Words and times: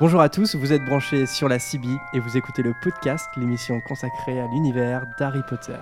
Bonjour 0.00 0.20
à 0.20 0.28
tous, 0.28 0.54
vous 0.54 0.72
êtes 0.72 0.84
branchés 0.84 1.26
sur 1.26 1.48
la 1.48 1.58
CB 1.58 1.88
et 2.12 2.20
vous 2.20 2.36
écoutez 2.36 2.62
le 2.62 2.72
podcast, 2.72 3.28
l'émission 3.36 3.80
consacrée 3.80 4.38
à 4.38 4.46
l'univers 4.46 5.02
d'Harry 5.18 5.40
Potter. 5.48 5.74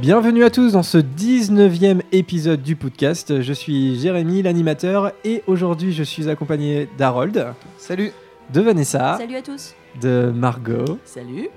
Bienvenue 0.00 0.42
à 0.42 0.50
tous 0.50 0.72
dans 0.72 0.82
ce 0.82 0.98
19e 0.98 2.00
épisode 2.10 2.64
du 2.64 2.74
podcast. 2.74 3.40
Je 3.40 3.52
suis 3.52 4.00
Jérémy, 4.00 4.42
l'animateur, 4.42 5.12
et 5.22 5.44
aujourd'hui 5.46 5.92
je 5.92 6.02
suis 6.02 6.28
accompagné 6.28 6.88
d'Harold. 6.98 7.54
Salut 7.78 8.10
De 8.52 8.60
Vanessa. 8.60 9.16
Salut 9.16 9.36
à 9.36 9.42
tous. 9.42 9.76
De 10.00 10.30
Margot. 10.34 10.98
Salut. 11.04 11.48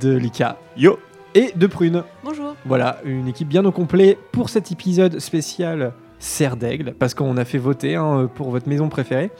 De 0.00 0.14
Lika. 0.14 0.58
Yo 0.76 0.98
Et 1.34 1.52
de 1.56 1.66
Prune. 1.66 2.02
Bonjour. 2.22 2.54
Voilà, 2.66 2.98
une 3.04 3.28
équipe 3.28 3.48
bien 3.48 3.64
au 3.64 3.72
complet 3.72 4.18
pour 4.32 4.50
cet 4.50 4.70
épisode 4.72 5.18
spécial 5.20 5.92
Serre 6.18 6.56
d'Aigle, 6.56 6.94
parce 6.98 7.14
qu'on 7.14 7.36
a 7.36 7.44
fait 7.44 7.58
voter 7.58 7.94
hein, 7.94 8.28
pour 8.34 8.50
votre 8.50 8.68
maison 8.68 8.88
préférée. 8.88 9.30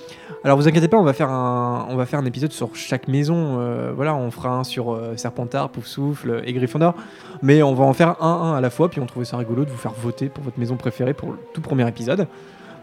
Alors 0.44 0.56
vous 0.56 0.68
inquiétez 0.68 0.88
pas, 0.88 0.96
on 0.96 1.02
va 1.02 1.12
faire 1.12 1.30
un, 1.30 1.86
on 1.90 1.96
va 1.96 2.06
faire 2.06 2.20
un 2.20 2.24
épisode 2.24 2.52
sur 2.52 2.74
chaque 2.76 3.08
maison. 3.08 3.58
euh, 3.58 3.92
voilà, 3.94 4.14
on 4.14 4.30
fera 4.30 4.50
un 4.50 4.64
sur 4.64 4.94
euh, 4.94 5.16
Serpentard, 5.16 5.70
Poufsouffle 5.70 6.42
et 6.44 6.52
Gryffondor. 6.52 6.94
Mais 7.42 7.62
on 7.62 7.74
va 7.74 7.84
en 7.84 7.92
faire 7.92 8.22
un, 8.22 8.52
un 8.52 8.54
à 8.54 8.60
la 8.60 8.70
fois, 8.70 8.88
puis 8.88 9.00
on 9.00 9.06
trouvait 9.06 9.24
ça 9.24 9.36
rigolo 9.36 9.64
de 9.64 9.70
vous 9.70 9.76
faire 9.76 9.92
voter 9.92 10.28
pour 10.28 10.44
votre 10.44 10.58
maison 10.58 10.76
préférée 10.76 11.14
pour 11.14 11.32
le 11.32 11.38
tout 11.52 11.60
premier 11.60 11.86
épisode. 11.88 12.28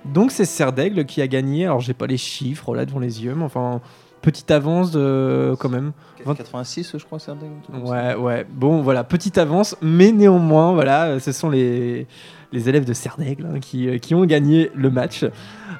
Donc 0.03 0.31
c'est 0.31 0.45
Serre 0.45 0.73
d'Aigle 0.73 1.05
qui 1.05 1.21
a 1.21 1.27
gagné. 1.27 1.65
Alors 1.65 1.79
j'ai 1.79 1.93
pas 1.93 2.05
les 2.05 2.17
chiffres 2.17 2.75
là 2.75 2.85
devant 2.85 2.99
les 2.99 3.23
yeux, 3.23 3.33
mais 3.35 3.45
enfin, 3.45 3.79
petite 4.25 4.49
avance 4.49 4.91
de, 4.91 5.55
quand 5.59 5.69
même. 5.69 5.91
86, 6.25 6.97
je 6.97 7.05
crois, 7.05 7.19
c'est 7.19 7.31
un. 7.31 7.37
Ouais, 7.85 8.15
ouais. 8.15 8.45
Bon, 8.49 8.81
voilà, 8.81 9.03
petite 9.03 9.37
avance, 9.37 9.75
mais 9.81 10.11
néanmoins, 10.11 10.73
voilà, 10.73 11.19
ce 11.19 11.31
sont 11.31 11.51
les, 11.51 12.07
les 12.51 12.67
élèves 12.67 12.85
de 12.85 12.93
Cerdaigle 12.93 13.45
hein, 13.45 13.59
qui, 13.59 13.87
euh, 13.87 13.99
qui 13.99 14.15
ont 14.15 14.25
gagné 14.25 14.71
le 14.73 14.89
match. 14.89 15.25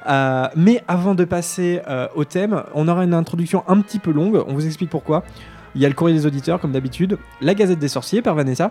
Euh, 0.08 0.48
mais 0.54 0.84
avant 0.86 1.16
de 1.16 1.24
passer 1.24 1.80
euh, 1.88 2.06
au 2.14 2.24
thème, 2.24 2.62
on 2.74 2.86
aura 2.86 3.02
une 3.02 3.14
introduction 3.14 3.64
un 3.66 3.80
petit 3.80 3.98
peu 3.98 4.12
longue. 4.12 4.40
On 4.46 4.54
vous 4.54 4.66
explique 4.66 4.90
pourquoi. 4.90 5.24
Il 5.74 5.82
y 5.82 5.84
a 5.84 5.88
le 5.88 5.94
courrier 5.94 6.16
des 6.16 6.24
auditeurs, 6.24 6.60
comme 6.60 6.72
d'habitude, 6.72 7.18
la 7.40 7.54
Gazette 7.54 7.80
des 7.80 7.88
sorciers 7.88 8.22
par 8.22 8.36
Vanessa. 8.36 8.70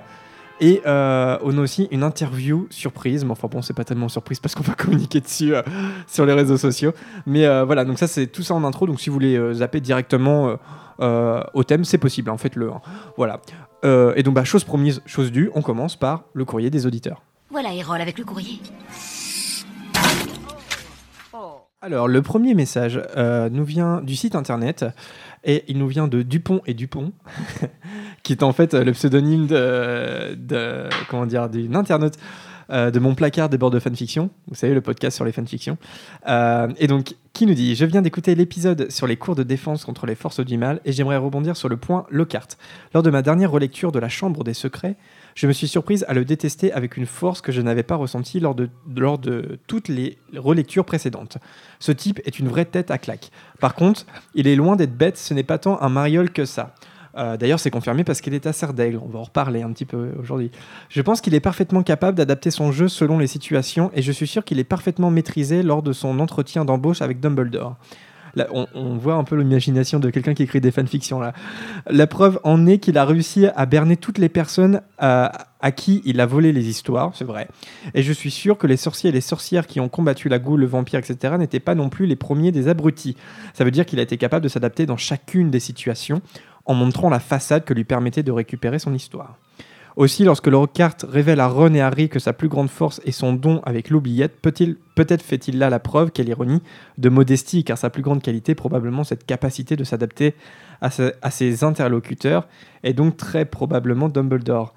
Et 0.62 0.82
euh, 0.86 1.38
on 1.44 1.58
a 1.58 1.62
aussi 1.62 1.88
une 1.92 2.04
interview 2.04 2.68
surprise, 2.70 3.26
mais 3.26 3.32
enfin 3.32 3.50
bon, 3.50 3.62
c'est 3.62 3.74
pas 3.74 3.84
tellement 3.84 4.08
surprise 4.08 4.40
parce 4.40 4.56
qu'on 4.56 4.64
va 4.64 4.74
communiquer 4.78 5.20
dessus 5.20 5.54
euh, 5.54 5.62
sur 6.08 6.26
les 6.26 6.34
réseaux 6.34 6.58
sociaux. 6.58 6.94
Mais 7.26 7.46
euh, 7.46 7.66
voilà, 7.66 7.84
donc 7.84 8.00
ça 8.00 8.08
c'est 8.08 8.28
tout 8.28 8.42
ça 8.44 8.54
en 8.54 8.64
intro. 8.64 8.88
Donc 8.88 9.02
si 9.02 9.10
vous 9.10 9.14
voulez 9.16 9.36
euh, 9.36 9.54
zapper 9.56 9.82
directement 9.82 10.48
euh, 10.50 10.56
euh, 11.02 11.44
au 11.54 11.64
thème, 11.66 11.84
c'est 11.84 11.98
possible, 11.98 12.30
en 12.30 12.38
faites-le. 12.38 12.72
hein. 12.72 12.82
Voilà. 13.18 13.42
Euh, 13.84 14.14
et 14.16 14.24
donc, 14.24 14.34
bah, 14.34 14.46
chose 14.46 14.64
promise, 14.64 15.02
chose 15.06 15.32
due, 15.32 15.52
on 15.54 15.62
commence 15.62 15.98
par 15.98 16.24
le 16.34 16.46
courrier 16.46 16.70
des 16.70 16.86
auditeurs. 16.88 17.22
Voilà 17.52 17.74
Hérole 17.74 18.02
avec 18.02 18.18
le 18.18 18.24
courrier. 18.24 18.60
Alors, 21.82 22.08
le 22.08 22.22
premier 22.24 22.56
message 22.56 23.00
euh, 23.16 23.48
nous 23.52 23.64
vient 23.64 24.02
du 24.02 24.16
site 24.16 24.34
internet 24.34 24.86
et 25.46 25.64
il 25.68 25.78
nous 25.78 25.88
vient 25.88 26.08
de 26.08 26.22
Dupont 26.24 26.62
et 26.66 26.74
Dupont, 26.74 27.14
qui 28.24 28.34
est 28.34 28.44
en 28.44 28.52
fait 28.52 28.74
euh, 28.74 28.84
le 28.84 28.92
pseudonyme 28.92 29.48
de, 29.48 30.36
de- 30.36 30.90
comment 31.10 31.26
dire 31.26 31.50
d'une 31.50 31.76
internaute 31.76 32.16
euh, 32.72 32.90
de 32.90 32.98
mon 33.00 33.14
placard 33.14 33.48
des 33.48 33.60
bords 33.60 33.70
de 33.70 33.80
fanfiction. 33.80 34.32
Vous 34.48 34.56
savez, 34.56 34.74
le 34.74 34.82
podcast 34.82 35.16
sur 35.16 35.24
les 35.24 35.32
fanfictions. 35.32 35.78
Euh, 36.28 36.68
et 36.80 36.88
donc, 36.88 37.14
qui 37.34 37.46
nous 37.46 37.54
dit 37.54 37.76
Je 37.76 37.86
viens 37.86 38.02
d'écouter 38.02 38.34
l'épisode 38.34 38.90
sur 38.90 39.06
les 39.06 39.18
cours 39.18 39.36
de 39.36 39.44
défense 39.44 39.86
contre 39.86 40.08
les 40.08 40.16
forces 40.16 40.40
du 40.40 40.58
mal 40.58 40.82
et 40.84 40.92
j'aimerais 40.92 41.18
rebondir 41.18 41.56
sur 41.56 41.70
le 41.70 41.78
point 41.78 42.08
Lockhart. 42.10 42.48
Lors 42.96 43.04
de 43.04 43.12
ma 43.12 43.22
dernière 43.22 43.52
relecture 43.52 43.92
de 43.92 44.00
La 44.00 44.10
Chambre 44.10 44.44
des 44.44 44.56
Secrets, 44.56 44.96
je 45.36 45.48
me 45.48 45.52
suis 45.52 45.68
surprise 45.68 46.06
à 46.08 46.14
le 46.14 46.24
détester 46.24 46.72
avec 46.72 46.96
une 46.96 47.06
force 47.06 47.42
que 47.42 47.52
je 47.52 47.62
n'avais 47.62 47.84
pas 47.84 47.98
ressentie 47.98 48.40
lors 48.40 48.56
de, 48.56 48.70
toutes 49.68 49.90
les 49.90 50.18
relectures 50.36 50.86
précédentes. 50.86 51.38
Ce 51.80 51.92
type 51.92 52.22
est 52.26 52.40
une 52.40 52.48
vraie 52.48 52.66
tête 52.66 52.90
à 52.90 52.98
claque. 52.98 53.32
Par 53.60 53.76
contre, 53.76 54.06
il 54.34 54.48
est 54.48 54.56
loin 54.56 54.78
d'être 54.78 54.96
bête, 54.96 55.18
ce 55.18 55.34
n'est 55.34 55.44
pas 55.44 55.58
tant 55.58 55.80
un 55.82 55.90
mariole 55.90 56.32
que 56.32 56.46
ça. 56.46 56.74
Euh, 57.18 57.36
D'ailleurs, 57.38 57.60
c'est 57.60 57.72
confirmé 57.72 58.04
parce 58.06 58.22
qu'il 58.22 58.34
est 58.34 58.46
à 58.46 58.54
Serre 58.54 58.74
d'Aigle. 58.74 59.00
On 59.04 59.10
va 59.10 59.20
en 59.20 59.24
reparler 59.24 59.62
un 59.62 59.72
petit 59.72 59.86
peu 59.86 60.12
aujourd'hui. 60.20 60.52
Je 60.90 61.02
pense 61.02 61.20
qu'il 61.20 61.34
est 61.34 61.40
parfaitement 61.42 61.84
capable 61.84 62.18
d'adapter 62.18 62.50
son 62.50 62.72
jeu 62.72 62.88
selon 62.88 63.20
les 63.20 63.28
situations 63.28 63.92
et 63.94 64.02
je 64.02 64.12
suis 64.12 64.28
sûr 64.28 64.44
qu'il 64.44 64.60
est 64.60 64.66
parfaitement 64.66 65.12
maîtrisé 65.12 65.64
lors 65.64 65.84
de 65.84 65.92
son 65.92 66.20
entretien 66.20 66.64
d'embauche 66.64 67.02
avec 67.02 67.20
Dumbledore. 67.20 67.76
On 68.52 68.98
voit 68.98 69.16
un 69.16 69.24
peu 69.24 69.36
l'imagination 69.36 70.00
de 70.00 70.10
quelqu'un 70.10 70.34
qui 70.34 70.44
écrit 70.44 70.62
des 70.62 70.72
fanfictions 70.72 71.20
là. 71.20 71.34
La 71.88 72.08
preuve 72.08 72.40
en 72.44 72.66
est 72.68 72.80
qu'il 72.80 72.98
a 72.98 73.06
réussi 73.06 73.48
à 73.56 73.66
berner 73.66 73.98
toutes 73.98 74.18
les 74.18 74.30
personnes 74.30 74.82
euh, 75.02 75.28
à 75.62 75.72
qui 75.72 76.02
il 76.06 76.20
a 76.22 76.26
volé 76.26 76.52
les 76.52 76.68
histoires, 76.68 77.12
c'est 77.16 77.26
vrai. 77.26 77.48
Et 77.94 78.04
je 78.04 78.14
suis 78.14 78.32
sûr 78.32 78.58
que 78.58 78.68
les 78.68 78.78
sorciers 78.78 79.10
et 79.10 79.14
les 79.14 79.22
sorcières 79.22 79.68
qui 79.68 79.80
ont 79.80 79.90
combattu 79.90 80.30
la 80.30 80.40
goule, 80.40 80.62
le 80.62 80.68
vampire, 80.68 81.00
etc. 81.00 81.36
n'étaient 81.38 81.60
pas 81.60 81.76
non 81.76 81.90
plus 81.90 82.06
les 82.06 82.16
premiers 82.16 82.52
des 82.52 82.68
abrutis. 82.68 83.16
Ça 83.54 83.64
veut 83.64 83.72
dire 83.72 83.86
qu'il 83.86 84.00
a 84.00 84.04
été 84.04 84.18
capable 84.18 84.44
de 84.44 84.50
s'adapter 84.50 84.86
dans 84.86 84.98
chacune 84.98 85.50
des 85.50 85.60
situations 85.60 86.22
en 86.66 86.74
montrant 86.74 87.10
la 87.10 87.20
façade 87.20 87.64
que 87.64 87.74
lui 87.74 87.84
permettait 87.84 88.24
de 88.24 88.32
récupérer 88.32 88.80
son 88.80 88.94
histoire. 88.94 89.38
Aussi, 89.96 90.26
lorsque 90.26 90.48
Lockhart 90.48 90.98
révèle 91.08 91.40
à 91.40 91.48
Ron 91.48 91.74
et 91.74 91.80
Harry 91.80 92.10
que 92.10 92.20
sa 92.20 92.34
plus 92.34 92.50
grande 92.50 92.70
force 92.70 93.00
est 93.06 93.12
son 93.12 93.32
don 93.32 93.62
avec 93.66 93.90
l'oubliette, 93.90 94.42
peut-il- 94.42 94.76
peut-être 94.96 95.22
fait-il 95.22 95.58
là 95.58 95.70
la 95.70 95.80
preuve, 95.80 96.12
quelle 96.12 96.28
ironie, 96.28 96.62
de 96.98 97.08
modestie, 97.08 97.64
car 97.64 97.78
sa 97.78 97.90
plus 97.90 98.02
grande 98.02 98.22
qualité 98.22 98.52
est 98.52 98.56
probablement 98.56 99.06
cette 99.06 99.26
capacité 99.26 99.78
de 99.78 99.86
s'adapter 99.86 100.36
à, 100.82 100.92
se- 100.92 101.14
à 101.22 101.32
ses 101.32 101.64
interlocuteurs, 101.64 102.48
et 102.84 102.92
donc 102.92 103.16
très 103.16 103.46
probablement 103.46 104.10
Dumbledore. 104.10 104.74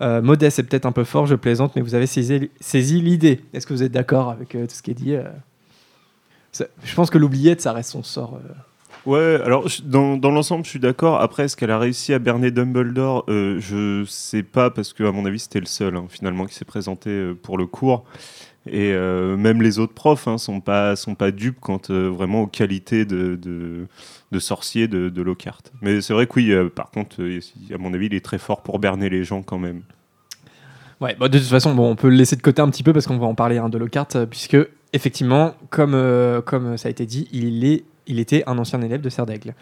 Euh, 0.00 0.22
modeste, 0.22 0.56
c'est 0.56 0.62
peut-être 0.62 0.86
un 0.86 0.92
peu 0.92 1.04
fort, 1.04 1.26
je 1.26 1.34
plaisante, 1.34 1.74
mais 1.74 1.82
vous 1.82 1.96
avez 1.96 2.06
saisi, 2.06 3.02
l'idée. 3.02 3.40
Est-ce 3.52 3.66
que 3.66 3.74
vous 3.74 3.82
êtes 3.82 3.92
d'accord 3.92 4.30
avec 4.30 4.54
euh, 4.54 4.66
tout 4.66 4.74
ce 4.74 4.82
qui 4.82 4.92
est 4.92 4.94
dit 4.94 5.14
euh? 5.16 5.24
Je 6.84 6.94
pense 6.94 7.10
que 7.10 7.18
l'oubliette, 7.18 7.60
ça 7.60 7.72
reste 7.72 7.90
son 7.90 8.02
sort. 8.02 8.38
Ouais, 9.06 9.40
alors 9.44 9.66
dans, 9.84 10.16
dans 10.16 10.30
l'ensemble, 10.30 10.64
je 10.64 10.70
suis 10.70 10.78
d'accord. 10.78 11.20
Après, 11.20 11.44
est-ce 11.44 11.56
qu'elle 11.56 11.70
a 11.70 11.78
réussi 11.78 12.12
à 12.12 12.18
berner 12.18 12.50
Dumbledore? 12.50 13.24
Euh, 13.28 13.58
Je 13.58 14.04
sais 14.06 14.42
pas, 14.42 14.70
parce 14.70 14.92
que 14.92 15.04
à 15.04 15.12
mon 15.12 15.24
avis, 15.24 15.38
c'était 15.38 15.60
le 15.60 15.66
seul 15.66 15.96
hein, 15.96 16.04
finalement 16.08 16.44
qui 16.44 16.54
s'est 16.54 16.66
présenté 16.66 17.10
euh, 17.10 17.34
pour 17.34 17.56
le 17.56 17.66
cours. 17.66 18.04
Et 18.66 18.92
euh, 18.92 19.38
même 19.38 19.62
les 19.62 19.78
autres 19.78 19.94
profs 19.94 20.28
hein, 20.28 20.36
sont 20.36 20.60
pas 20.60 20.94
sont 20.94 21.14
pas 21.14 21.30
dupes 21.30 21.58
quant 21.60 21.80
euh, 21.88 22.10
vraiment 22.10 22.42
aux 22.42 22.46
qualités 22.46 23.06
de, 23.06 23.38
de, 23.40 24.38
sorcier 24.38 24.86
de, 24.86 25.08
de 25.08 25.22
Lockhart. 25.22 25.62
Mais 25.80 26.02
c'est 26.02 26.12
vrai 26.12 26.26
que 26.26 26.34
oui, 26.36 26.52
par 26.74 26.90
contre, 26.90 27.22
à 27.22 27.78
mon 27.78 27.94
avis, 27.94 28.06
il 28.06 28.14
est 28.14 28.24
très 28.24 28.38
fort 28.38 28.62
pour 28.62 28.78
berner 28.78 29.08
les 29.08 29.24
gens 29.24 29.42
quand 29.42 29.58
même. 29.58 29.80
Ouais, 31.00 31.16
bah, 31.18 31.28
de 31.28 31.38
toute 31.38 31.48
façon, 31.48 31.74
bon, 31.74 31.90
on 31.90 31.96
peut 31.96 32.10
le 32.10 32.16
laisser 32.16 32.36
de 32.36 32.42
côté 32.42 32.60
un 32.60 32.68
petit 32.68 32.82
peu 32.82 32.92
parce 32.92 33.06
qu'on 33.06 33.16
va 33.16 33.26
en 33.26 33.34
parler 33.34 33.56
hein, 33.56 33.70
de 33.70 33.78
Lockhart, 33.78 34.08
puisque 34.28 34.58
effectivement, 34.92 35.54
comme, 35.70 36.42
comme 36.44 36.76
ça 36.76 36.88
a 36.88 36.90
été 36.90 37.06
dit, 37.06 37.28
il, 37.32 37.64
est, 37.64 37.84
il 38.10 38.18
était 38.18 38.42
un 38.46 38.58
ancien 38.58 38.80
élève 38.82 39.00
de 39.00 39.08
Serre 39.08 39.26
d'Aigle. 39.26 39.54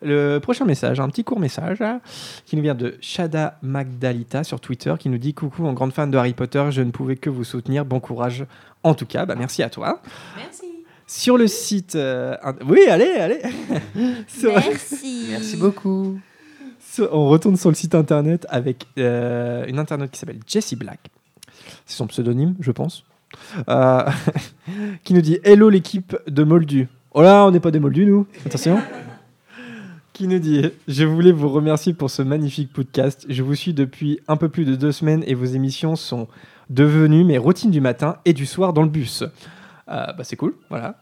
Le 0.00 0.38
prochain 0.38 0.64
message, 0.64 1.00
un 1.00 1.08
petit 1.08 1.24
court 1.24 1.40
message 1.40 1.80
hein, 1.80 2.00
qui 2.46 2.54
nous 2.54 2.62
vient 2.62 2.74
de 2.76 2.96
Shada 3.00 3.58
Magdalita 3.62 4.44
sur 4.44 4.60
Twitter 4.60 4.94
qui 4.98 5.08
nous 5.08 5.18
dit 5.18 5.34
Coucou, 5.34 5.66
en 5.66 5.72
grande 5.72 5.92
fan 5.92 6.10
de 6.10 6.16
Harry 6.16 6.34
Potter, 6.34 6.66
je 6.70 6.82
ne 6.82 6.90
pouvais 6.92 7.16
que 7.16 7.28
vous 7.30 7.42
soutenir. 7.42 7.84
Bon 7.84 7.98
courage. 7.98 8.44
En 8.84 8.94
tout 8.94 9.06
cas, 9.06 9.26
bah, 9.26 9.34
merci 9.36 9.62
à 9.64 9.70
toi. 9.70 10.00
Merci. 10.36 10.62
Sur 11.08 11.36
le 11.36 11.46
site. 11.48 11.96
euh, 11.96 12.36
oui, 12.66 12.80
allez, 12.88 13.10
allez 13.18 13.40
Sur- 14.28 14.52
Merci. 14.54 15.26
Merci 15.30 15.56
beaucoup. 15.56 16.20
sur- 16.80 17.12
on 17.12 17.28
retourne 17.28 17.56
sur 17.56 17.70
le 17.70 17.74
site 17.74 17.94
internet 17.96 18.46
avec 18.50 18.86
euh, 18.98 19.64
une 19.66 19.78
internaute 19.80 20.12
qui 20.12 20.18
s'appelle 20.20 20.38
Jessie 20.46 20.76
Black. 20.76 21.00
C'est 21.86 21.96
son 21.96 22.06
pseudonyme, 22.06 22.54
je 22.60 22.70
pense. 22.70 23.04
Euh, 23.68 24.04
qui 25.02 25.12
nous 25.14 25.22
dit 25.22 25.38
Hello 25.42 25.70
l'équipe 25.70 26.16
de 26.28 26.44
Moldu. 26.44 26.86
Oh 27.12 27.22
là, 27.22 27.44
on 27.46 27.50
n'est 27.50 27.60
pas 27.60 27.70
des 27.70 27.80
Moldus, 27.80 28.06
nous. 28.06 28.26
Attention. 28.46 28.78
qui 30.12 30.28
nous 30.28 30.38
dit 30.38 30.70
Je 30.86 31.04
voulais 31.04 31.32
vous 31.32 31.48
remercier 31.48 31.94
pour 31.94 32.10
ce 32.10 32.22
magnifique 32.22 32.72
podcast. 32.72 33.26
Je 33.28 33.42
vous 33.42 33.54
suis 33.54 33.72
depuis 33.74 34.20
un 34.28 34.36
peu 34.36 34.48
plus 34.48 34.64
de 34.64 34.74
deux 34.74 34.92
semaines 34.92 35.24
et 35.26 35.34
vos 35.34 35.44
émissions 35.46 35.96
sont 35.96 36.28
devenues 36.70 37.24
mes 37.24 37.38
routines 37.38 37.70
du 37.70 37.80
matin 37.80 38.16
et 38.24 38.32
du 38.32 38.46
soir 38.46 38.72
dans 38.72 38.82
le 38.82 38.88
bus. 38.90 39.22
Euh, 39.22 40.06
bah, 40.12 40.22
c'est 40.22 40.36
cool, 40.36 40.54
voilà. 40.68 40.96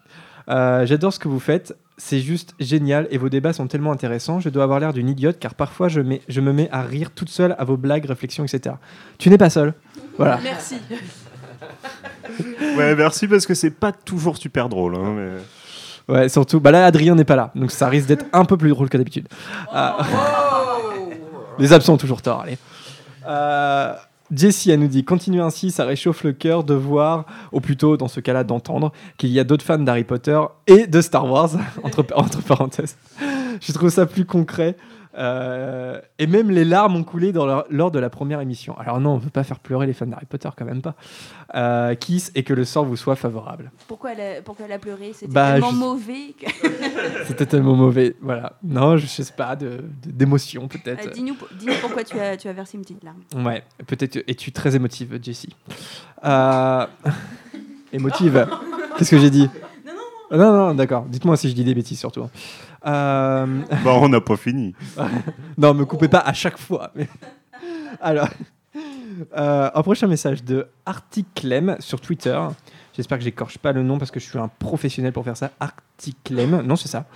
Euh, 0.48 0.86
J'adore 0.86 1.12
ce 1.12 1.18
que 1.18 1.28
vous 1.28 1.40
faites. 1.40 1.76
C'est 1.98 2.20
juste 2.20 2.54
génial 2.60 3.08
et 3.10 3.16
vos 3.18 3.30
débats 3.30 3.54
sont 3.54 3.66
tellement 3.66 3.90
intéressants. 3.90 4.38
Je 4.38 4.50
dois 4.50 4.64
avoir 4.64 4.78
l'air 4.80 4.92
d'une 4.92 5.08
idiote 5.08 5.38
car 5.40 5.54
parfois 5.54 5.88
je, 5.88 6.00
mets- 6.02 6.20
je 6.28 6.40
me 6.42 6.52
mets 6.52 6.68
à 6.70 6.82
rire 6.82 7.10
toute 7.10 7.30
seule 7.30 7.56
à 7.58 7.64
vos 7.64 7.78
blagues, 7.78 8.04
réflexions, 8.04 8.44
etc. 8.44 8.76
Tu 9.18 9.30
n'es 9.30 9.38
pas 9.38 9.48
seul. 9.50 9.72
Voilà. 10.18 10.38
Merci. 10.42 10.76
Ouais, 12.76 12.94
merci 12.94 13.26
parce 13.26 13.46
que 13.46 13.54
c'est 13.54 13.70
pas 13.70 13.92
toujours 13.92 14.36
super 14.36 14.68
drôle. 14.68 14.94
hein, 14.94 15.14
mais... 15.16 15.30
Ouais, 16.08 16.28
surtout. 16.28 16.60
Bah 16.60 16.70
là, 16.70 16.86
Adrien 16.86 17.14
n'est 17.14 17.24
pas 17.24 17.36
là, 17.36 17.50
donc 17.54 17.70
ça 17.70 17.88
risque 17.88 18.06
d'être 18.06 18.26
un 18.32 18.44
peu 18.44 18.56
plus 18.56 18.70
drôle 18.70 18.88
que 18.88 18.96
d'habitude. 18.96 19.28
Ah. 19.72 19.98
Les 21.58 21.72
absents 21.72 21.94
ont 21.94 21.98
toujours 21.98 22.22
tort, 22.22 22.42
allez. 22.42 22.58
Euh, 23.26 23.92
Jessie, 24.34 24.70
elle 24.70 24.80
nous 24.80 24.88
dit 24.88 25.04
Continuez 25.04 25.40
ainsi, 25.40 25.70
ça 25.70 25.84
réchauffe 25.84 26.22
le 26.22 26.32
cœur 26.32 26.64
de 26.64 26.74
voir, 26.74 27.26
ou 27.52 27.60
plutôt 27.60 27.96
dans 27.96 28.08
ce 28.08 28.20
cas-là 28.20 28.44
d'entendre, 28.44 28.92
qu'il 29.16 29.30
y 29.30 29.40
a 29.40 29.44
d'autres 29.44 29.64
fans 29.64 29.78
d'Harry 29.78 30.04
Potter 30.04 30.40
et 30.66 30.86
de 30.86 31.00
Star 31.00 31.30
Wars, 31.30 31.50
entre, 31.82 32.04
entre 32.14 32.42
parenthèses. 32.42 32.96
Je 33.60 33.72
trouve 33.72 33.90
ça 33.90 34.06
plus 34.06 34.24
concret. 34.24 34.76
Euh, 35.16 36.00
et 36.18 36.26
même 36.26 36.50
les 36.50 36.64
larmes 36.64 36.94
ont 36.96 37.02
coulé 37.04 37.32
dans 37.32 37.46
leur- 37.46 37.64
lors 37.70 37.90
de 37.90 37.98
la 37.98 38.10
première 38.10 38.40
émission. 38.40 38.76
Alors 38.78 39.00
non, 39.00 39.14
on 39.14 39.16
veut 39.18 39.30
pas 39.30 39.44
faire 39.44 39.58
pleurer 39.60 39.86
les 39.86 39.92
fans 39.94 40.06
d'Harry 40.06 40.26
Potter, 40.26 40.48
quand 40.56 40.64
même 40.66 40.82
pas. 40.82 40.94
Euh, 41.54 41.94
kiss 41.94 42.30
et 42.34 42.42
que 42.42 42.52
le 42.52 42.64
sort 42.64 42.84
vous 42.84 42.96
soit 42.96 43.16
favorable. 43.16 43.70
Pourquoi 43.88 44.12
elle 44.12 44.20
a, 44.38 44.42
pourquoi 44.42 44.66
elle 44.66 44.72
a 44.72 44.78
pleuré? 44.78 45.12
C'était 45.14 45.32
Bah, 45.32 45.52
tellement 45.52 45.70
je- 45.70 45.76
mauvais. 45.76 46.34
que- 46.38 46.46
C'était 47.26 47.46
tellement 47.46 47.74
mauvais. 47.74 48.14
Voilà. 48.20 48.52
Non, 48.62 48.96
je 48.98 49.06
sais 49.06 49.24
pas, 49.36 49.56
de- 49.56 49.84
de- 50.04 50.10
d'émotion 50.10 50.68
peut-être. 50.68 51.06
Euh, 51.08 51.10
Dis-nous 51.12 51.36
pourquoi 51.80 52.04
tu 52.04 52.18
as, 52.20 52.36
tu 52.36 52.48
as 52.48 52.52
versé 52.52 52.76
une 52.76 52.82
petite 52.82 53.02
larme. 53.04 53.22
Ouais, 53.46 53.62
peut-être 53.86 54.16
es-tu 54.28 54.52
très 54.52 54.76
émotive, 54.76 55.18
Jessie? 55.22 55.54
Euh... 56.24 56.86
émotive 57.92 58.46
Qu'est-ce 58.98 59.10
que 59.10 59.18
j'ai 59.18 59.30
dit? 59.30 59.48
Non, 60.30 60.38
non, 60.38 60.52
non, 60.68 60.74
d'accord. 60.74 61.04
Dites-moi 61.08 61.36
si 61.36 61.48
je 61.48 61.54
dis 61.54 61.62
des 61.64 61.74
bêtises 61.74 61.98
surtout. 62.00 62.24
Euh... 62.86 63.46
Bah, 63.84 63.92
on 63.94 64.08
n'a 64.08 64.20
pas 64.20 64.36
fini. 64.36 64.74
non, 65.58 65.74
me 65.74 65.84
coupez 65.84 66.08
pas 66.08 66.20
à 66.20 66.32
chaque 66.32 66.58
fois. 66.58 66.92
Alors, 68.00 68.28
euh, 69.36 69.70
un 69.74 69.82
prochain 69.82 70.06
message 70.06 70.44
de 70.44 70.66
Articlem 70.84 71.76
sur 71.80 72.00
Twitter. 72.00 72.38
J'espère 72.94 73.18
que 73.18 73.24
j'écorche 73.24 73.58
pas 73.58 73.72
le 73.72 73.82
nom 73.82 73.98
parce 73.98 74.10
que 74.10 74.20
je 74.20 74.24
suis 74.24 74.38
un 74.38 74.48
professionnel 74.48 75.12
pour 75.12 75.24
faire 75.24 75.36
ça. 75.36 75.50
Articlem, 75.60 76.62
non, 76.62 76.76
c'est 76.76 76.88
ça. 76.88 77.06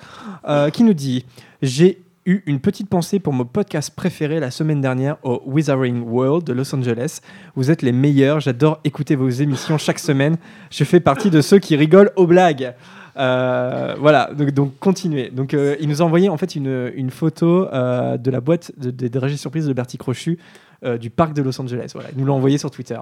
Euh, 0.47 0.71
qui 0.71 0.85
nous 0.85 0.95
dit 0.95 1.25
J'ai 1.63 2.03
eu 2.27 2.43
une 2.47 2.61
petite 2.61 2.89
pensée 2.89 3.19
pour 3.19 3.33
mon 3.33 3.45
podcast 3.45 3.95
préféré 3.95 4.41
la 4.41 4.51
semaine 4.51 4.81
dernière 4.81 5.17
au 5.23 5.43
Wizarding 5.47 6.03
World 6.03 6.45
de 6.45 6.53
Los 6.53 6.75
Angeles. 6.75 7.21
Vous 7.57 7.71
êtes 7.71 7.83
les 7.83 7.93
meilleurs. 7.93 8.41
J'adore 8.41 8.81
écouter 8.85 9.17
vos 9.17 9.29
émissions 9.29 9.79
chaque 9.79 9.99
semaine. 9.99 10.37
Je 10.71 10.85
fais 10.85 11.01
partie 11.01 11.31
de 11.31 11.41
ceux 11.41 11.59
qui 11.59 11.77
rigolent 11.77 12.13
aux 12.17 12.27
blagues. 12.27 12.75
Euh, 13.17 13.95
voilà, 13.99 14.31
donc, 14.33 14.51
donc 14.53 14.79
continuez. 14.79 15.31
Donc, 15.31 15.53
euh, 15.55 15.77
il 15.81 15.89
nous 15.89 16.01
a 16.03 16.05
envoyé 16.05 16.29
en 16.29 16.37
fait 16.37 16.55
une, 16.55 16.91
une 16.95 17.11
photo 17.11 17.67
euh, 17.73 18.17
de 18.17 18.31
la 18.31 18.41
boîte 18.41 18.73
de, 18.77 18.87
de, 18.87 18.91
des 18.91 19.09
dragées 19.11 19.37
surprises 19.37 19.67
de 19.67 19.73
Bertie 19.73 19.99
Crochu 19.99 20.39
euh, 20.85 20.97
du 20.99 21.11
parc 21.11 21.33
de 21.33 21.43
Los 21.43 21.61
Angeles. 21.61 21.91
Voilà, 21.95 22.11
il 22.13 22.19
nous 22.21 22.27
l'a 22.27 22.33
envoyé 22.33 22.57
sur 22.59 22.71
Twitter. 22.71 22.95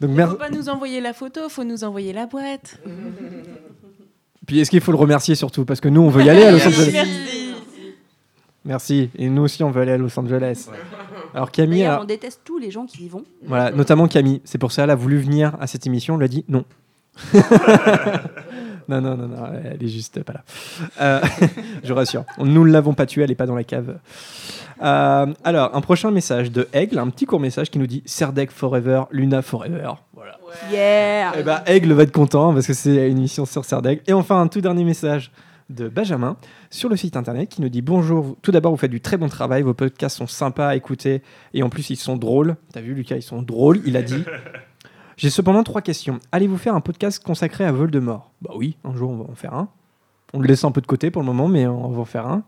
Donc, 0.00 0.10
Il 0.10 0.16
mer- 0.16 0.30
faut 0.30 0.36
pas 0.36 0.50
nous 0.50 0.68
envoyer 0.68 1.00
la 1.00 1.12
photo, 1.12 1.48
faut 1.48 1.64
nous 1.64 1.82
envoyer 1.84 2.12
la 2.12 2.26
boîte. 2.26 2.78
Puis 4.46 4.60
est-ce 4.60 4.70
qu'il 4.70 4.80
faut 4.80 4.92
le 4.92 4.98
remercier 4.98 5.34
surtout? 5.34 5.64
Parce 5.64 5.80
que 5.80 5.88
nous, 5.88 6.00
on 6.00 6.08
veut 6.08 6.24
y 6.24 6.30
aller 6.30 6.44
à 6.44 6.52
Los 6.52 6.66
Angeles. 6.66 6.90
Merci. 6.92 7.10
Merci. 8.64 9.10
Et 9.16 9.28
nous 9.28 9.42
aussi, 9.42 9.62
on 9.62 9.70
veut 9.70 9.82
aller 9.82 9.92
à 9.92 9.98
Los 9.98 10.18
Angeles. 10.18 10.68
Alors, 11.34 11.50
Camille, 11.50 11.84
alors- 11.84 12.02
on 12.02 12.06
déteste 12.06 12.40
tous 12.44 12.58
les 12.58 12.70
gens 12.70 12.86
qui 12.86 13.04
y 13.04 13.08
vont. 13.08 13.24
voilà, 13.46 13.70
notamment 13.72 14.06
Camille. 14.08 14.40
C'est 14.44 14.56
pour 14.58 14.72
ça 14.72 14.82
qu'elle 14.82 14.90
a 14.90 14.94
voulu 14.94 15.18
venir 15.18 15.56
à 15.60 15.66
cette 15.66 15.86
émission. 15.86 16.14
On 16.14 16.18
lui 16.18 16.24
a 16.24 16.28
dit 16.28 16.44
non. 16.48 16.64
non, 18.88 19.02
non, 19.02 19.16
non, 19.16 19.28
non, 19.28 19.46
elle 19.64 19.82
est 19.82 19.88
juste 19.88 20.22
pas 20.22 20.32
là. 20.32 20.44
Euh, 21.00 21.20
je 21.84 21.92
rassure. 21.92 22.24
Nous 22.38 22.66
ne 22.66 22.72
l'avons 22.72 22.94
pas 22.94 23.04
tuée, 23.04 23.22
elle 23.22 23.28
n'est 23.28 23.34
pas 23.34 23.46
dans 23.46 23.54
la 23.54 23.64
cave. 23.64 23.98
Euh, 24.82 25.26
alors, 25.44 25.76
un 25.76 25.80
prochain 25.80 26.10
message 26.10 26.50
de 26.50 26.68
Aigle, 26.72 26.98
un 26.98 27.10
petit 27.10 27.26
court 27.26 27.40
message 27.40 27.70
qui 27.70 27.78
nous 27.78 27.86
dit 27.86 28.02
Serdec 28.06 28.50
Forever, 28.50 29.02
Luna 29.10 29.42
Forever. 29.42 29.90
Voilà. 30.14 30.38
Yeah 30.72 31.32
Eh 31.38 31.42
ben, 31.42 31.62
Aigle 31.66 31.92
va 31.92 32.04
être 32.04 32.12
content 32.12 32.54
parce 32.54 32.66
que 32.66 32.72
c'est 32.72 33.10
une 33.10 33.18
émission 33.18 33.44
sur 33.44 33.64
Serdeg. 33.64 34.00
Et 34.06 34.12
enfin, 34.12 34.40
un 34.40 34.48
tout 34.48 34.60
dernier 34.60 34.84
message 34.84 35.30
de 35.68 35.88
Benjamin 35.88 36.38
sur 36.70 36.88
le 36.88 36.96
site 36.96 37.16
internet 37.16 37.50
qui 37.50 37.60
nous 37.60 37.68
dit 37.68 37.82
Bonjour, 37.82 38.36
tout 38.40 38.52
d'abord, 38.52 38.72
vous 38.72 38.78
faites 38.78 38.90
du 38.90 39.02
très 39.02 39.18
bon 39.18 39.28
travail, 39.28 39.62
vos 39.62 39.74
podcasts 39.74 40.16
sont 40.16 40.26
sympas 40.26 40.68
à 40.68 40.76
écouter 40.76 41.22
et 41.52 41.62
en 41.62 41.68
plus, 41.68 41.90
ils 41.90 41.96
sont 41.96 42.16
drôles. 42.16 42.56
T'as 42.72 42.80
vu, 42.80 42.94
Lucas, 42.94 43.16
ils 43.16 43.22
sont 43.22 43.42
drôles, 43.42 43.80
il 43.84 43.96
a 43.96 44.02
dit. 44.02 44.24
J'ai 45.18 45.30
cependant 45.30 45.64
trois 45.64 45.82
questions. 45.82 46.20
Allez-vous 46.30 46.58
faire 46.58 46.76
un 46.76 46.80
podcast 46.80 47.20
consacré 47.20 47.64
à 47.64 47.72
Voldemort? 47.72 48.30
Bah 48.40 48.52
oui, 48.54 48.76
un 48.84 48.94
jour, 48.94 49.10
on 49.10 49.16
va 49.16 49.24
en 49.24 49.34
faire 49.34 49.52
un. 49.52 49.68
On 50.32 50.38
le 50.38 50.46
laisse 50.46 50.62
un 50.62 50.70
peu 50.70 50.80
de 50.80 50.86
côté 50.86 51.10
pour 51.10 51.22
le 51.22 51.26
moment, 51.26 51.48
mais 51.48 51.66
on 51.66 51.88
va 51.88 52.00
en 52.02 52.04
faire 52.04 52.28
un. 52.28 52.44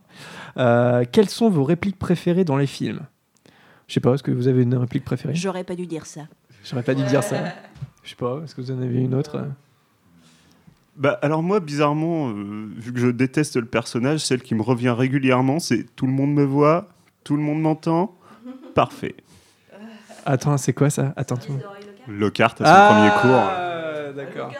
Euh, 0.56 1.04
quelles 1.10 1.28
sont 1.28 1.50
vos 1.50 1.64
répliques 1.64 1.98
préférées 1.98 2.44
dans 2.44 2.56
les 2.56 2.68
films? 2.68 3.00
Je 3.88 3.94
sais 3.94 4.00
pas, 4.00 4.14
est-ce 4.14 4.22
que 4.22 4.30
vous 4.30 4.46
avez 4.46 4.62
une 4.62 4.76
réplique 4.76 5.04
préférée? 5.04 5.34
J'aurais 5.34 5.64
pas 5.64 5.74
dû 5.74 5.88
dire 5.88 6.06
ça. 6.06 6.28
J'aurais 6.62 6.84
pas 6.84 6.94
dû 6.94 7.02
dire 7.02 7.24
ça. 7.24 7.38
Je 8.04 8.10
sais 8.10 8.14
pas, 8.14 8.40
est-ce 8.44 8.54
que 8.54 8.60
vous 8.60 8.70
en 8.70 8.80
avez 8.80 9.00
une 9.00 9.16
autre? 9.16 9.44
Bah, 10.96 11.18
alors 11.22 11.42
moi, 11.42 11.58
bizarrement, 11.58 12.28
euh, 12.28 12.68
vu 12.76 12.92
que 12.92 13.00
je 13.00 13.08
déteste 13.08 13.56
le 13.56 13.66
personnage, 13.66 14.20
celle 14.20 14.42
qui 14.42 14.54
me 14.54 14.62
revient 14.62 14.90
régulièrement, 14.90 15.58
c'est 15.58 15.86
tout 15.96 16.06
le 16.06 16.12
monde 16.12 16.32
me 16.34 16.44
voit, 16.44 16.86
tout 17.24 17.34
le 17.34 17.42
monde 17.42 17.60
m'entend. 17.60 18.14
Parfait. 18.76 19.16
Attends, 20.24 20.56
c'est 20.56 20.72
quoi 20.72 20.88
ça? 20.88 21.12
Attends, 21.16 21.36
tout. 21.36 21.54
Lockhart 22.08 22.54
à 22.60 22.64
son 22.64 22.94
premier 22.94 23.10
cours. 23.20 23.40
Ah, 23.40 24.12
d'accord. 24.16 24.50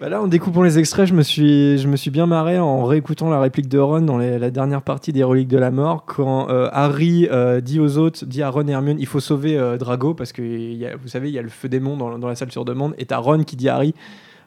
Bah 0.00 0.08
là, 0.08 0.22
en 0.22 0.26
découpant 0.28 0.62
les 0.62 0.78
extraits, 0.78 1.06
je 1.06 1.14
me 1.14 1.22
suis, 1.22 1.76
je 1.78 1.88
me 1.88 1.96
suis 1.96 2.10
bien 2.10 2.26
marré 2.26 2.58
en 2.58 2.84
réécoutant 2.84 3.28
la 3.28 3.38
réplique 3.40 3.68
de 3.68 3.78
Ron 3.78 4.00
dans 4.02 4.16
les- 4.18 4.38
la 4.38 4.50
dernière 4.50 4.80
partie 4.82 5.12
des 5.12 5.22
Reliques 5.24 5.48
de 5.48 5.58
la 5.58 5.70
Mort, 5.70 6.04
quand 6.06 6.48
euh, 6.48 6.68
Harry 6.72 7.28
euh, 7.30 7.60
dit 7.60 7.80
aux 7.80 7.98
autres, 7.98 8.24
dit 8.24 8.42
à 8.42 8.48
Ron 8.48 8.66
et 8.68 8.72
Hermione, 8.72 8.96
il 8.98 9.06
faut 9.06 9.20
sauver 9.20 9.58
euh, 9.58 9.76
Drago 9.76 10.14
parce 10.14 10.32
que 10.32 10.40
il 10.42 10.74
y 10.74 10.86
a- 10.86 10.96
vous 10.96 11.08
savez, 11.08 11.28
il 11.28 11.34
y 11.34 11.38
a 11.38 11.42
le 11.42 11.48
feu 11.50 11.68
démon 11.68 11.96
dans, 11.96 12.18
dans 12.18 12.28
la 12.28 12.34
salle 12.34 12.50
sur 12.52 12.64
demande, 12.64 12.94
et 12.98 13.04
t'as 13.06 13.18
Ron 13.18 13.42
qui 13.44 13.56
dit 13.56 13.68
à 13.68 13.74
Harry. 13.76 13.94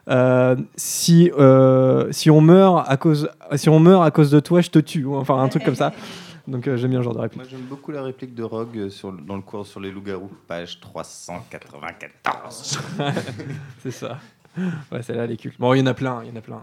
euh, 0.08 0.56
si, 0.76 1.30
euh, 1.38 2.08
si 2.10 2.30
on 2.30 2.40
meurt 2.40 2.84
à 2.88 2.96
cause 2.96 3.28
si 3.54 3.68
on 3.68 3.78
meurt 3.78 4.02
à 4.04 4.10
cause 4.10 4.30
de 4.30 4.40
toi 4.40 4.62
je 4.62 4.70
te 4.70 4.78
tue 4.78 5.06
enfin 5.06 5.38
un 5.40 5.48
truc 5.48 5.62
comme 5.62 5.74
ça 5.74 5.92
donc 6.50 6.66
euh, 6.68 6.76
j'aime 6.76 6.90
bien 6.90 7.00
ce 7.00 7.04
genre 7.04 7.14
de 7.14 7.20
réplique 7.20 7.40
Moi 7.40 7.48
j'aime 7.50 7.60
beaucoup 7.62 7.90
la 7.92 8.02
réplique 8.02 8.34
de 8.34 8.42
Rogue 8.42 8.76
euh, 8.76 8.90
sur, 8.90 9.12
dans 9.12 9.36
le 9.36 9.42
cours 9.42 9.66
sur 9.66 9.80
les 9.80 9.90
loups-garous, 9.90 10.30
page 10.46 10.80
394. 10.80 12.78
C'est 13.82 13.90
ça. 13.90 14.18
Ouais, 14.90 15.00
celle-là, 15.02 15.24
elle 15.24 15.30
est 15.30 15.36
culte. 15.36 15.58
Bon, 15.60 15.72
il 15.74 15.78
y 15.78 15.82
en 15.82 15.86
a 15.86 15.94
plein, 15.94 16.22
il 16.24 16.28
y 16.30 16.32
en 16.32 16.36
a 16.36 16.40
plein. 16.40 16.60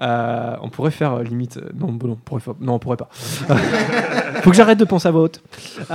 Euh, 0.00 0.56
on 0.60 0.68
pourrait 0.68 0.90
faire 0.90 1.14
euh, 1.14 1.22
limite. 1.22 1.58
non, 1.74 1.90
bon, 1.92 2.08
non, 2.08 2.12
on 2.12 2.16
pourrait 2.16 2.40
faire- 2.42 2.54
non, 2.60 2.74
on 2.74 2.78
pourrait 2.78 2.98
pas. 2.98 3.08
Faut 4.42 4.50
que 4.50 4.56
j'arrête 4.56 4.78
de 4.78 4.84
penser 4.84 5.08
à 5.08 5.10
voix 5.10 5.22
haute. 5.22 5.42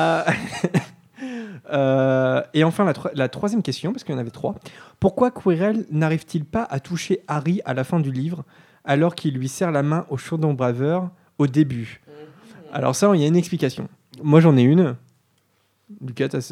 Euh, 1.71 2.41
et 2.55 2.63
enfin, 2.63 2.83
la, 2.83 2.93
tro- 2.93 3.09
la 3.13 3.29
troisième 3.29 3.61
question, 3.61 3.91
parce 3.91 4.03
qu'il 4.03 4.15
y 4.15 4.17
en 4.17 4.21
avait 4.21 4.31
trois. 4.31 4.55
Pourquoi 4.99 5.29
Quirrell 5.29 5.85
n'arrive-t-il 5.91 6.43
pas 6.43 6.63
à 6.63 6.79
toucher 6.79 7.19
Harry 7.27 7.61
à 7.63 7.75
la 7.75 7.83
fin 7.83 7.99
du 7.99 8.11
livre, 8.11 8.43
alors 8.85 9.13
qu'il 9.13 9.35
lui 9.35 9.47
serre 9.47 9.71
la 9.71 9.83
main 9.83 10.05
au 10.09 10.17
chaudron 10.17 10.53
braveur 10.55 11.09
au 11.37 11.45
début? 11.45 12.01
Alors, 12.71 12.95
ça, 12.95 13.11
il 13.15 13.21
y 13.21 13.23
a 13.23 13.27
une 13.27 13.35
explication. 13.35 13.87
Moi, 14.23 14.39
j'en 14.39 14.57
ai 14.57 14.61
une. 14.63 14.95
Lucas, 16.05 16.29
t'as 16.29 16.51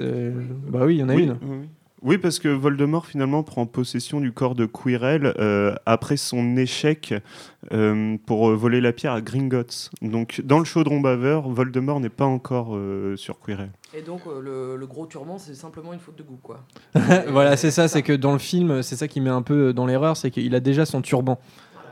bah 0.68 0.82
oui, 0.86 0.96
il 0.96 1.00
y 1.00 1.04
en 1.04 1.10
a 1.10 1.16
oui, 1.16 1.26
une. 1.26 1.68
oui, 2.02 2.18
parce 2.18 2.40
que 2.40 2.48
Voldemort 2.48 3.06
finalement 3.06 3.44
prend 3.44 3.68
possession 3.68 4.20
du 4.20 4.32
corps 4.32 4.56
de 4.56 4.66
Quirrell 4.66 5.32
euh, 5.38 5.76
après 5.86 6.18
son 6.18 6.58
échec 6.58 7.14
euh, 7.72 8.18
pour 8.26 8.50
euh, 8.50 8.56
voler 8.56 8.82
la 8.82 8.94
pierre 8.94 9.14
à 9.14 9.22
Gringotts. 9.22 9.92
Donc 10.02 10.42
dans 10.44 10.58
le 10.58 10.66
chaudron 10.66 11.02
baveur, 11.02 11.48
Voldemort 11.50 12.00
n'est 12.00 12.10
pas 12.10 12.26
encore 12.26 12.76
euh, 12.76 13.16
sur 13.16 13.40
Quirrell. 13.40 13.70
Et 13.94 14.02
donc 14.02 14.22
euh, 14.26 14.42
le, 14.42 14.76
le 14.76 14.88
gros 14.88 15.06
turban, 15.06 15.38
c'est 15.38 15.54
simplement 15.54 15.94
une 15.94 16.00
faute 16.00 16.18
de 16.18 16.24
goût, 16.24 16.40
quoi. 16.42 16.64
voilà, 17.30 17.58
c'est 17.58 17.70
ça, 17.72 17.88
c'est 17.88 18.02
que 18.02 18.14
dans 18.14 18.34
le 18.34 18.40
film, 18.40 18.82
c'est 18.82 18.96
ça 18.96 19.08
qui 19.08 19.22
met 19.22 19.30
un 19.30 19.44
peu 19.44 19.72
dans 19.72 19.86
l'erreur, 19.86 20.18
c'est 20.18 20.32
qu'il 20.32 20.56
a 20.56 20.60
déjà 20.60 20.88
son 20.88 21.04
turban 21.04 21.38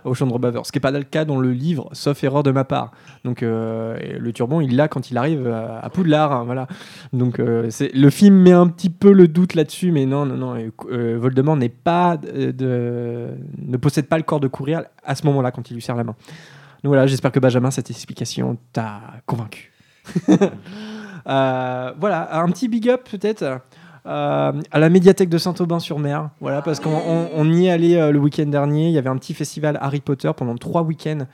au 0.05 0.13
chambre 0.13 0.39
baveur, 0.39 0.65
ce 0.65 0.71
qui 0.71 0.77
n'est 0.77 0.81
pas 0.81 0.91
le 0.91 1.03
cas 1.03 1.25
dans 1.25 1.39
le 1.39 1.51
livre, 1.51 1.89
sauf 1.91 2.23
erreur 2.23 2.43
de 2.43 2.51
ma 2.51 2.63
part. 2.63 2.91
Donc 3.23 3.43
euh, 3.43 3.97
le 4.17 4.33
turban, 4.33 4.61
il 4.61 4.75
l'a 4.75 4.87
quand 4.87 5.11
il 5.11 5.17
arrive 5.17 5.47
à, 5.47 5.79
à 5.79 5.89
Poudlard, 5.89 6.31
hein, 6.31 6.43
voilà. 6.45 6.67
Donc 7.13 7.39
euh, 7.39 7.69
le 7.93 8.09
film 8.09 8.35
met 8.35 8.51
un 8.51 8.67
petit 8.67 8.89
peu 8.89 9.11
le 9.11 9.27
doute 9.27 9.55
là-dessus, 9.55 9.91
mais 9.91 10.05
non, 10.05 10.25
non, 10.25 10.37
non, 10.37 10.71
euh, 10.91 11.17
Voldemort 11.19 11.57
n'est 11.57 11.69
pas 11.69 12.17
de, 12.17 13.31
ne 13.57 13.77
possède 13.77 14.07
pas 14.07 14.17
le 14.17 14.23
corps 14.23 14.39
de 14.39 14.47
courir 14.47 14.83
à 15.03 15.15
ce 15.15 15.25
moment-là 15.25 15.51
quand 15.51 15.69
il 15.69 15.73
lui 15.73 15.81
serre 15.81 15.95
la 15.95 16.03
main. 16.03 16.15
Donc 16.83 16.89
voilà, 16.89 17.07
j'espère 17.07 17.31
que 17.31 17.39
Benjamin, 17.39 17.71
cette 17.71 17.89
explication 17.89 18.57
t'a 18.71 19.01
convaincu. 19.25 19.71
Euh, 21.27 21.91
voilà, 21.99 22.39
un 22.39 22.47
petit 22.51 22.67
big 22.67 22.87
up 22.87 23.09
peut-être 23.09 23.41
euh, 23.41 23.57
à 24.05 24.79
la 24.79 24.89
médiathèque 24.89 25.29
de 25.29 25.37
Saint-Aubin-sur-Mer. 25.37 26.29
Voilà, 26.41 26.61
parce 26.61 26.79
qu'on 26.79 26.91
on- 26.95 27.29
on 27.35 27.51
y 27.51 27.65
est 27.67 27.71
allé 27.71 27.95
euh, 27.95 28.11
le 28.11 28.19
week-end 28.19 28.45
dernier. 28.45 28.87
Il 28.87 28.93
y 28.93 28.97
avait 28.97 29.09
un 29.09 29.17
petit 29.17 29.33
festival 29.33 29.77
Harry 29.81 29.99
Potter 30.01 30.31
pendant 30.35 30.55
trois 30.55 30.83
week-ends 30.83 31.25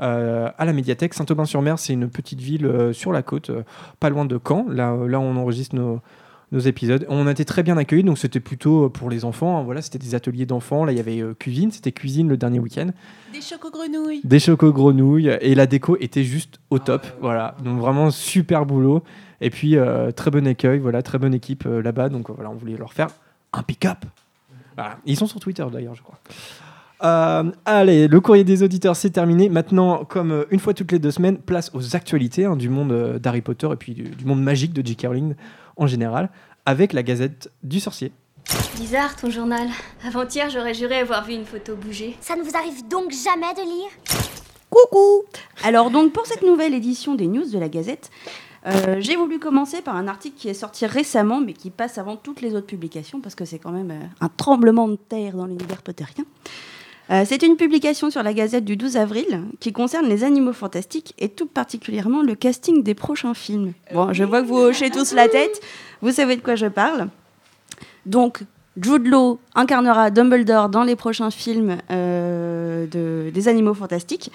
euh, 0.00 0.48
à 0.56 0.64
la 0.64 0.72
médiathèque. 0.72 1.14
Saint-Aubin-sur-Mer, 1.14 1.78
c'est 1.78 1.92
une 1.94 2.08
petite 2.08 2.40
ville 2.40 2.66
euh, 2.66 2.92
sur 2.92 3.12
la 3.12 3.22
côte, 3.22 3.50
euh, 3.50 3.62
pas 3.98 4.10
loin 4.10 4.24
de 4.24 4.38
Caen, 4.46 4.66
là, 4.68 4.94
là 5.08 5.18
on 5.18 5.36
enregistre 5.36 5.74
nos, 5.74 6.00
nos 6.52 6.60
épisodes. 6.60 7.04
On 7.08 7.26
a 7.26 7.30
été 7.32 7.44
très 7.44 7.62
bien 7.62 7.76
accueillis, 7.76 8.04
donc 8.04 8.16
c'était 8.18 8.40
plutôt 8.40 8.84
euh, 8.84 8.88
pour 8.90 9.10
les 9.10 9.24
enfants. 9.24 9.58
hein. 9.58 9.62
Voilà, 9.64 9.82
c'était 9.82 9.98
des 9.98 10.14
ateliers 10.14 10.46
d'enfants. 10.46 10.84
Là, 10.84 10.92
il 10.92 10.98
y 10.98 11.00
avait 11.00 11.20
euh, 11.20 11.34
cuisine, 11.38 11.70
c'était 11.72 11.92
cuisine 11.92 12.28
le 12.28 12.36
dernier 12.36 12.60
week-end. 12.60 12.90
Des 13.32 13.40
chocos-grenouilles. 13.40 14.20
Des 14.24 14.38
chocos 14.38 14.72
grenouilles 14.72 15.36
et 15.40 15.54
la 15.54 15.66
déco 15.66 15.96
était 16.00 16.22
juste 16.24 16.60
au 16.70 16.78
top. 16.78 17.04
Voilà, 17.20 17.56
donc 17.64 17.78
vraiment 17.80 18.10
super 18.10 18.66
boulot. 18.66 19.02
Et 19.40 19.50
puis 19.50 19.76
euh, 19.76 20.10
très 20.10 20.30
bon 20.30 20.46
accueil, 20.46 20.78
voilà, 20.78 21.02
très 21.02 21.18
bonne 21.18 21.34
équipe 21.34 21.64
euh, 21.66 21.82
là-bas. 21.82 22.08
Donc 22.08 22.30
euh, 22.30 22.32
voilà, 22.34 22.50
on 22.50 22.54
voulait 22.54 22.76
leur 22.76 22.92
faire 22.92 23.08
un 23.52 23.62
pick-up. 23.62 23.98
Voilà. 24.76 24.98
Ils 25.06 25.16
sont 25.16 25.26
sur 25.26 25.40
Twitter 25.40 25.64
d'ailleurs, 25.72 25.94
je 25.94 26.02
crois. 26.02 26.18
Euh, 27.04 27.50
allez, 27.64 28.08
le 28.08 28.20
courrier 28.20 28.44
des 28.44 28.62
auditeurs, 28.62 28.96
c'est 28.96 29.10
terminé. 29.10 29.48
Maintenant, 29.48 30.04
comme 30.04 30.32
euh, 30.32 30.44
une 30.50 30.58
fois 30.58 30.74
toutes 30.74 30.92
les 30.92 30.98
deux 30.98 31.10
semaines, 31.10 31.38
place 31.38 31.70
aux 31.74 31.94
actualités 31.94 32.44
hein, 32.44 32.56
du 32.56 32.68
monde 32.68 32.92
euh, 32.92 33.18
d'Harry 33.18 33.40
Potter 33.40 33.68
et 33.72 33.76
puis 33.76 33.94
du, 33.94 34.02
du 34.02 34.24
monde 34.24 34.42
magique 34.42 34.72
de 34.72 34.84
J.K. 34.84 35.06
Rowling 35.06 35.34
en 35.76 35.86
général, 35.86 36.28
avec 36.66 36.92
la 36.92 37.02
Gazette 37.02 37.50
du 37.62 37.78
Sorcier. 37.78 38.12
Bizarre 38.76 39.14
ton 39.14 39.30
journal. 39.30 39.68
Avant-hier, 40.06 40.50
j'aurais 40.50 40.74
juré 40.74 40.98
avoir 40.98 41.24
vu 41.24 41.34
une 41.34 41.44
photo 41.44 41.76
bouger. 41.76 42.16
Ça 42.20 42.34
ne 42.34 42.42
vous 42.42 42.56
arrive 42.56 42.88
donc 42.88 43.12
jamais 43.12 43.52
de 43.54 43.62
lire? 43.62 43.90
Coucou 44.70 45.24
Alors 45.64 45.90
donc 45.90 46.12
pour 46.12 46.26
cette 46.26 46.42
nouvelle 46.42 46.74
édition 46.74 47.14
des 47.14 47.26
news 47.26 47.48
de 47.48 47.58
la 47.58 47.68
Gazette, 47.68 48.10
euh, 48.66 48.96
j'ai 48.98 49.16
voulu 49.16 49.38
commencer 49.38 49.82
par 49.82 49.96
un 49.96 50.08
article 50.08 50.36
qui 50.36 50.48
est 50.48 50.54
sorti 50.54 50.86
récemment 50.86 51.40
mais 51.40 51.52
qui 51.52 51.70
passe 51.70 51.98
avant 51.98 52.16
toutes 52.16 52.40
les 52.40 52.54
autres 52.54 52.66
publications 52.66 53.20
parce 53.20 53.34
que 53.34 53.44
c'est 53.44 53.58
quand 53.58 53.70
même 53.70 53.90
euh, 53.90 54.04
un 54.20 54.28
tremblement 54.28 54.88
de 54.88 54.96
terre 54.96 55.36
dans 55.36 55.46
l'univers 55.46 55.82
potterien. 55.82 56.24
Euh, 57.10 57.24
c'est 57.24 57.42
une 57.42 57.56
publication 57.56 58.10
sur 58.10 58.22
la 58.22 58.34
Gazette 58.34 58.64
du 58.64 58.76
12 58.76 58.96
avril 58.98 59.44
qui 59.60 59.72
concerne 59.72 60.06
les 60.06 60.24
animaux 60.24 60.52
fantastiques 60.52 61.14
et 61.18 61.30
tout 61.30 61.46
particulièrement 61.46 62.22
le 62.22 62.34
casting 62.34 62.82
des 62.82 62.94
prochains 62.94 63.32
films. 63.32 63.72
Bon, 63.94 64.12
je 64.12 64.24
vois 64.24 64.42
que 64.42 64.46
vous 64.46 64.58
hochez 64.58 64.90
tous 64.90 65.14
la 65.14 65.28
tête, 65.28 65.60
vous 66.02 66.12
savez 66.12 66.36
de 66.36 66.42
quoi 66.42 66.54
je 66.54 66.66
parle. 66.66 67.08
Donc, 68.04 68.42
Jude 68.80 69.06
Law 69.06 69.38
incarnera 69.54 70.10
Dumbledore 70.10 70.68
dans 70.68 70.84
les 70.84 70.94
prochains 70.96 71.30
films 71.30 71.78
euh, 71.90 72.86
de- 72.86 73.30
des 73.30 73.48
animaux 73.48 73.74
fantastiques. 73.74 74.30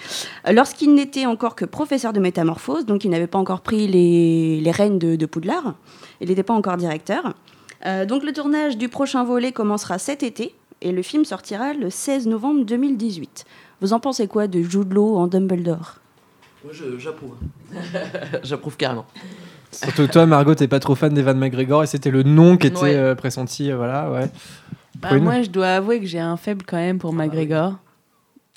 Lorsqu'il 0.50 0.94
n'était 0.94 1.26
encore 1.26 1.54
que 1.54 1.64
professeur 1.64 2.12
de 2.12 2.20
métamorphose, 2.20 2.84
donc 2.86 3.04
il 3.04 3.10
n'avait 3.10 3.26
pas 3.26 3.38
encore 3.38 3.60
pris 3.60 3.86
les, 3.86 4.60
les 4.60 4.70
rênes 4.70 4.98
de, 4.98 5.16
de 5.16 5.26
Poudlard, 5.26 5.74
il 6.20 6.28
n'était 6.28 6.42
pas 6.42 6.54
encore 6.54 6.76
directeur. 6.76 7.34
Euh, 7.86 8.04
donc 8.06 8.22
le 8.24 8.32
tournage 8.32 8.76
du 8.76 8.88
prochain 8.88 9.24
volet 9.24 9.52
commencera 9.52 9.98
cet 9.98 10.22
été 10.22 10.54
et 10.82 10.92
le 10.92 11.02
film 11.02 11.24
sortira 11.24 11.72
le 11.72 11.90
16 11.90 12.26
novembre 12.26 12.64
2018. 12.64 13.44
Vous 13.80 13.92
en 13.92 14.00
pensez 14.00 14.26
quoi 14.26 14.46
de 14.46 14.62
Jude 14.62 14.92
Law 14.92 15.16
en 15.16 15.26
Dumbledore? 15.26 15.96
Moi, 16.64 16.72
j'approuve. 16.98 17.34
j'approuve 18.42 18.76
carrément. 18.76 19.04
Surtout 19.82 20.06
toi, 20.06 20.26
Margot, 20.26 20.54
t'es 20.54 20.68
pas 20.68 20.80
trop 20.80 20.94
fan 20.94 21.12
d'Evan 21.12 21.36
McGregor 21.38 21.82
et 21.82 21.86
c'était 21.86 22.10
le 22.10 22.22
nom 22.22 22.56
qui 22.56 22.68
était 22.68 22.78
Ouais. 22.80 22.94
euh, 22.96 23.14
pressenti. 23.14 23.70
euh, 23.70 23.76
voilà, 23.76 24.10
ouais. 24.10 24.30
Bah, 25.00 25.14
moi, 25.18 25.42
je 25.42 25.50
dois 25.50 25.68
avouer 25.68 26.00
que 26.00 26.06
j'ai 26.06 26.20
un 26.20 26.36
faible 26.36 26.64
quand 26.66 26.76
même 26.76 26.98
pour 26.98 27.12
McGregor. 27.12 27.74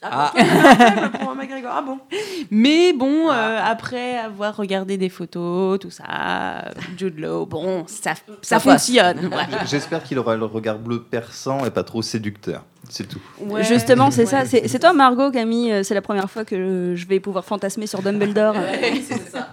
Ah, 0.04 0.32
bon, 0.36 1.20
pour 1.26 1.36
McGregor. 1.36 1.72
Ah 1.76 1.82
bon 1.82 1.98
Mais 2.52 2.94
bon, 2.94 3.32
euh, 3.32 3.60
après 3.66 4.16
avoir 4.20 4.56
regardé 4.56 4.96
des 4.96 5.10
photos, 5.10 5.80
tout 5.80 5.90
ça, 5.90 6.66
Jude 6.96 7.18
Law, 7.20 7.48
bon, 7.48 7.84
ça, 7.88 8.14
ça, 8.14 8.22
Ça 8.44 8.56
passe. 8.60 8.64
fonctionne. 8.64 9.26
ouais. 9.34 9.58
J'espère 9.66 10.04
qu'il 10.04 10.20
aura 10.20 10.36
le 10.36 10.46
regard 10.46 10.78
bleu 10.78 11.02
perçant 11.02 11.66
et 11.66 11.72
pas 11.72 11.84
trop 11.84 12.04
séducteur. 12.04 12.64
C'est 12.90 13.08
tout. 13.08 13.20
Ouais. 13.42 13.64
Justement, 13.64 14.12
c'est 14.12 14.32
Ouais. 14.32 14.46
ça. 14.46 14.68
C'est 14.68 14.80
toi, 14.80 14.94
Margot, 14.94 15.32
Camille. 15.32 15.84
C'est 15.84 15.96
la 15.96 16.04
première 16.04 16.30
fois 16.30 16.46
que 16.46 16.94
je 16.96 17.08
vais 17.08 17.20
pouvoir 17.20 17.44
fantasmer 17.44 17.88
sur 17.88 18.04
Dumbledore. 18.04 18.54
Ouais, 18.56 19.02
c'est 19.06 19.30
ça. 19.32 19.48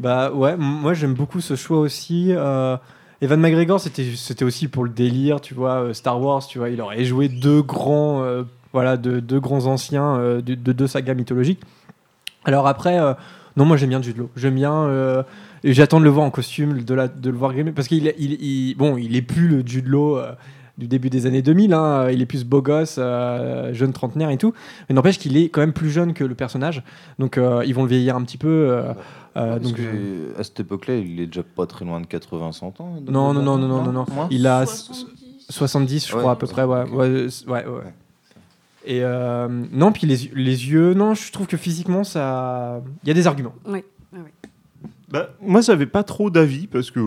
Bah 0.00 0.32
ouais, 0.32 0.56
moi 0.56 0.94
j'aime 0.94 1.12
beaucoup 1.12 1.42
ce 1.42 1.56
choix 1.56 1.78
aussi. 1.78 2.28
Euh, 2.30 2.76
Evan 3.20 3.38
McGregor, 3.38 3.78
c'était 3.80 4.44
aussi 4.44 4.68
pour 4.68 4.84
le 4.84 4.90
délire, 4.90 5.42
tu 5.42 5.52
vois, 5.52 5.82
euh, 5.82 5.92
Star 5.92 6.20
Wars, 6.20 6.46
tu 6.46 6.58
vois, 6.58 6.70
il 6.70 6.80
aurait 6.80 7.04
joué 7.04 7.28
deux 7.28 7.60
grands, 7.60 8.22
euh, 8.22 8.44
voilà, 8.72 8.96
de 8.96 9.20
deux 9.20 9.40
grands 9.40 9.66
anciens 9.66 10.16
euh, 10.16 10.40
de, 10.40 10.54
de 10.54 10.72
deux 10.72 10.86
sagas 10.86 11.12
mythologiques. 11.12 11.60
Alors 12.46 12.66
après, 12.66 12.98
non, 13.58 13.66
moi 13.66 13.76
j'aime 13.76 13.90
bien 13.90 14.00
Jude 14.00 14.16
Law. 14.16 14.30
J'aime 14.36 14.54
bien. 14.54 14.88
j'attends 15.62 16.00
de 16.00 16.04
le 16.04 16.10
voir 16.10 16.24
en 16.24 16.30
costume, 16.30 16.82
de, 16.82 16.94
le 16.94 17.36
voir 17.36 17.52
grimé, 17.52 17.72
parce 17.72 17.86
qu'il 17.86 18.14
il, 18.18 18.74
bon, 18.78 18.96
il 18.96 19.14
est 19.14 19.22
plus 19.22 19.48
le 19.48 19.62
Jude 19.66 19.86
Law 19.86 20.18
du 20.80 20.88
début 20.88 21.10
des 21.10 21.26
années 21.26 21.42
2000. 21.42 21.72
hein, 21.72 22.10
il 22.10 22.20
est 22.20 22.26
plus 22.26 22.44
beau 22.44 22.60
gosse, 22.62 22.96
euh, 22.98 23.72
jeune 23.72 23.92
trentenaire 23.92 24.30
et 24.30 24.36
tout. 24.38 24.52
Mais 24.88 24.94
n'empêche 24.96 25.18
qu'il 25.18 25.36
est 25.36 25.48
quand 25.50 25.60
même 25.60 25.72
plus 25.72 25.90
jeune 25.90 26.12
que 26.14 26.24
le 26.24 26.34
personnage. 26.34 26.82
Donc 27.20 27.38
euh, 27.38 27.62
ils 27.64 27.74
vont 27.74 27.82
le 27.84 27.88
vieillir 27.88 28.16
un 28.16 28.22
petit 28.22 28.38
peu. 28.38 28.48
euh, 28.48 28.92
euh, 29.36 29.52
Parce 29.58 29.60
donc 29.62 29.76
que, 29.76 29.82
je- 29.82 30.40
à 30.40 30.42
cette 30.42 30.58
époque-là, 30.58 30.96
il 30.96 31.20
est 31.20 31.26
déjà 31.26 31.44
pas 31.44 31.66
très 31.66 31.84
loin 31.84 32.00
de 32.00 32.06
80-100 32.06 32.66
ans. 32.80 32.96
Non, 33.08 33.32
non, 33.32 33.42
non, 33.42 33.56
non, 33.58 33.68
non, 33.68 33.82
non, 33.84 33.92
non. 33.92 34.06
Moins 34.12 34.26
Il 34.32 34.46
a 34.48 34.66
70. 34.66 35.06
70, 35.48 36.08
je 36.08 36.12
Ouais, 36.14 36.18
crois, 36.20 36.32
à 36.32 36.36
peu 36.36 36.46
près. 36.46 36.64
Ouais, 36.64 36.82
ouais, 36.90 37.26
ouais, 37.46 37.64
ouais. 37.66 37.94
Et 38.86 39.00
euh, 39.04 39.46
non, 39.72 39.92
puis 39.92 40.06
les, 40.06 40.16
les 40.34 40.70
yeux, 40.70 40.94
non, 40.94 41.12
je 41.14 41.30
trouve 41.32 41.46
que 41.46 41.56
physiquement, 41.58 42.02
ça. 42.02 42.80
Il 43.04 43.08
y 43.08 43.10
a 43.10 43.14
des 43.14 43.26
arguments. 43.26 43.52
Bah, 45.10 45.30
moi, 45.40 45.60
j'avais 45.60 45.86
pas 45.86 46.04
trop 46.04 46.30
d'avis 46.30 46.66
parce 46.68 46.90
que 46.92 47.00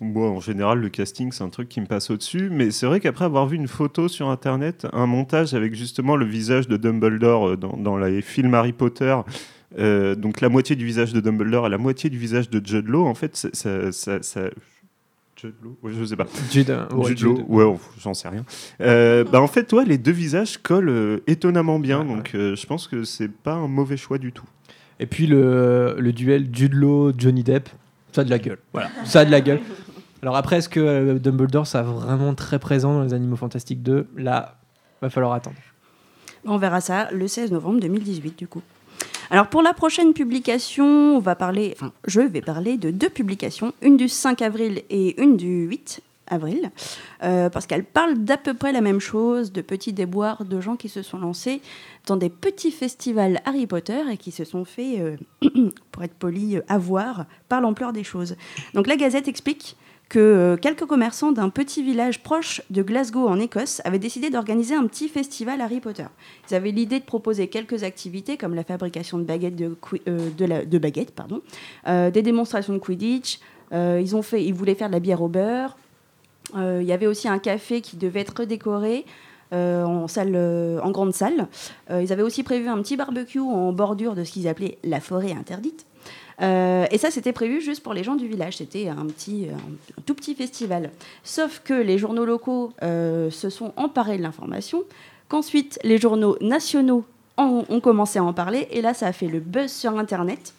moi, 0.00 0.28
en 0.30 0.40
général, 0.40 0.78
le 0.80 0.88
casting, 0.90 1.32
c'est 1.32 1.42
un 1.42 1.48
truc 1.48 1.68
qui 1.70 1.80
me 1.80 1.86
passe 1.86 2.10
au-dessus. 2.10 2.50
Mais 2.50 2.70
c'est 2.70 2.86
vrai 2.86 3.00
qu'après 3.00 3.24
avoir 3.24 3.46
vu 3.46 3.56
une 3.56 3.68
photo 3.68 4.08
sur 4.08 4.28
Internet, 4.28 4.86
un 4.92 5.06
montage 5.06 5.54
avec 5.54 5.74
justement 5.74 6.16
le 6.16 6.26
visage 6.26 6.68
de 6.68 6.76
Dumbledore 6.76 7.48
euh, 7.48 7.56
dans, 7.56 7.76
dans 7.76 7.96
les 7.96 8.20
films 8.20 8.52
Harry 8.54 8.72
Potter, 8.74 9.16
euh, 9.78 10.14
donc 10.14 10.40
la 10.42 10.48
moitié 10.50 10.76
du 10.76 10.84
visage 10.84 11.12
de 11.14 11.20
Dumbledore 11.20 11.66
et 11.66 11.70
la 11.70 11.78
moitié 11.78 12.10
du 12.10 12.18
visage 12.18 12.50
de 12.50 12.60
Jude 12.64 12.88
Law, 12.88 13.06
en 13.06 13.14
fait, 13.14 13.36
ça. 13.36 13.48
ça, 13.52 13.90
ça- 13.92 14.22
ça- 14.22 14.50
Jude 15.40 15.54
Law? 15.62 15.76
Ouais, 15.82 15.92
Je 15.92 16.02
sais 16.04 16.16
pas. 16.16 16.26
Jude, 16.50 16.70
euh, 16.70 16.86
ouais, 16.94 17.08
Jude 17.08 17.20
Law, 17.22 17.36
Jude. 17.36 17.44
ouais, 17.48 17.64
oh, 17.64 17.78
j'en 18.00 18.14
sais 18.14 18.28
rien. 18.28 18.44
Euh, 18.80 19.22
bah, 19.24 19.40
en 19.40 19.46
fait, 19.46 19.70
ouais, 19.74 19.84
les 19.84 19.98
deux 19.98 20.10
visages 20.12 20.56
collent 20.58 20.88
euh, 20.88 21.18
étonnamment 21.26 21.78
bien, 21.78 22.00
Ouais, 22.00 22.14
donc 22.16 22.34
euh, 22.34 22.56
je 22.56 22.66
pense 22.66 22.86
que 22.88 23.04
c'est 23.04 23.28
pas 23.30 23.52
un 23.54 23.68
mauvais 23.68 23.98
choix 23.98 24.16
du 24.18 24.32
tout. 24.32 24.46
Et 24.98 25.06
puis 25.06 25.26
le, 25.26 25.96
duel 26.14 26.48
Jude 26.52 26.74
Law, 26.74 27.12
Johnny 27.16 27.42
Depp, 27.42 27.68
ça 28.12 28.22
a 28.22 28.24
de 28.24 28.30
la 28.30 28.38
gueule. 28.38 28.58
Voilà, 28.72 28.88
ça 29.04 29.24
de 29.24 29.30
la 29.30 29.40
gueule. 29.40 29.60
Alors 30.22 30.36
après, 30.36 30.56
est-ce 30.56 30.68
que 30.68 30.80
euh, 30.80 31.18
Dumbledore, 31.18 31.66
ça 31.66 31.82
vraiment 31.82 32.34
très 32.34 32.58
présent 32.58 32.94
dans 32.94 33.02
les 33.04 33.12
Animaux 33.12 33.36
Fantastiques 33.36 33.82
2 33.82 34.08
Là, 34.16 34.56
va 35.02 35.10
falloir 35.10 35.32
attendre. 35.32 35.56
On 36.46 36.56
verra 36.56 36.80
ça 36.80 37.08
le 37.12 37.28
16 37.28 37.52
novembre 37.52 37.80
2018, 37.80 38.38
du 38.38 38.48
coup. 38.48 38.62
Alors 39.30 39.48
pour 39.48 39.62
la 39.62 39.74
prochaine 39.74 40.14
publication, 40.14 41.16
on 41.16 41.18
va 41.18 41.34
parler, 41.34 41.74
enfin, 41.76 41.92
je 42.06 42.20
vais 42.20 42.40
parler 42.40 42.76
de 42.76 42.90
deux 42.90 43.10
publications, 43.10 43.74
une 43.82 43.96
du 43.96 44.08
5 44.08 44.40
avril 44.40 44.82
et 44.88 45.20
une 45.20 45.36
du 45.36 45.66
8 45.66 46.00
avril, 46.28 46.70
euh, 47.22 47.48
parce 47.48 47.66
qu'elles 47.66 47.84
parlent 47.84 48.18
d'à 48.18 48.36
peu 48.36 48.54
près 48.54 48.72
la 48.72 48.80
même 48.80 49.00
chose, 49.00 49.52
de 49.52 49.60
petits 49.62 49.92
déboires 49.92 50.44
de 50.44 50.60
gens 50.60 50.76
qui 50.76 50.88
se 50.88 51.02
sont 51.02 51.18
lancés 51.18 51.60
dans 52.06 52.16
des 52.16 52.30
petits 52.30 52.70
festivals 52.70 53.40
Harry 53.44 53.66
Potter 53.66 54.00
et 54.10 54.16
qui 54.16 54.32
se 54.32 54.44
sont 54.44 54.64
fait, 54.64 55.00
euh, 55.00 55.16
pour 55.92 56.02
être 56.02 56.14
poli, 56.14 56.56
euh, 56.56 56.62
avoir 56.68 57.26
par 57.48 57.60
l'ampleur 57.60 57.92
des 57.92 58.04
choses. 58.04 58.36
Donc 58.74 58.86
la 58.86 58.96
Gazette 58.96 59.28
explique 59.28 59.76
que 60.08 60.56
quelques 60.62 60.86
commerçants 60.86 61.32
d'un 61.32 61.48
petit 61.48 61.82
village 61.82 62.22
proche 62.22 62.62
de 62.70 62.80
Glasgow 62.82 63.26
en 63.26 63.40
Écosse 63.40 63.82
avaient 63.84 63.98
décidé 63.98 64.30
d'organiser 64.30 64.76
un 64.76 64.86
petit 64.86 65.08
festival 65.08 65.60
Harry 65.60 65.80
Potter. 65.80 66.06
Ils 66.48 66.54
avaient 66.54 66.70
l'idée 66.70 67.00
de 67.00 67.04
proposer 67.04 67.48
quelques 67.48 67.82
activités 67.82 68.36
comme 68.36 68.54
la 68.54 68.62
fabrication 68.62 69.18
de 69.18 69.24
baguettes, 69.24 69.56
de, 69.56 70.78
baguettes 70.78 71.10
pardon, 71.10 71.42
des 71.84 72.22
démonstrations 72.22 72.74
de 72.74 72.78
Quidditch. 72.78 73.40
ils, 73.72 74.14
ont 74.14 74.22
fait, 74.22 74.44
ils 74.44 74.54
voulaient 74.54 74.76
faire 74.76 74.86
de 74.86 74.92
la 74.92 75.00
bière 75.00 75.22
au 75.22 75.28
beurre. 75.28 75.76
Euh, 76.54 76.78
il 76.80 76.86
y 76.86 76.92
avait 76.92 77.06
aussi 77.06 77.28
un 77.28 77.38
café 77.38 77.80
qui 77.80 77.96
devait 77.96 78.20
être 78.20 78.44
décoré. 78.44 79.04
euh, 79.52 80.06
euh, 80.18 80.80
en 80.80 80.90
grande 80.90 81.14
salle. 81.14 81.46
Ils 81.90 82.12
avaient 82.12 82.22
aussi 82.22 82.42
prévu 82.42 82.68
un 82.68 82.80
petit 82.82 82.96
barbecue 82.96 83.38
en 83.40 83.72
bordure 83.72 84.14
de 84.14 84.24
ce 84.24 84.32
qu'ils 84.32 84.48
appelaient 84.48 84.78
la 84.82 85.00
forêt 85.00 85.32
interdite. 85.32 85.86
Et 86.40 86.98
ça, 86.98 87.10
c'était 87.10 87.32
prévu 87.32 87.60
juste 87.60 87.82
pour 87.82 87.94
les 87.94 88.02
gens 88.04 88.16
du 88.16 88.26
village. 88.26 88.56
C'était 88.58 88.88
un, 88.88 89.06
petit, 89.06 89.46
un 89.48 90.02
tout 90.04 90.14
petit 90.14 90.34
festival. 90.34 90.90
Sauf 91.22 91.62
que 91.64 91.74
les 91.74 91.96
journaux 91.96 92.24
locaux 92.24 92.72
se 92.82 93.48
sont 93.48 93.72
emparés 93.76 94.18
de 94.18 94.22
l'information, 94.22 94.82
qu'ensuite 95.28 95.78
les 95.84 95.98
journaux 95.98 96.36
nationaux 96.40 97.04
ont 97.38 97.80
commencé 97.80 98.18
à 98.18 98.24
en 98.24 98.32
parler, 98.32 98.66
et 98.70 98.82
là, 98.82 98.94
ça 98.94 99.06
a 99.06 99.12
fait 99.12 99.28
le 99.28 99.40
buzz 99.40 99.70
sur 99.70 99.96
Internet. 99.96 100.54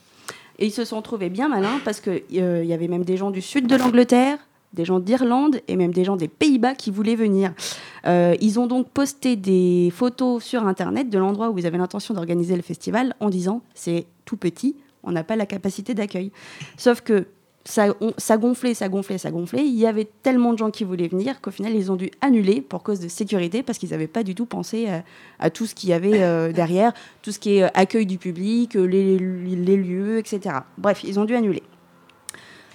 Et 0.59 0.65
ils 0.65 0.71
se 0.71 0.85
sont 0.85 1.01
trouvés 1.01 1.29
bien 1.29 1.49
malins 1.49 1.79
parce 1.85 1.99
qu'il 1.99 2.23
il 2.29 2.65
y 2.65 2.73
avait 2.73 2.87
même 2.87 3.03
des 3.03 3.17
gens 3.17 3.31
du 3.31 3.41
sud 3.41 3.67
de 3.67 3.75
l'Angleterre, 3.75 4.39
des 4.77 4.85
gens 4.85 4.99
d'Irlande 5.01 5.59
et 5.67 5.75
même 5.75 5.91
des 5.93 6.05
gens 6.05 6.15
des 6.15 6.29
Pays-Bas 6.29 6.75
qui 6.75 6.91
voulaient 6.91 7.15
venir. 7.15 7.53
Euh, 8.05 8.35
ils 8.39 8.59
ont 8.59 8.67
donc 8.67 8.87
posté 8.89 9.35
des 9.35 9.91
photos 9.93 10.41
sur 10.43 10.65
Internet 10.65 11.09
de 11.09 11.17
l'endroit 11.17 11.49
où 11.49 11.57
ils 11.57 11.65
avaient 11.67 11.77
l'intention 11.77 12.13
d'organiser 12.13 12.55
le 12.55 12.61
festival 12.61 13.15
en 13.19 13.29
disant 13.29 13.61
c'est 13.73 14.05
tout 14.23 14.37
petit, 14.37 14.75
on 15.03 15.11
n'a 15.11 15.23
pas 15.25 15.35
la 15.35 15.45
capacité 15.45 15.93
d'accueil. 15.93 16.31
Sauf 16.77 17.01
que 17.01 17.25
ça, 17.65 17.93
on- 17.99 18.13
ça 18.17 18.37
gonflait, 18.37 18.73
ça 18.73 18.87
gonflait, 18.87 19.17
ça 19.17 19.29
gonflait. 19.29 19.65
Il 19.65 19.75
y 19.77 19.85
avait 19.85 20.07
tellement 20.23 20.53
de 20.53 20.57
gens 20.57 20.71
qui 20.71 20.85
voulaient 20.85 21.09
venir 21.09 21.41
qu'au 21.41 21.51
final, 21.51 21.75
ils 21.75 21.91
ont 21.91 21.97
dû 21.97 22.09
annuler 22.21 22.61
pour 22.61 22.81
cause 22.81 23.01
de 23.01 23.09
sécurité 23.09 23.61
parce 23.61 23.77
qu'ils 23.77 23.89
n'avaient 23.89 24.07
pas 24.07 24.23
du 24.23 24.35
tout 24.35 24.45
pensé 24.45 24.87
à, 24.87 25.03
à 25.39 25.49
tout 25.49 25.65
ce 25.65 25.75
qu'il 25.75 25.89
y 25.89 25.93
avait 25.93 26.23
euh, 26.23 26.53
derrière, 26.53 26.93
tout 27.21 27.33
ce 27.33 27.39
qui 27.39 27.57
est 27.57 27.63
euh, 27.63 27.67
accueil 27.73 28.05
du 28.05 28.17
public, 28.17 28.77
euh, 28.77 28.85
les 28.85 29.17
lieux, 29.77 30.17
etc. 30.19 30.55
Bref, 30.77 31.03
ils 31.03 31.19
ont 31.19 31.25
dû 31.25 31.35
annuler. 31.35 31.63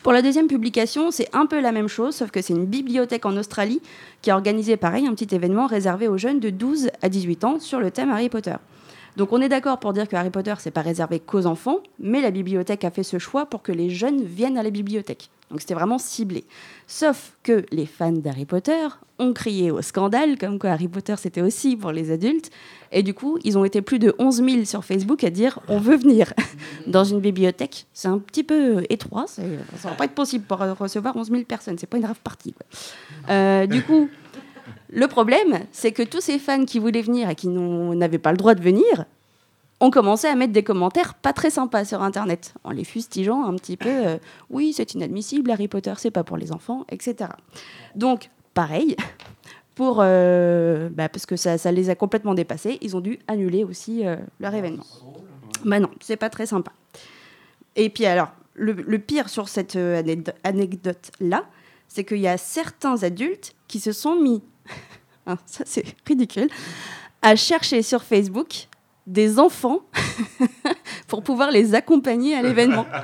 Pour 0.02 0.12
la 0.12 0.20
deuxième 0.20 0.48
publication, 0.48 1.12
c'est 1.12 1.28
un 1.32 1.46
peu 1.46 1.60
la 1.60 1.70
même 1.70 1.86
chose, 1.86 2.16
sauf 2.16 2.32
que 2.32 2.42
c'est 2.42 2.54
une 2.54 2.66
bibliothèque 2.66 3.24
en 3.24 3.36
Australie 3.36 3.80
qui 4.20 4.32
a 4.32 4.34
organisé 4.34 4.76
pareil 4.76 5.06
un 5.06 5.14
petit 5.14 5.32
événement 5.32 5.68
réservé 5.68 6.08
aux 6.08 6.18
jeunes 6.18 6.40
de 6.40 6.50
12 6.50 6.90
à 7.02 7.08
18 7.08 7.44
ans 7.44 7.60
sur 7.60 7.78
le 7.78 7.92
thème 7.92 8.10
Harry 8.10 8.28
Potter. 8.28 8.56
Donc 9.16 9.32
on 9.32 9.40
est 9.40 9.48
d'accord 9.48 9.78
pour 9.78 9.92
dire 9.92 10.08
que 10.08 10.16
Harry 10.16 10.30
Potter, 10.30 10.54
c'est 10.58 10.72
pas 10.72 10.80
réservé 10.80 11.20
qu'aux 11.20 11.46
enfants, 11.46 11.78
mais 12.00 12.20
la 12.20 12.32
bibliothèque 12.32 12.82
a 12.82 12.90
fait 12.90 13.04
ce 13.04 13.20
choix 13.20 13.46
pour 13.46 13.62
que 13.62 13.70
les 13.70 13.90
jeunes 13.90 14.24
viennent 14.24 14.58
à 14.58 14.64
la 14.64 14.70
bibliothèque. 14.70 15.30
Donc 15.52 15.60
c'était 15.60 15.74
vraiment 15.74 15.98
ciblé. 15.98 16.44
Sauf 16.88 17.36
que 17.44 17.64
les 17.70 17.86
fans 17.86 18.10
d'Harry 18.10 18.46
Potter 18.46 18.88
ont 19.18 19.32
crié 19.34 19.70
au 19.70 19.82
scandale, 19.82 20.36
comme 20.38 20.58
quoi 20.58 20.70
Harry 20.70 20.88
Potter 20.88 21.14
c'était 21.18 21.42
aussi 21.42 21.76
pour 21.76 21.92
les 21.92 22.10
adultes. 22.10 22.50
Et 22.90 23.02
du 23.02 23.14
coup, 23.14 23.38
ils 23.44 23.56
ont 23.56 23.64
été 23.64 23.80
plus 23.82 23.98
de 23.98 24.14
11 24.18 24.36
000 24.42 24.64
sur 24.64 24.84
Facebook 24.84 25.22
à 25.24 25.30
dire 25.30 25.60
on 25.68 25.78
veut 25.78 25.96
venir 25.96 26.32
dans 26.86 27.04
une 27.04 27.20
bibliothèque. 27.20 27.86
C'est 27.92 28.08
un 28.08 28.18
petit 28.18 28.42
peu 28.42 28.82
étroit, 28.90 29.26
c'est- 29.28 29.42
ça 29.78 29.90
va 29.90 29.94
pas 29.94 30.06
être 30.06 30.14
possible 30.14 30.44
pour 30.46 30.58
recevoir 30.58 31.14
11 31.16 31.30
000 31.30 31.42
personnes. 31.44 31.76
C'est 31.78 31.86
pas 31.86 31.98
une 31.98 32.06
rave 32.06 32.18
quoi. 32.24 32.34
Euh, 33.28 33.66
du 33.66 33.82
coup, 33.82 34.08
le 34.90 35.06
problème, 35.06 35.60
c'est 35.70 35.92
que 35.92 36.02
tous 36.02 36.20
ces 36.22 36.38
fans 36.38 36.64
qui 36.64 36.78
voulaient 36.78 37.02
venir 37.02 37.28
et 37.30 37.34
qui 37.34 37.48
n'avaient 37.48 38.18
pas 38.18 38.32
le 38.32 38.38
droit 38.38 38.54
de 38.54 38.62
venir 38.62 39.04
ont 39.82 39.90
commencé 39.90 40.28
à 40.28 40.36
mettre 40.36 40.52
des 40.52 40.62
commentaires 40.62 41.14
pas 41.14 41.32
très 41.32 41.50
sympas 41.50 41.84
sur 41.84 42.02
Internet, 42.02 42.54
en 42.62 42.70
les 42.70 42.84
fustigeant 42.84 43.44
un 43.44 43.54
petit 43.56 43.76
peu. 43.76 43.88
euh, 43.90 44.16
oui, 44.48 44.72
c'est 44.72 44.94
inadmissible, 44.94 45.50
Harry 45.50 45.66
Potter, 45.66 45.92
c'est 45.96 46.12
pas 46.12 46.22
pour 46.22 46.36
les 46.36 46.52
enfants, 46.52 46.86
etc. 46.88 47.30
Donc, 47.96 48.30
pareil, 48.54 48.94
pour, 49.74 49.98
euh, 49.98 50.88
bah, 50.88 51.08
parce 51.08 51.26
que 51.26 51.34
ça, 51.34 51.56
les 51.72 51.90
a 51.90 51.96
complètement 51.96 52.34
dépassés, 52.34 52.78
ils 52.80 52.96
ont 52.96 53.00
dû 53.00 53.18
annuler 53.26 53.64
aussi 53.64 54.06
euh, 54.06 54.16
leur 54.38 54.54
événement. 54.54 54.84
Bah 55.64 55.80
non, 55.80 55.90
c'est 56.00 56.16
pas 56.16 56.30
très 56.30 56.46
sympa. 56.46 56.72
Et 57.74 57.90
puis 57.90 58.06
alors, 58.06 58.28
le, 58.54 58.98
pire 58.98 59.28
sur 59.28 59.48
cette 59.48 59.74
anecdo- 59.74 60.34
anecdote-là, 60.44 61.44
c'est 61.88 62.04
qu'il 62.04 62.18
y 62.18 62.28
a 62.28 62.36
certains 62.36 63.02
adultes 63.02 63.54
qui 63.66 63.80
se 63.80 63.90
sont 63.90 64.14
mis, 64.14 64.42
hein, 65.26 65.38
ça 65.46 65.64
c'est 65.66 65.84
ridicule, 66.06 66.48
à 67.20 67.34
chercher 67.34 67.82
sur 67.82 68.04
Facebook 68.04 68.68
des 69.06 69.38
enfants 69.38 69.80
pour 71.08 71.22
pouvoir 71.22 71.50
les 71.50 71.74
accompagner 71.74 72.34
à 72.36 72.42
l'événement. 72.42 72.86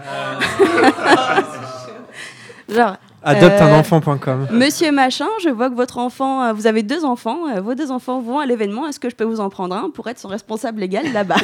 Genre, 2.68 2.96
Adopteenfant.com. 3.22 4.46
Monsieur 4.52 4.92
machin, 4.92 5.26
je 5.42 5.48
vois 5.48 5.70
que 5.70 5.74
votre 5.74 5.98
enfant, 5.98 6.44
euh, 6.44 6.52
vous 6.52 6.66
avez 6.68 6.82
deux 6.84 7.04
enfants, 7.04 7.48
euh, 7.48 7.60
vos 7.60 7.74
deux 7.74 7.90
enfants 7.90 8.20
vont 8.20 8.38
à 8.38 8.46
l'événement, 8.46 8.86
est-ce 8.86 9.00
que 9.00 9.10
je 9.10 9.16
peux 9.16 9.24
vous 9.24 9.40
en 9.40 9.48
prendre 9.48 9.74
un 9.74 9.90
pour 9.90 10.06
être 10.08 10.18
son 10.20 10.28
responsable 10.28 10.80
légal 10.80 11.12
là-bas 11.12 11.36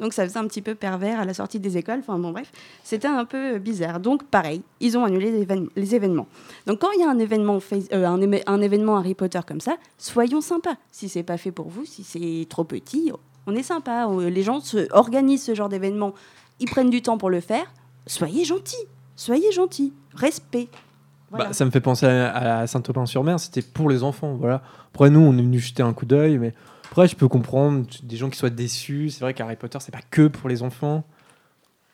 Donc 0.00 0.14
ça 0.14 0.24
faisait 0.24 0.38
un 0.38 0.46
petit 0.48 0.62
peu 0.62 0.74
pervers 0.74 1.20
à 1.20 1.24
la 1.24 1.32
sortie 1.34 1.60
des 1.60 1.76
écoles, 1.76 2.00
enfin 2.00 2.18
bon 2.18 2.32
bref, 2.32 2.50
c'était 2.82 3.06
un 3.06 3.24
peu 3.24 3.58
bizarre. 3.58 4.00
Donc 4.00 4.24
pareil, 4.24 4.62
ils 4.80 4.98
ont 4.98 5.04
annulé 5.04 5.30
les, 5.30 5.44
évén- 5.46 5.68
les 5.76 5.94
événements. 5.94 6.26
Donc 6.66 6.80
quand 6.80 6.90
il 6.96 7.00
y 7.00 7.04
a 7.04 7.08
un 7.10 7.18
événement, 7.18 7.58
euh, 7.92 8.40
un 8.46 8.60
événement 8.60 8.96
Harry 8.96 9.14
Potter 9.14 9.40
comme 9.46 9.60
ça, 9.60 9.76
soyons 9.98 10.40
sympas. 10.40 10.74
Si 10.90 11.08
c'est 11.08 11.22
pas 11.22 11.36
fait 11.36 11.52
pour 11.52 11.68
vous, 11.68 11.84
si 11.84 12.02
c'est 12.02 12.46
trop 12.48 12.64
petit, 12.64 13.12
on 13.46 13.54
est 13.54 13.62
sympa. 13.62 14.08
Les 14.28 14.42
gens 14.42 14.60
se 14.60 14.86
organisent 14.92 15.44
ce 15.44 15.54
genre 15.54 15.68
d'événement, 15.68 16.14
ils 16.60 16.68
prennent 16.68 16.90
du 16.90 17.02
temps 17.02 17.18
pour 17.18 17.30
le 17.30 17.40
faire. 17.40 17.66
Soyez 18.06 18.44
gentils, 18.44 18.76
soyez 19.16 19.52
gentils, 19.52 19.92
respect. 20.14 20.68
Voilà. 21.30 21.46
Bah, 21.46 21.52
ça 21.52 21.64
me 21.64 21.70
fait 21.70 21.80
penser 21.80 22.06
à, 22.06 22.58
à 22.60 22.66
Saint-Aubin-sur-Mer, 22.66 23.40
c'était 23.40 23.62
pour 23.62 23.88
les 23.88 24.02
enfants. 24.02 24.34
Voilà. 24.34 24.62
Après, 24.92 25.10
nous, 25.10 25.20
on 25.20 25.32
est 25.36 25.42
venu 25.42 25.58
jeter 25.58 25.82
un 25.82 25.92
coup 25.92 26.06
d'œil, 26.06 26.38
mais 26.38 26.54
après, 26.90 27.08
je 27.08 27.16
peux 27.16 27.26
comprendre 27.28 27.86
des 28.02 28.16
gens 28.16 28.30
qui 28.30 28.38
soient 28.38 28.50
déçus. 28.50 29.10
C'est 29.10 29.20
vrai 29.20 29.34
qu'Harry 29.34 29.56
Potter, 29.56 29.78
c'est 29.80 29.90
pas 29.90 30.02
que 30.10 30.28
pour 30.28 30.48
les 30.48 30.62
enfants. 30.62 31.02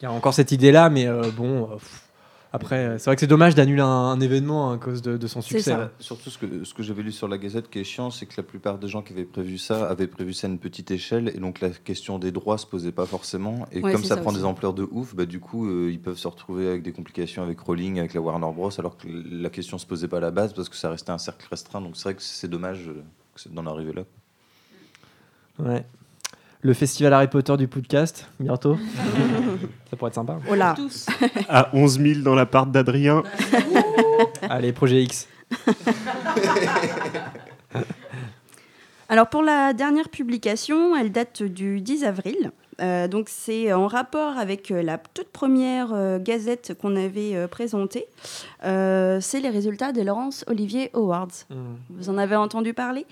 Il 0.01 0.05
y 0.05 0.07
a 0.07 0.13
encore 0.13 0.35
cette 0.35 0.53
idée-là, 0.53 0.91
mais 0.91 1.07
euh, 1.07 1.31
bon. 1.31 1.71
euh, 1.71 1.75
pff. 1.77 2.10
Après, 2.53 2.77
euh, 2.87 2.99
c'est 2.99 3.05
vrai 3.05 3.17
que 3.17 3.21
c'est 3.21 3.27
dommage 3.27 3.55
d'annuler 3.55 3.83
un, 3.83 3.87
un 3.87 4.21
événement 4.21 4.73
à 4.73 4.79
cause 4.79 5.03
de, 5.03 5.17
de 5.17 5.27
son 5.27 5.41
succès. 5.41 5.71
ça. 5.71 5.79
Euh, 5.79 5.87
Surtout 6.01 6.31
ce 6.31 6.39
que, 6.39 6.65
ce 6.65 6.75
que 6.75 6.83
j'avais 6.83 7.03
lu 7.03 7.13
sur 7.13 7.29
la 7.29 7.39
Gazette 7.39 7.71
qui 7.71 7.79
est 7.79 7.85
chiant, 7.85 8.11
c'est 8.11 8.27
que 8.27 8.35
la 8.37 8.43
plupart 8.43 8.79
des 8.79 8.89
gens 8.89 9.03
qui 9.03 9.13
avaient 9.13 9.25
prévu 9.25 9.57
ça 9.59 9.89
avaient 9.89 10.07
prévu 10.09 10.33
ça 10.33 10.47
à 10.47 10.51
une 10.51 10.59
petite 10.59 10.91
échelle 10.91 11.29
et 11.35 11.39
donc 11.39 11.61
la 11.61 11.71
question 11.71 12.19
des 12.19 12.33
droits 12.33 12.59
se 12.59 12.67
posait 12.67 12.93
pas 12.93 13.07
forcément. 13.07 13.67
Et 13.73 13.81
Ouais, 13.81 13.93
comme 13.93 14.03
ça, 14.03 14.17
ça 14.17 14.21
prend 14.21 14.31
aussi. 14.31 14.41
des 14.41 14.45
ampleurs 14.45 14.75
de 14.75 14.87
ouf, 14.91 15.15
bah, 15.15 15.27
du 15.27 15.39
coup, 15.41 15.69
euh, 15.69 15.91
ils 15.93 16.01
peuvent 16.01 16.19
se 16.19 16.27
retrouver 16.29 16.69
avec 16.69 16.83
des 16.83 16.93
complications 16.93 17.43
avec 17.43 17.61
Rowling, 17.61 17.99
avec 18.01 18.15
la 18.15 18.21
Warner 18.21 18.53
Bros. 18.55 18.71
alors 18.79 18.97
que 18.97 19.07
la 19.09 19.51
question 19.51 19.79
se 19.79 19.87
posait 19.87 20.09
pas 20.09 20.17
à 20.17 20.21
la 20.21 20.31
base 20.31 20.53
parce 20.53 20.69
que 20.69 20.77
ça 20.77 20.91
restait 20.91 21.13
un 21.13 21.19
cercle 21.19 21.47
restreint. 21.51 21.81
Donc 21.81 21.97
c'est 21.97 22.05
vrai 22.05 22.15
que 22.15 22.23
c'est 22.23 22.49
dommage 22.51 22.89
euh, 22.89 23.03
d'en 23.51 23.67
arriver 23.67 23.93
là. 23.93 24.03
Ouais. 25.59 25.85
Le 26.63 26.75
festival 26.75 27.15
Harry 27.15 27.29
Potter 27.29 27.57
du 27.57 27.69
podcast, 27.69 28.29
bientôt. 28.39 28.77
ça 29.91 29.97
pourrait 29.97 30.09
être 30.11 30.15
sympa. 30.15 30.39
Oh 30.51 30.55
là. 30.55 30.75
À 31.49 31.71
11 31.75 31.99
000 31.99 32.21
dans 32.21 32.35
l'appart 32.35 32.71
d'Adrien. 32.71 33.23
Allez, 34.51 34.75
projet 34.75 35.03
X. 35.05 35.27
Alors 39.09 39.31
pour 39.31 39.43
la 39.43 39.73
dernière 39.73 40.11
publication, 40.11 40.95
elle 40.95 41.11
date 41.11 41.43
du 41.43 41.81
10 41.81 42.05
avril. 42.05 42.53
Euh, 42.81 43.09
donc 43.09 43.29
c'est 43.29 43.73
en 43.73 43.87
rapport 43.87 44.39
avec 44.39 44.71
euh, 44.71 44.83
la 44.83 44.99
toute 44.99 45.29
première 45.29 45.93
euh, 45.93 46.19
gazette 46.19 46.75
qu'on 46.81 46.97
avait 46.97 47.47
présentée. 47.49 48.07
C'est 48.63 49.41
les 49.41 49.51
résultats 49.51 49.93
des 49.93 50.05
Laurence 50.05 50.45
Olivier 50.47 50.91
Awards. 50.95 51.29
Hmm. 51.51 51.77
Vous 51.91 52.09
en 52.11 52.19
avez 52.19 52.37
entendu 52.37 52.75
parler? 52.75 53.07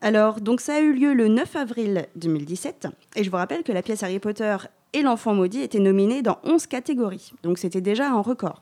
Alors, 0.00 0.40
donc 0.40 0.60
ça 0.60 0.74
a 0.74 0.80
eu 0.80 0.92
lieu 0.92 1.14
le 1.14 1.28
9 1.28 1.56
avril 1.56 2.06
2017. 2.16 2.88
Et 3.16 3.24
je 3.24 3.30
vous 3.30 3.36
rappelle 3.36 3.62
que 3.62 3.72
la 3.72 3.82
pièce 3.82 4.02
Harry 4.02 4.18
Potter 4.18 4.56
et 4.92 5.02
l'enfant 5.02 5.34
maudit 5.34 5.60
étaient 5.60 5.78
nominés 5.78 6.22
dans 6.22 6.38
11 6.44 6.66
catégories. 6.66 7.32
Donc 7.42 7.58
c'était 7.58 7.80
déjà 7.80 8.08
un 8.10 8.20
record. 8.20 8.60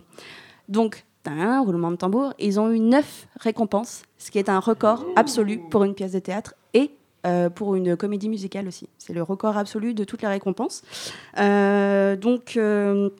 Donc, 0.69 1.05
un 1.27 1.61
roulement 1.62 1.90
de 1.90 1.97
tambour, 1.97 2.35
ils 2.38 2.61
ont 2.61 2.71
eu 2.71 2.79
9 2.79 3.29
récompenses, 3.40 4.03
ce 4.19 4.31
qui 4.31 4.38
est 4.38 4.49
un 4.49 4.61
record 4.61 5.05
absolu 5.17 5.61
pour 5.71 5.85
une 5.85 5.95
pièce 5.95 6.12
de 6.12 6.19
théâtre 6.19 6.55
euh, 7.25 7.51
pour 7.51 7.75
une 7.75 7.97
comédie 7.97 8.29
musicale 8.29 8.69
aussi. 8.69 8.89
C'est 8.99 9.13
le 9.13 9.23
record 9.23 9.57
absolu 9.57 9.95
de 9.95 10.05
toutes 10.05 10.23
les 10.23 10.29
récompenses. 10.29 10.83
Euh, 11.39 12.17
donc... 12.17 12.57
euh, 12.57 13.11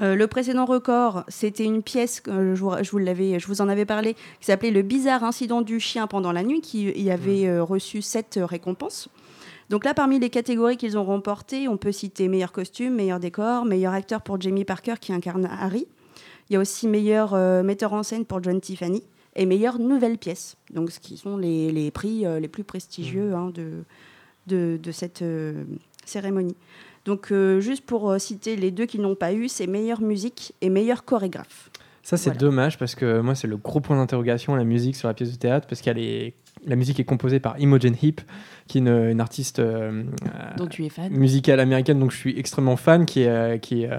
le 0.00 0.26
précédent 0.26 0.64
record, 0.64 1.22
c'était 1.28 1.62
une 1.64 1.80
pièce, 1.80 2.20
euh, 2.26 2.56
je, 2.56 2.60
vous, 2.60 2.72
je 2.82 2.90
vous 2.90 2.98
l'avais- 2.98 3.38
je 3.38 3.46
vous 3.46 3.60
en 3.60 3.68
avais 3.68 3.84
parlé, 3.84 4.14
qui 4.40 4.46
s'appelait 4.46 4.72
Le 4.72 4.82
bizarre 4.82 5.22
incident 5.22 5.62
du 5.62 5.78
chien 5.78 6.08
pendant 6.08 6.32
la 6.32 6.42
nuit, 6.42 6.60
qui 6.62 6.90
y 6.90 7.12
avait 7.12 7.46
euh, 7.46 7.62
reçu 7.62 8.02
sept 8.02 8.40
récompenses. 8.42 9.08
Donc 9.70 9.84
là, 9.84 9.94
parmi 9.94 10.18
les 10.18 10.30
catégories 10.30 10.76
qu'ils 10.76 10.98
ont 10.98 11.04
remportées, 11.04 11.68
on 11.68 11.76
peut 11.76 11.92
citer 11.92 12.26
meilleur 12.26 12.50
costume, 12.50 12.92
meilleur 12.96 13.20
décor, 13.20 13.66
meilleur 13.66 13.92
acteur 13.92 14.20
pour 14.22 14.40
Jamie 14.40 14.64
Parker 14.64 14.94
qui 15.00 15.12
incarne 15.12 15.48
Harry. 15.60 15.86
Il 16.50 16.54
y 16.54 16.56
a 16.56 16.58
aussi 16.58 16.88
meilleur 16.88 17.36
metteur 17.62 17.92
en 17.92 18.02
scène 18.02 18.24
pour 18.24 18.42
John 18.42 18.60
Tiffany 18.60 19.04
et 19.36 19.46
meilleure 19.46 19.78
nouvelle 19.78 20.18
pièce. 20.18 20.56
Donc 20.72 20.90
ce 20.90 21.00
qui 21.00 21.16
sont 21.16 21.36
les, 21.36 21.70
les 21.72 21.90
prix 21.90 22.24
euh, 22.26 22.40
les 22.40 22.48
plus 22.48 22.64
prestigieux 22.64 23.34
hein, 23.34 23.50
de, 23.54 23.84
de, 24.46 24.78
de 24.82 24.92
cette 24.92 25.22
euh, 25.22 25.64
cérémonie. 26.04 26.56
Donc 27.04 27.32
euh, 27.32 27.60
juste 27.60 27.84
pour 27.84 28.18
citer 28.20 28.56
les 28.56 28.70
deux 28.70 28.86
qui 28.86 28.98
n'ont 28.98 29.14
pas 29.14 29.32
eu, 29.32 29.48
c'est 29.48 29.66
meilleure 29.66 30.00
musique 30.00 30.54
et 30.60 30.70
meilleur 30.70 31.04
chorégraphe. 31.04 31.70
Ça, 32.02 32.16
c'est 32.18 32.30
Voilà. 32.30 32.38
dommage 32.40 32.78
parce 32.78 32.94
que 32.94 33.20
moi, 33.20 33.34
c'est 33.34 33.46
le 33.46 33.56
gros 33.56 33.80
point 33.80 33.96
d'interrogation, 33.96 34.54
la 34.54 34.64
musique 34.64 34.94
sur 34.94 35.08
la 35.08 35.14
pièce 35.14 35.32
de 35.32 35.36
théâtre, 35.38 35.66
parce 35.66 35.80
qu'elle 35.80 35.98
est. 35.98 36.34
La 36.66 36.76
musique 36.76 36.98
est 37.00 37.04
composée 37.04 37.40
par 37.40 37.58
Imogen 37.60 37.94
Heap, 38.02 38.20
qui 38.68 38.78
est 38.78 38.80
une, 38.80 38.88
une 38.88 39.20
artiste 39.20 39.58
euh, 39.58 40.02
Dont 40.56 40.66
tu 40.66 40.84
es 40.84 40.88
fan. 40.88 41.10
musicale 41.12 41.60
américaine, 41.60 41.98
donc 41.98 42.10
je 42.10 42.16
suis 42.16 42.38
extrêmement 42.38 42.76
fan, 42.76 43.04
qui 43.06 43.22
est, 43.22 43.28
euh, 43.28 43.58
qui 43.58 43.82
est 43.82 43.90
euh, 43.92 43.98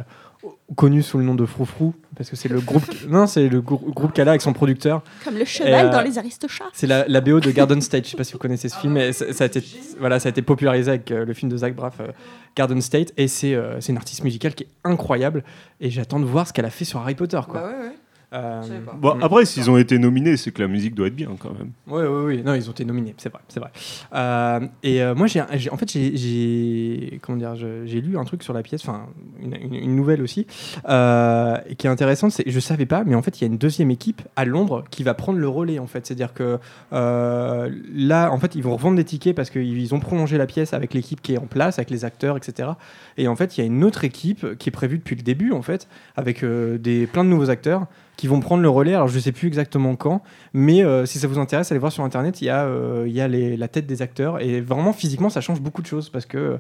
connue 0.76 1.04
sous 1.04 1.18
le 1.18 1.24
nom 1.24 1.36
de 1.36 1.46
Froufrou, 1.46 1.94
parce 2.18 2.30
que 2.30 2.36
c'est 2.36 2.50
le 2.50 2.60
groupe. 2.60 2.84
non, 3.08 3.28
c'est 3.28 3.48
le 3.50 3.62
grou- 3.62 3.92
groupe 3.94 4.14
qu'elle 4.14 4.28
a 4.28 4.32
avec 4.32 4.42
son 4.42 4.54
producteur. 4.54 5.04
Comme 5.24 5.38
le 5.38 5.46
cheval 5.46 5.88
euh, 5.88 5.90
dans 5.92 6.02
les 6.02 6.18
Aristochats. 6.18 6.66
C'est 6.74 6.88
la, 6.88 7.06
la 7.08 7.22
BO 7.22 7.40
de 7.40 7.52
Garden 7.52 7.82
State. 7.82 8.06
Je 8.06 8.12
sais 8.12 8.18
pas 8.18 8.24
si 8.24 8.34
vous 8.34 8.40
connaissez 8.40 8.70
ce 8.70 8.78
film, 8.78 8.94
mais 8.94 9.14
ça, 9.14 9.32
ça 9.32 9.44
a 9.44 9.48
été, 9.48 9.64
voilà, 10.00 10.20
ça 10.20 10.30
a 10.30 10.32
été 10.32 10.42
popularisé 10.42 10.90
avec 10.90 11.12
euh, 11.12 11.24
le 11.26 11.34
film 11.34 11.52
de 11.52 11.58
Zach 11.58 11.76
Braff, 11.76 12.00
euh, 12.00 12.08
Garden 12.56 12.82
State, 12.82 13.14
et 13.18 13.28
c'est 13.28 13.54
euh, 13.54 13.80
une 13.88 13.98
artiste 13.98 14.24
musicale 14.24 14.56
qui 14.56 14.64
est 14.64 14.70
incroyable. 14.84 15.44
Et 15.82 15.90
j'attends 15.92 16.20
de 16.20 16.26
voir 16.26 16.48
ce 16.48 16.54
qu'elle 16.54 16.66
a 16.66 16.70
fait 16.72 16.86
sur 16.86 17.00
Harry 17.00 17.16
Potter, 17.16 17.40
quoi. 17.48 17.62
Bah 17.62 17.68
ouais, 17.68 17.86
ouais. 17.88 17.96
Euh. 18.36 18.62
Bon, 19.00 19.18
après, 19.22 19.46
s'ils 19.46 19.70
ont 19.72 19.78
été 19.78 19.98
nominés, 19.98 20.36
c'est 20.38 20.52
que 20.52 20.62
la 20.62 20.68
musique 20.68 20.94
doit 20.94 21.08
être 21.08 21.16
bien 21.16 21.30
quand 21.40 21.54
même. 21.54 21.72
Oui, 21.88 22.04
oui, 22.04 22.36
oui. 22.36 22.44
Non, 22.44 22.54
ils 22.54 22.68
ont 22.70 22.74
été 22.74 22.84
nominés, 22.84 23.14
c'est 23.18 23.32
vrai, 23.32 23.42
c'est 23.48 23.60
vrai. 23.60 23.72
Euh, 24.14 24.60
et 24.84 25.02
euh, 25.02 25.16
moi, 25.16 25.28
j'ai, 25.28 25.42
j'ai- 25.54 25.70
en 25.72 25.78
fait, 25.78 25.90
j'ai, 25.92 26.18
j'ai, 26.18 27.20
comment 27.22 27.38
dire, 27.38 27.56
j'ai 27.56 28.02
lu 28.02 28.18
un 28.18 28.26
truc 28.26 28.44
sur 28.44 28.54
la 28.54 28.62
pièce, 28.62 28.82
enfin, 28.88 29.06
une, 29.42 29.56
une- 29.56 29.76
une 29.76 29.96
nouvelle 29.96 30.22
aussi, 30.22 30.46
euh, 30.90 31.58
qui 31.78 31.88
est 31.88 31.90
intéressante. 31.90 32.32
C'est, 32.32 32.50
je 32.50 32.60
savais 32.60 32.86
pas, 32.86 33.04
mais 33.06 33.16
en 33.16 33.22
fait, 33.22 33.40
il 33.40 33.44
y 33.44 33.46
a 33.46 33.48
une 33.48 33.58
deuxième 33.58 33.90
équipe 33.92 34.22
à 34.36 34.44
Londres 34.46 34.84
qui 34.90 35.04
va 35.04 35.14
prendre 35.14 35.40
le 35.40 35.48
relais, 35.48 35.80
en 35.80 35.88
fait. 35.88 36.06
C'est-à-dire 36.06 36.34
que 36.34 36.60
euh, 36.94 37.70
là, 37.94 38.32
en 38.32 38.38
fait, 38.40 38.56
ils 38.56 38.64
vont 38.64 38.76
revendre 38.76 38.98
des 38.98 39.06
tickets 39.06 39.36
parce 39.36 39.50
qu'ils 39.50 39.94
ont 39.96 40.00
prolongé 40.00 40.38
la 40.38 40.46
pièce 40.46 40.74
avec 40.74 40.94
l'équipe 40.94 41.22
qui 41.22 41.34
est 41.34 41.38
en 41.38 41.48
place, 41.48 41.80
avec 41.80 41.90
les 41.90 42.04
acteurs, 42.06 42.38
etc. 42.38 42.70
Et 43.18 43.28
en 43.28 43.36
fait, 43.36 43.58
il 43.58 43.62
y 43.62 43.64
a 43.64 43.68
une 43.68 43.84
autre 43.84 44.04
équipe 44.04 44.58
qui 44.58 44.70
est 44.70 44.72
prévue 44.72 44.98
depuis 44.98 45.16
le 45.16 45.22
début, 45.24 45.52
en 45.52 45.62
fait, 45.62 45.88
avec 46.18 46.44
euh, 46.44 46.78
des, 46.78 47.08
plein 47.08 47.24
de 47.24 47.30
nouveaux 47.30 47.50
acteurs 47.50 47.88
qui 48.18 48.28
vont 48.28 48.40
prendre 48.40 48.62
le 48.64 48.70
relais. 48.70 48.94
Alors, 48.94 49.08
je 49.08 49.20
sais 49.20 49.32
plus 49.32 49.48
exactement 49.48 49.96
quand, 49.96 50.22
mais 50.54 50.84
euh, 50.84 51.06
si 51.06 51.20
ça 51.20 51.28
vous 51.28 51.40
intéresse, 51.40 51.72
allez 51.72 51.80
voir 51.80 51.92
sur 51.92 52.04
internet, 52.04 52.42
il 52.42 52.46
y 52.46 52.50
a, 52.50 52.64
euh, 52.66 53.06
il 53.08 53.14
y 53.14 53.22
a 53.22 53.28
les- 53.28 53.58
la 53.58 53.68
tête 53.68 53.86
des 53.88 54.02
acteurs 54.02 54.42
et 54.42 54.62
vraiment 54.62 54.94
physiquement 54.94 55.30
ça 55.30 55.42
change 55.42 55.60
beaucoup 55.62 55.82
de 55.82 55.88
choses 55.88 56.10
parce 56.10 56.26
que 56.26 56.60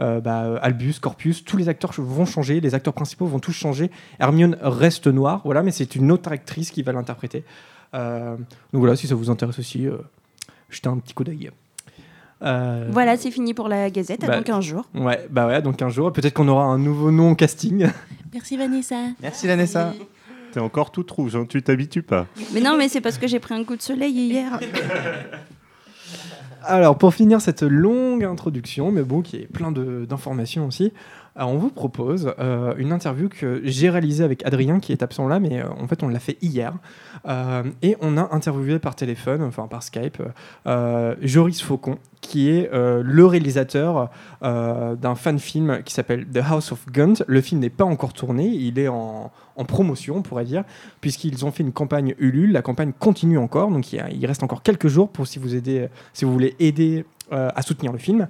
euh, 0.00 0.20
bah, 0.20 0.58
Albus, 0.62 0.94
Corpus, 1.00 1.44
tous 1.44 1.56
les 1.58 1.68
acteurs 1.68 1.92
vont 1.98 2.24
changer, 2.24 2.60
les 2.60 2.74
acteurs 2.74 2.94
principaux 2.94 3.26
vont 3.26 3.38
tous 3.40 3.52
changer. 3.52 3.90
Hermione 4.20 4.56
reste 4.62 5.06
noire, 5.06 5.42
voilà, 5.44 5.62
mais 5.62 5.70
c'est 5.70 5.94
une 5.96 6.10
autre 6.10 6.32
actrice 6.32 6.70
qui 6.70 6.82
va 6.82 6.92
l'interpréter. 6.92 7.44
Euh, 7.94 8.36
donc 8.72 8.80
voilà, 8.80 8.96
si 8.96 9.06
ça 9.06 9.14
vous 9.14 9.28
intéresse 9.28 9.58
aussi, 9.58 9.86
euh, 9.86 9.98
jetez 10.70 10.88
un 10.88 10.96
petit 10.98 11.12
coup 11.14 11.24
d'œil. 11.24 11.50
Euh, 12.42 12.88
Voilà, 12.90 13.16
c'est 13.16 13.30
fini 13.30 13.54
pour 13.54 13.68
la 13.68 13.90
Gazette, 13.90 14.24
à 14.24 14.26
bah, 14.28 14.36
dans 14.38 14.42
15 14.42 14.64
jours. 14.64 14.84
Ouais, 14.94 15.26
bah 15.30 15.46
ouais, 15.46 15.62
donc 15.62 15.80
un 15.82 15.88
jour, 15.90 16.12
peut-être 16.12 16.34
qu'on 16.34 16.48
aura 16.48 16.64
un 16.64 16.78
nouveau 16.78 17.10
nom 17.10 17.32
au 17.32 17.34
casting. 17.36 17.86
Merci 18.32 18.56
Vanessa. 18.56 18.96
Merci 19.20 19.46
Vanessa. 19.46 19.92
T'es 20.52 20.60
encore 20.60 20.92
toute 20.92 21.10
rouge, 21.10 21.34
hein, 21.34 21.46
tu 21.48 21.62
t'habitues 21.62 22.02
pas. 22.02 22.26
Mais 22.52 22.60
non, 22.60 22.76
mais 22.76 22.88
c'est 22.88 23.00
parce 23.00 23.16
que 23.18 23.26
j'ai 23.26 23.40
pris 23.40 23.54
un 23.54 23.64
coup 23.64 23.74
de 23.76 23.82
soleil 23.82 24.12
hier. 24.12 24.60
Alors, 26.64 26.96
pour 26.96 27.12
finir 27.12 27.40
cette 27.40 27.62
longue 27.62 28.22
introduction, 28.24 28.92
mais 28.92 29.02
bon, 29.02 29.20
qui 29.22 29.36
est 29.36 29.46
plein 29.52 29.72
de- 29.72 30.04
d'informations 30.08 30.66
aussi, 30.66 30.92
on 31.36 31.56
vous 31.56 31.70
propose 31.70 32.34
euh, 32.38 32.74
une 32.76 32.92
interview 32.92 33.28
que 33.28 33.60
j'ai 33.64 33.90
réalisée 33.90 34.24
avec 34.24 34.44
Adrien, 34.44 34.80
qui 34.80 34.92
est 34.92 35.02
absent 35.02 35.28
là, 35.28 35.40
mais 35.40 35.62
euh, 35.62 35.68
en 35.80 35.86
fait, 35.88 36.02
on 36.02 36.08
l'a 36.08 36.18
fait 36.18 36.36
hier. 36.42 36.74
Euh, 37.26 37.62
et 37.82 37.96
on 38.00 38.16
a 38.18 38.34
interviewé 38.34 38.78
par 38.78 38.94
téléphone, 38.94 39.42
enfin 39.42 39.66
par 39.66 39.82
Skype, 39.82 40.22
euh, 40.66 41.14
Joris 41.22 41.62
Faucon, 41.62 41.98
qui 42.22 42.48
est 42.48 42.72
euh, 42.72 43.02
le 43.04 43.26
réalisateur 43.26 44.08
euh, 44.42 44.94
d'un 44.94 45.14
fan 45.14 45.38
film 45.38 45.82
qui 45.84 45.92
s'appelle 45.92 46.26
The 46.26 46.38
House 46.38 46.72
of 46.72 46.86
Guns. 46.90 47.24
Le 47.26 47.40
film 47.42 47.60
n'est 47.60 47.68
pas 47.68 47.84
encore 47.84 48.14
tourné, 48.14 48.46
il 48.46 48.78
est 48.78 48.88
en, 48.88 49.30
promotion, 49.68 50.16
on 50.16 50.22
pourrait 50.22 50.44
dire, 50.44 50.64
puisqu'ils 51.00 51.44
ont 51.44 51.50
fait 51.50 51.62
une 51.62 51.72
campagne 51.72 52.14
Ulule. 52.18 52.52
La 52.52 52.62
campagne 52.62 52.92
continue 52.98 53.38
encore, 53.38 53.70
donc 53.70 53.92
il, 53.92 54.26
reste 54.26 54.42
encore 54.42 54.62
quelques 54.62 54.88
jours 54.88 55.08
pour 55.08 55.26
si 55.26 55.38
vous, 55.38 55.48
voulez 56.22 56.56
aider 56.58 57.04
euh, 57.32 57.50
à 57.54 57.62
soutenir 57.62 57.92
le 57.92 57.98
film. 57.98 58.28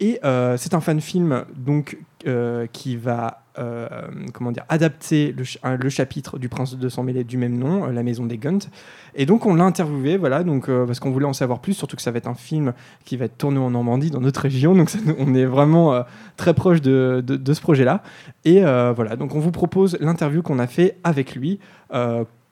Et 0.00 0.18
euh, 0.24 0.56
c'est 0.56 0.72
un 0.74 0.80
fan 0.80 1.00
film 1.00 1.44
donc 1.54 1.98
euh, 2.26 2.66
qui 2.72 2.96
va 2.96 3.42
euh, 3.58 3.86
comment 4.32 4.50
dire 4.52 4.64
adapter 4.70 5.32
le, 5.36 5.44
ch- 5.44 5.58
un- 5.62 5.76
le 5.76 5.88
chapitre 5.90 6.38
du 6.38 6.48
Prince 6.48 6.76
de 6.78 6.88
sang 6.88 7.02
mêlé 7.02 7.22
du 7.22 7.36
même 7.36 7.58
nom, 7.58 7.86
La 7.86 8.02
Maison 8.02 8.24
des 8.24 8.38
Guns. 8.38 8.60
Et 9.14 9.26
donc 9.26 9.44
on 9.44 9.54
l'a 9.54 9.64
interviewé, 9.64 10.16
voilà, 10.16 10.42
donc 10.42 10.68
parce 10.86 11.00
qu'on 11.00 11.10
voulait 11.10 11.26
en 11.26 11.32
savoir 11.34 11.58
plus, 11.60 11.74
surtout 11.74 11.96
que 11.96 12.02
ça 12.02 12.10
va 12.12 12.18
être 12.18 12.28
un 12.28 12.34
film 12.34 12.72
qui 13.04 13.16
va 13.18 13.26
être 13.26 13.36
tourné 13.36 13.58
en 13.58 13.70
Normandie, 13.70 14.10
dans 14.10 14.20
notre 14.20 14.40
région, 14.40 14.74
donc 14.74 14.88
ça 14.88 14.98
on 15.18 15.34
est 15.34 15.44
vraiment 15.44 16.04
très 16.38 16.54
proche 16.54 16.80
de, 16.80 17.22
de- 17.26 17.36
de 17.36 17.52
ce 17.52 17.60
projet-là. 17.60 18.02
Et 18.46 18.60
voilà, 18.62 19.16
donc 19.16 19.34
on 19.34 19.40
vous 19.40 19.50
propose 19.52 19.98
l'interview 20.00 20.42
qu'on 20.42 20.58
a 20.58 20.66
fait 20.66 20.96
avec 21.04 21.34
lui, 21.34 21.58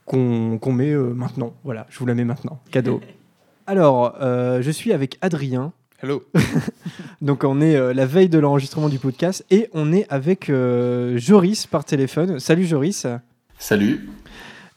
qu'on 0.04 0.72
met 0.72 0.94
maintenant. 0.94 1.54
Voilà, 1.64 1.86
je 1.88 1.98
vous 1.98 2.06
la 2.06 2.14
mets 2.14 2.24
maintenant, 2.24 2.60
cadeau. 2.70 3.00
Alors, 3.66 4.16
je 4.20 4.70
suis 4.70 4.92
avec 4.92 5.16
Adrien. 5.22 5.72
Hello. 6.00 6.22
Donc 7.22 7.44
on 7.44 7.60
est 7.60 7.76
euh, 7.76 7.92
la 7.92 8.06
veille 8.06 8.28
de 8.28 8.38
l'enregistrement 8.38 8.88
du 8.88 8.98
podcast 8.98 9.44
et 9.50 9.68
on 9.72 9.92
est 9.92 10.06
avec 10.10 10.48
euh, 10.48 11.18
Joris 11.18 11.66
par 11.66 11.84
téléphone. 11.84 12.38
Salut 12.38 12.64
Joris. 12.64 13.06
Salut. 13.58 14.08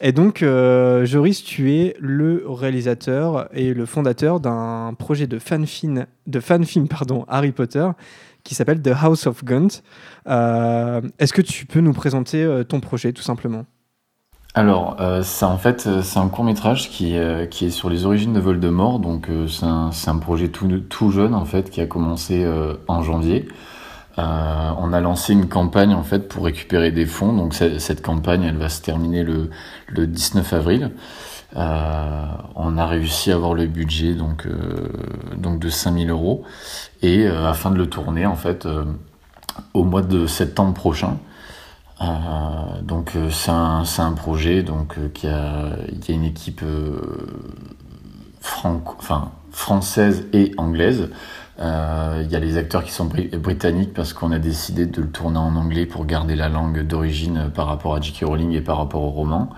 Et 0.04 0.12
donc 0.14 0.42
euh, 0.42 1.06
Joris, 1.06 1.44
tu 1.44 1.74
es 1.74 1.96
le 2.00 2.44
réalisateur 2.48 3.48
et 3.54 3.76
le 3.76 3.86
fondateur 3.86 4.40
d'un 4.40 4.96
projet 4.98 5.28
de 5.28 5.38
fanfilm, 5.38 6.08
de 6.26 6.40
fanfilm 6.40 6.88
pardon, 6.88 7.24
Harry 7.28 7.52
Potter 7.52 7.88
qui 8.44 8.56
s'appelle 8.56 8.82
The 8.82 8.94
House 9.00 9.28
of 9.28 9.44
Guns. 9.44 9.82
Euh, 10.28 11.02
Est-ce 11.20 11.34
que 11.34 11.42
tu 11.42 11.66
peux 11.66 11.80
nous 11.80 11.94
présenter 11.94 12.44
euh, 12.44 12.64
ton 12.64 12.80
projet 12.80 13.14
tout 13.14 13.22
simplement? 13.22 13.66
Alors, 14.54 14.98
euh, 15.00 15.22
c'est 15.24 15.46
en 15.46 15.58
fait 15.58 15.88
euh, 15.88 16.02
c'est 16.02 16.20
un 16.20 16.28
court 16.28 16.44
métrage 16.44 16.90
qui, 16.90 17.18
euh, 17.18 17.46
qui 17.46 17.66
est 17.68 17.70
sur 17.70 17.90
les 17.90 18.06
origines 18.06 18.34
de 18.34 18.40
Voldemort. 18.40 19.00
Donc, 19.00 19.30
euh, 19.30 19.48
c'est 19.48 19.66
un, 19.66 19.92
c'est 19.94 20.10
un 20.10 20.18
projet 20.18 20.50
tout, 20.50 20.68
tout 20.90 21.12
jeune 21.12 21.34
en 21.34 21.46
fait 21.46 21.70
qui 21.70 21.80
a 21.80 21.86
commencé 21.86 22.44
euh, 22.44 22.74
en 22.90 23.02
janvier. 23.02 23.48
Euh, 24.20 24.72
on 24.78 24.92
a 24.92 25.00
lancé 25.00 25.32
une 25.34 25.48
campagne 25.48 25.94
en 25.94 26.04
fait 26.04 26.28
pour 26.28 26.44
récupérer 26.44 26.92
des 26.92 27.06
fonds. 27.06 27.32
Donc, 27.34 27.54
cette 27.54 28.02
campagne, 28.02 28.44
elle 28.44 28.58
va 28.58 28.68
se 28.68 28.82
terminer 28.82 29.24
le, 29.24 29.50
le 29.88 30.06
19 30.06 30.52
avril. 30.54 30.92
Euh, 31.56 32.26
on 32.56 32.78
a 32.78 32.86
réussi 32.86 33.32
à 33.32 33.36
avoir 33.36 33.54
le 33.54 33.68
budget 33.68 34.16
donc 34.16 34.46
euh, 34.46 34.88
donc 35.36 35.60
de 35.60 35.68
5000 35.70 36.10
euros 36.10 36.44
et 37.02 37.28
euh, 37.28 37.50
afin 37.50 37.72
de 37.72 37.78
le 37.78 37.88
tourner 37.90 38.26
en 38.26 38.38
fait 38.38 38.66
euh, 38.66 38.86
au 39.74 39.84
mois 39.84 40.02
de 40.02 40.28
septembre 40.28 40.74
prochain. 40.74 41.18
Euh, 42.02 42.82
donc 42.82 43.16
euh, 43.16 43.30
c'est 43.30 43.52
un, 43.52 43.84
un 44.00 44.12
projet 44.14 44.64
donc 44.64 44.98
euh, 44.98 45.10
qui 45.14 45.28
a 45.28 45.76
il 45.92 46.08
y 46.08 46.12
a 46.12 46.16
une 46.16 46.24
équipe 46.26 46.62
euh, 46.64 47.00
franco, 48.40 48.96
enfin 49.00 49.32
française 49.52 50.26
et 50.34 50.54
anglaise. 50.58 51.10
Il 51.60 52.28
y 52.32 52.36
a 52.36 52.40
les 52.40 52.58
acteurs 52.58 52.84
qui 52.84 52.92
sont 52.92 53.06
bri- 53.06 53.30
britanniques 53.38 53.94
parce 53.94 54.14
qu'on 54.14 54.32
a 54.32 54.40
décidé 54.40 54.88
de 54.88 55.00
le 55.02 55.10
tourner 55.10 55.38
en 55.38 55.56
anglais 55.56 55.86
pour 55.86 56.06
garder 56.08 56.36
la 56.36 56.50
langue 56.50 56.82
d'origine 56.88 57.52
par 57.54 57.68
rapport 57.68 57.94
à 57.94 58.02
J.K. 58.02 58.26
Rowling 58.26 58.52
et 58.54 58.62
par 58.62 58.78
rapport 58.78 59.04
au 59.04 59.12
roman. 59.12 59.50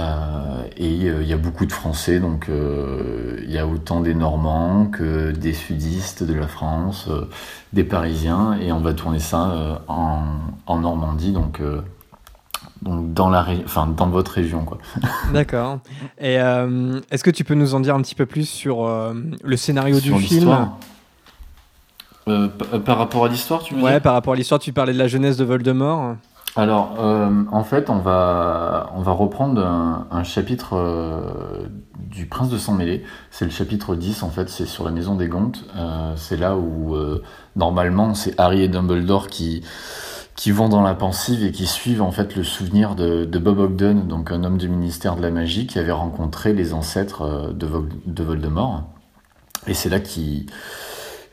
Euh, 0.00 0.62
et 0.76 1.08
euh, 1.08 1.22
il 1.22 1.28
y 1.28 1.32
a 1.32 1.36
beaucoup 1.36 1.66
de 1.66 1.72
Français, 1.72 2.20
donc 2.20 2.48
euh, 2.48 3.38
il 3.44 3.50
y 3.50 3.58
a 3.58 3.66
autant 3.66 4.00
des 4.00 4.14
Normands 4.14 4.86
que 4.86 5.30
des 5.30 5.52
sudistes 5.52 6.22
de 6.22 6.32
la 6.34 6.46
France, 6.48 7.06
euh, 7.10 7.28
des 7.72 7.84
Parisiens, 7.84 8.56
et 8.60 8.72
on 8.72 8.80
va 8.80 8.94
tourner 8.94 9.18
ça 9.18 9.50
euh, 9.50 9.74
en, 9.88 10.22
en 10.66 10.78
Normandie, 10.78 11.32
donc, 11.32 11.60
euh, 11.60 11.82
donc 12.82 13.12
dans, 13.12 13.28
la 13.28 13.42
ré- 13.42 13.62
enfin, 13.64 13.86
dans 13.86 14.06
votre 14.08 14.32
région. 14.32 14.64
D'accord. 15.32 15.80
Et 16.18 16.40
euh, 16.40 17.00
est-ce 17.10 17.24
que 17.24 17.30
tu 17.30 17.44
peux 17.44 17.54
nous 17.54 17.74
en 17.74 17.80
dire 17.80 17.94
un 17.94 18.00
petit 18.00 18.14
peu 18.14 18.26
plus 18.26 18.48
sur 18.48 18.86
euh, 18.86 19.12
le 19.42 19.56
scénario 19.56 19.98
Sur 19.98 20.16
du 20.16 20.22
film. 20.22 20.68
Euh, 22.28 22.48
par 22.84 22.98
rapport 22.98 23.24
à 23.24 23.28
l'histoire, 23.28 23.62
tu 23.62 23.74
Ouais, 23.74 23.98
par 23.98 24.12
rapport 24.12 24.34
à 24.34 24.36
l'histoire, 24.36 24.60
tu 24.60 24.72
parlais 24.72 24.92
de 24.92 24.98
la 24.98 25.08
jeunesse 25.08 25.36
de 25.36 25.44
Voldemort. 25.44 26.16
Alors, 26.56 26.96
euh, 26.98 27.44
en 27.52 27.62
fait, 27.62 27.90
on 27.90 27.98
va, 27.98 28.90
on 28.96 29.02
va 29.02 29.12
reprendre 29.12 29.64
un, 29.64 30.24
chapitre 30.24 30.76
euh, 30.76 31.68
du 31.96 32.26
Prince 32.26 32.50
de 32.50 32.58
sang 32.58 32.74
mêlé. 32.74 33.04
C'est 33.30 33.44
le 33.44 33.52
chapitre 33.52 33.94
10, 33.94 34.24
en 34.24 34.30
fait, 34.30 34.48
c'est 34.48 34.66
sur 34.66 34.84
la 34.84 34.90
maison 34.90 35.14
des 35.14 35.28
Gontes. 35.28 35.64
Euh, 35.76 36.12
c'est 36.16 36.36
là 36.36 36.56
où, 36.56 36.96
euh, 36.96 37.22
normalement, 37.54 38.14
c'est 38.14 38.38
Harry 38.38 38.62
et 38.62 38.68
Dumbledore 38.68 39.28
qui, 39.28 39.62
qui 40.34 40.50
vont 40.50 40.68
dans 40.68 40.82
la 40.82 40.94
pensive 40.94 41.44
et 41.44 41.52
qui 41.52 41.66
suivent, 41.66 42.02
en 42.02 42.10
fait, 42.10 42.34
le 42.34 42.42
souvenir 42.42 42.96
de, 42.96 43.24
Bob 43.38 43.60
Ogden, 43.60 44.08
donc 44.08 44.32
un 44.32 44.42
homme 44.42 44.58
du 44.58 44.68
ministère 44.68 45.14
de 45.14 45.22
la 45.22 45.30
magie 45.30 45.68
qui 45.68 45.78
avait 45.78 45.92
rencontré 45.92 46.52
les 46.52 46.74
ancêtres 46.74 47.52
de, 47.54 47.68
de 48.06 48.22
Voldemort. 48.24 48.82
Et 49.68 49.74
c'est 49.74 49.88
là 49.88 50.00
qu'il 50.00 50.46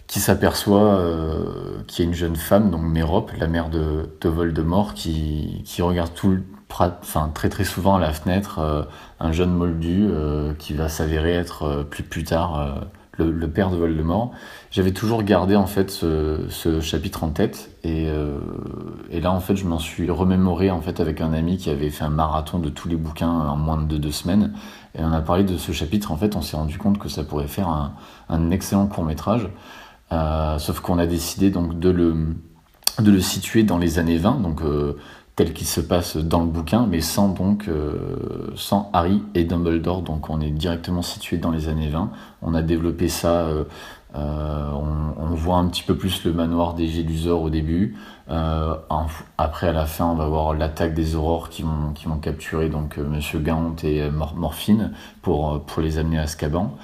qui 0.07 0.19
s'aperçoit 0.19 0.95
euh, 0.95 1.81
qu'il 1.87 2.05
y 2.05 2.07
a 2.07 2.09
une 2.09 2.15
jeune 2.15 2.35
femme, 2.35 2.71
donc 2.71 2.81
Mérope, 2.83 3.31
la 3.37 3.47
mère 3.47 3.69
de, 3.69 4.09
de 4.21 4.29
Voldemort, 4.29 4.93
qui, 4.93 5.61
qui 5.65 5.81
regarde 5.81 6.13
tout 6.13 6.29
le, 6.31 6.43
enfin, 6.69 7.29
très 7.33 7.49
très 7.49 7.65
souvent 7.65 7.95
à 7.95 7.99
la 7.99 8.13
fenêtre 8.13 8.59
euh, 8.59 8.83
un 9.19 9.31
jeune 9.31 9.51
moldu 9.51 10.07
euh, 10.09 10.53
qui 10.53 10.73
va 10.73 10.89
s'avérer 10.89 11.33
être 11.33 11.63
euh, 11.63 11.83
plus, 11.83 12.03
plus 12.03 12.23
tard 12.23 12.59
euh, 12.59 12.71
le, 13.17 13.31
le 13.31 13.49
père 13.49 13.69
de 13.69 13.75
Voldemort. 13.75 14.31
J'avais 14.71 14.91
toujours 14.91 15.23
gardé 15.23 15.55
en 15.55 15.65
fait 15.65 15.89
ce, 15.89 16.45
ce 16.49 16.79
chapitre 16.81 17.23
en 17.23 17.29
tête 17.29 17.71
et, 17.83 18.07
euh, 18.09 18.39
et 19.09 19.19
là 19.21 19.31
en 19.31 19.39
fait 19.39 19.55
je 19.55 19.65
m'en 19.65 19.79
suis 19.79 20.09
remémoré 20.09 20.69
en 20.71 20.81
fait 20.81 20.99
avec 20.99 21.19
un 21.21 21.33
ami 21.33 21.57
qui 21.57 21.69
avait 21.69 21.89
fait 21.89 22.03
un 22.03 22.09
marathon 22.09 22.59
de 22.59 22.69
tous 22.69 22.87
les 22.87 22.95
bouquins 22.95 23.29
en 23.29 23.57
moins 23.57 23.81
de 23.81 23.97
deux 23.97 24.11
semaines 24.11 24.53
et 24.93 25.01
on 25.01 25.11
a 25.11 25.21
parlé 25.21 25.43
de 25.43 25.57
ce 25.57 25.71
chapitre 25.71 26.11
en 26.11 26.17
fait 26.17 26.35
on 26.35 26.41
s'est 26.41 26.57
rendu 26.57 26.77
compte 26.77 26.99
que 26.99 27.09
ça 27.09 27.23
pourrait 27.23 27.47
faire 27.47 27.69
un, 27.69 27.93
un 28.29 28.51
excellent 28.51 28.87
court 28.87 29.03
métrage 29.05 29.49
sauf 30.11 30.79
qu'on 30.79 30.99
a 30.99 31.05
décidé 31.05 31.49
donc 31.49 31.79
de 31.79 31.89
le, 31.89 32.15
de 32.99 33.11
le 33.11 33.19
situer 33.21 33.63
dans 33.63 33.77
les 33.77 33.99
années 33.99 34.17
20, 34.17 34.41
donc 34.41 34.61
euh, 34.61 34.93
tel 35.35 35.53
qu'il 35.53 35.67
se 35.67 35.81
passe 35.81 36.17
dans 36.17 36.39
le 36.41 36.47
bouquin, 36.47 36.87
mais 36.89 37.01
sans 37.01 37.29
donc 37.29 37.67
euh, 37.67 38.51
sans 38.55 38.89
Harry 38.93 39.21
et 39.35 39.43
Dumbledore. 39.43 40.01
Donc 40.01 40.29
on 40.29 40.41
est 40.41 40.49
directement 40.49 41.01
situé 41.03 41.37
dans 41.37 41.51
les 41.51 41.67
années 41.69 41.89
20. 41.89 42.09
On 42.41 42.53
a 42.55 42.61
développé 42.61 43.07
ça. 43.07 43.41
euh, 43.45 43.63
euh, 44.15 44.71
on, 45.19 45.35
voit 45.35 45.57
un 45.57 45.67
petit 45.67 45.83
peu 45.83 45.95
plus 45.95 46.23
le 46.23 46.33
manoir 46.33 46.73
des 46.73 46.87
Gélusors 46.87 47.43
au 47.43 47.49
début. 47.51 47.95
Euh, 48.31 48.73
après, 49.37 49.67
à 49.67 49.71
la 49.73 49.85
fin, 49.85 50.05
on 50.05 50.15
va 50.15 50.27
voir 50.27 50.53
l'attaque 50.55 50.95
des 50.95 51.13
aurores 51.15 51.49
qui 51.49 51.61
vont, 51.61 51.91
qui 51.93 52.05
vont 52.07 52.17
capturer 52.17 52.69
donc 52.69 52.97
euh, 52.97 53.03
Monsieur 53.07 53.37
Gaunt 53.39 53.75
et 53.83 54.01
euh, 54.01 54.09
Mor- 54.09 54.35
Morphine 54.35 54.91
pour, 55.21 55.53
euh, 55.53 55.59
pour 55.59 55.83
les 55.83 55.99
amener 55.99 56.17
à 56.17 56.23
Azkaban. 56.23 56.75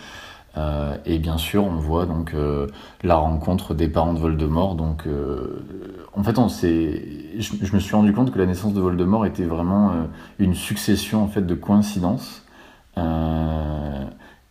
Euh, 0.55 0.97
et 1.05 1.17
bien 1.17 1.37
sûr, 1.37 1.63
on 1.65 1.75
voit 1.77 2.05
donc 2.05 2.33
euh, 2.33 2.67
la 3.01 3.15
rencontre 3.15 3.73
des 3.73 3.87
parents 3.87 4.13
de 4.13 4.19
Voldemort. 4.19 4.75
Donc, 4.75 5.07
euh, 5.07 5.65
en 6.13 6.23
fait, 6.23 6.37
on 6.37 6.47
je, 6.47 7.73
me 7.75 7.79
suis 7.79 7.95
rendu 7.95 8.13
compte 8.13 8.31
que 8.31 8.39
la 8.39 8.45
naissance 8.45 8.73
de 8.73 8.81
Voldemort 8.81 9.25
était 9.25 9.45
vraiment 9.45 9.93
une 10.39 10.53
succession 10.53 11.23
en 11.23 11.27
fait 11.27 11.41
de 11.45 11.55
coïncidences. 11.55 12.45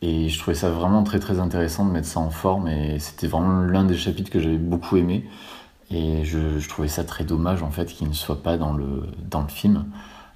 Et 0.05 0.29
je 0.29 0.39
trouvais 0.39 0.57
ça 0.57 0.69
vraiment 0.71 1.05
très 1.05 1.21
très 1.21 1.39
intéressant 1.39 1.87
de 1.87 1.93
mettre 1.93 2.09
ça 2.09 2.19
en 2.19 2.31
forme. 2.31 2.67
Et 2.69 2.99
c'était 2.99 3.29
vraiment 3.29 3.61
l'un 3.61 3.85
des 3.85 3.97
chapitres 3.97 4.31
que 4.31 4.41
j'avais 4.41 4.59
beaucoup 4.59 4.97
aimé. 4.97 5.29
Et 5.91 6.25
je, 6.25 6.59
je 6.59 6.69
trouvais 6.69 6.89
ça 6.89 7.05
très 7.05 7.25
dommage 7.25 7.63
en 7.63 7.71
fait 7.71 7.87
qu'il 7.87 8.09
ne 8.09 8.15
soit 8.15 8.43
pas 8.43 8.57
dans 8.57 8.73
le 8.73 9.05
dans 9.31 9.43
le 9.43 9.49
film. 9.49 9.85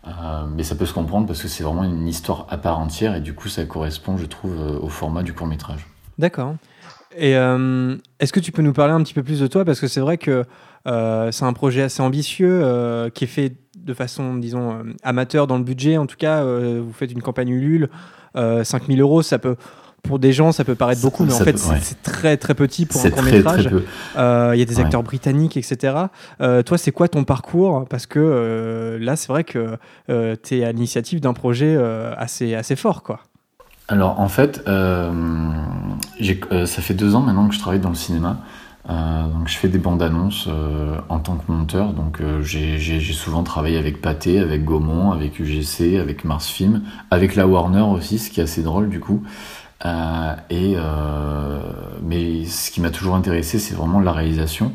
Euh, 0.06 0.46
mais 0.54 0.62
ça 0.62 0.74
peut 0.74 0.86
se 0.86 0.92
comprendre 0.92 1.26
parce 1.26 1.42
que 1.42 1.48
c'est 1.48 1.64
vraiment 1.64 1.84
une 1.84 2.06
histoire 2.06 2.46
à 2.48 2.58
part 2.58 2.78
entière 2.78 3.16
et 3.16 3.20
du 3.20 3.34
coup 3.34 3.48
ça 3.48 3.64
correspond, 3.64 4.16
je 4.16 4.26
trouve, 4.26 4.56
euh, 4.56 4.78
au 4.80 4.88
format 4.88 5.22
du 5.22 5.32
court 5.32 5.46
métrage. 5.46 5.86
D'accord. 6.18 6.54
Et 7.16 7.36
euh, 7.36 7.96
est-ce 8.20 8.32
que 8.32 8.40
tu 8.40 8.52
peux 8.52 8.62
nous 8.62 8.72
parler 8.72 8.92
un 8.92 9.02
petit 9.02 9.14
peu 9.14 9.22
plus 9.22 9.40
de 9.40 9.46
toi? 9.46 9.64
Parce 9.64 9.80
que 9.80 9.88
c'est 9.88 10.00
vrai 10.00 10.18
que 10.18 10.44
c'est 10.84 11.44
un 11.44 11.52
projet 11.52 11.82
assez 11.82 12.00
ambitieux 12.00 13.10
qui 13.12 13.24
est 13.24 13.26
fait 13.26 13.56
de 13.76 13.92
façon, 13.92 14.36
disons, 14.36 14.84
amateur 15.02 15.48
dans 15.48 15.58
le 15.58 15.64
budget. 15.64 15.96
En 15.96 16.06
tout 16.06 16.16
cas, 16.16 16.44
vous 16.44 16.92
faites 16.92 17.10
une 17.10 17.22
campagne 17.22 17.48
Ulule. 17.48 17.90
Euh, 18.36 18.64
5000 18.64 19.00
euros, 19.00 19.22
ça 19.22 19.38
peut, 19.38 19.56
pour 20.02 20.18
des 20.18 20.32
gens, 20.32 20.52
ça 20.52 20.64
peut 20.64 20.74
paraître 20.76 21.02
beaucoup, 21.02 21.24
mais 21.24 21.32
en 21.32 21.38
fait, 21.38 21.58
c'est 21.58 21.70
ouais. 21.70 21.78
c'est 21.82 22.00
très 22.02 22.36
très 22.36 22.54
petit 22.54 22.86
pour 22.86 23.04
un 23.04 23.10
court 23.10 23.22
métrage. 23.24 23.68
Euh, 24.16 24.52
Il 24.54 24.58
y 24.58 24.62
a 24.62 24.64
des 24.64 24.76
Ouais. 24.76 24.82
acteurs 24.84 25.02
britanniques, 25.02 25.56
etc. 25.56 25.94
Euh, 26.40 26.62
toi, 26.62 26.78
c'est 26.78 26.92
quoi 26.92 27.08
ton 27.08 27.24
parcours? 27.24 27.86
Parce 27.88 28.06
que 28.06 28.20
euh, 28.20 28.98
là, 29.00 29.16
c'est 29.16 29.28
vrai 29.28 29.42
que 29.44 29.76
tu 30.08 30.58
es 30.58 30.64
à 30.64 30.70
l'initiative 30.72 31.20
d'un 31.20 31.32
projet 31.32 31.76
assez, 32.16 32.54
assez 32.54 32.76
fort, 32.76 33.02
quoi. 33.02 33.20
Alors 33.88 34.18
en 34.20 34.28
fait, 34.28 34.60
ça 34.66 35.12
fait 36.82 36.94
deux 36.94 37.14
ans 37.14 37.20
maintenant 37.20 37.48
que 37.48 37.54
je 37.54 37.60
travaille 37.60 37.80
dans 37.80 37.88
le 37.90 37.94
cinéma. 37.94 38.38
Donc 38.88 39.46
je 39.48 39.56
fais 39.56 39.68
des 39.68 39.78
bandes 39.78 40.02
annonces 40.02 40.48
en 41.08 41.18
tant 41.18 41.34
que 41.36 41.50
monteur. 41.50 41.92
Donc 41.92 42.20
j'ai 42.42 43.00
souvent 43.12 43.42
travaillé 43.42 43.78
avec 43.78 44.00
Pathé, 44.00 44.38
avec 44.38 44.64
Gaumont, 44.64 45.10
avec 45.12 45.38
UGC, 45.40 45.98
avec 46.00 46.24
Mars 46.24 46.46
Film, 46.48 46.82
avec 47.10 47.34
la 47.34 47.46
Warner 47.46 47.80
aussi, 47.82 48.18
ce 48.18 48.30
qui 48.30 48.40
est 48.40 48.44
assez 48.44 48.62
drôle 48.62 48.88
du 48.88 49.00
coup. 49.00 49.22
Euh, 49.84 50.34
et 50.48 50.74
euh, 50.76 51.60
mais 52.02 52.44
ce 52.46 52.70
qui 52.70 52.80
m'a 52.80 52.90
toujours 52.90 53.14
intéressé, 53.14 53.58
c'est 53.58 53.74
vraiment 53.74 54.00
la 54.00 54.12
réalisation. 54.12 54.72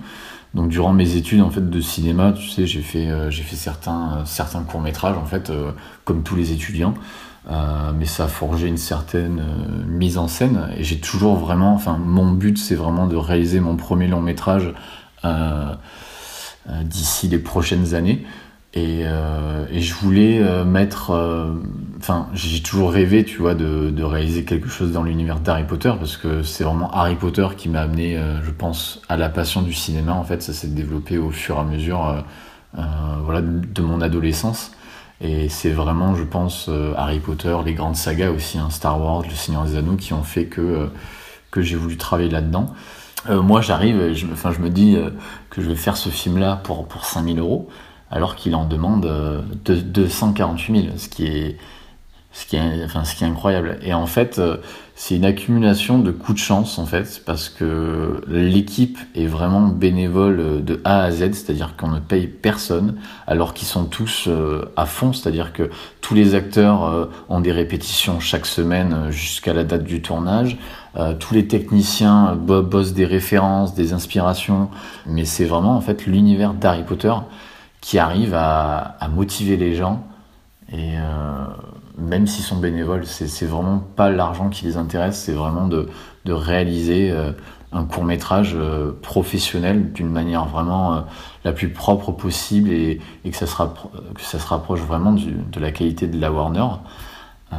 Donc 0.53 0.69
durant 0.69 0.93
mes 0.93 1.15
études 1.15 1.41
en 1.41 1.49
fait 1.49 1.69
de 1.69 1.81
cinéma, 1.81 2.33
tu 2.33 2.49
sais, 2.49 2.67
j'ai 2.67 2.81
fait 2.81 3.09
euh, 3.09 3.31
j'ai 3.31 3.43
fait 3.43 3.55
certains 3.55 4.23
certains 4.25 4.63
courts 4.63 4.81
métrages 4.81 5.17
en 5.17 5.25
fait 5.25 5.51
comme 6.03 6.23
tous 6.23 6.35
les 6.35 6.51
étudiants. 6.51 6.93
Mais 7.97 8.05
ça 8.05 8.25
a 8.25 8.27
forgé 8.27 8.67
une 8.67 8.77
certaine 8.77 9.43
mise 9.87 10.19
en 10.19 10.27
scène 10.27 10.69
et 10.77 10.83
j'ai 10.83 10.99
toujours 10.99 11.35
vraiment, 11.37 11.73
enfin 11.73 11.97
mon 11.97 12.31
but 12.31 12.57
c'est 12.57 12.75
vraiment 12.75 13.07
de 13.07 13.15
réaliser 13.15 13.59
mon 13.59 13.75
premier 13.75 14.07
long 14.07 14.21
métrage 14.21 14.73
d'ici 16.85 17.27
les 17.27 17.39
prochaines 17.39 17.95
années 17.95 18.23
et, 18.73 19.01
euh, 19.03 19.65
et 19.69 19.81
je 19.81 19.93
voulais 19.95 20.39
euh, 20.41 20.63
mettre, 20.63 21.11
euh, 21.11 21.51
enfin 21.97 22.29
j'ai 22.33 22.61
toujours 22.61 22.91
rêvé 22.93 23.25
tu 23.25 23.39
vois 23.39 23.53
de, 23.53 23.89
de 23.89 24.03
réaliser 24.03 24.45
quelque 24.45 24.69
chose 24.69 24.93
dans 24.93 25.03
l'univers 25.03 25.41
d'Harry 25.41 25.65
Potter 25.65 25.91
parce 25.99 26.15
que 26.15 26.41
c'est 26.41 26.63
vraiment 26.63 26.89
Harry 26.91 27.15
Potter 27.15 27.47
qui 27.57 27.67
m'a 27.67 27.81
amené, 27.81 28.17
euh, 28.17 28.41
je 28.43 28.51
pense, 28.51 29.01
à 29.09 29.17
la 29.17 29.27
passion 29.27 29.61
du 29.61 29.73
cinéma 29.73 30.13
en 30.13 30.23
fait 30.23 30.41
ça 30.41 30.53
s'est 30.53 30.69
développé 30.69 31.17
au 31.17 31.31
fur 31.31 31.57
et 31.57 31.59
à 31.59 31.63
mesure 31.63 32.23
euh, 32.77 32.81
voilà, 33.25 33.41
de, 33.41 33.81
mon 33.81 33.99
adolescence. 33.99 34.71
Et 35.19 35.49
c'est 35.49 35.69
vraiment, 35.69 36.15
je 36.15 36.23
pense, 36.23 36.67
Harry 36.97 37.19
Potter, 37.19 37.55
les 37.63 37.75
grandes 37.75 37.95
sagas 37.95 38.31
aussi, 38.31 38.57
hein, 38.57 38.71
Star 38.71 38.99
Wars, 38.99 39.21
Le 39.21 39.35
Seigneur 39.35 39.65
des 39.65 39.75
Anneaux, 39.75 39.95
qui 39.95 40.13
ont 40.13 40.23
fait 40.23 40.45
que, 40.45 40.89
que 41.51 41.61
j'ai 41.61 41.75
voulu 41.75 41.95
travailler 41.95 42.31
là-dedans. 42.31 42.73
Moi, 43.29 43.61
j'arrive, 43.61 44.01
et 44.01 44.15
je, 44.15 44.25
enfin, 44.33 44.51
je 44.51 44.59
me 44.61 44.71
dis 44.71 44.97
que 45.51 45.61
je 45.61 45.69
vais 45.69 45.75
faire 45.75 45.95
ce 45.95 46.09
film-là 46.09 46.55
pour, 46.63 46.87
pour 46.87 47.05
5000 47.05 47.37
euros, 47.37 47.69
alors 48.11 48.35
qu'il 48.35 48.55
en 48.55 48.65
demande 48.65 49.05
euh, 49.05 49.41
deux- 49.65 49.81
248 49.81 50.81
000, 50.83 50.97
ce 50.97 51.09
qui 51.09 51.25
est, 51.25 51.57
ce 52.33 52.45
qui 52.45 52.55
incroyable. 53.25 53.77
Et 53.81 53.93
en 53.93 54.05
fait, 54.05 54.39
euh, 54.39 54.57
c'est 54.95 55.15
une 55.15 55.25
accumulation 55.25 55.99
de 55.99 56.11
coups 56.11 56.39
de 56.39 56.43
chance, 56.45 56.77
en 56.79 56.85
fait, 56.85 57.21
parce 57.25 57.49
que 57.49 58.21
l'équipe 58.27 58.97
est 59.15 59.25
vraiment 59.25 59.67
bénévole 59.67 60.39
euh, 60.39 60.59
de 60.61 60.79
A 60.85 61.01
à 61.03 61.11
Z, 61.11 61.33
c'est-à-dire 61.33 61.75
qu'on 61.75 61.89
ne 61.89 61.99
paye 61.99 62.27
personne, 62.27 62.95
alors 63.27 63.53
qu'ils 63.53 63.67
sont 63.67 63.85
tous 63.85 64.25
euh, 64.27 64.65
à 64.77 64.85
fond, 64.85 65.11
c'est-à-dire 65.11 65.51
que 65.53 65.69
tous 66.01 66.13
les 66.13 66.35
acteurs 66.35 66.85
euh, 66.85 67.05
ont 67.29 67.41
des 67.41 67.51
répétitions 67.51 68.19
chaque 68.19 68.45
semaine 68.45 68.93
euh, 68.93 69.11
jusqu'à 69.11 69.53
la 69.53 69.63
date 69.63 69.83
du 69.83 70.01
tournage. 70.01 70.57
Euh, 70.97 71.13
tous 71.17 71.33
les 71.33 71.47
techniciens 71.47 72.29
euh, 72.31 72.35
bo- 72.35 72.61
bossent 72.61 72.93
des 72.93 73.05
références, 73.05 73.73
des 73.75 73.91
inspirations, 73.93 74.69
mais 75.05 75.25
c'est 75.25 75.45
vraiment 75.45 75.75
en 75.75 75.81
fait 75.81 76.05
l'univers 76.05 76.53
d'Harry 76.53 76.83
Potter 76.83 77.13
qui 77.81 77.99
arrive 77.99 78.33
à, 78.35 78.97
motiver 79.13 79.57
les 79.57 79.75
gens 79.75 80.03
et 80.71 80.97
euh, 80.97 81.45
même 81.97 82.27
s'ils 82.27 82.45
sont 82.45 82.57
bénévoles, 82.57 83.05
c'est 83.05 83.45
vraiment 83.45 83.79
pas 83.79 84.09
l'argent 84.09 84.49
qui 84.49 84.65
les 84.65 84.77
intéresse, 84.77 85.19
c'est 85.19 85.33
vraiment 85.33 85.67
de, 85.67 85.89
réaliser 86.27 87.11
euh, 87.11 87.33
un 87.73 87.83
court 87.83 88.05
métrage 88.05 88.55
professionnel 89.01 89.91
d'une 89.91 90.09
manière 90.09 90.45
vraiment 90.45 90.93
euh, 90.93 91.01
la 91.43 91.51
plus 91.51 91.69
propre 91.69 92.11
possible 92.11 92.69
et, 92.71 93.01
que, 93.25 93.35
ça 93.35 93.47
se 93.47 93.55
que 93.55 94.21
ça 94.21 94.39
se 94.39 94.47
rapproche 94.47 94.81
vraiment 94.81 95.13
de 95.13 95.59
la 95.59 95.71
qualité 95.71 96.07
de 96.07 96.19
la 96.19 96.31
Warner. 96.31 96.67
Euh, 97.53 97.57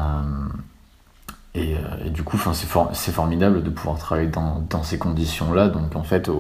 et, 1.55 1.77
euh, 1.77 2.09
du 2.09 2.23
coup, 2.23 2.39
c'est 2.39 2.67
for- 2.67 2.91
c'est 2.95 3.13
formidable 3.13 3.63
de 3.63 3.71
pouvoir 3.71 3.99
travailler 3.99 4.29
dans, 4.29 4.83
ces 4.83 4.99
conditions-là. 4.99 5.69
Donc 5.69 5.97
en 5.97 6.03
fait, 6.03 6.31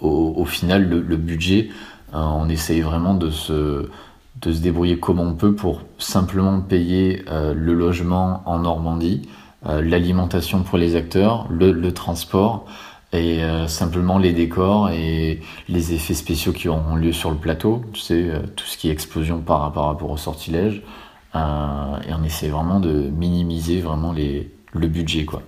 au, 0.00 0.44
final, 0.44 0.88
le, 0.88 1.16
budget, 1.16 1.68
euh, 1.70 1.74
on 2.12 2.48
essaye 2.48 2.80
vraiment 2.80 3.14
de 3.14 3.30
se, 3.30 3.88
de 4.40 4.52
se 4.52 4.60
débrouiller 4.60 4.98
comme 4.98 5.20
on 5.20 5.34
peut 5.34 5.54
pour 5.54 5.82
simplement 5.98 6.60
payer 6.60 7.24
euh, 7.28 7.54
le 7.54 7.74
logement 7.74 8.42
en 8.46 8.60
Normandie, 8.60 9.28
euh, 9.66 9.82
l'alimentation 9.82 10.62
pour 10.62 10.78
les 10.78 10.96
acteurs, 10.96 11.46
le, 11.50 11.92
transport 11.92 12.66
et 13.12 13.42
euh, 13.42 13.66
simplement 13.66 14.18
les 14.18 14.32
décors 14.32 14.90
et 14.90 15.40
les 15.68 15.94
effets 15.94 16.14
spéciaux 16.14 16.52
qui 16.52 16.68
auront 16.68 16.96
lieu 16.96 17.12
sur 17.12 17.30
le 17.30 17.36
plateau, 17.36 17.82
tu 17.92 18.00
sais, 18.00 18.30
tout 18.54 18.66
ce 18.66 18.76
qui 18.76 18.88
est 18.88 18.92
explosion 18.92 19.40
par, 19.40 19.60
rapport 19.72 20.10
au 20.10 20.16
sortilège. 20.16 20.82
Et 21.34 22.12
on 22.12 22.24
essaie 22.24 22.48
vraiment 22.48 22.80
de 22.80 22.90
minimiser 22.90 23.80
vraiment 23.80 24.12
les, 24.12 24.50
le 24.72 24.88
budget 24.88 25.24
quoi, 25.24 25.42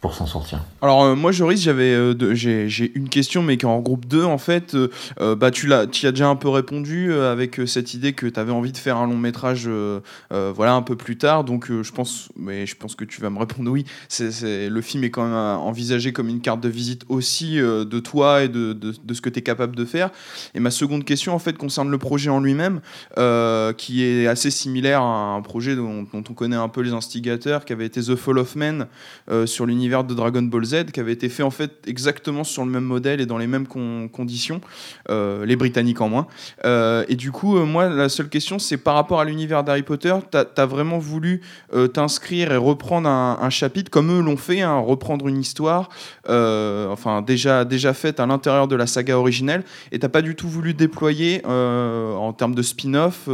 pour 0.00 0.14
s'en 0.14 0.26
sortir. 0.26 0.60
Alors 0.80 1.02
euh, 1.02 1.16
moi 1.16 1.32
Joris 1.32 1.60
j'avais 1.60 1.92
euh, 1.92 2.14
j'ai 2.34 2.92
une 2.94 3.08
question 3.08 3.42
mais 3.42 3.56
qui 3.56 3.66
en 3.66 3.80
groupe 3.80 4.06
2 4.06 4.22
en 4.22 4.38
fait 4.38 4.74
euh, 4.74 4.90
euh, 5.20 5.34
bah 5.34 5.50
tu 5.50 5.66
l'as 5.66 5.80
as 5.80 6.10
déjà 6.12 6.28
un 6.28 6.36
peu 6.36 6.48
répondu 6.48 7.12
avec 7.12 7.60
cette 7.66 7.94
idée 7.94 8.12
que 8.12 8.26
tu 8.26 8.38
avais 8.38 8.52
envie 8.52 8.70
de 8.70 8.76
faire 8.76 8.96
un 8.96 9.06
long 9.06 9.16
métrage 9.16 9.68
voilà 10.30 10.74
un 10.74 10.82
peu 10.82 10.94
plus 10.96 11.18
tard. 11.18 11.42
Donc 11.44 11.70
je 11.70 11.92
pense 11.92 12.28
mais 12.36 12.66
je 12.66 12.76
pense 12.76 12.94
que 12.94 13.04
tu 13.04 13.20
vas 13.20 13.30
me 13.30 13.38
répondre 13.38 13.70
oui. 13.70 13.84
C'est 14.08 14.68
le 14.68 14.80
film 14.80 15.02
est 15.02 15.10
quand 15.10 15.24
même 15.24 15.34
envisagé 15.34 16.12
comme 16.12 16.28
une 16.28 16.40
carte 16.40 16.60
de 16.60 16.68
visite 16.68 17.04
aussi 17.08 17.56
de 17.56 18.00
toi 18.00 18.42
et 18.42 18.48
de, 18.48 18.72
de, 18.72 19.14
ce 19.14 19.20
que 19.20 19.28
tu 19.28 19.40
es 19.40 19.42
capable 19.42 19.74
de 19.74 19.84
faire. 19.84 20.10
Et 20.54 20.60
ma 20.60 20.70
seconde 20.70 21.04
question 21.04 21.34
en 21.34 21.38
fait 21.38 21.56
concerne 21.58 21.90
le 21.90 21.98
projet 21.98 22.30
en 22.30 22.40
lui-même 22.40 22.80
qui 23.76 24.04
est 24.04 24.28
assez 24.28 24.50
similaire 24.50 25.02
à 25.02 25.34
un 25.34 25.42
projet 25.42 25.74
dont, 25.74 26.04
dont 26.12 26.24
on 26.28 26.34
connaît 26.34 26.56
un 26.56 26.68
peu 26.68 26.82
les 26.82 26.92
instigateurs 26.92 27.64
qui 27.64 27.72
avait 27.72 27.86
été 27.86 28.00
The 28.00 28.14
Fall 28.14 28.38
of 28.38 28.54
Man 28.54 28.86
sur 29.46 29.66
l'univers 29.66 29.87
de 29.88 30.14
Dragon 30.14 30.42
Ball 30.42 30.64
Z, 30.64 30.84
qui 30.92 31.00
avait 31.00 31.12
été 31.12 31.28
fait 31.28 31.42
en 31.42 31.50
fait 31.50 31.72
exactement 31.86 32.44
sur 32.44 32.64
le 32.64 32.70
même 32.70 32.84
modèle 32.84 33.20
et 33.20 33.26
dans 33.26 33.38
les 33.38 33.46
mêmes 33.46 33.66
con- 33.66 34.08
conditions, 34.12 34.60
euh, 35.10 35.46
les 35.46 35.56
Britanniques 35.56 36.00
en 36.00 36.08
moins. 36.08 36.26
Euh, 36.64 37.04
et 37.08 37.16
du 37.16 37.32
coup, 37.32 37.56
euh, 37.56 37.64
moi, 37.64 37.88
la 37.88 38.08
seule 38.08 38.28
question, 38.28 38.58
c'est 38.58 38.76
par 38.76 38.94
rapport 38.94 39.20
à 39.20 39.24
l'univers 39.24 39.64
d'Harry 39.64 39.82
Potter, 39.82 40.14
t'as 40.30 40.44
as 40.56 40.66
vraiment 40.66 40.98
voulu 40.98 41.40
t'inscrire 41.92 42.52
et 42.52 42.56
reprendre 42.56 43.08
un, 43.08 43.50
chapitre 43.50 43.90
comme 43.90 44.10
eux 44.10 44.20
l'ont 44.20 44.36
fait, 44.36 44.60
hein, 44.60 44.78
reprendre 44.78 45.28
une 45.28 45.38
histoire, 45.38 45.88
enfin 46.26 47.22
déjà 47.22 47.64
déjà 47.64 47.94
faite 47.94 48.20
à 48.20 48.26
l'intérieur 48.26 48.68
de 48.68 48.76
la 48.76 48.86
saga 48.86 49.16
originelle, 49.18 49.64
et 49.92 49.98
t'as 49.98 50.08
pas 50.08 50.22
du 50.22 50.34
tout 50.34 50.48
voulu 50.48 50.74
déployer 50.74 51.44
en 51.46 52.32
termes 52.32 52.54
de 52.54 52.62
spin-off 52.62 53.28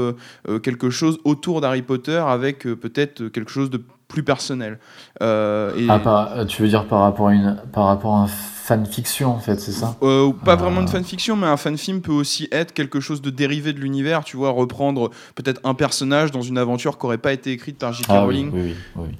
quelque 0.62 0.90
chose 0.90 1.18
autour 1.24 1.60
d'Harry 1.60 1.82
Potter 1.82 2.22
avec 2.26 2.60
peut-être 2.60 3.28
quelque 3.28 3.50
chose 3.50 3.70
de 3.70 3.80
plus 4.14 4.22
personnel. 4.22 4.79
Euh, 5.22 5.74
et- 5.77 5.87
Ah, 5.88 5.98
par- 5.98 6.46
tu 6.46 6.62
veux 6.62 6.68
dire 6.68 6.87
par 6.87 7.00
rapport 7.00 7.29
à, 7.29 7.35
une, 7.35 7.57
par 7.72 7.87
rapport 7.87 8.14
à 8.16 8.20
un 8.22 8.27
fanfiction 8.29 9.31
en 9.35 9.38
fait, 9.40 9.61
c'est 9.61 9.72
ça 9.72 9.96
Euh, 10.03 10.33
pas 10.33 10.53
Ah. 10.53 10.57
vraiment 10.57 10.81
une 10.81 10.88
fanfiction, 10.88 11.37
mais 11.37 11.46
un 11.46 11.57
fanfilm 11.57 12.00
peut 12.00 12.12
aussi 12.12 12.48
être 12.53 12.72
quelque 12.72 13.00
chose 13.00 13.20
de 13.20 13.31
dérivé 13.31 13.72
de 13.72 13.81
l'univers, 13.81 14.24
tu 14.24 14.37
vois, 14.37 14.50
reprendre 14.50 15.11
peut-être 15.35 15.61
un 15.64 15.74
personnage 15.74 16.31
dans 16.31 16.42
une 16.42 16.57
aventure 16.59 16.96
qui 16.96 17.05
n'aurait 17.05 17.18
pas 17.18 17.33
été 17.33 17.50
écrite 17.53 17.79
par 17.79 17.92
J.K. 17.92 18.07
Ah 18.09 18.20
Rowling. 18.22 18.50
oui, 18.55 18.61
oui, 18.62 18.74
oui, 18.96 19.03
oui. 19.11 19.18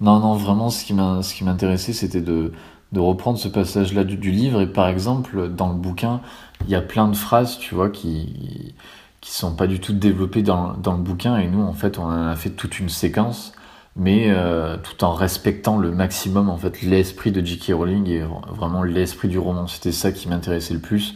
Non, 0.00 0.18
non, 0.18 0.34
vraiment, 0.34 0.68
ce 0.70 0.84
qui 0.84 0.94
m'a- 0.94 1.22
ce 1.22 1.32
qui 1.34 1.44
m'intéressait, 1.44 1.92
c'était 1.92 2.20
de, 2.22 2.52
de 2.90 3.00
reprendre 3.00 3.38
ce 3.38 3.46
passage-là 3.48 4.02
du, 4.04 4.16
du 4.16 4.30
livre. 4.32 4.60
Et 4.60 4.66
par 4.66 4.88
exemple, 4.88 5.48
dans 5.50 5.68
le 5.68 5.76
bouquin, 5.76 6.20
il 6.64 6.70
y 6.70 6.74
a 6.74 6.80
plein 6.82 7.06
de 7.08 7.14
phrases, 7.16 7.58
tu 7.58 7.74
vois, 7.74 7.88
qui 7.90 8.74
qui 9.20 9.30
sont 9.30 9.54
pas 9.54 9.68
du 9.68 9.78
tout 9.78 9.92
développées 9.92 10.42
dans, 10.42 10.72
dans 10.72 10.94
le 10.94 10.98
bouquin. 11.02 11.36
Et 11.38 11.46
nous, 11.46 11.62
en 11.62 11.72
fait, 11.74 11.96
on 12.00 12.10
a 12.10 12.34
fait 12.34 12.50
toute 12.50 12.80
une 12.80 12.88
séquence, 12.88 13.52
mais 13.96 14.26
euh, 14.30 14.76
tout 14.82 15.04
en 15.04 15.12
respectant 15.12 15.76
le 15.78 15.90
maximum, 15.90 16.48
en 16.48 16.56
fait, 16.56 16.82
l'esprit 16.82 17.30
de 17.32 17.44
J.K. 17.44 17.72
Rowling 17.74 18.08
et 18.08 18.24
vraiment 18.48 18.82
l'esprit 18.82 19.28
du 19.28 19.38
roman. 19.38 19.66
C'était 19.66 19.92
ça 19.92 20.12
qui 20.12 20.28
m'intéressait 20.28 20.74
le 20.74 20.80
plus. 20.80 21.14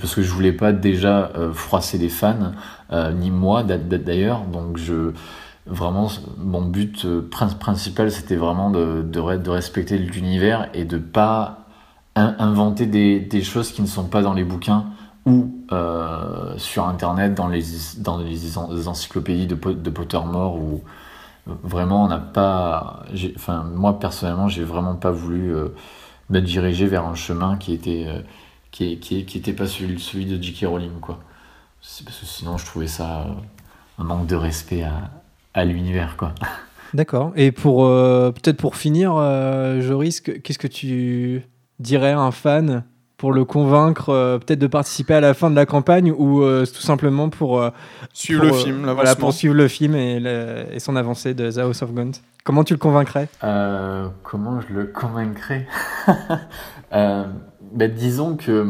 Parce 0.00 0.14
que 0.14 0.22
je 0.22 0.30
voulais 0.32 0.52
pas 0.52 0.72
déjà 0.72 1.32
euh, 1.36 1.52
froisser 1.52 1.98
les 1.98 2.08
fans, 2.08 2.52
euh, 2.92 3.12
ni 3.12 3.30
moi 3.30 3.62
d'a- 3.64 3.76
d'a- 3.78 3.98
d'ailleurs. 3.98 4.42
Donc 4.46 4.78
je, 4.78 5.12
vraiment 5.66 6.08
mon 6.38 6.62
but 6.62 7.06
prin- 7.30 7.48
principal 7.48 8.10
c'était 8.10 8.36
vraiment 8.36 8.70
de, 8.70 9.02
de, 9.02 9.20
re- 9.20 9.42
de 9.42 9.50
respecter 9.50 9.98
l'univers 9.98 10.68
et 10.74 10.84
de 10.84 10.98
pas 10.98 11.66
in- 12.16 12.34
inventer 12.38 12.86
des, 12.86 13.42
choses 13.42 13.72
qui 13.72 13.82
ne 13.82 13.86
sont 13.86 14.04
pas 14.04 14.22
dans 14.22 14.32
les 14.34 14.44
bouquins 14.44 14.86
ou 15.26 15.52
sur 16.56 16.86
internet 16.88 17.34
dans 17.34 17.48
les, 17.48 17.62
dans 17.98 18.18
les 18.18 18.58
en- 18.58 18.72
les 18.72 18.88
encyclopédies 18.88 19.46
de, 19.46 19.54
de 19.54 19.90
Pottermore 19.90 20.56
ou 20.56 20.82
vraiment 21.46 22.04
on 22.04 22.08
n'a 22.08 22.18
pas 22.18 23.04
enfin 23.36 23.64
moi 23.74 23.98
personnellement 23.98 24.48
j'ai 24.48 24.64
vraiment 24.64 24.94
pas 24.94 25.10
voulu 25.10 25.54
euh, 25.54 25.68
me 26.30 26.40
diriger 26.40 26.86
vers 26.86 27.04
un 27.04 27.14
chemin 27.14 27.56
qui 27.56 27.72
était 27.72 28.04
euh, 28.06 28.20
qui, 28.70 28.98
qui, 29.00 29.24
qui 29.24 29.38
était 29.38 29.52
pas 29.52 29.66
celui, 29.66 29.98
celui 30.00 30.26
de 30.26 30.40
J.K. 30.42 30.66
Rowling 30.68 31.00
quoi 31.00 31.18
c'est 31.80 32.04
parce 32.04 32.18
que 32.18 32.26
sinon 32.26 32.58
je 32.58 32.66
trouvais 32.66 32.86
ça 32.86 33.22
euh, 33.22 33.32
un 33.98 34.04
manque 34.04 34.26
de 34.26 34.36
respect 34.36 34.82
à, 34.84 35.10
à 35.54 35.64
l'univers 35.64 36.16
quoi. 36.16 36.34
D'accord. 36.94 37.32
Et 37.36 37.52
pour 37.52 37.86
peut-être 37.86 38.58
pour 38.58 38.76
finir, 38.76 39.12
Joris, 39.80 40.20
que- 40.20 40.32
qu'est-ce 40.32 40.58
que 40.58 40.66
tu 40.68 41.42
dirais 41.78 42.12
à 42.12 42.20
un 42.20 42.30
fan 42.32 42.84
pour 43.22 43.32
le 43.32 43.44
convaincre 43.44 44.08
euh, 44.08 44.38
peut-être 44.40 44.58
de 44.58 44.66
participer 44.66 45.14
à 45.14 45.20
la 45.20 45.32
fin 45.32 45.48
de 45.48 45.54
la 45.54 45.64
campagne 45.64 46.10
ou 46.10 46.42
euh, 46.42 46.66
tout 46.66 46.80
simplement 46.82 47.28
pour 47.28 47.60
euh, 47.60 47.70
Suivre 48.12 48.40
pour, 48.40 48.50
le 48.50 48.52
euh, 48.56 48.64
film, 48.64 48.90
voilà, 48.90 49.14
pour 49.14 49.32
suivre 49.32 49.54
le 49.54 49.68
film 49.68 49.94
et, 49.94 50.18
le- 50.18 50.64
et 50.72 50.80
son 50.80 50.96
avancée 50.96 51.32
de 51.32 51.48
The 51.48 51.58
House 51.58 51.82
of 51.82 51.92
Gaunt. 51.94 52.10
Comment 52.42 52.64
tu 52.64 52.74
le 52.74 52.80
convaincrais? 52.80 53.28
Euh, 53.44 54.08
comment 54.24 54.60
je 54.60 54.74
le 54.74 54.86
convaincrais? 54.86 55.68
Euh, 56.94 57.24
bah, 57.72 57.86
disons 57.88 58.36
que 58.36 58.66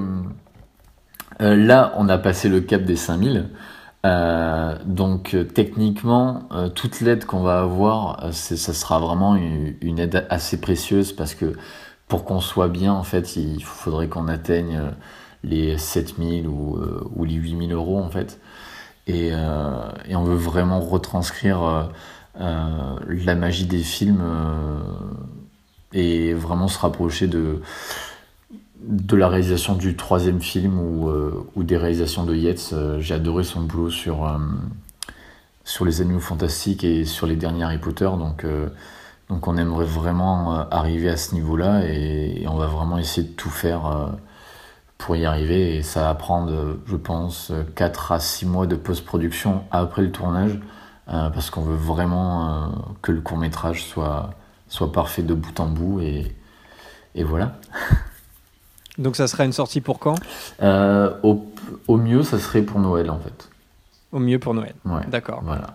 euh, 1.41 1.57
là, 1.57 1.93
on 1.97 2.09
a 2.09 2.19
passé 2.19 2.49
le 2.49 2.61
cap 2.61 2.83
des 2.83 2.95
5000. 2.95 3.49
Euh, 4.05 4.77
donc 4.85 5.35
euh, 5.35 5.43
techniquement, 5.45 6.43
euh, 6.53 6.69
toute 6.69 7.01
l'aide 7.01 7.25
qu'on 7.25 7.41
va 7.43 7.61
avoir, 7.63 8.23
euh, 8.23 8.33
ça 8.33 8.73
sera 8.75 9.01
vraiment 9.01 9.35
une, 9.35 9.75
une 9.81 9.99
aide 9.99 10.25
assez 10.31 10.61
précieuse 10.61 11.13
parce 11.13 11.35
que 11.35 11.55
pour 12.13 12.27
qu'on 12.27 12.41
soit 12.41 12.69
bien, 12.69 12.93
en 12.93 13.05
fait, 13.05 13.37
il 13.37 13.65
faudrait 13.65 14.07
qu'on 14.07 14.29
atteigne 14.29 14.77
euh, 14.77 14.91
les 15.45 15.79
7000 15.79 16.47
ou, 16.47 16.77
euh, 16.77 17.03
ou 17.17 17.25
les 17.25 17.37
8000 17.37 17.73
euros, 17.73 17.99
en 17.99 18.11
fait. 18.11 18.39
Et, 19.07 19.31
euh, 19.33 19.91
et 20.07 20.15
on 20.15 20.23
veut 20.23 20.37
vraiment 20.37 20.79
retranscrire 20.79 21.89
la 22.39 23.35
magie 23.35 23.65
des 23.65 23.79
films 23.79 24.23
et 25.95 26.35
vraiment 26.35 26.69
se 26.69 26.79
rapprocher 26.79 27.29
de, 27.29 27.63
de 28.83 29.17
la 29.17 29.29
réalisation 29.29 29.75
du 29.75 29.97
troisième 29.97 30.43
film 30.43 30.79
ou, 30.79 31.63
des 31.65 31.79
réalisations 31.79 32.25
de 32.25 32.37
Yates. 32.37 32.75
J'ai 32.99 33.15
adoré 33.15 33.43
son 33.43 33.63
boulot 33.63 33.89
sur, 33.89 34.39
sur 35.65 35.87
les 35.87 36.03
animaux 36.03 36.21
fantastiques 36.21 36.85
et 36.85 37.07
sur 37.07 37.27
les 37.27 37.37
derniers 37.37 37.65
Harry 37.65 37.79
Potter. 37.79 38.11
Donc, 38.19 38.45
donc 39.33 39.49
on 39.49 39.57
aimerait 39.57 39.87
vraiment 39.87 40.55
euh, 40.55 40.65
arriver 40.71 41.09
à 41.09 41.17
ce 41.17 41.35
niveau-là 41.35 41.87
et, 41.87 42.43
et 42.43 42.49
on 42.49 42.57
va 42.57 42.67
vraiment 42.67 42.99
essayer 42.99 43.27
de 43.27 43.33
tout 43.33 43.49
faire 43.49 43.87
euh, 43.87 44.07
pour 44.99 45.17
y 45.17 45.25
arriver. 45.25 45.77
Et 45.77 45.83
ça 45.83 46.03
va 46.03 46.15
prendre, 46.15 46.53
euh, 46.53 46.83
je 46.87 46.97
pense, 46.97 47.51
4 47.75 48.13
à 48.13 48.21
6 48.21 48.45
mois 48.45 48.67
de 48.67 48.77
post-production 48.77 49.65
après 49.71 50.03
le 50.03 50.13
tournage 50.13 50.61
parce 51.07 51.51
qu'on 51.51 51.63
veut 51.63 51.77
vraiment 51.77 52.73
que 53.03 53.13
le 53.13 53.21
court-métrage 53.21 53.85
soit, 53.85 54.31
soit 54.69 54.93
parfait 54.93 55.23
de 55.23 55.35
bout 55.35 55.61
en 55.61 55.67
bout. 55.67 56.01
Et, 56.01 56.35
et 57.15 57.25
voilà. 57.25 57.57
Donc 58.99 59.17
ça 59.17 59.27
sera 59.27 59.45
une 59.45 59.53
sortie 59.53 59.81
pour 59.81 59.99
quand? 59.99 60.15
Euh, 60.63 61.13
au, 61.23 61.45
au 61.89 61.97
mieux, 61.97 62.23
ça 62.23 62.39
serait 62.39 62.63
pour 62.63 62.81
Noël 62.81 63.11
en 63.11 63.19
fait. 63.19 63.51
Au 64.13 64.21
mieux 64.21 64.39
pour 64.39 64.55
Noël. 64.55 64.75
Ouais. 64.87 65.03
D'accord. 65.09 65.41
Voilà. 65.45 65.75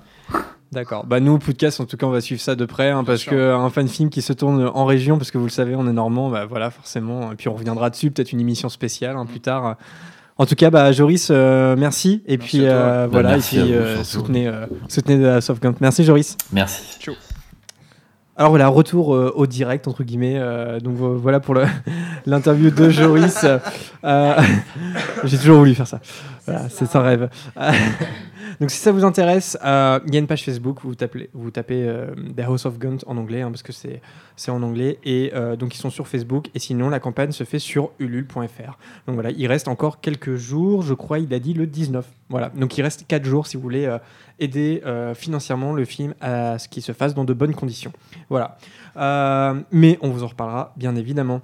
D'accord. 0.71 1.05
Bah 1.05 1.19
nous, 1.21 1.37
podcast, 1.39 1.79
en 1.79 1.85
tout 1.85 1.95
cas, 1.95 2.05
on 2.05 2.09
va 2.11 2.19
suivre 2.21 2.41
ça 2.41 2.55
de 2.55 2.65
près, 2.65 2.89
hein, 2.89 3.03
parce 3.05 3.21
sûr. 3.21 3.31
que 3.31 3.53
un 3.53 3.69
fan 3.69 3.87
film 3.87 4.09
qui 4.09 4.21
se 4.21 4.33
tourne 4.33 4.69
en 4.73 4.85
région, 4.85 5.17
parce 5.17 5.31
que 5.31 5.37
vous 5.37 5.45
le 5.45 5.49
savez, 5.49 5.75
on 5.75 5.87
est 5.87 5.93
normand, 5.93 6.29
bah 6.29 6.45
voilà, 6.45 6.69
forcément. 6.71 7.31
Et 7.31 7.35
puis 7.35 7.47
on 7.47 7.53
reviendra 7.53 7.89
dessus, 7.89 8.11
peut-être 8.11 8.33
une 8.33 8.41
émission 8.41 8.67
spéciale 8.67 9.15
hein, 9.15 9.25
plus 9.25 9.39
tard. 9.39 9.77
En 10.37 10.45
tout 10.45 10.55
cas, 10.55 10.69
bah 10.69 10.91
Joris, 10.91 11.29
euh, 11.31 11.75
merci. 11.77 12.21
Et 12.27 12.37
Merci 12.37 12.57
puis 12.57 12.67
euh, 12.67 13.03
Bah, 13.05 13.07
voilà, 13.11 13.29
et 13.29 13.31
merci 13.33 13.59
à 13.59 13.63
puis 13.63 13.71
vous, 13.71 13.77
euh, 13.79 14.03
soutenez, 14.03 14.47
euh, 14.47 14.65
soutenez 14.89 15.17
la 15.17 15.41
Softgun. 15.41 15.73
Merci 15.79 16.03
Joris. 16.03 16.37
Merci. 16.51 16.99
Alors 18.35 18.51
voilà, 18.51 18.67
retour 18.67 19.15
euh, 19.15 19.31
au 19.35 19.47
direct 19.47 19.87
entre 19.87 20.03
guillemets. 20.03 20.35
euh, 20.37 20.79
donc 20.79 20.95
vo- 20.95 21.15
voilà 21.17 21.39
pour 21.39 21.55
l'interview 22.27 22.69
de 22.69 22.89
Joris. 22.91 23.45
Euh, 24.03 24.35
J'ai 25.23 25.37
toujours 25.39 25.57
voulu 25.57 25.73
faire 25.73 25.87
ça. 25.87 25.99
Voilà, 26.47 26.69
c'est 26.69 26.95
un 26.95 27.01
rêve. 27.01 27.29
Donc 28.59 28.71
si 28.71 28.77
ça 28.77 28.91
vous 28.91 29.03
intéresse, 29.03 29.57
euh, 29.63 29.99
il 30.07 30.13
y 30.13 30.17
a 30.17 30.19
une 30.19 30.27
page 30.27 30.43
Facebook 30.43 30.83
où 30.83 30.87
vous 30.87 30.95
tapez, 30.95 31.29
euh, 31.87 32.15
The 32.35 32.41
House 32.41 32.65
of 32.65 32.79
Guns 32.79 32.97
en 33.05 33.17
anglais 33.17 33.41
hein, 33.41 33.51
parce 33.51 33.61
que 33.61 33.71
c'est 33.71 34.51
en 34.51 34.63
anglais 34.63 34.99
et 35.03 35.31
euh, 35.35 35.55
donc 35.55 35.75
ils 35.75 35.77
sont 35.77 35.89
sur 35.89 36.07
Facebook 36.07 36.47
et 36.55 36.59
sinon 36.59 36.89
la 36.89 36.99
campagne 36.99 37.31
se 37.31 37.43
fait 37.43 37.59
sur 37.59 37.91
ulule.fr. 37.99 38.77
Donc 39.05 39.15
voilà, 39.15 39.31
il 39.31 39.45
reste 39.47 39.67
encore 39.67 40.01
quelques 40.01 40.35
jours, 40.35 40.81
je 40.81 40.93
crois, 40.93 41.19
il 41.19 41.33
a 41.33 41.39
dit 41.39 41.53
le 41.53 41.67
19. 41.67 42.05
Voilà, 42.29 42.49
donc 42.49 42.77
il 42.77 42.81
reste 42.81 43.05
4 43.07 43.25
jours 43.25 43.47
si 43.47 43.57
vous 43.57 43.63
voulez 43.63 43.95
aider 44.39 44.81
financièrement 45.15 45.73
le 45.73 45.85
film 45.85 46.13
à 46.19 46.59
ce 46.59 46.67
qu'il 46.67 46.83
se 46.83 46.91
fasse 46.91 47.13
dans 47.13 47.23
de 47.25 47.33
bonnes 47.33 47.55
conditions. 47.55 47.93
Voilà. 48.29 48.57
Mais 49.71 49.97
on 50.01 50.09
vous 50.09 50.23
en 50.23 50.27
reparlera, 50.27 50.73
bien 50.77 50.95
évidemment. 50.95 51.41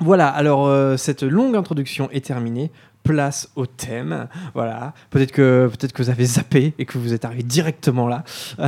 Voilà, 0.00 0.28
alors 0.28 0.98
cette 0.98 1.22
longue 1.22 1.56
introduction 1.56 2.10
est 2.10 2.24
terminée. 2.26 2.70
Place 3.02 3.50
au 3.56 3.66
thème. 3.66 4.28
Voilà. 4.54 4.94
Peut-être 5.10 5.32
que, 5.32 5.70
peut 5.78 5.88
que 5.88 6.02
vous 6.02 6.10
avez 6.10 6.24
zappé 6.24 6.74
et 6.78 6.84
que 6.84 6.98
vous 6.98 7.12
êtes 7.12 7.24
arrivé 7.24 7.42
directement 7.42 8.08
là. 8.08 8.24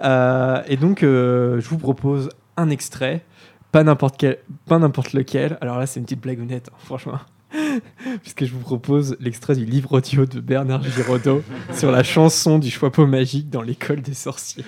Euh, 0.00 0.62
et 0.68 0.76
donc, 0.76 1.02
euh, 1.02 1.60
je 1.60 1.68
vous 1.68 1.78
propose 1.78 2.28
un 2.56 2.70
extrait. 2.70 3.24
Pas 3.72 3.82
n'importe 3.82 4.16
quel, 4.16 4.38
pas 4.66 4.78
n'importe 4.78 5.12
lequel. 5.12 5.58
Alors 5.60 5.78
là, 5.78 5.86
c'est 5.86 5.98
une 5.98 6.06
petite 6.06 6.20
blagounette, 6.20 6.70
hein, 6.72 6.76
franchement. 6.84 7.18
Puisque 8.22 8.44
je 8.44 8.52
vous 8.52 8.60
propose 8.60 9.16
l'extrait 9.20 9.56
du 9.56 9.64
livre 9.64 9.92
audio 9.92 10.24
de 10.24 10.40
Bernard 10.40 10.82
Giraudot 10.84 11.42
sur 11.74 11.90
la 11.90 12.02
chanson 12.02 12.58
du 12.58 12.70
choix 12.70 12.90
magique 13.06 13.50
dans 13.50 13.62
l'école 13.62 14.02
des 14.02 14.14
sorciers. 14.14 14.64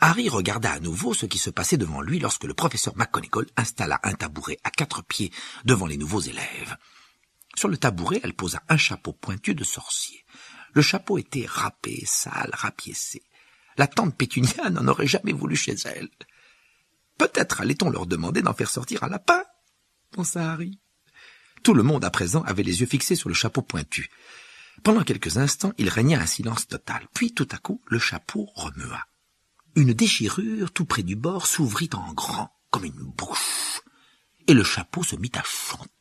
Harry 0.00 0.28
regarda 0.28 0.70
à 0.70 0.80
nouveau 0.80 1.14
ce 1.14 1.24
qui 1.24 1.38
se 1.38 1.48
passait 1.48 1.78
devant 1.78 2.02
lui 2.02 2.18
lorsque 2.18 2.44
le 2.44 2.52
professeur 2.52 2.94
McGonagall 2.96 3.46
installa 3.56 4.00
un 4.02 4.12
tabouret 4.12 4.58
à 4.62 4.70
quatre 4.70 5.02
pieds 5.02 5.32
devant 5.64 5.86
les 5.86 5.96
nouveaux 5.96 6.20
élèves. 6.20 6.76
Sur 7.56 7.68
le 7.68 7.76
tabouret, 7.76 8.20
elle 8.22 8.34
posa 8.34 8.62
un 8.68 8.76
chapeau 8.76 9.12
pointu 9.12 9.54
de 9.54 9.64
sorcier. 9.64 10.24
Le 10.72 10.82
chapeau 10.82 11.18
était 11.18 11.46
râpé, 11.46 12.02
sale, 12.04 12.50
rapiécé. 12.52 13.22
La 13.76 13.86
tante 13.86 14.16
Pétunia 14.16 14.70
n'en 14.70 14.88
aurait 14.88 15.06
jamais 15.06 15.32
voulu 15.32 15.56
chez 15.56 15.74
elle. 15.84 16.10
Peut-être 17.18 17.60
allait-on 17.60 17.90
leur 17.90 18.06
demander 18.06 18.42
d'en 18.42 18.54
faire 18.54 18.70
sortir 18.70 19.04
un 19.04 19.08
lapin 19.08 19.42
pensa 20.14 20.52
Harry. 20.52 20.78
Tout 21.62 21.74
le 21.74 21.82
monde 21.82 22.04
à 22.04 22.10
présent 22.10 22.42
avait 22.42 22.62
les 22.62 22.80
yeux 22.80 22.86
fixés 22.86 23.16
sur 23.16 23.28
le 23.28 23.34
chapeau 23.34 23.62
pointu. 23.62 24.10
Pendant 24.82 25.02
quelques 25.02 25.38
instants, 25.38 25.72
il 25.78 25.88
régna 25.88 26.20
un 26.20 26.26
silence 26.26 26.68
total. 26.68 27.06
Puis, 27.14 27.32
tout 27.32 27.48
à 27.50 27.58
coup, 27.58 27.80
le 27.86 27.98
chapeau 27.98 28.48
remua. 28.54 29.06
Une 29.76 29.92
déchirure 29.92 30.72
tout 30.72 30.84
près 30.84 31.02
du 31.02 31.16
bord 31.16 31.46
s'ouvrit 31.46 31.90
en 31.94 32.12
grand, 32.12 32.52
comme 32.70 32.84
une 32.84 32.92
bouche, 32.92 33.80
et 34.46 34.54
le 34.54 34.62
chapeau 34.62 35.02
se 35.02 35.16
mit 35.16 35.32
à 35.34 35.42
chanter. 35.42 35.93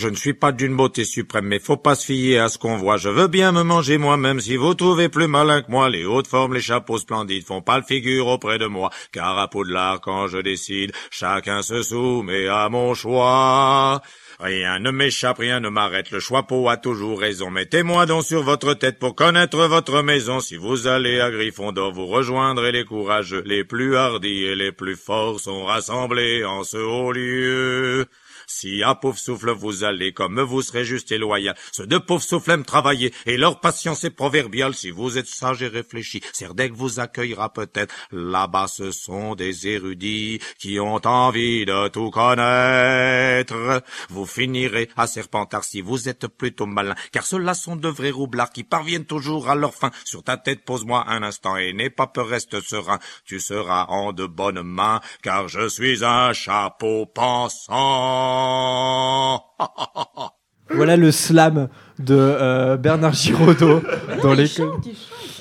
Je 0.00 0.06
ne 0.06 0.14
suis 0.14 0.32
pas 0.32 0.52
d'une 0.52 0.76
beauté 0.76 1.04
suprême, 1.04 1.46
mais 1.46 1.58
faut 1.58 1.76
pas 1.76 1.96
se 1.96 2.04
fier 2.04 2.38
à 2.38 2.48
ce 2.48 2.56
qu'on 2.56 2.76
voit. 2.76 2.98
Je 2.98 3.08
veux 3.08 3.26
bien 3.26 3.50
me 3.50 3.64
manger 3.64 3.98
moi-même 3.98 4.38
si 4.38 4.54
vous 4.54 4.74
trouvez 4.74 5.08
plus 5.08 5.26
malin 5.26 5.60
que 5.60 5.72
moi. 5.72 5.90
Les 5.90 6.04
hautes 6.04 6.28
formes, 6.28 6.54
les 6.54 6.60
chapeaux 6.60 6.98
splendides 6.98 7.44
font 7.44 7.62
pas 7.62 7.78
le 7.78 7.82
figure 7.82 8.28
auprès 8.28 8.58
de 8.58 8.66
moi. 8.66 8.90
Car 9.10 9.36
à 9.36 9.50
Poudlard, 9.50 10.00
quand 10.00 10.28
je 10.28 10.38
décide, 10.38 10.92
chacun 11.10 11.62
se 11.62 11.82
soumet 11.82 12.46
à 12.46 12.68
mon 12.68 12.94
choix. 12.94 14.00
Rien 14.38 14.78
ne 14.78 14.92
m'échappe, 14.92 15.38
rien 15.38 15.58
ne 15.58 15.68
m'arrête, 15.68 16.12
le 16.12 16.20
choixpeau 16.20 16.68
a 16.68 16.76
toujours 16.76 17.18
raison. 17.18 17.50
Mettez-moi 17.50 18.06
donc 18.06 18.22
sur 18.22 18.44
votre 18.44 18.74
tête 18.74 19.00
pour 19.00 19.16
connaître 19.16 19.66
votre 19.66 20.02
maison. 20.02 20.38
Si 20.38 20.54
vous 20.54 20.86
allez 20.86 21.18
à 21.18 21.32
Gryffondor, 21.32 21.92
vous 21.92 22.06
rejoindrez 22.06 22.70
les 22.70 22.84
courageux, 22.84 23.42
les 23.44 23.64
plus 23.64 23.96
hardis 23.96 24.44
et 24.44 24.54
les 24.54 24.70
plus 24.70 24.94
forts 24.94 25.40
sont 25.40 25.64
rassemblés 25.64 26.44
en 26.44 26.62
ce 26.62 26.76
haut 26.76 27.10
lieu. 27.10 28.06
Si 28.50 28.82
à 28.82 28.94
pauvre 28.94 29.18
souffle 29.18 29.50
vous 29.50 29.84
allez, 29.84 30.14
comme 30.14 30.40
vous 30.40 30.62
serez 30.62 30.82
juste 30.82 31.12
et 31.12 31.18
loyal, 31.18 31.54
ceux 31.70 31.86
de 31.86 31.98
pauvres 31.98 32.22
souffle 32.22 32.52
aiment 32.52 32.64
travailler, 32.64 33.12
et 33.26 33.36
leur 33.36 33.60
patience 33.60 34.04
est 34.04 34.10
proverbiale. 34.10 34.74
Si 34.74 34.90
vous 34.90 35.18
êtes 35.18 35.26
sage 35.26 35.62
et 35.62 35.68
réfléchi, 35.68 36.22
Serdec 36.32 36.72
vous 36.72 36.98
accueillera 36.98 37.52
peut-être. 37.52 37.94
Là-bas, 38.10 38.66
ce 38.66 38.90
sont 38.90 39.34
des 39.34 39.68
érudits 39.68 40.40
qui 40.58 40.80
ont 40.80 41.00
envie 41.06 41.66
de 41.66 41.88
tout 41.88 42.10
connaître. 42.10 43.82
Vous 44.08 44.24
finirez 44.24 44.88
à 44.96 45.06
Serpentard 45.06 45.64
si 45.64 45.82
vous 45.82 46.08
êtes 46.08 46.26
plutôt 46.26 46.64
malin, 46.64 46.94
car 47.12 47.26
ceux-là 47.26 47.52
sont 47.52 47.76
de 47.76 47.88
vrais 47.88 48.10
roublards 48.10 48.50
qui 48.50 48.64
parviennent 48.64 49.04
toujours 49.04 49.50
à 49.50 49.56
leur 49.56 49.74
fin. 49.74 49.90
Sur 50.06 50.22
ta 50.22 50.38
tête, 50.38 50.64
pose-moi 50.64 51.04
un 51.06 51.22
instant 51.22 51.58
et 51.58 51.74
n'aie 51.74 51.90
pas 51.90 52.06
peur, 52.06 52.28
reste 52.28 52.62
serein. 52.62 52.98
Tu 53.26 53.40
seras 53.40 53.84
en 53.88 54.14
de 54.14 54.24
bonnes 54.24 54.62
mains, 54.62 55.02
car 55.22 55.48
je 55.48 55.68
suis 55.68 56.02
un 56.02 56.32
chapeau 56.32 57.04
pensant. 57.04 58.37
Voilà 60.70 60.96
le 60.98 61.10
slam 61.10 61.68
de 61.98 62.14
euh, 62.14 62.76
Bernard 62.76 63.14
Giraudot 63.14 63.80
dans 64.22 64.34
les. 64.34 64.46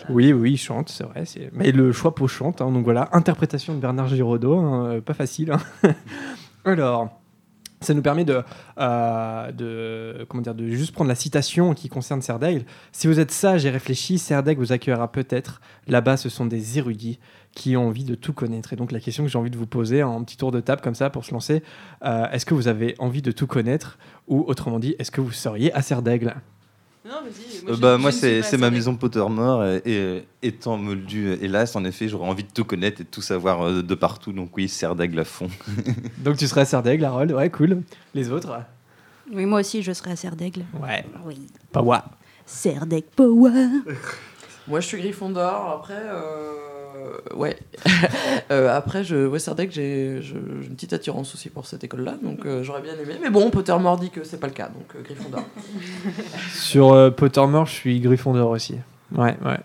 Oui, 0.10 0.32
oui, 0.32 0.54
il 0.54 0.58
chante, 0.58 0.88
c'est 0.90 1.04
vrai. 1.04 1.26
c'est- 1.26 1.50
Mais 1.54 1.72
le 1.74 1.92
choix 1.92 2.16
pour 2.16 2.30
chante, 2.30 2.62
hein, 2.62 2.72
donc 2.72 2.86
voilà, 2.86 3.10
interprétation 3.12 3.76
de 3.76 3.80
Bernard 3.80 4.08
Giraudot, 4.08 4.58
hein, 4.58 4.86
euh, 4.86 5.02
pas 5.02 5.14
facile. 5.14 5.52
hein. 5.52 5.60
Alors, 6.66 7.10
ça 7.82 7.94
nous 7.94 8.02
permet 8.02 8.24
de, 8.24 8.42
euh, 8.80 9.52
de, 9.52 10.26
comment 10.30 10.42
dire, 10.42 10.56
de 10.56 10.66
juste 10.70 10.94
prendre 10.94 11.10
la 11.10 11.16
citation 11.16 11.74
qui 11.74 11.90
concerne 11.90 12.22
Serdaigle. 12.22 12.64
Si 12.94 13.08
vous 13.08 13.20
êtes 13.20 13.32
sage 13.32 13.66
et 13.66 13.70
réfléchi, 13.70 14.20
Serdaigle 14.20 14.62
vous 14.62 14.72
accueillera 14.72 15.12
peut-être. 15.12 15.60
Là-bas, 15.88 16.16
ce 16.16 16.30
sont 16.30 16.46
des 16.46 16.78
érudits 16.78 17.20
qui 17.58 17.76
ont 17.76 17.88
envie 17.88 18.04
de 18.04 18.14
tout 18.14 18.34
connaître. 18.34 18.72
Et 18.72 18.76
donc, 18.76 18.92
la 18.92 19.00
question 19.00 19.24
que 19.24 19.32
j'ai 19.32 19.38
envie 19.38 19.50
de 19.50 19.58
vous 19.58 19.66
poser 19.66 20.04
en 20.04 20.24
petit 20.24 20.38
tour 20.38 20.52
de 20.52 20.60
table 20.60 20.80
comme 20.84 20.94
ça 20.94 21.10
pour 21.10 21.26
se 21.26 21.32
lancer, 21.32 21.64
euh, 22.06 22.30
est-ce 22.30 22.46
que 22.46 22.54
vous 22.54 22.68
avez 22.68 22.94
envie 23.00 23.24
de 23.24 23.32
tout 23.32 23.48
connaître? 23.48 23.98
Ou 24.28 24.46
autrement 24.48 24.78
dit, 24.78 24.96
est-ce 25.00 25.10
que 25.10 25.22
vous 25.22 25.32
seriez 25.32 25.74
à 25.74 25.82
Serdaigle 25.82 26.36
Non, 27.04 27.16
vas-y. 27.24 27.68
Euh, 27.68 27.76
bah, 27.78 27.98
moi, 27.98 28.12
c'est 28.12 28.58
ma 28.60 28.70
maison 28.70 28.96
Pottermore. 28.96 29.66
Et, 29.66 29.82
et 29.86 30.28
étant 30.44 30.78
moldu, 30.78 31.30
euh, 31.30 31.38
hélas, 31.42 31.76
en 31.76 31.84
effet, 31.84 32.08
j'aurais 32.08 32.30
envie 32.30 32.44
de 32.44 32.52
tout 32.52 32.64
connaître 32.64 33.02
et 33.02 33.06
de 33.06 33.10
tout 33.10 33.24
savoir 33.24 33.64
euh, 33.64 33.82
de 33.82 33.96
partout. 33.96 34.34
Donc, 34.34 34.56
oui, 34.56 34.70
Serdaigle 34.70 35.18
à 35.18 35.26
fond. 35.26 35.50
Donc, 36.20 36.38
tu 36.38 36.48
serais 36.48 36.62
à 36.62 36.66
Serdaigle, 36.66 37.06
Harold? 37.06 37.32
Ouais, 37.32 37.50
cool. 37.50 37.82
Les 38.14 38.30
autres? 38.32 38.56
Oui, 39.34 39.48
moi 39.48 39.62
aussi, 39.62 39.82
je 39.82 39.94
serais 39.94 40.12
à 40.12 40.16
Serdaigle. 40.16 40.64
Ouais. 40.80 41.04
Oui. 41.26 41.48
Pas 41.72 41.82
moi. 41.82 42.06
Serdaigle 42.46 43.08
Power. 43.16 43.66
Moi, 44.68 44.82
je 44.82 44.88
suis 44.88 44.98
Gryffondor. 45.00 45.72
Après, 45.80 45.94
euh, 45.96 46.52
ouais. 47.36 47.58
Euh, 48.52 48.74
après, 48.76 49.04
je, 49.04 49.28
ouais, 49.28 49.40
Serdaigle, 49.40 49.74
j'ai 49.74 50.22
je- 50.22 50.36
j'ai 50.62 50.68
une 50.68 50.76
petite 50.76 50.94
attirance 50.94 51.34
aussi 51.34 51.50
pour 51.50 51.66
cette 51.66 51.84
école-là, 51.84 52.16
donc 52.22 52.46
euh, 52.46 52.64
j'aurais 52.64 52.82
bien 52.82 52.94
aimé. 52.94 53.16
Mais 53.22 53.30
bon, 53.30 53.50
Pottermore 53.50 53.98
dit 53.98 54.10
que 54.10 54.24
c'est 54.24 54.40
pas 54.40 54.48
le 54.48 54.54
cas, 54.54 54.70
donc 54.70 54.86
euh, 54.96 55.02
Gryffondor. 55.04 55.44
Sur 56.54 56.94
euh, 56.94 57.10
Pottermore, 57.12 57.66
je 57.66 57.74
suis 57.74 58.00
Gryffondor 58.00 58.50
aussi. 58.52 58.76
Ouais, 59.16 59.36
ouais. 59.46 59.58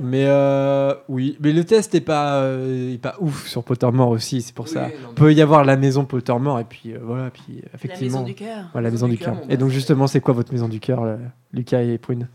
Mais 0.00 0.24
euh, 0.26 0.92
oui, 1.08 1.36
mais 1.40 1.52
le 1.52 1.62
test 1.62 1.94
est 1.94 2.00
pas, 2.00 2.40
euh, 2.42 2.94
est 2.94 2.98
pas 2.98 3.14
ouf 3.20 3.46
sur 3.46 3.62
Pottermore 3.62 4.08
aussi, 4.08 4.42
c'est 4.42 4.52
pour 4.52 4.64
Oui, 4.64 4.72
ça. 4.72 4.82
non, 4.82 4.88
mais- 5.10 5.14
Peut 5.14 5.32
y 5.32 5.40
avoir 5.40 5.64
la 5.64 5.76
maison 5.76 6.04
Pottermore 6.04 6.58
et 6.58 6.64
puis 6.64 6.92
euh, 6.94 6.98
voilà, 7.00 7.30
puis 7.30 7.60
euh, 7.62 7.68
effectivement. 7.74 8.18
maison 8.18 8.22
du 8.24 8.34
cœur. 8.34 8.64
Ouais, 8.74 8.82
la 8.82 8.90
maison 8.90 9.06
du 9.06 9.16
cœur. 9.18 9.36
Et 9.48 9.56
donc 9.56 9.70
justement, 9.70 10.08
c'est 10.08 10.20
quoi 10.20 10.34
votre 10.34 10.52
maison 10.52 10.66
du 10.68 10.80
cœur, 10.80 11.02
euh, 11.04 11.16
Lucas 11.52 11.80
et 11.82 11.96
Prune? 11.98 12.26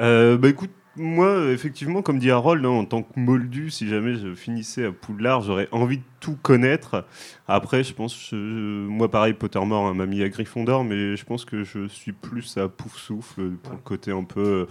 Euh, 0.00 0.38
bah 0.38 0.48
écoute, 0.48 0.70
moi, 0.96 1.26
euh, 1.26 1.52
effectivement, 1.52 2.02
comme 2.02 2.18
dit 2.18 2.30
Harold, 2.30 2.64
hein, 2.64 2.68
en 2.68 2.84
tant 2.84 3.02
que 3.02 3.18
moldu, 3.18 3.70
si 3.70 3.88
jamais 3.88 4.14
je 4.16 4.34
finissais 4.34 4.86
à 4.86 4.92
Poudlard, 4.92 5.42
j'aurais 5.42 5.68
envie 5.72 5.98
de 5.98 6.02
tout 6.20 6.36
connaître. 6.40 7.04
Après, 7.48 7.82
je 7.84 7.92
pense, 7.94 8.32
euh, 8.32 8.86
moi 8.88 9.10
pareil, 9.10 9.34
Pottermore 9.34 9.86
hein, 9.86 9.94
m'a 9.94 10.06
mis 10.06 10.22
à 10.22 10.28
Gryffondor, 10.28 10.84
mais 10.84 11.16
je 11.16 11.24
pense 11.24 11.44
que 11.44 11.64
je 11.64 11.88
suis 11.88 12.12
plus 12.12 12.56
à 12.58 12.68
Poufsouffle 12.68 13.50
pour 13.62 13.72
le 13.72 13.78
côté 13.80 14.12
un 14.12 14.24
peu, 14.24 14.66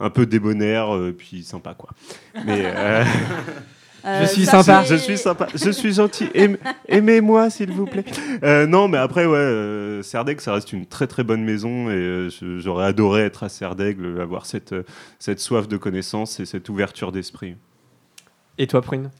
un 0.00 0.10
peu 0.10 0.26
débonnaire, 0.26 0.94
euh, 0.94 1.12
puis 1.12 1.44
sympa 1.44 1.74
quoi. 1.74 1.90
Mais 2.44 2.62
euh, 2.64 3.04
Euh, 3.04 3.04
Je 4.04 4.26
suis 4.26 4.44
sympa. 4.46 4.82
je 4.84 4.94
suis 4.96 5.16
sympa, 5.18 5.46
je 5.54 5.70
suis 5.70 5.92
gentil. 5.92 6.28
Aim- 6.34 6.56
Aimez-moi, 6.88 7.50
s'il 7.50 7.70
vous 7.70 7.86
plaît. 7.86 8.04
Euh, 8.42 8.66
non, 8.66 8.88
mais 8.88 8.98
après, 8.98 9.26
ouais, 9.26 9.36
euh, 9.36 10.02
Serdaigle, 10.02 10.40
ça 10.40 10.52
reste 10.54 10.72
une 10.72 10.86
très 10.86 11.06
très 11.06 11.22
bonne 11.24 11.44
maison 11.44 11.88
et 11.90 11.92
euh, 11.94 12.28
j'aurais 12.58 12.86
adoré 12.86 13.22
être 13.22 13.44
à 13.44 13.48
Serdaigle, 13.48 14.20
avoir 14.20 14.46
cette, 14.46 14.72
euh, 14.72 14.82
cette 15.18 15.38
soif 15.40 15.68
de 15.68 15.76
connaissance 15.76 16.40
et 16.40 16.46
cette 16.46 16.68
ouverture 16.68 17.12
d'esprit. 17.12 17.56
Et 18.58 18.66
toi, 18.66 18.82
Prune? 18.82 19.10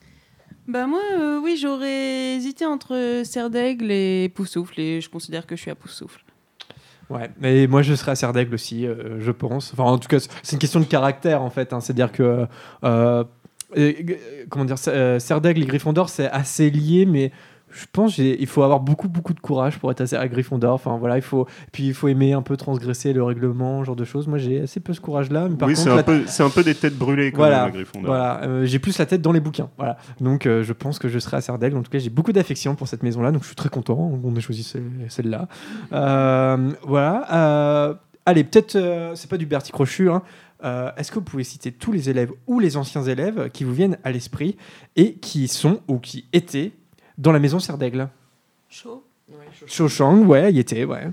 Bah 0.68 0.86
moi, 0.86 1.00
euh, 1.18 1.40
oui, 1.42 1.56
j'aurais 1.60 2.34
hésité 2.36 2.64
entre 2.66 3.22
Serdaigle 3.24 3.90
et 3.90 4.28
Poufsouffle, 4.34 4.78
et 4.80 5.00
je 5.00 5.08
considère 5.08 5.46
que 5.46 5.56
je 5.56 5.60
suis 5.62 5.70
à 5.70 5.74
Poufsouffle. 5.74 6.22
Ouais, 7.10 7.30
mais 7.40 7.66
moi 7.66 7.82
je 7.82 7.94
serais 7.94 8.12
à 8.12 8.14
Serdaigle 8.14 8.54
aussi, 8.54 8.86
euh, 8.86 9.20
je 9.20 9.30
pense. 9.32 9.72
Enfin, 9.74 9.82
en 9.84 9.98
tout 9.98 10.08
cas, 10.08 10.18
c'est 10.42 10.52
une 10.52 10.58
question 10.60 10.80
de 10.80 10.84
caractère 10.86 11.42
en 11.42 11.50
fait. 11.50 11.72
hein. 11.72 11.80
C'est-à-dire 11.80 12.10
que. 12.12 12.46
euh, 12.84 13.24
euh, 13.76 13.92
comment 14.50 14.64
dire 14.64 14.76
euh, 14.88 15.18
Serdaigle 15.18 15.62
et 15.62 15.66
Gryffondor, 15.66 16.08
c'est 16.08 16.28
assez 16.30 16.70
lié, 16.70 17.06
mais 17.06 17.30
je 17.74 17.86
pense 17.90 18.16
qu'il 18.16 18.46
faut 18.48 18.62
avoir 18.62 18.80
beaucoup, 18.80 19.08
beaucoup 19.08 19.32
de 19.32 19.40
courage 19.40 19.78
pour 19.78 19.90
être 19.90 20.02
assez 20.02 20.14
à 20.14 20.28
Gryffondor. 20.28 20.74
Enfin, 20.74 20.98
voilà, 20.98 21.16
il 21.16 21.22
faut. 21.22 21.46
Puis 21.72 21.86
il 21.86 21.94
faut 21.94 22.08
aimer 22.08 22.34
un 22.34 22.42
peu 22.42 22.58
transgresser 22.58 23.14
le 23.14 23.22
règlement, 23.22 23.80
ce 23.80 23.86
genre 23.86 23.96
de 23.96 24.04
choses. 24.04 24.26
Moi 24.28 24.36
j'ai 24.36 24.60
assez 24.60 24.78
peu 24.78 24.92
ce 24.92 25.00
courage-là. 25.00 25.48
Mais 25.48 25.56
par 25.56 25.68
oui, 25.68 25.74
c'est 25.74 25.88
un, 25.88 26.02
peu- 26.02 26.22
un 26.40 26.50
peu 26.50 26.62
des 26.64 26.74
têtes 26.74 26.98
brûlées 26.98 27.32
quand 27.32 27.38
voilà, 27.38 27.60
même 27.60 27.68
à 27.68 27.70
Gryffondor. 27.70 28.06
voilà. 28.08 28.42
Euh, 28.42 28.66
j'ai 28.66 28.78
plus 28.78 28.98
la 28.98 29.06
tête 29.06 29.22
dans 29.22 29.32
les 29.32 29.40
bouquins. 29.40 29.70
Voilà. 29.78 29.96
Donc 30.20 30.44
euh, 30.44 30.62
je 30.62 30.74
pense 30.74 30.98
que 30.98 31.08
je 31.08 31.18
serai 31.18 31.38
à 31.38 31.40
Serdaigle. 31.40 31.78
En 31.78 31.82
tout 31.82 31.90
cas, 31.90 31.98
j'ai 31.98 32.10
beaucoup 32.10 32.32
d'affection 32.32 32.74
pour 32.74 32.88
cette 32.88 33.02
maison-là. 33.02 33.30
Donc 33.32 33.40
je 33.40 33.46
suis 33.46 33.56
très 33.56 33.70
content 33.70 33.94
qu'on 34.22 34.36
ait 34.36 34.40
choisi 34.42 34.64
ce- 34.64 34.76
celle-là. 35.08 35.48
Euh, 35.94 36.72
voilà. 36.86 37.26
Euh, 37.32 37.94
allez, 38.26 38.44
peut-être, 38.44 38.76
euh, 38.76 39.12
c'est 39.14 39.30
pas 39.30 39.38
du 39.38 39.46
Bertie 39.46 39.72
Crochu. 39.72 40.10
hein. 40.10 40.22
Euh, 40.64 40.90
Est-ce 40.96 41.10
que 41.10 41.16
vous 41.16 41.24
pouvez 41.24 41.44
citer 41.44 41.72
tous 41.72 41.92
les 41.92 42.08
élèves 42.10 42.30
ou 42.46 42.60
les 42.60 42.76
anciens 42.76 43.02
élèves 43.02 43.50
qui 43.50 43.64
vous 43.64 43.72
viennent 43.74 43.98
à 44.04 44.12
l'esprit 44.12 44.56
et 44.96 45.14
qui 45.14 45.48
sont 45.48 45.80
ou 45.88 45.98
qui 45.98 46.26
étaient 46.32 46.72
dans 47.18 47.32
la 47.32 47.38
maison 47.38 47.58
Serdaigle 47.58 48.08
Chaud 49.66 49.88
Chang, 49.88 50.18
ouais, 50.26 50.52
y 50.52 50.58
était, 50.58 50.84
ouais. 50.84 51.08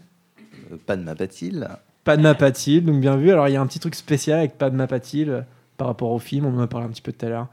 Euh, 0.72 0.78
Padma 0.86 1.16
Patil. 1.16 1.68
Padma 2.04 2.36
Patil, 2.36 2.86
donc 2.86 3.00
bien 3.02 3.16
vu. 3.18 3.32
Alors 3.32 3.48
il 3.48 3.54
y 3.54 3.58
a 3.58 3.62
un 3.62 3.68
petit 3.68 3.80
truc 3.80 3.96
spécial 3.96 4.40
avec 4.40 4.58
Padma 4.58 4.88
Patil 4.88 5.30
euh, 5.30 5.42
par 5.78 5.88
rapport 5.88 6.12
au 6.12 6.20
film, 6.20 6.46
on 6.46 6.58
en 6.58 6.62
a 6.62 6.68
parlé 6.68 6.86
un 6.88 6.90
petit 6.90 7.02
peu 7.02 7.12
tout 7.12 7.26
à 7.26 7.30
l'heure. 7.30 7.48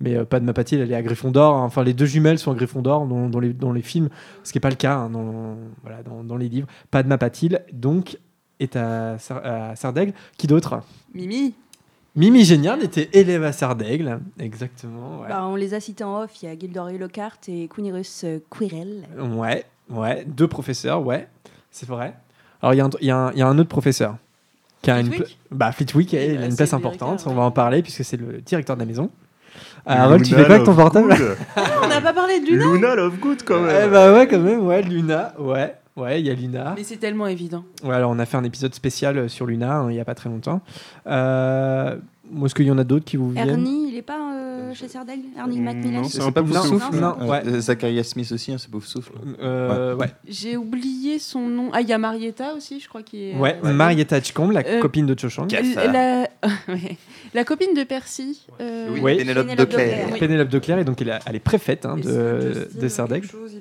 Mais 0.00 0.16
euh, 0.16 0.24
Padma 0.24 0.52
Patil, 0.52 0.80
elle 0.80 0.90
est 0.90 0.96
à 0.96 1.02
Gryffondor. 1.02 1.54
hein. 1.54 1.64
Enfin, 1.64 1.84
les 1.84 1.94
deux 1.94 2.06
jumelles 2.06 2.38
sont 2.38 2.50
à 2.50 2.54
Gryffondor 2.54 3.06
dans, 3.06 3.28
dans 3.28 3.40
les, 3.40 3.52
dans 3.52 3.72
les 3.72 3.82
films, 3.82 4.08
ce 4.42 4.52
qui 4.52 4.58
n'est 4.58 4.62
pas 4.62 4.70
le 4.70 4.74
cas 4.76 4.96
hein, 4.96 5.10
dans, 5.10 5.56
voilà, 5.82 6.02
dans, 6.02 6.24
dans 6.24 6.36
les 6.36 6.48
livres. 6.48 6.66
Padma 6.90 7.18
Patil, 7.18 7.62
donc, 7.72 8.18
est 8.60 8.76
à, 8.76 9.16
à 9.44 9.76
Sardaigle. 9.76 10.12
Qui 10.36 10.46
d'autre? 10.46 10.80
Mimi 11.14 11.54
Mimi 12.14 12.44
Génial 12.44 12.82
était 12.84 13.08
élève 13.14 13.42
à 13.42 13.52
Sardaigle, 13.52 14.20
exactement. 14.38 15.20
Ouais. 15.22 15.28
Bah, 15.30 15.44
on 15.46 15.56
les 15.56 15.72
a 15.72 15.80
cités 15.80 16.04
en 16.04 16.20
off, 16.22 16.42
il 16.42 16.46
y 16.48 16.52
a 16.52 16.58
Gilderoy 16.58 16.92
Lockhart 16.98 17.38
et 17.48 17.68
Quirrus 17.74 18.22
euh, 18.24 18.38
Quirrell. 18.50 19.04
Ouais, 19.34 19.64
ouais, 19.88 20.24
deux 20.26 20.46
professeurs, 20.46 21.02
ouais, 21.06 21.26
c'est 21.70 21.88
vrai. 21.88 22.14
Alors, 22.60 22.74
il 22.74 22.76
y, 22.76 22.80
a 23.10 23.16
un- 23.16 23.32
y 23.34 23.38
y 23.38 23.42
a 23.42 23.50
autre 23.50 23.68
professeur 23.70 24.16
qui 24.82 24.90
a 24.90 25.00
une, 25.00 25.10
bah, 25.50 25.72
Flitwick, 25.72 26.10
Oui, 26.12 26.18
il 26.22 26.34
bah, 26.36 26.42
a 26.42 26.44
une 26.44 26.50
c'est 26.50 26.56
place 26.58 26.74
importante, 26.74 27.08
directeur, 27.20 27.32
on 27.32 27.36
va 27.36 27.42
en 27.44 27.50
parler 27.50 27.82
puisque 27.82 28.04
c'est 28.04 28.18
le 28.18 28.42
directeur 28.42 28.76
de 28.76 28.80
la 28.82 28.86
maison. 28.86 29.08
Ah, 29.86 30.04
Harold, 30.04 30.22
tu 30.24 30.30
Luna 30.32 30.42
fais 30.42 30.46
quoi 30.46 30.54
avec 30.56 30.66
ton 30.66 30.74
portable 30.74 31.14
On 31.82 31.88
n'a 31.88 32.00
pas 32.02 32.12
parlé 32.12 32.40
de 32.40 32.46
Luna 32.46 32.64
Luna 32.66 32.94
Lovegood 32.94 33.42
quand 33.44 33.58
Eh 33.58 33.72
même. 33.72 33.90
bah 33.90 34.12
ouais, 34.12 34.28
quand 34.28 34.38
même, 34.38 34.60
ouais, 34.66 34.82
Luna, 34.82 35.32
ouais, 35.38 35.74
ouais, 35.96 36.20
il 36.20 36.26
y 36.26 36.30
a 36.30 36.34
Luna. 36.34 36.74
Mais 36.76 36.84
c'est 36.84 36.96
tellement 36.98 37.26
évident. 37.26 37.64
Ouais, 37.84 37.94
alors 37.94 38.10
on 38.10 38.18
a 38.18 38.26
fait 38.26 38.36
un 38.36 38.44
épisode 38.44 38.74
spécial 38.74 39.28
sur 39.28 39.46
Luna 39.46 39.76
hein, 39.78 39.90
il 39.90 39.96
y 39.96 40.00
a 40.00 40.04
pas 40.04 40.14
très 40.14 40.28
longtemps. 40.30 40.60
Euh, 41.06 41.96
Est-ce 42.44 42.54
qu'il 42.54 42.66
y 42.66 42.70
en 42.70 42.78
a 42.78 42.84
d'autres 42.84 43.04
qui 43.04 43.16
vous 43.16 43.30
viennent? 43.30 43.48
Ernie, 43.50 43.88
il 43.90 43.96
est 43.96 44.02
pas 44.02 44.32
euh, 44.34 44.72
chez 44.74 44.88
Serdaigle? 44.88 45.24
Ernie 45.36 45.60
Mm, 45.60 45.64
Macmillan 45.64 46.02
non, 46.02 46.08
c'est 46.08 46.22
un 46.22 46.32
pas 46.32 46.42
peu 46.42 46.48
Poufsouffle 46.48 46.96
Non, 46.98 47.16
Euh, 47.20 47.26
ouais. 47.26 47.42
euh, 47.46 47.60
Zacharias 47.60 48.04
Smith 48.04 48.32
aussi, 48.32 48.52
hein, 48.52 48.56
c'est 48.58 48.70
Poufsouffle. 48.70 49.12
Euh, 49.42 49.94
ouais. 49.96 50.06
J'ai 50.26 50.56
oublié 50.56 51.18
son 51.18 51.40
nom. 51.48 51.70
Ah, 51.74 51.82
il 51.82 51.88
y 51.88 51.92
a 51.92 51.98
Marietta 51.98 52.54
aussi, 52.54 52.80
je 52.80 52.88
crois, 52.88 53.02
qui 53.02 53.30
est. 53.30 53.36
Ouais, 53.36 53.58
euh, 53.64 53.72
Marietta 53.72 54.20
Tchcombe, 54.20 54.52
la 54.52 54.62
Euh, 54.66 54.80
copine 54.80 55.04
de 55.06 55.18
Cho 55.18 55.28
Chang. 55.28 55.46
L- 55.52 55.74
La... 55.92 56.26
la 57.34 57.44
copine 57.44 57.74
de 57.74 57.84
Percy. 57.84 58.46
euh, 58.60 58.88
Oui, 58.92 59.00
Oui. 59.02 59.16
Pénélope 59.18 59.46
Pénélope 59.46 59.68
de 59.68 59.74
Claire. 59.74 59.88
Declercq. 59.96 60.12
Oui. 60.14 60.18
Pénélope 60.20 60.48
de 60.48 60.58
Claire, 60.58 60.78
et 60.78 60.84
donc 60.84 61.02
elle, 61.02 61.08
est- 61.10 61.18
elle 61.26 61.36
est 61.36 61.40
préfète 61.40 61.84
hein, 61.84 61.96
de, 61.96 62.68
Justin 62.80 63.04
de 63.06 63.16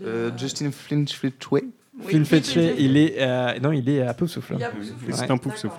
Euh. 0.05 0.29
Justin 0.38 0.71
Flinch 0.71 1.13
Flitway. 1.17 1.63
Oui, 1.99 2.25
Fletcher, 2.25 2.73
oui, 2.77 2.85
il 2.85 2.97
est, 2.97 3.15
euh, 3.19 3.59
non, 3.61 3.71
il 3.71 3.89
est 3.89 4.01
à 4.01 4.11
a 4.11 4.13
Poufsouffle. 4.13 4.55
C'est 5.09 5.21
Ouais. 5.23 5.31
un 5.31 5.37
Poufsouffle. 5.37 5.75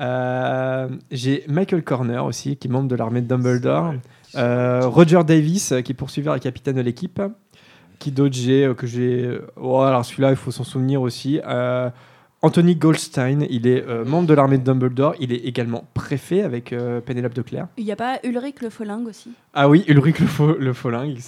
Euh, 0.00 0.88
J'ai 1.10 1.44
Michael 1.48 1.82
Corner 1.82 2.24
aussi, 2.24 2.56
qui 2.56 2.68
est 2.68 2.70
membre 2.70 2.88
de 2.88 2.96
l'armée 2.96 3.22
de 3.22 3.26
Dumbledore. 3.28 3.94
Euh, 4.36 4.86
Roger 4.86 5.22
Davis, 5.24 5.72
euh, 5.72 5.80
qui 5.80 5.92
est 5.92 5.94
poursuiveur 5.94 6.34
et 6.36 6.40
capitaine 6.40 6.76
de 6.76 6.80
l'équipe. 6.80 7.20
Qui 7.98 8.10
d'autre 8.10 8.34
j'ai 8.34 8.64
euh, 8.64 8.74
que 8.74 8.86
j'ai. 8.86 9.38
Oh, 9.60 9.80
alors 9.80 10.04
celui-là, 10.04 10.30
il 10.30 10.36
faut 10.36 10.50
s'en 10.50 10.64
souvenir 10.64 11.02
aussi. 11.02 11.40
Anthony 12.44 12.74
Goldstein, 12.74 13.46
il 13.50 13.68
est 13.68 13.86
euh, 13.86 14.04
membre 14.04 14.26
de 14.26 14.34
l'armée 14.34 14.58
de 14.58 14.64
Dumbledore. 14.64 15.14
Il 15.20 15.32
est 15.32 15.36
également 15.44 15.84
préfet 15.94 16.42
avec 16.42 16.72
euh, 16.72 17.00
Pénélope 17.00 17.34
de 17.34 17.42
Claire. 17.42 17.68
Il 17.76 17.84
n'y 17.84 17.92
a 17.92 17.96
pas 17.96 18.18
Ulrich 18.24 18.60
le 18.62 18.68
Folingue 18.70 19.06
aussi? 19.06 19.30
Ah 19.54 19.68
oui, 19.68 19.84
Ulrich 19.86 20.18
le, 20.18 20.26
Fo- 20.26 20.56
le 20.58 20.72
Folingue, 20.72 21.18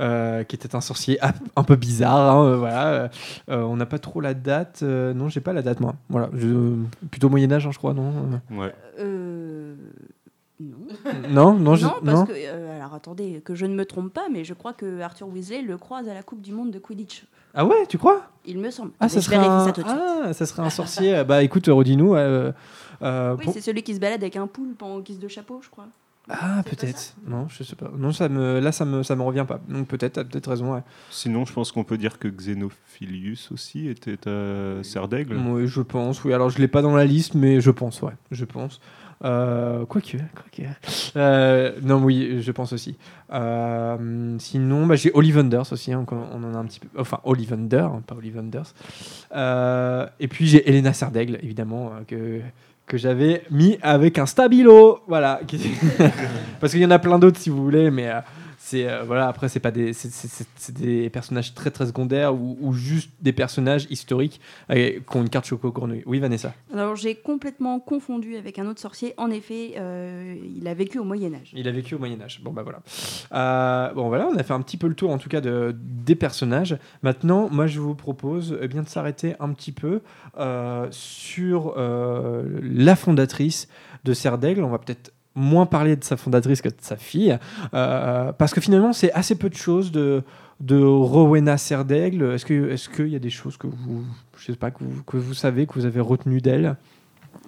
euh, 0.00 0.42
qui 0.42 0.56
était 0.56 0.74
un 0.74 0.80
sorcier 0.80 1.18
un 1.54 1.62
peu 1.62 1.76
bizarre. 1.76 2.36
hein, 2.36 2.44
euh, 2.46 2.56
voilà. 2.56 3.10
On 3.48 3.76
n'a 3.76 3.86
pas 3.86 3.98
trop 4.00 4.20
la 4.20 4.34
date. 4.34 4.80
euh, 4.82 5.14
non, 5.14 5.28
j'ai 5.28 5.40
pas 5.40 5.52
la 5.52 5.62
date, 5.62 5.78
moi. 5.80 5.94
Voilà, 6.08 6.28
je- 6.34 6.74
plutôt 7.12 7.28
Moyen 7.28 7.52
Âge, 7.52 7.66
hein, 7.68 7.70
je 7.72 7.78
crois, 7.78 7.94
non 7.94 8.12
Ouais. 8.50 8.74
Euh, 8.98 9.74
Non. 10.58 10.76
Non, 11.30 11.54
non, 11.54 11.74
je- 11.76 11.86
non, 11.86 11.92
parce 12.04 12.18
non. 12.20 12.26
que. 12.26 12.32
euh, 12.36 12.76
alors 12.76 12.92
attendez, 12.94 13.40
que 13.44 13.54
je 13.54 13.66
ne 13.66 13.74
me 13.74 13.84
trompe 13.86 14.12
pas, 14.12 14.28
mais 14.30 14.44
je 14.44 14.52
crois 14.54 14.72
que 14.72 15.00
Arthur 15.00 15.28
Weasley 15.28 15.62
le 15.62 15.78
croise 15.78 16.08
à 16.08 16.12
la 16.14 16.22
Coupe 16.22 16.42
du 16.42 16.52
Monde 16.52 16.70
de 16.70 16.78
Quidditch. 16.78 17.24
Ah 17.54 17.64
ouais, 17.64 17.86
tu 17.88 17.98
crois? 17.98 18.22
Il 18.46 18.58
me 18.58 18.70
semble. 18.70 18.92
Ah, 19.00 19.08
ça 19.08 19.20
serait, 19.20 19.36
un... 19.36 19.66
ça 19.66 19.72
ah, 19.86 20.32
ça 20.32 20.46
serait 20.46 20.62
un 20.62 20.70
sorcier. 20.70 21.24
bah 21.24 21.42
écoute, 21.42 21.66
redis-nous. 21.66 22.14
euh, 22.14 22.52
euh, 23.02 23.36
Oui, 23.38 23.44
pour- 23.44 23.52
c'est 23.54 23.60
celui 23.60 23.82
qui 23.82 23.94
se 23.94 24.00
balade 24.00 24.22
avec 24.22 24.36
un 24.36 24.46
poule 24.46 24.74
en 24.80 25.00
guise 25.00 25.18
de 25.18 25.28
chapeau, 25.28 25.60
je 25.62 25.68
crois. 25.68 25.86
Ah, 26.28 26.62
peut-être. 26.64 27.14
Non, 27.26 27.48
je 27.48 27.64
sais 27.64 27.74
pas. 27.74 27.90
Non, 27.96 28.12
ça 28.12 28.28
me... 28.28 28.60
là, 28.60 28.70
ça 28.70 28.84
me, 28.84 29.02
ça 29.02 29.16
me 29.16 29.22
revient 29.22 29.44
pas. 29.48 29.58
Donc 29.68 29.88
peut-être, 29.88 30.12
t'as 30.14 30.24
peut-être 30.24 30.48
raison. 30.48 30.74
Ouais. 30.74 30.82
Sinon, 31.10 31.44
je 31.44 31.52
pense 31.52 31.72
qu'on 31.72 31.82
peut 31.82 31.98
dire 31.98 32.18
que 32.20 32.28
Xenophilius 32.28 33.50
aussi 33.52 33.88
était 33.88 34.28
à 34.28 34.82
Serdaigle. 34.84 35.36
Oui, 35.36 35.66
je 35.66 35.80
pense. 35.80 36.22
Oui, 36.24 36.32
alors 36.32 36.50
je 36.50 36.58
l'ai 36.58 36.68
pas 36.68 36.82
dans 36.82 36.94
la 36.94 37.04
liste, 37.04 37.34
mais 37.34 37.60
je 37.60 37.70
pense, 37.70 38.00
ouais. 38.02 38.12
Je 38.30 38.44
pense. 38.44 38.80
Euh, 39.22 39.84
Quoique, 39.86 40.16
quoique. 40.16 40.68
Euh, 41.16 41.72
non, 41.82 42.02
oui, 42.02 42.40
je 42.40 42.52
pense 42.52 42.72
aussi. 42.72 42.96
Euh, 43.32 44.36
sinon, 44.38 44.86
bah, 44.86 44.96
j'ai 44.96 45.10
Ollivanders 45.12 45.70
aussi. 45.72 45.92
hein, 45.92 46.06
on 46.10 46.42
en 46.44 46.54
a 46.54 46.58
un 46.58 46.64
petit 46.64 46.80
peu. 46.80 46.88
Enfin, 46.98 47.20
Ollivander, 47.24 47.78
hein, 47.78 48.02
pas 48.06 48.14
Ollivanders. 48.14 48.72
Euh, 49.36 50.06
et 50.20 50.28
puis 50.28 50.46
j'ai 50.46 50.68
Elena 50.68 50.92
Sardaigle, 50.92 51.38
évidemment, 51.42 51.92
que 52.08 52.40
que 52.86 52.96
j'avais 52.98 53.44
mis 53.52 53.78
avec 53.82 54.18
un 54.18 54.26
stabilo, 54.26 54.98
voilà. 55.06 55.40
Parce 56.60 56.72
qu'il 56.72 56.82
y 56.82 56.86
en 56.86 56.90
a 56.90 56.98
plein 56.98 57.20
d'autres 57.20 57.38
si 57.38 57.48
vous 57.48 57.62
voulez, 57.62 57.88
mais 57.88 58.10
c'est 58.62 58.86
euh, 58.88 59.02
voilà. 59.04 59.26
Après, 59.26 59.48
c'est 59.48 59.58
pas 59.58 59.70
des, 59.70 59.92
c'est- 59.94 60.72
des 60.72 61.08
personnages 61.10 61.54
très 61.54 61.70
très 61.70 61.86
secondaires 61.86 62.34
ou, 62.34 62.58
ou 62.60 62.72
juste 62.74 63.10
des 63.22 63.32
personnages 63.32 63.86
historiques 63.90 64.38
euh, 64.70 65.00
qui 65.00 65.16
ont 65.16 65.22
une 65.22 65.30
carte 65.30 65.46
choco 65.46 65.72
grenouille. 65.72 66.02
Oui, 66.06 66.18
Vanessa. 66.20 66.52
Alors 66.72 66.94
j'ai 66.94 67.14
complètement 67.14 67.80
confondu 67.80 68.36
avec 68.36 68.58
un 68.58 68.66
autre 68.66 68.78
sorcier. 68.80 69.14
En 69.16 69.30
effet, 69.30 69.72
euh, 69.78 70.36
il 70.56 70.68
a 70.68 70.74
vécu 70.74 70.98
au 70.98 71.04
Moyen 71.04 71.32
Âge. 71.34 71.52
Il 71.54 71.66
a 71.68 71.72
vécu 71.72 71.94
au 71.94 71.98
Moyen 71.98 72.20
Âge. 72.20 72.40
Bon 72.44 72.52
bah 72.52 72.62
voilà. 72.62 72.80
Euh, 73.32 73.94
bon 73.94 74.08
voilà, 74.08 74.28
on 74.30 74.36
a 74.36 74.42
fait 74.42 74.52
un 74.52 74.60
petit 74.60 74.76
peu 74.76 74.88
le 74.88 74.94
tour 74.94 75.10
en 75.10 75.18
tout 75.18 75.30
cas 75.30 75.40
de, 75.40 75.74
des 75.80 76.14
personnages. 76.14 76.76
Maintenant, 77.02 77.48
moi 77.50 77.66
je 77.66 77.80
vous 77.80 77.94
propose 77.94 78.58
eh 78.60 78.68
bien 78.68 78.82
de 78.82 78.88
s'arrêter 78.88 79.34
un 79.40 79.52
petit 79.54 79.72
peu 79.72 80.02
sur 80.90 81.74
la 81.76 82.96
fondatrice 82.96 83.68
de 84.04 84.12
Serdaigle. 84.12 84.62
On 84.64 84.70
va 84.70 84.78
peut-être 84.78 85.12
moins 85.34 85.66
parler 85.66 85.96
de 85.96 86.04
sa 86.04 86.16
fondatrice 86.16 86.60
que 86.60 86.68
de 86.68 86.74
sa 86.80 86.96
fille, 86.96 87.38
euh, 87.74 88.32
parce 88.32 88.52
que 88.52 88.60
finalement, 88.60 88.92
c'est 88.92 89.12
assez 89.12 89.36
peu 89.36 89.48
de 89.48 89.54
choses 89.54 89.92
de, 89.92 90.22
de 90.60 90.82
Rowena 90.82 91.56
Serdaigle. 91.56 92.32
Est-ce 92.32 92.44
qu'il 92.44 92.64
est 92.64 92.92
qu'il 92.92 93.08
y 93.08 93.16
a 93.16 93.20
des 93.20 93.30
choses 93.30 93.56
que 93.56 93.66
vous, 93.66 94.04
je 94.36 94.46
sais 94.46 94.56
pas, 94.56 94.70
que 94.70 94.82
vous, 94.82 95.02
que 95.04 95.16
vous 95.16 95.34
savez, 95.34 95.66
que 95.66 95.74
vous 95.74 95.86
avez 95.86 96.00
retenues 96.00 96.40
d'elle? 96.40 96.76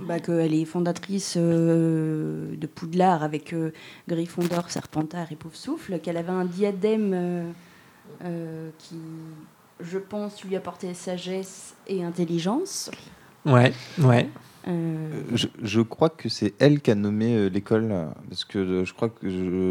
Bah, 0.01 0.21
qu'elle 0.21 0.55
est 0.55 0.65
fondatrice 0.65 1.35
euh, 1.37 2.57
de 2.57 2.67
Poudlard 2.67 3.23
avec 3.23 3.53
euh, 3.53 3.73
Gryffondor, 4.09 4.71
Serpentard 4.71 5.31
et 5.33 5.37
Poufsouffle, 5.37 5.99
qu'elle 5.99 6.17
avait 6.17 6.31
un 6.33 6.45
diadème 6.45 7.53
euh, 8.25 8.71
qui, 8.79 8.97
je 9.81 9.99
pense, 9.99 10.45
lui 10.45 10.57
apportait 10.57 10.95
sagesse 10.95 11.75
et 11.89 12.05
intelligence. 12.05 12.91
Ouais, 13.45 13.73
ouais. 13.99 14.29
Euh, 14.69 15.23
Je, 15.35 15.47
je 15.63 15.81
crois 15.81 16.09
que 16.09 16.29
c'est 16.29 16.55
elle 16.59 16.81
qui 16.81 16.91
a 16.91 16.95
nommé 16.95 17.35
euh, 17.37 17.49
l'école, 17.49 17.93
parce 18.29 18.45
que 18.45 18.59
euh, 18.59 18.85
je 18.85 18.95
crois 18.95 19.09
que 19.09 19.29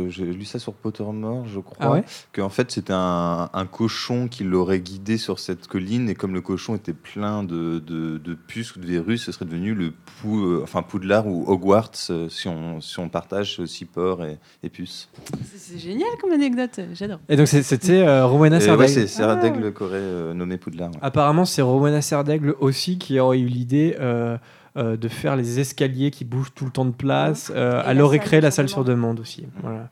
j'ai 0.10 0.26
lu 0.26 0.46
ça 0.46 0.60
sur 0.60 0.74
Pottermore, 0.74 1.48
je 1.48 1.60
crois, 1.60 1.78
Ah 1.80 1.92
ouais 1.92 2.04
qu'en 2.34 2.50
fait 2.50 2.72
c'était 2.72 2.94
un, 2.94 3.50
un 3.54 3.66
cochon 3.66 4.28
qui 4.28 4.44
l'aurait 4.44 4.80
guidé 4.82 5.18
sur 5.18 5.40
cette 5.40 5.68
colline, 5.68 6.10
et 6.10 6.16
comme 6.16 6.34
le 6.34 6.42
cochon 6.42 6.76
était 6.76 6.94
plein 6.94 7.44
de, 7.44 7.80
de, 7.80 8.18
de 8.18 8.34
puces 8.34 8.76
ou 8.76 8.80
de 8.80 8.86
virus, 8.86 9.24
ce 9.24 9.32
serait 9.32 9.46
devenu 9.46 9.74
le 9.74 9.94
pou, 10.22 10.44
euh, 10.46 10.62
enfin 10.64 10.82
Poudlard 10.82 11.28
ou 11.28 11.46
Hogwarts 11.48 11.92
euh, 12.10 12.28
si 12.30 12.48
on, 12.48 12.82
si 12.82 13.00
on 13.00 13.08
partage 13.10 13.60
aussi 13.60 13.86
porc 13.86 14.24
et, 14.26 14.38
et 14.64 14.70
puces. 14.70 15.10
C'est 15.56 15.80
génial 15.80 16.10
comme 16.20 16.32
anecdote, 16.32 16.80
j'adore. 16.94 17.20
Et 17.30 17.36
donc 17.38 17.48
c'était 17.48 18.02
euh, 18.02 18.26
Rowena 18.26 18.58
Et 18.58 18.60
ouais, 18.60 18.66
Serdaigle. 18.66 18.92
c'est 18.94 19.08
Sarah 19.08 19.36
Daigle 19.38 19.74
qui 19.74 19.84
aurait 19.84 19.96
euh, 19.96 20.34
nommé 20.34 20.58
Poudlard. 20.58 20.90
ouais. 20.92 20.98
Apparemment, 21.02 21.46
c'est 21.46 21.62
Rowena 21.62 22.02
Serdaigle 22.02 22.56
aussi 22.60 22.98
qui 22.98 23.20
aurait 23.20 23.40
eu 23.40 23.46
l'idée 23.48 23.96
euh, 24.00 24.38
euh, 24.78 24.96
de 24.98 25.08
faire 25.08 25.36
les 25.36 25.60
escaliers 25.60 26.12
qui 26.12 26.24
bougent 26.26 26.54
tout 26.54 26.66
le 26.66 26.72
temps 26.72 26.86
de 26.86 26.92
place. 26.92 27.52
Euh, 27.56 27.82
Et 27.84 27.90
elle 27.90 27.98
la 27.98 28.06
aurait 28.06 28.18
salle 28.18 28.26
créé 28.28 28.42
la 28.42 28.52
sur 28.52 28.56
salle 28.56 28.70
sur 28.70 28.84
demande. 28.84 29.20
aussi. 29.20 29.46
Voilà. 29.62 29.90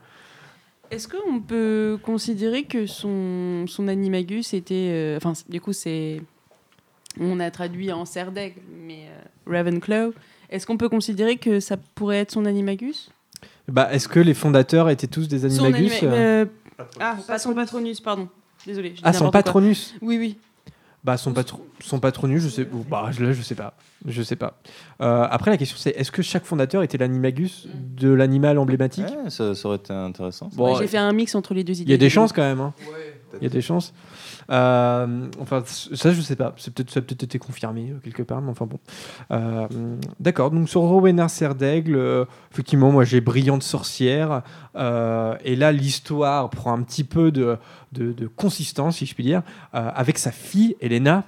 Est-ce 0.91 1.07
qu'on 1.07 1.39
peut 1.39 1.99
considérer 2.01 2.63
que 2.63 2.86
son, 2.88 3.65
son 3.67 3.88
animagus 3.88 4.53
était. 4.53 4.89
euh, 4.91 5.17
Enfin, 5.17 5.34
du 5.47 5.61
coup, 5.61 5.73
c'est. 5.73 6.21
On 7.19 7.39
a 7.39 7.51
traduit 7.51 7.91
en 7.91 8.05
Serdaigle, 8.05 8.61
mais 8.86 9.07
euh, 9.07 9.51
Ravenclaw. 9.51 10.13
Est-ce 10.49 10.65
qu'on 10.65 10.77
peut 10.77 10.89
considérer 10.89 11.38
que 11.38 11.59
ça 11.59 11.77
pourrait 11.95 12.17
être 12.19 12.32
son 12.32 12.45
animagus? 12.45 13.11
Bah, 13.67 13.89
Est-ce 13.91 14.07
que 14.07 14.19
les 14.19 14.34
fondateurs 14.34 14.89
étaient 14.89 15.07
tous 15.07 15.27
des 15.27 15.39
Son 15.49 15.65
animagus 15.65 16.01
anima- 16.03 16.49
Ah, 16.99 17.17
pas 17.27 17.38
son 17.38 17.53
patronus, 17.53 17.99
pardon. 17.99 18.27
Désolé. 18.65 18.93
Ah, 19.03 19.13
son 19.13 19.25
quoi. 19.25 19.32
patronus? 19.32 19.95
Oui, 20.01 20.17
oui. 20.17 20.38
Bah, 21.04 21.16
son, 21.16 21.32
patro- 21.34 21.66
son 21.80 22.00
patronus, 22.02 22.43
je 22.43 22.50
sais, 22.50 22.68
ou 22.74 22.84
bah, 22.84 23.08
je, 23.12 23.24
là, 23.24 23.32
je 23.32 23.41
sais 23.41 23.56
pas. 23.56 23.74
Je 24.06 24.22
sais 24.22 24.36
pas. 24.36 24.60
Euh, 25.02 25.26
après, 25.32 25.50
la 25.50 25.56
question, 25.58 25.78
c'est 25.80 25.91
est-ce 25.91 26.12
que 26.12 26.22
chaque 26.22 26.43
fondateur 26.43 26.84
était 26.84 26.97
l'animagus 26.97 27.68
de 27.74 28.10
l'animal 28.10 28.58
emblématique? 28.58 29.06
Ouais, 29.08 29.30
ça, 29.30 29.56
ça 29.56 29.68
aurait 29.70 29.78
été 29.78 29.93
intéressant. 29.93 30.50
Bon, 30.54 30.74
Ouais, 30.74 30.80
J'ai 30.82 30.88
fait 30.88 30.97
un 30.97 31.14
mix 31.14 31.36
entre 31.36 31.54
les 31.54 31.64
deux 31.64 31.74
idées. 31.74 31.84
Il 31.86 31.91
y 31.91 31.93
a 31.93 31.97
des 31.97 32.10
chances 32.10 32.34
quand 32.34 32.41
même. 32.41 32.60
hein. 32.60 32.74
Ouais. 32.82 32.95
Il 33.41 33.43
y 33.43 33.45
a 33.45 33.50
des 33.50 33.62
chances. 33.62 33.93
Euh, 34.50 35.28
enfin, 35.39 35.64
ça, 35.66 36.12
je 36.12 36.22
sais 36.22 36.36
pas. 36.36 36.54
C'est 36.58 36.74
peut-être, 36.74 36.89
ça 36.89 37.00
a 37.00 37.02
peut-être 37.02 37.24
été 37.24 37.39
confirmé 37.39 37.91
euh, 37.91 38.00
quelque 38.04 38.24
part, 38.24 38.41
mais 38.41 38.50
enfin 38.50 38.66
bon. 38.66 38.80
Euh, 39.32 39.68
D'accord. 40.20 40.52
Donc 40.52 40.70
sur 40.70 40.82
Rowena 40.82 41.28
Serdaigle, 41.28 42.26
effectivement, 42.52 42.91
moi 42.91 43.04
j'ai 43.04 43.22
brillante 43.22 43.64
sorcière. 43.64 44.41
et 44.76 45.56
là, 45.56 45.72
l'histoire 45.72 46.50
prend 46.50 46.74
un 46.74 46.82
petit 46.82 47.04
peu 47.04 47.32
de, 47.32 47.58
de, 47.91 48.28
consistance, 48.28 48.97
si 48.97 49.06
je 49.06 49.14
puis 49.14 49.24
dire, 49.24 49.43
avec 49.74 50.18
sa 50.18 50.32
fille 50.32 50.76
Elena. 50.82 51.24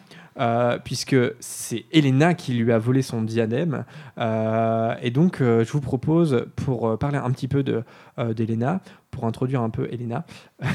puisque 0.83 1.17
c'est 1.39 1.85
Elena 1.91 2.33
qui 2.33 2.53
lui 2.53 2.71
a 2.71 2.79
volé 2.79 3.01
son 3.01 3.21
diadème. 3.21 3.85
Et 4.17 5.11
donc, 5.11 5.37
je 5.39 5.71
vous 5.71 5.81
propose, 5.81 6.45
pour 6.55 6.97
parler 6.97 7.17
un 7.17 7.31
petit 7.31 7.47
peu 7.47 7.63
de, 7.63 7.83
d'Elena, 8.17 8.81
pour 9.11 9.25
introduire 9.25 9.61
un 9.61 9.69
peu 9.69 9.87
Elena, 9.91 10.25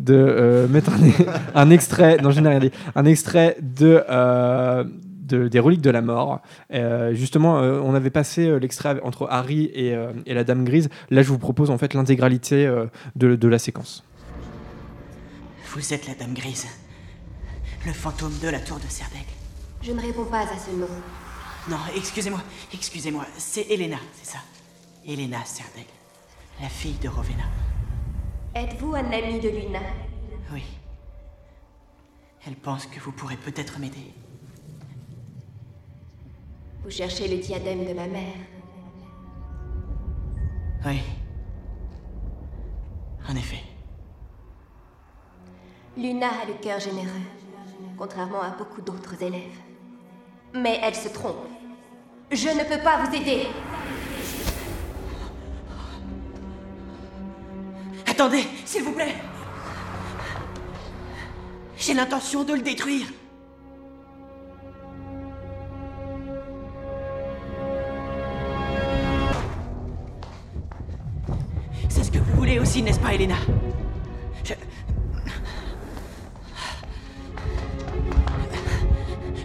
de 0.00 0.14
euh, 0.14 0.68
mettre 0.68 0.90
un, 0.92 1.60
un 1.60 1.70
extrait, 1.70 2.16
non 2.22 2.30
je 2.30 2.40
n'ai 2.40 2.48
rien 2.48 2.60
dit, 2.60 2.70
un 2.94 3.04
extrait 3.04 3.56
de, 3.60 4.02
euh, 4.08 4.84
de- 5.22 5.48
des 5.48 5.58
reliques 5.60 5.80
de 5.82 5.90
la 5.90 6.00
mort. 6.02 6.40
Euh, 6.72 7.12
justement, 7.14 7.58
euh, 7.60 7.80
on 7.82 7.94
avait 7.94 8.10
passé 8.10 8.46
euh, 8.48 8.58
l'extrait 8.58 9.00
entre 9.02 9.26
Harry 9.30 9.70
et, 9.74 9.94
euh, 9.94 10.12
et 10.26 10.34
la 10.34 10.44
Dame 10.44 10.64
Grise. 10.64 10.88
Là, 11.10 11.22
je 11.22 11.28
vous 11.28 11.38
propose 11.38 11.70
en 11.70 11.78
fait 11.78 11.94
l'intégralité 11.94 12.66
euh, 12.66 12.86
de, 13.16 13.34
de 13.36 13.48
la 13.48 13.58
séquence. 13.58 14.04
Vous 15.74 15.92
êtes 15.94 16.06
la 16.08 16.14
Dame 16.14 16.34
Grise. 16.34 16.66
Le 17.86 17.92
fantôme 17.92 18.32
de 18.42 18.48
la 18.48 18.58
tour 18.60 18.76
de 18.78 18.88
Serdaigle. 18.88 19.24
Je 19.82 19.92
ne 19.92 20.00
réponds 20.00 20.24
pas 20.24 20.40
à 20.40 20.46
ce 20.46 20.70
nom. 20.78 20.86
Non, 21.70 21.76
excusez-moi, 21.96 22.40
excusez-moi. 22.74 23.24
C'est 23.38 23.70
Elena, 23.70 23.96
c'est 24.20 24.32
ça. 24.32 24.38
Elena 25.06 25.38
Serdaigle. 25.44 25.86
La 26.60 26.68
fille 26.68 26.96
de 27.02 27.08
Rowena. 27.08 27.44
Êtes-vous 28.54 28.94
un 28.94 29.12
ami 29.12 29.38
de 29.38 29.48
Luna? 29.48 29.80
Oui. 30.52 30.64
Elle 32.46 32.56
pense 32.56 32.86
que 32.86 32.98
vous 32.98 33.12
pourrez 33.12 33.36
peut-être 33.36 33.78
m'aider. 33.78 34.12
Vous 36.82 36.90
cherchez 36.90 37.28
le 37.28 37.40
diadème 37.40 37.86
de 37.86 37.92
ma 37.92 38.08
mère. 38.08 38.34
Oui. 40.84 41.00
En 43.28 43.36
effet. 43.36 43.62
Luna 45.96 46.28
a 46.42 46.46
le 46.46 46.54
cœur 46.54 46.80
généreux, 46.80 47.26
contrairement 47.96 48.42
à 48.42 48.50
beaucoup 48.50 48.80
d'autres 48.80 49.22
élèves. 49.22 49.58
Mais 50.54 50.80
elle 50.82 50.94
se 50.94 51.08
trompe. 51.08 51.46
Je 52.32 52.48
ne 52.48 52.64
peux 52.64 52.82
pas 52.82 53.04
vous 53.04 53.14
aider. 53.14 53.46
Attendez, 58.20 58.44
s'il 58.66 58.82
vous 58.82 58.92
plaît. 58.92 59.14
J'ai 61.78 61.94
l'intention 61.94 62.44
de 62.44 62.52
le 62.52 62.60
détruire. 62.60 63.06
C'est 71.88 72.04
ce 72.04 72.10
que 72.10 72.18
vous 72.18 72.36
voulez 72.36 72.58
aussi, 72.58 72.82
n'est-ce 72.82 73.00
pas, 73.00 73.14
Elena? 73.14 73.36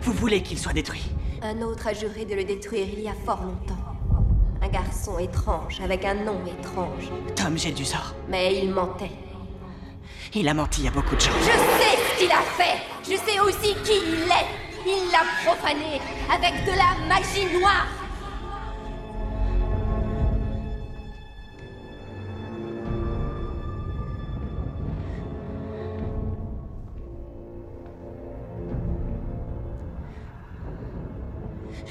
Vous 0.02 0.12
voulez 0.12 0.44
qu'il 0.44 0.60
soit 0.60 0.74
détruit 0.74 1.06
Un 1.42 1.62
autre 1.62 1.88
a 1.88 1.94
juré 1.94 2.26
de 2.26 2.36
le 2.36 2.44
détruire 2.44 2.88
il 2.92 3.00
y 3.00 3.08
a 3.08 3.16
fort 3.26 3.42
longtemps. 3.42 3.85
Un 4.76 4.82
garçon 4.82 5.20
étrange, 5.20 5.80
avec 5.82 6.04
un 6.04 6.16
nom 6.16 6.42
étrange. 6.46 7.10
Tom, 7.36 7.58
j'ai 7.58 7.72
du 7.72 7.86
sort. 7.86 8.14
Mais 8.28 8.58
il 8.58 8.72
mentait. 8.72 9.12
Il 10.34 10.50
a 10.50 10.54
menti 10.54 10.86
à 10.86 10.92
beaucoup 10.92 11.16
de 11.16 11.22
gens. 11.22 11.32
Je 11.40 11.46
sais 11.46 11.98
ce 11.98 12.20
qu'il 12.20 12.32
a 12.32 12.42
fait 12.42 12.82
Je 13.04 13.16
sais 13.16 13.40
aussi 13.40 13.74
qui 13.86 13.94
il 14.06 14.24
est 14.24 14.48
Il 14.86 15.12
l'a 15.12 15.24
profané 15.46 16.02
avec 16.30 16.66
de 16.66 16.72
la 16.72 17.08
magie 17.08 17.58
noire 17.58 17.88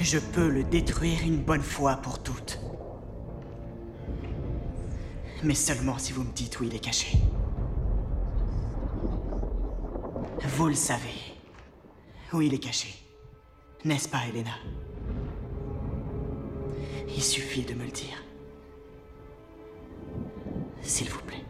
Je 0.01 0.19
peux 0.19 0.49
le 0.49 0.65
détruire 0.65 1.21
une 1.25 1.39
bonne 1.39 1.63
fois 1.63 1.97
pour 1.97 2.23
toutes. 2.23 2.64
Mais 5.45 5.55
seulement 5.55 5.99
si 5.99 6.15
vous 6.15 6.25
me 6.25 6.33
dites 6.33 6.59
où 6.59 6.65
il 6.65 6.75
est 6.75 6.79
caché. 6.79 7.19
Vous 10.57 10.69
le 10.69 10.75
savez. 10.75 11.21
Où 12.33 12.41
il 12.41 12.55
est 12.55 12.59
caché. 12.59 12.89
N'est-ce 13.85 14.09
pas, 14.09 14.27
Elena? 14.27 14.55
Il 17.09 17.23
suffit 17.23 17.63
de 17.63 17.75
me 17.75 17.85
le 17.85 17.91
dire. 17.91 18.23
S'il 20.81 21.11
vous 21.11 21.21
plaît. 21.21 21.44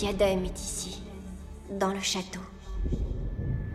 Diadème 0.00 0.46
est 0.46 0.58
ici, 0.58 1.02
dans 1.78 1.92
le 1.92 2.00
château, 2.00 2.40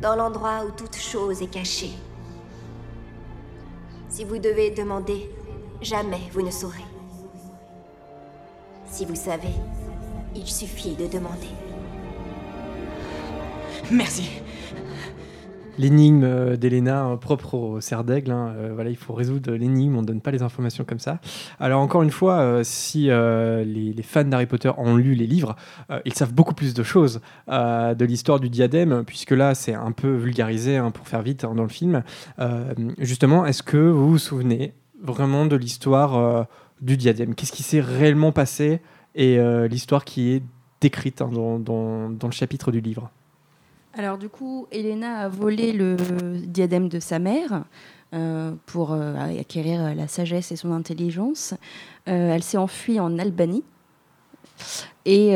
dans 0.02 0.16
l'endroit 0.16 0.66
où 0.66 0.72
toute 0.72 0.96
chose 0.96 1.44
est 1.44 1.52
cachée. 1.54 1.92
Si 4.10 4.24
vous 4.24 4.40
devez 4.40 4.72
demander, 4.72 5.30
jamais 5.84 6.22
vous 6.34 6.42
ne 6.42 6.50
saurez. 6.50 6.90
Si 8.88 9.06
vous 9.06 9.14
savez, 9.14 9.54
il 10.36 10.48
suffit 10.48 10.96
de 10.96 11.06
demander. 11.06 11.54
Merci. 13.92 14.42
L'énigme 15.78 16.24
euh, 16.24 16.58
d'Elena 16.58 17.08
euh, 17.08 17.18
propre 17.18 17.56
au 17.56 17.82
cerf 17.82 18.04
d'aigle. 18.04 18.32
hein. 18.32 18.54
Euh, 18.58 18.72
voilà, 18.74 18.90
il 18.90 18.96
faut 18.96 19.14
résoudre 19.14 19.52
l'énigme, 19.54 19.98
on 19.98 20.02
ne 20.02 20.08
donne 20.08 20.22
pas 20.22 20.32
les 20.32 20.42
informations 20.42 20.84
comme 20.84 21.00
ça. 21.00 21.20
Alors 21.60 21.82
encore 21.82 22.04
une 22.04 22.12
fois, 22.12 22.64
si 22.64 23.06
les, 23.08 24.04
fans 24.04 24.24
d'Harry 24.24 24.46
Potter 24.46 24.72
ont 24.78 24.96
lu 24.96 25.16
les 25.16 25.28
livres, 25.28 25.56
ils 26.06 26.14
savent 26.14 26.34
beaucoup 26.34 26.54
plus 26.54 26.74
de 26.74 26.84
choses 26.84 27.22
de 27.48 28.06
l'histoire 28.06 28.40
du 28.40 28.50
diadème, 28.50 29.04
puisque 29.06 29.32
là 29.32 29.56
c'est 29.56 29.74
un 29.74 29.92
peu 29.92 30.16
vulgarisé 30.16 30.78
hein, 30.78 30.92
pour 30.92 31.08
faire 31.08 31.22
vite 31.22 31.44
hein, 31.44 31.54
dans 31.56 31.64
le 31.64 31.70
film. 31.70 32.04
Justement, 33.00 33.46
est-ce 33.46 33.64
que 33.64 33.78
vous 33.78 34.12
vous 34.12 34.18
souvenez 34.18 34.74
vraiment 35.02 35.46
de 35.46 35.56
l'histoire 35.56 36.48
du 36.82 36.98
diadème? 36.98 37.36
Qu'est-ce 37.36 37.52
qui 37.52 37.64
s'est 37.64 37.82
réellement 37.82 38.32
passé 38.32 38.82
et 39.16 39.38
l'histoire 39.68 40.06
qui 40.06 40.34
est 40.34 40.44
décrite 40.82 41.20
dans 41.20 41.58
le 42.24 42.32
chapitre 42.32 42.72
du 42.72 42.82
livre? 42.82 43.12
Alors 43.98 44.18
du 44.18 44.28
coup, 44.28 44.68
Elena 44.72 45.20
a 45.20 45.30
volé 45.30 45.72
le 45.72 45.96
diadème 46.46 46.89
de 46.89 47.00
sa 47.00 47.18
mère 47.18 47.64
euh, 48.14 48.52
pour 48.66 48.91
euh, 48.91 49.16
acquérir 49.39 49.96
la 49.96 50.08
sagesse 50.10 50.52
et 50.52 50.58
son 50.58 50.74
intelligence. 50.74 51.54
Euh, 52.10 52.34
elle 52.34 52.43
s'est 52.43 52.58
enfuie 52.58 53.00
en 53.00 53.18
Albanie. 53.18 53.64
Et 55.06 55.34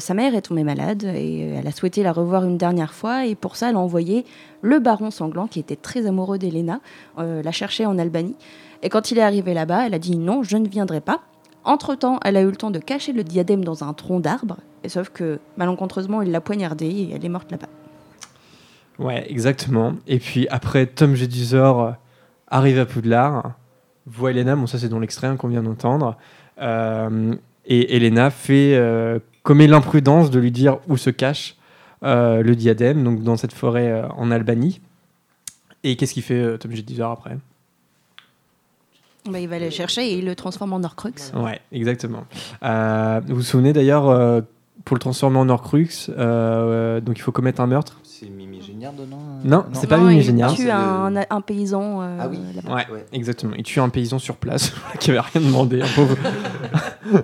sa 0.00 0.14
mère 0.14 0.34
est 0.34 0.40
tombée 0.40 0.64
malade 0.64 1.04
et 1.04 1.50
elle 1.50 1.66
a 1.66 1.70
souhaité 1.70 2.02
la 2.02 2.12
revoir 2.12 2.44
une 2.44 2.56
dernière 2.56 2.94
fois. 2.94 3.26
Et 3.26 3.34
pour 3.34 3.56
ça 3.56 3.68
elle 3.68 3.76
a 3.76 3.78
envoyé 3.78 4.24
le 4.62 4.78
baron 4.80 5.10
sanglant 5.10 5.46
qui 5.46 5.60
était 5.60 5.76
très 5.76 6.06
amoureux 6.06 6.38
d'Elena 6.38 6.80
la 7.18 7.52
chercher 7.52 7.84
en 7.84 7.98
Albanie. 7.98 8.36
Et 8.82 8.88
quand 8.88 9.10
il 9.10 9.18
est 9.18 9.22
arrivé 9.22 9.52
là-bas 9.52 9.86
elle 9.86 9.94
a 9.94 9.98
dit 9.98 10.16
non 10.16 10.42
je 10.42 10.56
ne 10.56 10.66
viendrai 10.66 11.02
pas. 11.02 11.20
Entre-temps 11.62 12.18
elle 12.24 12.38
a 12.38 12.40
eu 12.40 12.50
le 12.50 12.56
temps 12.56 12.70
de 12.70 12.78
cacher 12.78 13.12
le 13.12 13.22
diadème 13.22 13.64
dans 13.64 13.84
un 13.84 13.92
tronc 13.92 14.20
d'arbre. 14.20 14.56
Sauf 14.88 15.10
que 15.10 15.38
malencontreusement 15.58 16.22
il 16.22 16.32
l'a 16.32 16.40
poignardée 16.40 16.86
et 16.86 17.12
elle 17.12 17.24
est 17.24 17.28
morte 17.28 17.52
là-bas 17.52 17.68
Ouais, 18.98 19.26
exactement. 19.30 19.94
Et 20.06 20.18
puis 20.18 20.46
après, 20.48 20.86
Tom 20.86 21.14
Jedusor 21.14 21.82
euh, 21.82 21.90
arrive 22.48 22.78
à 22.78 22.86
Poudlard, 22.86 23.52
voit 24.06 24.30
Elena, 24.30 24.54
bon 24.56 24.66
ça 24.66 24.78
c'est 24.78 24.88
dans 24.88 25.00
l'extrait 25.00 25.26
hein, 25.26 25.36
qu'on 25.36 25.48
vient 25.48 25.62
d'entendre, 25.62 26.16
euh, 26.60 27.34
et 27.66 27.96
Elena 27.96 28.30
fait, 28.30 28.74
euh, 28.76 29.18
commet 29.42 29.66
l'imprudence 29.66 30.30
de 30.30 30.38
lui 30.38 30.50
dire 30.50 30.78
où 30.88 30.96
se 30.96 31.10
cache 31.10 31.56
euh, 32.02 32.42
le 32.42 32.54
diadème, 32.54 33.02
donc 33.02 33.22
dans 33.22 33.36
cette 33.36 33.52
forêt 33.52 33.90
euh, 33.90 34.08
en 34.10 34.30
Albanie. 34.30 34.80
Et 35.82 35.96
qu'est-ce 35.96 36.14
qu'il 36.14 36.22
fait 36.22 36.40
euh, 36.40 36.56
Tom 36.56 36.72
Jedusor 36.72 37.10
après? 37.10 37.36
Bah, 39.30 39.40
il 39.40 39.48
va 39.48 39.58
le 39.58 39.70
chercher 39.70 40.06
et 40.06 40.18
il 40.18 40.26
le 40.26 40.34
transforme 40.34 40.74
en 40.74 40.82
Horcrux 40.82 41.14
Ouais, 41.34 41.60
exactement. 41.72 42.24
Euh, 42.62 43.20
vous 43.26 43.36
vous 43.36 43.42
souvenez 43.42 43.72
d'ailleurs, 43.72 44.08
euh, 44.08 44.42
pour 44.84 44.96
le 44.96 45.00
transformer 45.00 45.38
en 45.38 45.48
Horcrux, 45.48 46.10
euh, 46.10 47.00
donc 47.00 47.18
il 47.18 47.22
faut 47.22 47.32
commettre 47.32 47.62
un 47.62 47.66
meurtre? 47.66 47.98
C'est 48.02 48.28
Mimi 48.28 48.53
Dedans 48.92 49.18
Non, 49.44 49.64
c'est 49.72 49.86
pas 49.86 49.98
Non, 49.98 50.04
Mimi 50.08 50.24
il 50.24 50.46
tue 50.54 50.70
un, 50.70 51.14
un 51.30 51.40
paysan 51.40 52.02
euh, 52.02 52.18
Ah 52.20 52.28
oui. 52.28 52.38
là-bas. 52.54 52.74
Ouais, 52.74 53.04
exactement. 53.12 53.54
Il 53.56 53.62
tue 53.64 53.80
un 53.80 53.88
paysan 53.88 54.18
sur 54.18 54.36
place 54.36 54.72
qui 55.00 55.10
avait 55.10 55.20
rien 55.20 55.40
demandé, 55.40 55.80
un 55.82 55.86
pauvre, 55.94 56.16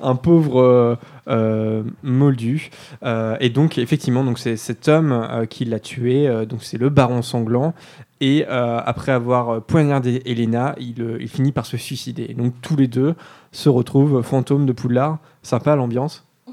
un 0.00 0.14
pauvre 0.16 0.60
euh, 0.60 0.96
euh, 1.28 1.82
moldu. 2.02 2.70
Euh, 3.02 3.36
et 3.40 3.50
donc 3.50 3.78
effectivement, 3.78 4.24
donc 4.24 4.38
c'est 4.38 4.56
cet 4.56 4.88
homme 4.88 5.12
euh, 5.12 5.46
qui 5.46 5.64
l'a 5.64 5.80
tué. 5.80 6.28
euh, 6.28 6.44
donc 6.44 6.62
c'est 6.62 6.78
le 6.78 6.88
Baron 6.88 7.22
sanglant. 7.22 7.74
Et 8.20 8.46
euh, 8.48 8.80
après 8.84 9.10
avoir 9.10 9.48
euh, 9.50 9.60
poignardé 9.60 10.22
Elena, 10.26 10.76
il, 10.78 11.02
euh, 11.02 11.18
il 11.20 11.28
finit 11.28 11.50
par 11.50 11.66
se 11.66 11.76
suicider. 11.76 12.26
Et 12.28 12.34
donc 12.34 12.54
tous 12.62 12.76
les 12.76 12.86
deux 12.86 13.14
se 13.50 13.68
retrouvent 13.68 14.22
fantômes 14.22 14.64
de 14.66 14.72
Poudlard. 14.72 15.18
Sympa 15.42 15.74
l'ambiance. 15.74 16.24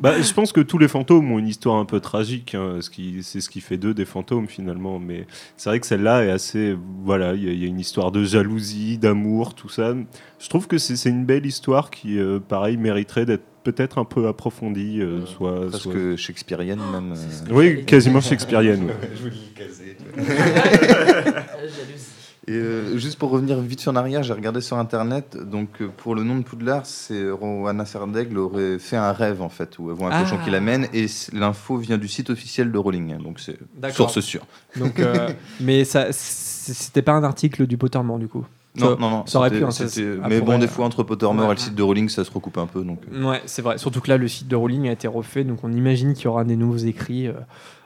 Bah, 0.00 0.20
je 0.20 0.32
pense 0.32 0.52
que 0.52 0.60
tous 0.60 0.78
les 0.78 0.86
fantômes 0.88 1.30
ont 1.32 1.38
une 1.38 1.48
histoire 1.48 1.76
un 1.76 1.84
peu 1.84 2.00
tragique. 2.00 2.54
hein, 2.54 2.76
ce 2.80 2.88
qui- 2.90 3.22
c'est 3.22 3.40
ce 3.40 3.50
qui 3.50 3.60
fait 3.60 3.76
d'eux 3.76 3.94
des 3.94 4.04
fantômes 4.04 4.46
finalement. 4.46 4.98
Mais 5.00 5.26
c'est 5.56 5.70
vrai 5.70 5.80
que 5.80 5.86
celle-là 5.86 6.24
est 6.24 6.30
assez. 6.30 6.76
Voilà, 7.04 7.34
il 7.34 7.44
y, 7.44 7.48
a- 7.48 7.52
il 7.52 7.58
y 7.60 7.64
a 7.64 7.66
une 7.66 7.80
histoire 7.80 8.12
de 8.12 8.22
jalousie, 8.24 8.98
d'amour, 8.98 9.54
tout 9.54 9.68
ça. 9.68 9.94
Je 10.38 10.48
trouve 10.48 10.68
que 10.68 10.78
c'est 10.78 10.96
c'est 10.96 11.10
une 11.10 11.24
belle 11.24 11.46
histoire 11.46 11.90
qui, 11.90 12.18
euh, 12.18 12.38
pareil, 12.38 12.76
mériterait 12.76 13.26
d'être 13.26 13.44
peut-être 13.64 13.98
un 13.98 14.04
peu 14.04 14.28
approfondie. 14.28 15.00
euh, 15.00 15.26
soit, 15.26 15.68
Parce 15.70 15.82
soit- 15.82 15.92
que 15.92 16.16
shakespearienne 16.16 16.80
même. 16.92 17.12
euh. 17.12 17.52
Oui, 17.52 17.84
quasiment 17.84 18.20
shakespearienne. 18.20 18.84
ouais. 18.84 18.94
Je 19.16 19.22
vous 19.24 19.30
lis 19.30 19.52
casé. 19.54 19.96
Et 22.48 22.52
euh, 22.52 22.96
juste 22.96 23.18
pour 23.18 23.28
revenir 23.30 23.60
vite 23.60 23.80
sur 23.80 23.92
en 23.92 23.96
arrière, 23.96 24.22
j'ai 24.22 24.32
regardé 24.32 24.62
sur 24.62 24.78
internet. 24.78 25.36
Donc 25.36 25.82
euh, 25.82 25.88
pour 25.94 26.14
le 26.14 26.22
nom 26.24 26.36
de 26.36 26.42
Poudlard, 26.42 26.86
c'est 26.86 27.30
Rowana 27.30 27.84
Serdaigle 27.84 28.38
aurait 28.38 28.78
fait 28.78 28.96
un 28.96 29.12
rêve 29.12 29.42
en 29.42 29.50
fait 29.50 29.78
où 29.78 29.90
elle 29.90 29.96
voit 29.96 30.08
un 30.08 30.12
Ah. 30.12 30.22
cochon 30.22 30.38
qui 30.42 30.50
l'amène 30.50 30.88
et 30.94 31.06
l'info 31.34 31.76
vient 31.76 31.98
du 31.98 32.08
site 32.08 32.30
officiel 32.30 32.72
de 32.72 32.78
Rowling. 32.78 33.12
hein, 33.12 33.18
Donc 33.22 33.38
c'est 33.38 33.58
source 33.92 34.20
sûre. 34.20 34.46
Donc, 34.76 34.98
euh, 34.98 35.28
mais 35.60 35.84
ça, 35.84 36.06
c'était 36.10 37.02
pas 37.02 37.12
un 37.12 37.22
article 37.22 37.66
du 37.66 37.76
Pottermore 37.76 38.18
du 38.18 38.28
coup? 38.28 38.46
Non, 38.76 38.96
non, 38.98 39.10
non. 39.10 39.26
Ça 39.26 39.38
aurait 39.38 39.50
pu. 39.50 39.64
hein, 39.64 39.70
ça- 39.70 39.84
mais 40.28 40.40
bon, 40.40 40.58
des 40.58 40.68
fois 40.68 40.86
entre 40.86 41.02
Pottermore 41.02 41.46
Ouais. 41.48 41.52
et 41.52 41.56
le 41.56 41.60
site 41.60 41.74
de 41.74 41.82
Rowling, 41.82 42.08
ça 42.08 42.24
se 42.24 42.30
recoupe 42.30 42.58
un 42.58 42.66
peu. 42.66 42.82
Donc. 42.82 43.00
Ouais, 43.12 43.42
c'est 43.46 43.60
vrai. 43.60 43.76
Surtout 43.76 44.00
que 44.00 44.08
là, 44.08 44.16
le 44.16 44.28
site 44.28 44.46
de 44.48 44.56
Rowling 44.56 44.88
a 44.88 44.92
été 44.92 45.08
refait, 45.08 45.42
donc 45.44 45.64
on 45.64 45.72
imagine 45.72 46.14
qu'il 46.14 46.26
y 46.26 46.28
aura 46.28 46.44
des 46.44 46.56
nouveaux 46.56 46.76
écrits, 46.76 47.28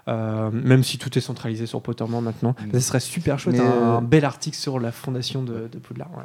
euh, 0.09 0.51
même 0.53 0.83
si 0.83 0.99
tout 0.99 1.17
est 1.17 1.21
centralisé 1.21 1.67
sur 1.67 1.81
Pottermore 1.81 2.23
maintenant. 2.23 2.55
Mm. 2.67 2.73
Ça 2.75 2.81
serait 2.81 3.01
super 3.01 3.39
chouette, 3.39 3.61
un, 3.61 3.99
euh, 3.99 4.01
bel 4.01 4.25
article 4.25 4.57
sur 4.57 4.81
la 4.81 4.91
fondation 4.93 5.43
de, 5.43 5.69
de 5.71 5.79
Poudlard. 5.79 6.11
ouais. 6.17 6.25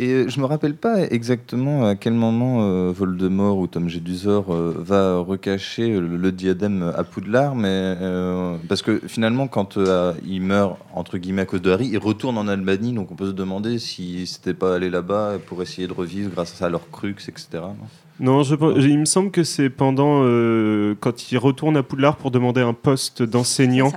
Et 0.00 0.12
euh, 0.12 0.28
je 0.28 0.38
me 0.40 0.44
rappelle 0.44 0.76
pas 0.76 1.00
exactement 1.10 1.86
à 1.86 1.96
quel 1.96 2.12
moment 2.12 2.62
euh, 2.62 2.92
Voldemort 2.92 3.58
ou 3.58 3.66
Tom 3.66 3.88
Jedusor 3.88 4.52
va 4.52 5.18
recacher 5.18 5.98
le, 5.98 6.16
le 6.16 6.32
diadème 6.32 6.92
à 6.96 7.02
Poudlard, 7.02 7.56
mais 7.56 7.96
parce 8.68 8.82
que 8.82 9.00
finalement, 9.08 9.48
quand 9.48 9.78
il 10.24 10.42
meurt 10.42 10.78
entre 10.94 11.18
guillemets 11.18 11.42
à 11.42 11.46
cause 11.46 11.62
de 11.62 11.70
Harry, 11.72 11.88
il 11.88 11.98
retourne 11.98 12.38
en 12.38 12.46
Albanie, 12.46 12.92
donc 12.92 13.10
on 13.10 13.16
peut 13.16 13.28
se 13.28 13.32
demander 13.32 13.78
si 13.78 14.26
c'était 14.26 14.54
pas 14.54 14.76
allé 14.76 14.90
là-bas 14.90 15.38
pour 15.46 15.62
essayer 15.62 15.88
de 15.88 15.94
revivre 15.94 16.30
grâce 16.30 16.60
à 16.62 16.68
leur 16.68 16.90
crux, 16.90 17.16
etc. 17.28 17.48
non? 17.54 17.76
Non, 18.20 18.42
je, 18.42 18.54
il 18.80 18.98
me 18.98 19.04
semble 19.04 19.30
que 19.30 19.44
c'est 19.44 19.70
pendant 19.70 20.22
euh, 20.24 20.94
quand 20.98 21.30
il 21.30 21.38
retourne 21.38 21.76
à 21.76 21.82
Poudlard 21.82 22.16
pour 22.16 22.30
demander 22.30 22.60
un 22.60 22.74
poste 22.74 23.22
d'enseignant 23.22 23.92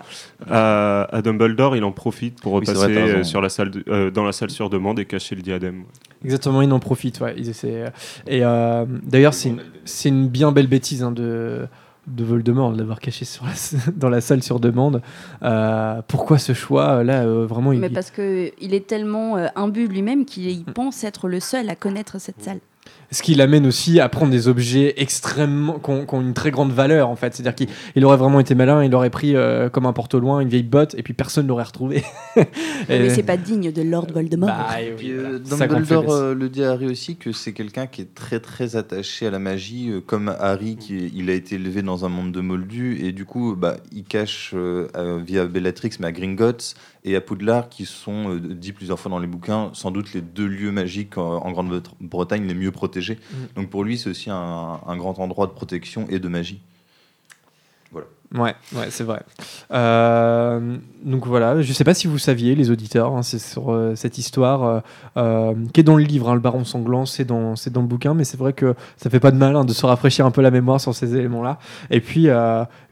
à, 0.50 1.04
à 1.12 1.22
Dumbledore, 1.22 1.76
il 1.76 1.84
en 1.84 1.92
profite 1.92 2.40
pour 2.42 2.54
Oui, 2.54 2.66
c'est 2.66 2.74
repasser 2.74 2.94
vrai, 2.94 3.12
euh, 3.12 3.24
sur 3.24 3.42
la 3.42 3.50
salle 3.50 3.72
de- 3.72 3.84
euh, 3.88 4.12
dans 4.12 4.24
la 4.24 4.32
salle 4.32 4.52
sur 4.52 4.70
demande 4.70 5.00
et 5.00 5.06
cacher 5.06 5.36
le 5.36 5.42
diadème. 5.42 5.84
Exactement, 6.24 6.62
ils 6.62 6.72
en 6.72 6.80
profitent. 6.80 7.20
Ouais. 7.20 7.34
Ils 7.38 7.50
essaient, 7.50 7.86
et 8.28 8.44
euh, 8.44 8.86
d'ailleurs, 9.04 9.34
c'est 9.34 10.10
une, 10.10 10.28
bien 10.28 10.52
belle 10.52 10.68
bêtise 10.68 11.02
hein, 11.02 11.12
de, 11.12 11.66
de 12.06 12.24
Voldemort 12.24 12.74
de 12.74 12.78
l'avoir 12.78 13.00
caché 13.00 13.26
sur 13.26 13.46
la, 13.46 13.54
dans 13.96 14.10
la 14.10 14.22
salle 14.22 14.44
sur 14.44 14.60
demande. 14.60 15.02
Euh, 15.42 16.02
pourquoi 16.08 16.38
ce 16.38 16.54
choix 16.54 17.04
Là, 17.04 17.24
euh, 17.24 17.48
vraiment, 17.48 17.72
il, 17.74 17.80
Mais 17.80 17.90
parce 17.90 18.12
qu'il 18.12 18.52
est 18.74 18.86
tellement 18.88 19.38
euh, 19.38 19.48
imbu 19.56 19.88
de 19.88 19.94
lui-même 19.94 20.26
qu'il 20.26 20.48
il 20.50 20.64
pense 20.66 21.04
être 21.04 21.28
le 21.28 21.40
seul 21.40 21.70
à 21.70 21.76
connaître 21.76 22.20
cette 22.22 22.42
salle. 22.44 22.60
Ce 23.12 23.22
qui 23.22 23.36
l'amène 23.36 23.66
aussi 23.66 24.00
à 24.00 24.10
prendre 24.10 24.32
des 24.32 24.48
objets 24.48 24.94
extrêmement 24.98 25.80
qui 25.80 25.90
ont, 25.90 26.06
qui 26.06 26.16
ont 26.16 26.22
une 26.22 26.34
très 26.34 26.52
grande 26.52 26.72
valeur 26.72 27.10
en 27.10 27.16
fait. 27.16 27.34
C'est-à-dire 27.34 27.56
qu'il 27.56 27.68
il 27.96 28.06
aurait 28.06 28.18
vraiment 28.18 28.40
été 28.40 28.56
malin, 28.56 28.84
il 28.84 28.96
aurait 28.96 29.10
pris 29.10 29.36
euh, 29.36 29.70
comme 29.70 29.86
un 29.86 29.94
porte 29.94 30.14
au 30.14 30.20
loin 30.20 30.40
une 30.40 30.50
vieille 30.50 30.64
botte 30.64 30.96
et 30.96 31.04
puis 31.04 31.14
personne 31.14 31.48
l'aurait 31.48 31.64
retrouvé. 31.64 32.04
Mais 32.90 33.10
c'est 33.10 33.24
pas 33.24 33.38
digne 33.38 33.72
de 33.72 33.82
Lord 33.82 34.08
Voldemort. 34.14 34.50
Bah, 34.50 34.68
oui, 34.80 34.92
Puis, 34.98 35.12
euh, 35.12 35.40
Dumbledore 35.40 36.12
euh, 36.12 36.34
le 36.34 36.50
dit 36.50 36.64
à 36.64 36.72
Harry 36.72 36.88
aussi 36.88 37.16
que 37.18 37.32
c'est 37.32 37.54
quelqu'un 37.54 37.88
qui 37.88 38.02
est 38.02 38.14
très 38.16 38.40
très 38.40 38.76
attaché 38.76 39.28
à 39.28 39.32
la 39.32 39.40
magie, 39.40 39.90
euh, 39.90 40.02
comme 40.02 40.34
Harry 40.40 40.78
qui 40.78 41.12
il 41.14 41.30
a 41.30 41.34
été 41.34 41.56
élevé 41.56 41.82
dans 41.82 42.06
un 42.06 42.10
monde 42.10 42.32
de 42.32 42.42
moldus 42.42 43.00
et 43.04 43.12
du 43.12 43.26
coup 43.26 43.56
bah, 43.56 43.78
il 43.92 44.04
cache 44.04 44.52
euh, 44.54 44.88
euh, 44.96 45.20
via 45.24 45.46
Bellatrix 45.46 45.92
mais 46.00 46.08
à 46.08 46.12
Gringotts 46.12 46.76
et 47.04 47.16
à 47.16 47.22
Poudlard 47.22 47.70
qui 47.70 47.86
sont 47.86 48.36
euh, 48.36 48.40
dit 48.40 48.74
plusieurs 48.74 49.00
fois 49.00 49.10
dans 49.10 49.20
les 49.20 49.28
bouquins 49.28 49.72
sans 49.74 49.92
doute 49.92 50.14
les 50.14 50.22
deux 50.22 50.48
lieux 50.48 50.72
magiques 50.72 51.18
en, 51.18 51.38
en 51.38 51.52
Grande-Bretagne 51.52 52.46
les 52.48 52.54
mieux 52.54 52.72
protégés. 52.72 53.16
Mm. 53.16 53.36
Donc 53.56 53.70
pour 53.70 53.84
lui 53.84 53.98
c'est 53.98 54.10
aussi 54.10 54.30
un, 54.30 54.82
un 54.86 54.98
grand 54.98 55.20
endroit 55.20 55.48
de 55.48 55.54
protection 55.54 56.08
et 56.10 56.20
de 56.20 56.28
magie. 56.28 56.62
Ouais, 58.34 58.56
ouais, 58.74 58.88
c'est 58.92 59.04
vrai. 59.04 59.24
Euh, 59.74 60.78
donc 61.04 61.28
voilà, 61.28 61.62
je 61.62 61.74
sais 61.74 61.84
pas 61.84 61.94
si 61.94 62.08
vous 62.08 62.18
saviez, 62.18 62.56
les 62.56 62.72
auditeurs, 62.72 63.14
hein, 63.14 63.24
c'est 63.24 63.40
sur 63.40 63.74
euh, 63.74 63.94
cette 63.96 64.18
histoire 64.18 64.84
euh, 65.18 65.54
qui 65.74 65.82
est 65.82 65.84
dans 65.84 65.98
le 65.98 66.04
livre, 66.04 66.30
hein, 66.30 66.36
le 66.36 66.40
Baron 66.40 66.64
sanglant, 66.64 67.06
c'est 67.06 67.26
dans, 67.26 67.58
c'est 67.58 67.72
dans 67.74 67.82
le 67.82 67.88
bouquin, 67.88 68.14
mais 68.14 68.24
c'est 68.24 68.38
vrai 68.38 68.54
que 68.54 68.74
ça 68.96 69.10
fait 69.10 69.20
pas 69.20 69.32
de 69.32 69.36
mal 69.38 69.58
hein, 69.58 69.66
de 69.66 69.74
se 69.74 69.86
rafraîchir 69.86 70.26
un 70.26 70.32
peu 70.32 70.42
la 70.42 70.50
mémoire 70.50 70.80
sur 70.80 70.96
ces 70.96 71.14
éléments-là. 71.18 71.60
Et 71.90 72.00
puis, 72.00 72.30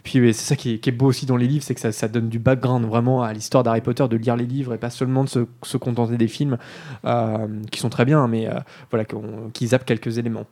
puis 0.04 0.34
c'est 0.34 0.46
ça 0.46 0.56
qui 0.58 0.74
est, 0.74 0.80
qui 0.80 0.90
est 0.90 0.94
beau 0.94 1.06
aussi 1.06 1.26
dans 1.26 1.38
les 1.38 1.48
livres, 1.48 1.64
c'est 1.64 1.74
que 1.76 1.82
ça, 1.82 1.94
ça 1.94 2.10
donne 2.10 2.28
du 2.28 2.40
background 2.40 2.86
vraiment 2.86 3.24
à 3.24 3.32
l'histoire 3.32 3.64
d'Harry 3.64 3.80
Potter, 3.80 4.06
de 4.10 4.18
lire 4.18 4.36
les 4.36 4.46
livres 4.46 4.74
et 4.74 4.78
pas 4.78 4.90
seulement 4.90 5.24
de 5.24 5.30
se, 5.30 5.40
se 5.64 5.78
contenter 5.78 6.18
des 6.18 6.28
films, 6.28 6.58
qui 7.72 7.80
sont 7.80 7.90
très 7.90 8.04
bien, 8.04 8.28
mais 8.28 8.50
voilà, 8.92 9.06
qu'on- 9.06 9.52
qui 9.54 9.68
zappent 9.68 9.86
quelques 9.86 10.18
éléments. 10.18 10.44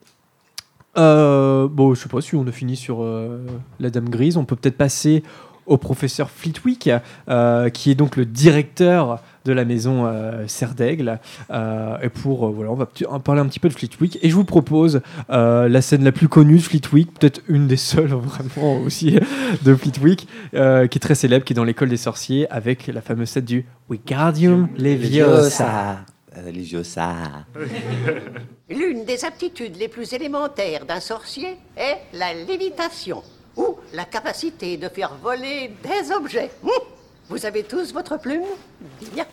Euh, 0.97 1.67
bon, 1.69 1.93
je 1.93 2.01
sais 2.01 2.09
pas 2.09 2.21
si 2.21 2.35
on 2.35 2.47
a 2.47 2.51
fini 2.51 2.75
sur 2.75 3.03
euh, 3.03 3.45
la 3.79 3.89
Dame 3.89 4.09
Grise. 4.09 4.37
On 4.37 4.45
peut 4.45 4.55
peut-être 4.55 4.77
passer 4.77 5.23
au 5.65 5.77
professeur 5.77 6.29
Flitwick, 6.29 6.89
euh, 7.27 7.69
qui 7.69 7.91
est 7.91 7.95
donc 7.95 8.15
le 8.15 8.25
directeur 8.25 9.21
de 9.43 9.51
la 9.51 9.65
maison 9.65 10.09
Serre 10.47 10.75
d'Aigle. 10.75 11.19
Euh, 11.51 11.97
et 12.01 12.07
pour, 12.07 12.49
voilà, 12.51 12.71
on 12.71 12.75
va 12.75 12.87
en 13.09 13.19
parler 13.19 13.41
un 13.41 13.47
petit 13.47 13.59
peu 13.59 13.67
de 13.67 13.73
Fleetwick. 13.73 14.17
Et 14.21 14.29
je 14.29 14.35
vous 14.35 14.45
propose 14.45 15.01
la 15.27 15.81
scène 15.81 16.05
la 16.05 16.13
plus 16.13 16.29
connue 16.29 16.55
de 16.55 16.61
Fleetwick, 16.61 17.13
peut-être 17.19 17.41
une 17.49 17.67
des 17.67 17.75
seules 17.75 18.07
vraiment 18.13 18.77
aussi 18.77 19.19
de 19.63 19.75
Fleetwick, 19.75 20.27
euh, 20.53 20.87
qui 20.87 20.97
est 20.97 21.01
très 21.01 21.15
célèbre, 21.15 21.43
qui 21.43 21.51
est 21.51 21.55
dans 21.55 21.65
l'école 21.65 21.89
des 21.89 21.97
sorciers, 21.97 22.49
avec 22.49 22.87
la 22.87 23.01
fameuse 23.01 23.29
scène 23.29 23.43
du 23.43 23.65
Wingardium 23.89 24.69
Leviosa. 24.77 25.97
Leviosa. 26.41 27.45
L'une 28.69 29.05
des 29.05 29.25
aptitudes 29.25 29.77
les 29.77 29.88
plus 29.88 30.13
élémentaires 30.13 30.85
d'un 30.85 30.99
sorcier 30.99 31.57
est 31.75 31.97
la 32.13 32.33
lévitation, 32.33 33.23
ou 33.55 33.77
la 33.93 34.05
capacité 34.05 34.77
de 34.77 34.89
faire 34.89 35.15
voler 35.15 35.71
des 35.83 36.11
objets. 36.11 36.51
Hum 36.63 36.71
Vous 37.29 37.45
avez 37.45 37.63
tous 37.63 37.93
votre 37.93 38.17
plume? 38.17 38.43
Bien. 39.13 39.25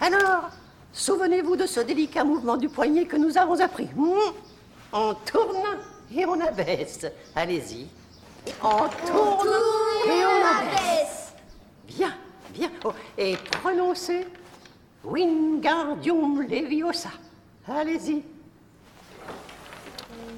Alors, 0.00 0.50
souvenez-vous 0.92 1.56
de 1.56 1.66
ce 1.66 1.80
délicat 1.80 2.24
mouvement 2.24 2.56
du 2.56 2.68
poignet 2.68 3.04
que 3.04 3.16
nous 3.16 3.36
avons 3.38 3.60
appris. 3.60 3.88
Hum 3.96 4.18
On 4.92 5.14
tourne 5.14 5.78
et 6.14 6.24
on 6.26 6.40
abaisse. 6.40 7.06
Allez-y. 7.34 7.86
On 8.62 8.88
tourne 9.06 9.48
et 10.06 10.24
on 10.24 10.58
abaisse. 10.58 11.34
Bien, 11.86 12.14
bien. 12.54 12.70
Oh, 12.84 12.92
et 13.18 13.36
prononcez 13.60 14.26
Wingardium 15.02 16.42
Leviosa. 16.42 17.10
Allez-y. 17.66 18.22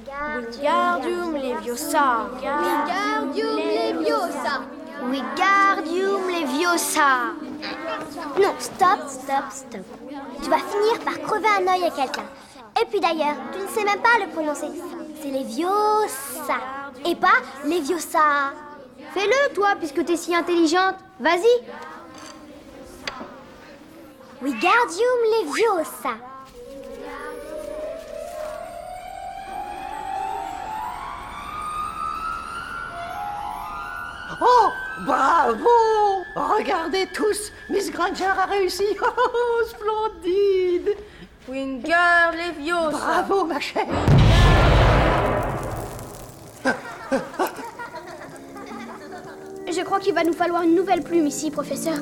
Wingardium 0.06 1.34
Leviosa. 1.34 2.30
Wingardium 2.36 3.56
Leviosa. 3.56 4.62
Wingardium 5.02 6.28
Leviosa. 6.28 7.32
Non, 8.38 8.54
stop, 8.58 9.00
stop, 9.08 9.44
stop. 9.50 9.80
Tu 10.42 10.48
vas 10.48 10.58
finir 10.58 10.98
par 11.04 11.18
crever 11.20 11.48
un 11.48 11.72
œil 11.72 11.84
à 11.84 11.90
quelqu'un. 11.90 12.26
Et 12.80 12.86
puis 12.86 13.00
d'ailleurs, 13.00 13.34
tu 13.52 13.58
ne 13.58 13.66
sais 13.66 13.84
même 13.84 14.00
pas 14.00 14.24
le 14.24 14.30
prononcer. 14.30 14.68
C'est 15.20 15.30
Leviosa. 15.30 16.58
Et 17.04 17.16
pas 17.16 17.40
Leviosa. 17.64 18.52
Fais-le, 19.12 19.54
toi, 19.54 19.74
puisque 19.76 20.04
t'es 20.04 20.16
si 20.16 20.34
intelligente. 20.34 20.94
Vas-y. 21.18 21.64
Wingardium 24.42 25.20
Leviosa. 25.30 26.16
Oh, 34.40 34.70
bravo 35.06 36.24
Regardez 36.34 37.06
tous, 37.14 37.52
Miss 37.70 37.88
Granger 37.92 38.24
a 38.36 38.46
réussi. 38.46 38.84
Oh, 39.00 39.62
splendide 39.68 40.96
Wingar 41.48 42.32
Leviosa. 42.32 42.98
Bravo, 42.98 43.44
ma 43.44 43.60
chère. 43.60 43.86
Je 49.70 49.82
crois 49.84 50.00
qu'il 50.00 50.14
va 50.14 50.24
nous 50.24 50.32
falloir 50.32 50.62
une 50.62 50.74
nouvelle 50.74 51.04
plume 51.04 51.28
ici, 51.28 51.52
professeur. 51.52 51.98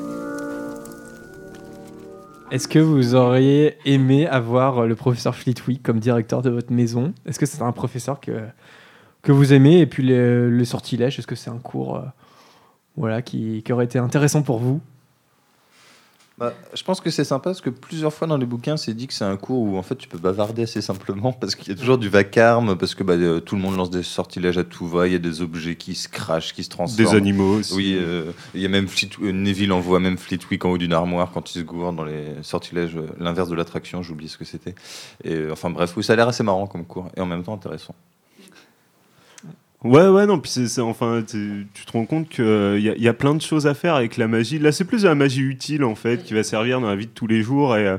Est-ce 2.50 2.66
que 2.66 2.78
vous 2.80 3.14
auriez 3.14 3.76
aimé 3.84 4.26
avoir 4.26 4.86
le 4.86 4.96
professeur 4.96 5.36
Fleetwick 5.36 5.82
comme 5.82 6.00
directeur 6.00 6.42
de 6.42 6.50
votre 6.50 6.72
maison? 6.72 7.14
Est-ce 7.24 7.38
que 7.38 7.46
c'est 7.46 7.62
un 7.62 7.72
professeur 7.72 8.20
que, 8.20 9.32
vous 9.32 9.52
aimez 9.52 9.78
Et 9.78 9.86
puis 9.86 10.02
le, 10.02 10.64
sortilège, 10.64 11.18
est-ce 11.18 11.26
que 11.26 11.36
c'est 11.36 11.50
un 11.50 11.58
cours 11.58 11.96
euh, 11.96 12.02
voilà, 12.96 13.22
qui 13.22 13.62
aurait 13.70 13.84
été 13.84 13.98
intéressant 13.98 14.42
pour 14.42 14.58
vous? 14.58 14.80
Bah, 16.40 16.54
je 16.72 16.82
pense 16.82 17.02
que 17.02 17.10
c'est 17.10 17.22
sympa 17.24 17.50
parce 17.50 17.60
que 17.60 17.68
plusieurs 17.68 18.14
fois 18.14 18.26
dans 18.26 18.38
les 18.38 18.46
bouquins, 18.46 18.78
c'est 18.78 18.94
dit 18.94 19.06
que 19.06 19.12
c'est 19.12 19.26
un 19.26 19.36
cours 19.36 19.60
où 19.60 19.76
en 19.76 19.82
fait 19.82 19.96
tu 19.96 20.08
peux 20.08 20.16
bavarder 20.16 20.62
assez 20.62 20.80
simplement 20.80 21.34
parce 21.34 21.54
qu'il 21.54 21.68
y 21.68 21.76
a 21.76 21.78
toujours 21.78 21.98
du 21.98 22.08
vacarme, 22.08 22.78
parce 22.78 22.94
que 22.94 23.04
bah, 23.04 23.12
euh, 23.12 23.40
tout 23.40 23.56
le 23.56 23.60
monde 23.60 23.76
lance 23.76 23.90
des 23.90 24.02
sortilèges 24.02 24.56
à 24.56 24.64
tout 24.64 24.88
va, 24.88 25.06
il 25.06 25.12
y 25.12 25.16
a 25.16 25.18
des 25.18 25.42
objets 25.42 25.76
qui 25.76 25.94
se 25.94 26.08
crachent, 26.08 26.54
qui 26.54 26.64
se 26.64 26.70
transforment. 26.70 27.10
Des 27.10 27.14
animaux 27.14 27.58
aussi. 27.58 27.74
Oui, 27.74 27.94
euh, 28.00 28.32
il 28.54 28.62
y 28.62 28.64
a 28.64 28.70
même 28.70 28.86
Fleet- 28.88 29.10
euh, 29.22 29.32
Neville 29.32 29.70
envoie 29.70 30.00
même 30.00 30.16
Fleetwick 30.16 30.64
en 30.64 30.70
haut 30.70 30.78
d'une 30.78 30.94
armoire 30.94 31.30
quand 31.30 31.50
il 31.54 31.58
se 31.58 31.62
gourde 31.62 31.96
dans 31.96 32.04
les 32.04 32.28
sortilèges, 32.40 32.96
l'inverse 33.18 33.50
de 33.50 33.54
l'attraction, 33.54 34.02
j'oublie 34.02 34.30
ce 34.30 34.38
que 34.38 34.46
c'était. 34.46 34.74
Et 35.24 35.50
enfin 35.52 35.68
bref, 35.68 35.92
oui, 35.98 36.02
ça 36.02 36.14
a 36.14 36.16
l'air 36.16 36.28
assez 36.28 36.42
marrant 36.42 36.66
comme 36.66 36.86
cours 36.86 37.10
et 37.18 37.20
en 37.20 37.26
même 37.26 37.42
temps 37.42 37.52
intéressant. 37.52 37.94
Ouais, 39.82 40.06
ouais, 40.08 40.26
non, 40.26 40.38
puis 40.38 40.50
c'est, 40.50 40.80
enfin, 40.82 41.22
tu 41.26 41.66
te 41.86 41.92
rends 41.92 42.04
compte 42.04 42.28
qu'il 42.28 42.44
y, 42.44 42.88
a- 42.90 42.96
y 42.98 43.08
a 43.08 43.14
plein 43.14 43.34
de 43.34 43.40
choses 43.40 43.66
à 43.66 43.72
faire 43.72 43.94
avec 43.94 44.18
la 44.18 44.28
magie. 44.28 44.58
Là, 44.58 44.72
c'est 44.72 44.84
plus 44.84 45.02
de 45.02 45.08
la 45.08 45.14
magie 45.14 45.40
utile, 45.40 45.84
en 45.84 45.94
fait, 45.94 46.22
qui 46.22 46.34
va 46.34 46.42
servir 46.42 46.82
dans 46.82 46.88
la 46.88 46.96
vie 46.96 47.06
de 47.06 47.12
tous 47.12 47.26
les 47.26 47.40
jours. 47.42 47.74
Et, 47.76 47.86
euh, 47.86 47.96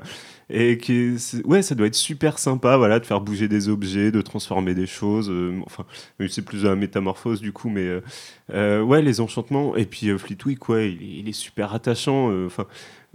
et 0.51 0.77
qui 0.77 1.15
ouais, 1.45 1.61
ça 1.63 1.73
doit 1.75 1.88
être 1.88 1.95
super 1.95 2.38
sympa, 2.38 2.77
voilà, 2.77 2.99
de 2.99 3.05
faire 3.05 3.21
bouger 3.21 3.47
des 3.47 3.67
objets, 3.69 4.11
de 4.11 4.21
transformer 4.21 4.75
des 4.75 4.86
choses. 4.86 5.29
euh, 5.32 5.59
enfin, 5.65 5.86
c'est 6.29 6.45
plus 6.45 6.63
de 6.63 6.67
la 6.67 6.75
métamorphose, 6.75 7.41
du 7.41 7.51
coup, 7.53 7.69
mais 7.69 7.86
euh, 7.88 8.01
euh, 8.53 8.82
ouais, 8.84 9.01
les 9.01 9.19
enchantements. 9.21 9.75
Et 9.75 9.86
puis 9.86 10.09
euh, 10.09 10.17
Fleetwick, 10.19 10.69
ouais, 10.69 10.91
il, 10.91 11.19
il 11.21 11.29
est 11.29 11.34
super 11.34 11.73
attachant. 11.73 12.29
euh, 12.32 12.45
Enfin, 12.45 12.65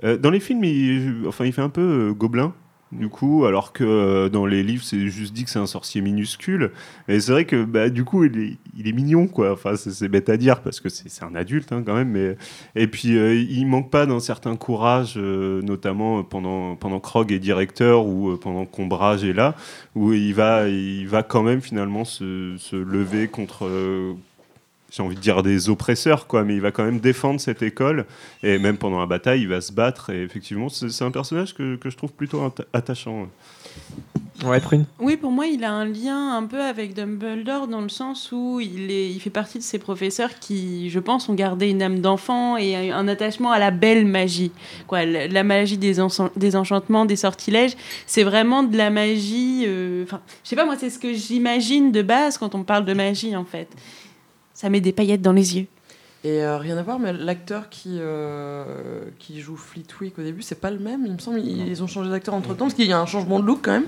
euh, 0.04 0.16
dans 0.16 0.30
les 0.30 0.40
films, 0.40 0.64
il, 0.64 1.24
enfin, 1.28 1.44
il 1.44 1.52
fait 1.52 1.62
un 1.62 1.68
peu 1.68 1.82
euh, 2.10 2.12
gobelin. 2.14 2.52
Du 2.93 3.09
coup, 3.09 3.47
alors 3.47 3.72
que 3.72 3.82
euh, 3.82 4.28
dans 4.28 4.47
les 4.47 4.62
livres, 4.62 4.84
c'est 4.84 5.09
juste 5.09 5.32
dit 5.32 5.43
que 5.43 5.51
c'est 5.51 5.59
un 5.59 5.66
sorcier 5.66 6.01
minuscule. 6.01 6.70
Et 7.09 7.18
c'est 7.18 7.32
vrai 7.32 7.45
que 7.45 7.64
bah, 7.64 7.89
du 7.89 8.05
coup, 8.05 8.24
il 8.24 8.57
est, 8.87 8.93
mignon, 8.93 9.26
quoi. 9.26 9.53
Enfin, 9.53 9.74
c'est, 9.74 10.09
bête 10.09 10.28
à 10.28 10.37
dire 10.37 10.61
parce 10.62 10.78
que 10.78 10.89
c'est, 10.89 11.24
un 11.24 11.34
adulte 11.34 11.72
hein, 11.72 11.82
quand 11.84 11.95
même. 11.95 12.11
Mais... 12.11 12.37
Et 12.76 12.87
puis, 12.87 13.18
euh, 13.18 13.34
il 13.34 13.66
manque 13.66 13.91
pas 13.91 14.07
d'un 14.07 14.20
certain 14.20 14.55
courage, 14.55 15.14
euh, 15.16 15.62
notamment 15.62 16.22
pendant, 16.22 16.76
pendant 16.76 17.01
Krog 17.01 17.32
est 17.32 17.41
directeur 17.41 18.07
ou 18.07 18.30
euh, 18.30 18.39
pendant 18.39 18.64
qu'Ombrage 18.66 19.24
est 19.24 19.32
là, 19.32 19.57
où 19.97 20.12
il 20.12 20.32
va, 20.32 20.68
il 20.68 21.09
va 21.09 21.24
quand 21.24 21.43
même 21.43 21.61
finalement 21.61 22.05
se 22.05 22.76
lever 22.76 23.26
contre. 23.26 23.68
Euh, 24.87 24.93
j'ai 24.93 25.03
envie 25.03 25.16
de 25.16 25.20
dire 25.20 25.43
des 25.43 25.68
oppresseurs, 25.68 26.26
quoi, 26.26 26.45
mais 26.45 26.55
il 26.55 26.61
va 26.61 26.70
quand 26.70 26.84
même 26.84 27.01
défendre 27.01 27.41
cette 27.41 27.62
école, 27.62 28.07
et 28.43 28.59
même 28.59 28.76
pendant 28.78 29.01
la 29.01 29.07
bataille, 29.07 29.43
il 29.43 29.49
va 29.49 29.61
se 29.61 29.72
battre, 29.72 30.11
et 30.11 30.22
effectivement, 30.22 30.68
c'est, 30.68 31.03
un 31.03 31.11
personnage 31.11 31.55
que, 31.55 31.76
que 31.76 31.91
je 31.91 31.97
trouve 31.97 32.12
plutôt 32.12 32.41
atta- 32.47 32.64
attachant. 32.72 33.28
Ouais, 34.45 34.61
Prune 34.61 34.84
Oui, 35.01 35.16
pour 35.16 35.30
moi, 35.30 35.47
il 35.47 35.64
a 35.64 35.72
un 35.72 35.87
lien 35.87 36.37
un 36.37 36.43
peu 36.45 36.61
avec 36.62 36.93
Dumbledore 36.93 37.68
dans 37.68 37.80
le 37.80 37.89
sens 37.89 38.32
où 38.32 38.61
il, 38.61 38.91
est, 38.91 39.11
il 39.11 39.18
fait 39.18 39.30
partie 39.30 39.57
de 39.59 39.62
ces 39.62 39.78
professeurs 39.78 40.39
qui, 40.39 40.91
je 40.91 40.99
pense, 40.99 41.30
ont 41.30 41.34
gardé 41.34 41.70
une 41.70 41.80
âme 41.82 42.01
d'enfant 42.01 42.59
et 42.59 42.91
un 42.91 43.09
attachement 43.09 43.51
à 43.51 43.59
la 43.59 43.70
belle 43.70 44.05
magie. 44.05 44.53
Quoi, 44.87 45.07
la, 45.07 45.26
la 45.26 45.43
magie 45.43 45.78
des, 45.78 45.97
des 46.37 46.57
enchantements, 46.57 47.07
des 47.07 47.16
sortilèges, 47.16 47.76
c'est 48.07 48.24
vraiment 48.24 48.62
de 48.62 48.76
la 48.76 48.91
magie. 48.91 49.64
euh, 49.66 50.05
Enfin, 50.05 50.20
je 50.45 50.51
sais 50.51 50.57
pas, 50.57 50.66
moi, 50.66 50.76
c'est 50.78 50.91
ce 50.91 50.99
que 50.99 51.14
j'imagine 51.14 51.91
de 51.91 52.03
base 52.03 52.37
quand 52.37 52.55
on 52.55 52.62
parle 52.62 52.84
de 52.84 52.93
magie, 52.93 53.34
en 53.37 53.45
fait. 53.45 53.68
Ça 54.57 54.70
met 54.70 54.80
des 54.80 54.92
paillettes 54.92 55.20
dans 55.20 55.34
les 55.34 55.59
yeux. 55.59 55.66
Et 56.24 56.42
euh, 56.42 56.57
rien 56.57 56.78
à 56.78 56.82
voir, 56.82 56.98
mais 56.98 57.12
l'acteur 57.12 57.68
qui, 57.68 57.98
euh, 58.00 58.64
qui 59.18 59.40
joue 59.40 59.54
Fleetwick 59.57 60.18
au 60.18 60.22
début, 60.22 60.40
c'est 60.40 60.59
pas 60.61 60.70
le 60.70 60.78
même, 60.78 61.02
il 61.07 61.12
me 61.12 61.18
semble. 61.18 61.38
Ils, 61.40 61.68
ils 61.68 61.82
ont 61.84 61.86
changé 61.86 62.09
d'acteur 62.11 62.34
entre 62.34 62.54
temps, 62.54 62.64
parce 62.64 62.74
qu'il 62.74 62.86
y 62.88 62.92
a 62.92 62.98
un 62.98 63.04
changement 63.07 63.38
de 63.38 63.44
look 63.44 63.61
quand 63.62 63.72
même. 63.72 63.84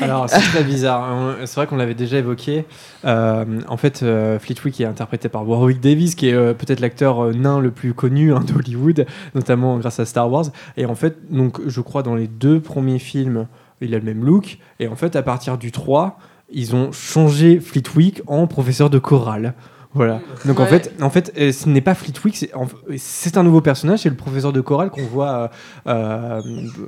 Alors, 0.00 0.30
c'est 0.30 0.38
très 0.40 0.62
bizarre. 0.62 1.02
hein. 1.02 1.34
C'est 1.44 1.56
vrai 1.56 1.66
qu'on 1.66 1.76
l'avait 1.76 1.96
déjà 1.96 2.16
évoqué. 2.18 2.64
Euh, 3.04 3.44
en 3.68 3.76
fait, 3.76 4.02
euh, 4.04 4.38
Fleetwick 4.38 4.80
est 4.80 4.84
interprété 4.86 5.28
par 5.28 5.46
Warwick 5.46 5.80
Davis, 5.80 6.14
qui 6.14 6.28
est 6.28 6.32
euh, 6.32 6.54
peut-être 6.54 6.78
l'acteur 6.80 7.22
euh, 7.22 7.32
nain 7.32 7.58
le 7.58 7.72
plus 7.72 7.92
connu 7.92 8.32
hein, 8.32 8.40
d'Hollywood, 8.46 9.04
notamment 9.34 9.76
grâce 9.78 9.98
à 9.98 10.06
Star 10.06 10.30
Wars. 10.30 10.46
Et 10.78 10.86
en 10.86 10.94
fait, 10.94 11.30
donc, 11.30 11.60
je 11.66 11.80
crois 11.82 12.04
dans 12.04 12.14
les 12.14 12.28
deux 12.28 12.60
premiers 12.60 13.00
films, 13.00 13.46
il 13.82 13.94
a 13.94 13.98
le 13.98 14.04
même 14.04 14.24
look. 14.24 14.58
Et 14.78 14.86
en 14.86 14.94
fait, 14.96 15.16
à 15.16 15.22
partir 15.22 15.58
du 15.58 15.72
3, 15.72 16.18
ils 16.50 16.74
ont 16.76 16.92
changé 16.92 17.58
Fleetwick 17.60 18.22
en 18.26 18.46
professeur 18.46 18.88
de 18.88 18.98
chorale. 19.00 19.54
Voilà. 19.94 20.20
Donc 20.44 20.58
en 20.58 20.66
fait, 20.66 20.92
en 21.00 21.10
fait, 21.10 21.32
euh, 21.38 21.52
ce 21.52 21.68
n'est 21.68 21.80
pas 21.80 21.94
Fleetwick, 21.94 22.50
c'est 22.98 23.36
un 23.36 23.42
nouveau 23.44 23.60
personnage, 23.60 24.00
c'est 24.00 24.08
le 24.08 24.16
professeur 24.16 24.52
de 24.52 24.60
chorale 24.60 24.90
qu'on 24.90 25.06
voit 25.06 25.50
euh, 25.86 26.40
euh, 26.40 26.42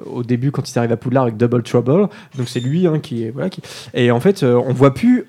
au 0.06 0.24
début 0.24 0.50
quand 0.50 0.68
il 0.68 0.76
arrive 0.78 0.92
à 0.92 0.96
Poudlard 0.96 1.22
avec 1.22 1.36
Double 1.36 1.62
Trouble. 1.62 2.08
Donc 2.36 2.48
c'est 2.48 2.60
lui 2.60 2.86
hein, 2.86 2.98
qui 2.98 3.24
est 3.24 3.30
voilà. 3.30 3.48
Qui... 3.48 3.62
Et 3.94 4.10
en 4.10 4.18
fait, 4.18 4.42
on 4.42 4.72
voit 4.72 4.92
plus 4.92 5.26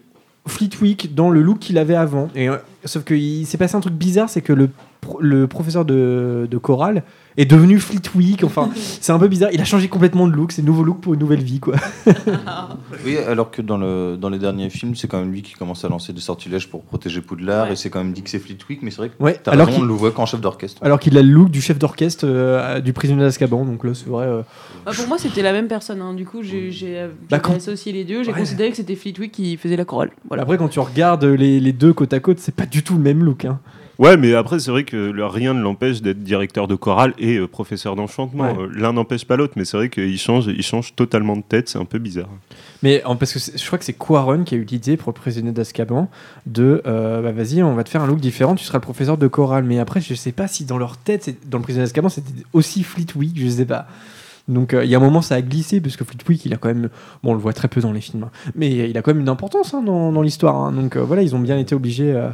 Fleetwick 0.47 1.13
dans 1.13 1.29
le 1.29 1.41
look 1.41 1.59
qu'il 1.59 1.77
avait 1.77 1.95
avant. 1.95 2.29
Et 2.35 2.49
euh, 2.49 2.57
sauf 2.85 3.03
qu'il 3.03 3.45
s'est 3.45 3.57
passé 3.57 3.75
un 3.75 3.79
truc 3.79 3.93
bizarre, 3.93 4.29
c'est 4.29 4.41
que 4.41 4.53
le 4.53 4.69
pro- 5.07 5.21
le 5.21 5.47
professeur 5.47 5.85
de, 5.85 6.47
de 6.49 6.57
chorale 6.57 7.03
est 7.37 7.45
devenu 7.45 7.79
Fleetwick. 7.79 8.43
Enfin, 8.43 8.69
c'est 8.75 9.11
un 9.11 9.19
peu 9.19 9.27
bizarre. 9.27 9.49
Il 9.53 9.61
a 9.61 9.65
changé 9.65 9.87
complètement 9.87 10.27
de 10.27 10.33
look. 10.33 10.51
C'est 10.51 10.61
nouveau 10.63 10.83
look 10.83 11.01
pour 11.01 11.13
une 11.13 11.19
nouvelle 11.19 11.41
vie, 11.43 11.59
quoi. 11.59 11.75
Oui, 13.05 13.17
alors 13.17 13.51
que 13.51 13.61
dans, 13.61 13.77
le, 13.77 14.17
dans 14.19 14.29
les 14.29 14.39
derniers 14.39 14.69
films, 14.69 14.95
c'est 14.95 15.07
quand 15.07 15.19
même 15.19 15.31
lui 15.31 15.41
qui 15.41 15.53
commence 15.53 15.85
à 15.85 15.89
lancer 15.89 16.13
des 16.13 16.19
sortilèges 16.21 16.69
pour 16.69 16.83
protéger 16.83 17.21
Poudlard, 17.21 17.71
et 17.71 17.75
c'est 17.75 17.89
quand 17.89 17.99
même 18.03 18.13
dit 18.13 18.21
que 18.23 18.29
c'est 18.29 18.39
Fleetwick, 18.39 18.81
mais 18.81 18.91
c'est 18.91 18.97
vrai 18.97 19.09
que 19.09 19.23
Ouais, 19.23 19.39
t'as 19.41 19.51
alors 19.51 19.67
raison, 19.67 19.81
on 19.81 19.85
le 19.85 19.93
voit 19.93 20.11
qu'en 20.11 20.25
chef 20.25 20.41
d'orchestre. 20.41 20.83
Alors 20.83 20.99
qu'il 20.99 21.17
a 21.17 21.21
le 21.21 21.29
look 21.29 21.49
du 21.51 21.61
chef 21.61 21.77
d'orchestre 21.79 22.25
euh, 22.27 22.79
du 22.81 22.93
prisonnier 22.93 23.21
d'Azkaban. 23.21 23.65
Donc 23.65 23.83
là, 23.83 23.93
c'est 23.93 24.07
vrai. 24.09 24.25
euh, 24.25 24.41
Bah, 24.85 24.91
pour 24.95 25.07
moi, 25.07 25.17
c'était 25.17 25.41
la 25.41 25.51
même 25.53 25.67
personne. 25.67 26.01
hein. 26.01 26.13
Du 26.13 26.25
coup, 26.25 26.41
j'ai 26.43 26.71
j'ai, 26.71 26.97
euh, 26.99 27.07
Bah, 27.29 27.39
quand- 27.39 27.53
associé 27.55 27.91
les 27.91 28.03
deux. 28.03 28.23
J'ai 28.23 28.31
Ouais. 28.31 28.39
considéré 28.39 28.69
que 28.71 28.77
c'était 28.77 28.95
Fleetwick 28.95 29.31
qui 29.31 29.57
faisait 29.57 29.75
la 29.77 29.85
chorale. 29.85 30.11
Voilà. 30.27 30.43
Après, 30.43 30.57
quand 30.57 30.67
tu 30.69 30.79
regardes 30.79 31.23
les, 31.25 31.59
les 31.59 31.73
deux 31.73 31.93
côte 31.93 32.13
à 32.13 32.19
côte, 32.19 32.39
c'est 32.39 32.55
pas 32.55 32.65
du 32.65 32.83
tout 32.83 32.95
le 32.95 33.01
même 33.01 33.23
look. 33.23 33.45
hein. 33.45 33.59
Ouais, 33.99 34.15
mais 34.15 34.33
après, 34.35 34.59
c'est 34.59 34.69
vrai 34.69 34.83
que 34.83 35.11
rien 35.23 35.53
ne 35.55 35.61
l'empêche 35.61 36.01
d'être 36.03 36.21
directeur 36.23 36.67
de 36.67 36.75
chorale 36.75 37.13
et 37.17 37.37
euh, 37.37 37.47
professeur 37.47 37.95
d'enchantement. 37.95 38.43
Ouais. 38.43 38.55
Euh, 38.59 38.67
L'un 38.75 38.93
n'empêche 38.93 39.25
pas 39.25 39.37
l'autre, 39.37 39.53
mais 39.55 39.65
c'est 39.65 39.75
vrai 39.77 39.89
qu'il 39.89 40.17
change, 40.19 40.45
il 40.47 40.61
change 40.61 40.95
totalement 40.95 41.35
de 41.35 41.41
tête, 41.41 41.67
c'est 41.69 41.79
un 41.79 41.85
peu 41.85 41.97
bizarre. 41.97 42.29
Mais 42.83 43.03
en- 43.05 43.15
parce 43.15 43.33
que 43.33 43.39
je 43.39 43.65
crois 43.65 43.79
que 43.79 43.85
c'est 43.85 43.93
Quaron 43.97 44.43
qui 44.43 44.53
a 44.53 44.57
eu 44.59 44.63
l'idée 44.65 44.97
pour 44.97 45.11
le 45.11 45.15
prisonnier 45.15 45.51
d'Azkaban 45.51 46.09
de 46.45 46.83
euh, 46.85 47.21
bah 47.23 47.31
vas-y, 47.31 47.63
on 47.63 47.73
va 47.73 47.83
te 47.83 47.89
faire 47.89 48.03
un 48.03 48.07
look 48.07 48.19
différent, 48.19 48.53
tu 48.53 48.63
seras 48.65 48.77
le 48.77 48.83
professeur 48.83 49.17
de 49.17 49.27
chorale. 49.27 49.63
Mais 49.63 49.79
après, 49.79 49.99
je 49.99 50.13
sais 50.13 50.31
pas 50.31 50.47
si 50.47 50.65
dans 50.65 50.77
leur 50.77 50.97
tête, 50.97 51.35
dans 51.49 51.57
le 51.57 51.63
prisonnier 51.63 51.85
d'Azkaban, 51.85 52.09
c'était 52.09 52.29
aussi 52.53 52.83
Fleetwick, 52.83 53.39
je 53.39 53.47
sais 53.47 53.65
pas. 53.65 53.87
Donc 54.47 54.73
euh, 54.75 54.85
il 54.85 54.91
y 54.91 54.95
a 54.95 54.99
un 54.99 55.01
moment, 55.01 55.23
ça 55.23 55.33
a 55.35 55.41
glissé 55.41 55.81
parce 55.81 55.97
que 55.97 56.05
Fleetwick, 56.05 56.45
il 56.45 56.53
a 56.53 56.57
quand 56.57 56.67
même, 56.69 56.89
bon, 57.23 57.31
on 57.31 57.33
le 57.33 57.39
voit 57.39 57.51
très 57.53 57.67
peu 57.67 57.81
dans 57.81 57.91
les 57.91 57.99
films, 58.01 58.23
hein, 58.25 58.31
mais 58.55 58.89
il 58.89 58.97
a 58.97 59.01
quand 59.01 59.11
même 59.11 59.21
une 59.21 59.27
importance 59.29 59.73
hein, 59.73 59.81
dans, 59.81 60.11
dans 60.11 60.21
l'histoire. 60.21 60.55
hein. 60.55 60.71
Donc 60.71 60.95
euh, 60.97 61.01
voilà, 61.03 61.23
ils 61.23 61.35
ont 61.35 61.39
bien 61.39 61.57
été 61.57 61.73
obligés 61.73 62.13
euh, 62.13 62.29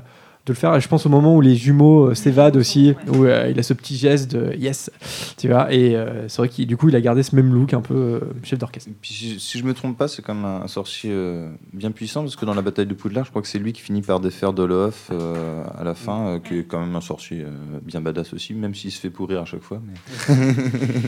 de 0.45 0.51
le 0.51 0.55
faire. 0.55 0.75
Et 0.75 0.81
je 0.81 0.87
pense 0.87 1.05
au 1.05 1.09
moment 1.09 1.35
où 1.35 1.41
les 1.41 1.55
jumeaux 1.55 2.09
euh, 2.09 2.15
s'évadent 2.15 2.57
aussi, 2.57 2.95
où 3.07 3.23
euh, 3.23 3.49
il 3.49 3.59
a 3.59 3.63
ce 3.63 3.73
petit 3.73 3.95
geste 3.95 4.31
de 4.35 4.53
yes, 4.55 4.91
tu 5.37 5.47
vois. 5.47 5.73
Et 5.73 5.95
euh, 5.95 6.27
c'est 6.27 6.37
vrai 6.37 6.49
qu'il 6.49 6.67
du 6.67 6.75
coup, 6.77 6.89
il 6.89 6.95
a 6.95 7.01
gardé 7.01 7.23
ce 7.23 7.35
même 7.35 7.53
look 7.53 7.73
un 7.73 7.81
peu 7.81 7.93
euh, 7.95 8.19
chef 8.43 8.59
d'orchestre. 8.59 8.89
Puis, 9.01 9.13
si, 9.13 9.39
si 9.39 9.57
je 9.57 9.63
me 9.63 9.73
trompe 9.73 9.97
pas, 9.97 10.07
c'est 10.07 10.21
quand 10.21 10.35
même 10.35 10.45
un 10.45 10.67
sorcier 10.67 11.11
euh, 11.13 11.49
bien 11.71 11.91
puissant 11.91 12.21
parce 12.21 12.35
que 12.35 12.45
dans 12.45 12.53
la 12.53 12.61
bataille 12.61 12.87
de 12.87 12.93
Poudlard, 12.93 13.25
je 13.25 13.29
crois 13.29 13.41
que 13.41 13.47
c'est 13.47 13.59
lui 13.59 13.73
qui 13.73 13.81
finit 13.81 14.01
par 14.01 14.19
défaire 14.19 14.53
Dolof 14.53 15.09
euh, 15.11 15.63
à 15.77 15.83
la 15.83 15.93
fin, 15.93 16.27
euh, 16.27 16.39
qui 16.39 16.59
est 16.59 16.63
quand 16.63 16.79
même 16.79 16.95
un 16.95 17.01
sorcier 17.01 17.43
euh, 17.43 17.79
bien 17.81 18.01
badass 18.01 18.33
aussi, 18.33 18.53
même 18.53 18.75
s'il 18.75 18.91
se 18.91 18.99
fait 18.99 19.09
pourrir 19.09 19.41
à 19.41 19.45
chaque 19.45 19.63
fois. 19.63 19.81
Mais... 19.85 20.35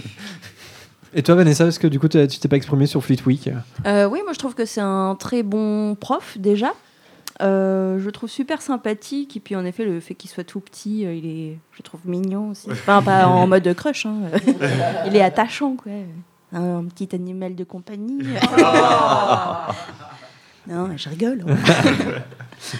Et 1.18 1.24
toi, 1.24 1.36
Vanessa, 1.36 1.66
est-ce 1.66 1.80
que 1.80 1.88
du 1.88 1.98
coup, 1.98 2.10
tu 2.10 2.28
t'es 2.28 2.48
pas 2.50 2.58
exprimé 2.58 2.88
sur 2.88 3.02
Fleetwick 3.02 3.50
Euh, 3.86 4.06
oui, 4.06 4.20
moi 4.26 4.34
je 4.34 4.40
trouve 4.40 4.54
que 4.54 4.66
c'est 4.66 4.82
un 4.82 5.16
très 5.18 5.44
bon 5.44 5.96
prof 5.96 6.38
déjà. 6.38 6.74
Euh, 7.42 8.00
je 8.00 8.06
le 8.06 8.12
trouve 8.14 8.30
super 8.30 8.62
sympathique 8.62 9.36
et 9.36 9.42
puis 9.42 9.58
en 9.58 9.66
effet 9.66 9.84
le 9.84 10.00
fait 10.00 10.14
qu'il 10.16 10.30
soit 10.30 10.46
tout 10.46 10.62
petit, 10.62 11.06
euh, 11.06 11.14
il 11.14 11.26
est, 11.26 11.58
je 11.74 11.80
le 11.80 11.84
trouve 11.84 12.00
mignon 12.06 12.52
aussi. 12.52 12.72
Enfin 12.72 13.02
pas 13.02 13.28
en 13.28 13.46
mode 13.52 13.74
crush, 13.74 14.06
hein. 14.06 14.16
il 15.06 15.16
est 15.16 15.22
attachant 15.22 15.76
quoi. 15.76 15.92
Un 16.54 16.86
petit 16.86 17.14
animal 17.14 17.56
de 17.56 17.66
compagnie. 17.66 18.20
non, 20.68 20.96
je 20.96 21.10
rigole. 21.10 21.44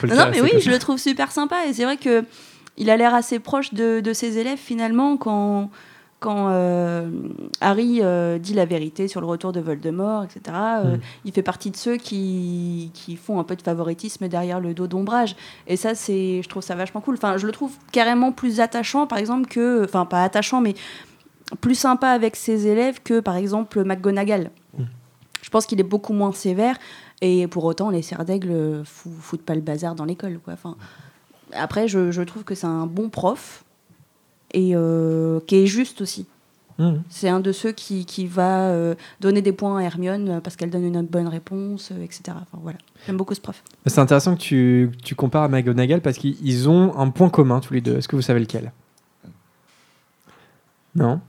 Le 0.04 0.16
non, 0.16 0.28
mais 0.32 0.40
oui, 0.40 0.52
je 0.62 0.70
le 0.70 0.80
trouve 0.80 1.00
super 1.00 1.34
sympa 1.34 1.66
et 1.68 1.74
c'est 1.74 1.84
vrai 1.84 1.98
que 1.98 2.24
il 2.78 2.90
a 2.90 2.96
l'air 2.96 3.14
assez 3.14 3.40
proche 3.40 3.74
de, 3.74 4.00
de 4.00 4.14
ses 4.14 4.38
élèves 4.38 4.58
finalement 4.58 5.18
quand 5.18 5.70
quand 6.20 6.48
euh, 6.50 7.10
Harry 7.62 8.00
euh, 8.02 8.40
dit 8.40 8.54
la 8.54 8.66
vérité 8.66 9.08
sur 9.08 9.22
le 9.22 9.28
retour 9.28 9.52
de 9.52 9.60
Voldemort, 9.60 10.24
etc. 10.24 10.40
euh, 10.56 10.96
Mm. 10.98 11.00
Il 11.26 11.32
fait 11.34 11.44
partie 11.44 11.70
de 11.72 11.76
ceux 11.78 11.98
qui, 11.98 12.90
qui 12.94 13.16
font 13.16 13.40
un 13.40 13.44
peu 13.44 13.56
de 13.56 13.62
favoritisme 13.62 14.28
derrière 14.28 14.60
le 14.60 14.74
dos 14.74 14.88
d'ombrage. 14.88 15.36
Et 15.68 15.76
ça, 15.78 15.94
c'est, 15.94 16.42
je 16.42 16.50
trouve 16.50 16.64
ça 16.64 16.74
vachement 16.76 17.02
cool. 17.02 17.16
Enfin, 17.16 17.38
je 17.38 17.46
le 17.46 17.52
trouve 17.52 17.74
carrément 17.92 18.32
plus 18.32 18.60
attachant, 18.60 19.06
par 19.08 19.18
exemple, 19.20 19.48
que, 19.48 19.84
enfin, 19.84 20.06
pas 20.06 20.24
attachant, 20.24 20.62
mais 20.62 20.74
plus 21.62 21.76
sympa 21.76 22.10
avec 22.10 22.36
ses 22.36 22.66
élèves 22.68 23.02
que, 23.04 23.20
par 23.20 23.36
exemple, 23.36 23.84
McGonagall. 23.84 24.50
Je 25.42 25.50
pense 25.52 25.68
qu'il 25.68 25.80
est 25.80 25.84
beaucoup 25.84 26.14
moins 26.14 26.32
sévère. 26.32 26.78
Et 27.22 27.46
pour 27.48 27.66
autant, 27.66 27.90
les 27.92 28.02
serres 28.02 28.26
d'aigle 28.26 28.82
fou- 28.84 29.12
foutent 29.20 29.44
pas 29.44 29.54
le 29.54 29.62
bazar 29.62 29.94
dans 29.96 30.06
l'école. 30.06 30.40
Quoi. 30.44 30.54
Enfin, 30.54 30.76
après, 31.54 31.88
je, 31.88 32.10
je 32.12 32.22
trouve 32.24 32.44
que 32.44 32.56
c'est 32.56 32.66
un 32.68 32.88
bon 32.88 33.10
prof 33.10 33.64
et 34.56 34.72
euh, 34.74 35.40
qui 35.46 35.58
est 35.58 35.68
juste 35.68 36.02
aussi. 36.02 36.26
Mhm. 36.80 37.04
C'est 37.10 37.30
un 37.30 37.40
de 37.40 37.52
ceux 37.52 37.72
qui, 37.72 38.06
qui 38.06 38.26
va 38.26 38.70
euh, 38.70 38.96
donner 39.22 39.42
des 39.42 39.52
points 39.52 39.78
à 39.78 39.84
Hermione 39.84 40.30
euh, 40.30 40.40
parce 40.42 40.56
qu'elle 40.56 40.70
donne 40.70 40.86
une 40.86 41.02
bonne 41.04 41.28
réponse, 41.28 41.92
euh, 41.92 42.04
etc. 42.04 42.22
Enfin, 42.30 42.60
voilà. 42.62 42.78
J'aime 43.06 43.18
beaucoup 43.18 43.34
ce 43.34 43.42
prof. 43.42 43.62
C'est 43.86 44.00
intéressant 44.00 44.36
que 44.36 44.42
tu, 44.42 44.92
tu 45.04 45.16
compares 45.16 45.44
à 45.44 45.48
McGonagall 45.48 46.02
parce 46.02 46.18
qu'ils 46.18 46.36
ils 46.44 46.68
ont 46.68 46.98
un 46.98 47.10
point 47.10 47.30
commun 47.30 47.60
tous 47.60 47.74
les 47.74 47.82
deux. 47.82 47.98
Est-ce 47.98 48.08
que 48.08 48.16
vous 48.16 48.22
savez 48.22 48.40
lequel? 48.40 48.72
Non? 50.96 51.20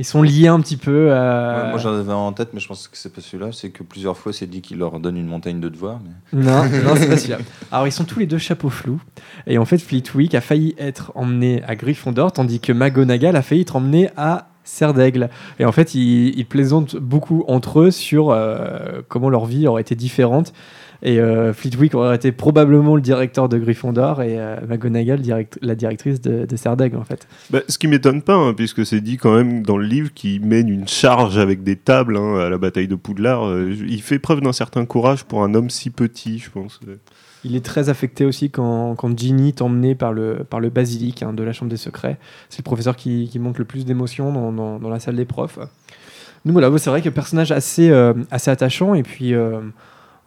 Ils 0.00 0.06
sont 0.06 0.22
liés 0.22 0.48
un 0.48 0.58
petit 0.60 0.78
peu 0.78 1.12
à... 1.12 1.64
Ouais, 1.64 1.70
moi 1.72 1.78
j'en 1.78 1.92
avais 1.92 2.10
un 2.10 2.14
en 2.14 2.32
tête, 2.32 2.54
mais 2.54 2.60
je 2.60 2.66
pense 2.66 2.88
que 2.88 2.96
c'est 2.96 3.12
pas 3.12 3.20
celui-là. 3.20 3.50
C'est 3.52 3.68
que 3.68 3.82
plusieurs 3.82 4.16
fois 4.16 4.32
c'est 4.32 4.46
dit 4.46 4.62
qu'il 4.62 4.78
leur 4.78 4.98
donne 4.98 5.18
une 5.18 5.26
montagne 5.26 5.60
de 5.60 5.68
devoirs. 5.68 6.00
Mais... 6.02 6.42
Non, 6.42 6.64
non 6.84 6.96
c'est 6.96 7.06
pas 7.06 7.18
celui-là. 7.18 7.36
Alors, 7.70 7.86
ils 7.86 7.92
sont 7.92 8.04
tous 8.04 8.18
les 8.18 8.24
deux 8.24 8.38
chapeaux 8.38 8.70
flous. 8.70 8.98
Et 9.46 9.58
en 9.58 9.66
fait, 9.66 9.76
Fleetwick 9.76 10.34
a 10.34 10.40
failli 10.40 10.74
être 10.78 11.12
emmené 11.16 11.62
à 11.64 11.76
Gryffondor, 11.76 12.32
tandis 12.32 12.60
que 12.60 12.72
McGonagall 12.72 13.36
a 13.36 13.42
failli 13.42 13.60
être 13.60 13.76
emmené 13.76 14.08
à 14.16 14.48
Serre 14.64 14.94
d'Aigle. 14.94 15.28
Et 15.58 15.66
en 15.66 15.72
fait, 15.72 15.94
ils, 15.94 16.30
ils 16.30 16.46
plaisantent 16.46 16.96
beaucoup 16.96 17.44
entre 17.46 17.80
eux 17.80 17.90
sur 17.90 18.30
euh, 18.30 19.02
comment 19.08 19.28
leur 19.28 19.44
vie 19.44 19.66
aurait 19.66 19.82
été 19.82 19.94
différente. 19.94 20.54
Et 21.02 21.18
euh, 21.18 21.52
Fleetwick 21.54 21.94
aurait 21.94 22.16
été 22.16 22.30
probablement 22.30 22.94
le 22.94 23.00
directeur 23.00 23.48
de 23.48 23.56
Gryffondor 23.58 24.20
et 24.22 24.38
euh, 24.38 24.56
McGonagall 24.68 25.20
direct- 25.20 25.58
la 25.62 25.74
directrice 25.74 26.20
de, 26.20 26.44
de 26.44 26.74
d'Aigle, 26.76 26.96
en 26.98 27.04
fait. 27.04 27.26
Bah, 27.50 27.60
ce 27.68 27.78
qui 27.78 27.88
m'étonne 27.88 28.20
pas, 28.20 28.34
hein, 28.34 28.52
puisque 28.52 28.84
c'est 28.84 29.00
dit 29.00 29.16
quand 29.16 29.34
même 29.34 29.62
dans 29.62 29.78
le 29.78 29.86
livre 29.86 30.12
qu'il 30.12 30.44
mène 30.44 30.68
une 30.68 30.86
charge 30.86 31.38
avec 31.38 31.62
des 31.62 31.76
tables 31.76 32.16
hein, 32.18 32.38
à 32.38 32.50
la 32.50 32.58
bataille 32.58 32.88
de 32.88 32.96
Poudlard. 32.96 33.46
Euh, 33.46 33.74
il 33.88 34.02
fait 34.02 34.18
preuve 34.18 34.40
d'un 34.42 34.52
certain 34.52 34.84
courage 34.84 35.24
pour 35.24 35.42
un 35.42 35.54
homme 35.54 35.70
si 35.70 35.88
petit, 35.90 36.38
je 36.38 36.50
pense. 36.50 36.80
Il 37.44 37.56
est 37.56 37.64
très 37.64 37.88
affecté 37.88 38.26
aussi 38.26 38.50
quand, 38.50 38.94
quand 38.96 39.18
Ginny 39.18 39.48
est 39.48 39.62
emmené 39.62 39.94
par 39.94 40.12
le, 40.12 40.44
par 40.48 40.60
le 40.60 40.68
basilic 40.68 41.22
hein, 41.22 41.32
de 41.32 41.42
la 41.42 41.54
Chambre 41.54 41.70
des 41.70 41.78
Secrets. 41.78 42.18
C'est 42.50 42.58
le 42.58 42.64
professeur 42.64 42.96
qui, 42.96 43.28
qui 43.32 43.38
montre 43.38 43.58
le 43.58 43.64
plus 43.64 43.86
d'émotions 43.86 44.30
dans, 44.32 44.52
dans- 44.52 44.78
dans 44.78 44.90
la 44.90 45.00
salle 45.00 45.16
des 45.16 45.24
profs. 45.24 45.58
Donc 46.44 46.52
voilà, 46.52 46.70
c'est 46.76 46.90
vrai 46.90 47.00
que 47.00 47.08
personnage 47.08 47.52
assez, 47.52 47.88
euh, 47.90 48.12
assez 48.30 48.50
attachant 48.50 48.94
et 48.94 49.02
puis 49.02 49.34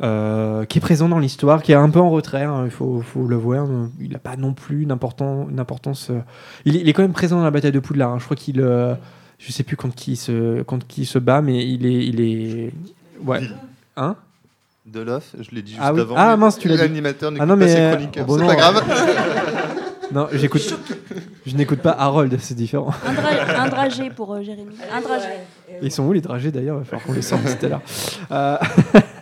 euh, 0.02 0.66
qui 0.66 0.80
est 0.80 0.82
présent 0.82 1.08
dans 1.08 1.20
l'histoire, 1.20 1.62
qui 1.62 1.72
est 1.72 1.76
un 1.76 1.90
peu 1.90 2.00
en 2.00 2.10
retrait, 2.10 2.44
hein, 2.44 2.64
il 2.66 2.72
faut, 2.72 3.02
faut 3.02 3.26
le 3.28 3.36
voir. 3.36 3.68
Il 4.02 4.12
n'a 4.12 4.20
pas 4.20 4.36
non 4.36 4.54
plus 4.54 4.82
une, 4.84 4.92
important- 4.92 5.48
une 5.50 5.60
importance. 5.60 6.10
euh, 6.10 6.20
Il, 6.66 6.76
est- 6.76 6.80
il 6.82 6.90
est 6.90 6.94
quand 6.94 7.04
même 7.04 7.14
présent 7.14 7.38
dans 7.38 7.44
la 7.44 7.52
bataille 7.52 7.72
de 7.72 7.80
Poudlard. 7.80 8.12
hein. 8.12 8.18
Je 8.20 8.26
crois 8.26 8.36
qu'il. 8.38 8.60
euh, 8.62 8.96
je 9.40 9.52
sais 9.52 9.64
plus 9.64 9.76
contre 9.76 9.96
qui, 9.96 10.14
il 10.14 10.18
se, 10.18 10.62
contre 10.64 10.88
qui 10.88 11.02
il 11.02 11.06
se 11.06 11.20
bat, 11.20 11.42
mais 11.42 11.66
il 11.68 11.86
est. 11.86 12.06
Il 12.08 12.22
est... 12.22 12.72
Ouais. 13.26 13.42
Hein? 13.98 14.16
Dolof, 14.86 15.36
je 15.40 15.56
l'ai 15.56 15.62
dit 15.62 15.72
juste 15.72 15.82
ah 15.84 15.94
oui. 15.94 16.02
avant. 16.02 16.16
Ah 16.18 16.36
mince, 16.36 16.58
tu 16.60 16.68
l'as 16.68 16.76
dit. 16.76 16.82
L'animateur 16.82 17.32
n'écoute 17.32 17.44
ah 17.44 17.46
non, 17.46 17.58
pas 17.58 17.66
mais 17.66 17.72
ses 17.74 17.80
euh, 17.80 17.92
chroniqueurs, 17.96 18.26
bon, 18.26 18.36
c'est 18.36 18.42
non. 18.42 18.48
pas 18.48 18.56
grave. 18.56 18.84
non, 20.12 20.28
j'écoute. 20.34 20.78
Je 21.46 21.56
n'écoute 21.56 21.80
pas 21.80 21.92
Harold, 21.92 22.36
c'est 22.40 22.54
différent. 22.56 22.92
Un, 23.06 23.14
dra- 23.14 23.62
un 23.64 23.70
dragé 23.70 24.10
pour 24.10 24.34
euh, 24.34 24.42
Jérémy. 24.44 24.76
Un 24.94 25.02
dragé. 25.02 25.28
Ils 25.82 25.92
sont 25.92 26.04
où 26.04 26.12
les 26.14 26.22
dragées 26.22 26.52
d'ailleurs? 26.52 26.78
Il 26.78 26.80
va 26.80 26.86
falloir 26.86 27.06
qu'on 27.06 27.14
les 27.14 27.22
sorte 27.22 27.44
tout 27.44 27.66
à 27.66 27.70
l'heure. 27.70 27.82
Euh, 28.32 28.58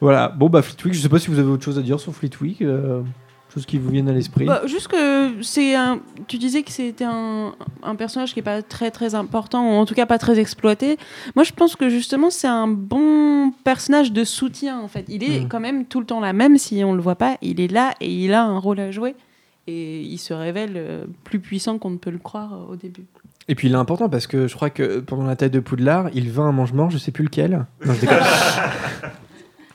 voilà. 0.00 0.28
Bon 0.28 0.48
bah 0.48 0.62
Fleetwick, 0.62 0.94
je 0.94 1.00
sais 1.00 1.08
pas 1.08 1.18
si 1.18 1.28
vous 1.28 1.38
avez 1.38 1.48
autre 1.48 1.64
chose 1.64 1.78
à 1.78 1.82
dire 1.82 1.98
sur 2.00 2.14
Fleetwick, 2.14 2.62
euh, 2.62 3.02
chose 3.52 3.66
qui 3.66 3.78
vous 3.78 3.90
vienne 3.90 4.08
à 4.08 4.12
l'esprit. 4.12 4.44
Bah, 4.46 4.62
juste 4.66 4.88
que 4.88 5.42
c'est 5.42 5.74
un. 5.74 5.98
Tu 6.28 6.38
disais 6.38 6.62
que 6.62 6.70
c'était 6.70 7.04
un, 7.04 7.52
un 7.82 7.94
personnage 7.96 8.32
qui 8.32 8.38
est 8.40 8.44
pas 8.44 8.62
très 8.62 8.90
très 8.90 9.14
important 9.14 9.64
ou 9.68 9.72
en 9.74 9.86
tout 9.86 9.94
cas 9.94 10.06
pas 10.06 10.18
très 10.18 10.38
exploité. 10.38 10.98
Moi, 11.34 11.44
je 11.44 11.52
pense 11.52 11.74
que 11.76 11.88
justement 11.88 12.30
c'est 12.30 12.46
un 12.48 12.68
bon 12.68 13.50
personnage 13.64 14.12
de 14.12 14.22
soutien 14.24 14.78
en 14.80 14.88
fait. 14.88 15.04
Il 15.08 15.24
est 15.24 15.40
Mm. 15.40 15.48
quand 15.48 15.60
même 15.60 15.84
tout 15.86 16.00
le 16.00 16.06
temps 16.06 16.20
là, 16.20 16.32
même 16.32 16.58
si 16.58 16.82
on 16.84 16.92
le 16.94 17.02
voit 17.02 17.16
pas. 17.16 17.36
Il 17.42 17.60
est 17.60 17.72
là 17.72 17.94
et 18.00 18.12
il 18.12 18.32
a 18.34 18.44
un 18.44 18.58
rôle 18.58 18.78
à 18.80 18.90
jouer 18.92 19.14
et 19.66 20.00
il 20.00 20.18
se 20.18 20.32
révèle 20.32 20.72
euh, 20.76 21.04
plus 21.24 21.38
puissant 21.40 21.78
qu'on 21.78 21.90
ne 21.90 21.96
peut 21.98 22.10
le 22.10 22.18
croire 22.18 22.54
euh, 22.54 22.72
au 22.72 22.76
début. 22.76 23.04
Et 23.48 23.54
puis 23.56 23.66
il 23.68 23.72
est 23.74 23.76
important 23.76 24.08
parce 24.08 24.26
que 24.28 24.46
je 24.46 24.54
crois 24.54 24.70
que 24.70 25.00
pendant 25.00 25.24
la 25.24 25.34
taille 25.34 25.50
de 25.50 25.58
Poudlard, 25.60 26.08
il 26.14 26.30
vint 26.30 26.44
un 26.46 26.52
mange-mort, 26.52 26.90
je 26.90 26.98
sais 26.98 27.10
plus 27.10 27.24
lequel. 27.24 27.66
Non, 27.84 27.94
je 27.94 28.00
déconne. 28.00 28.18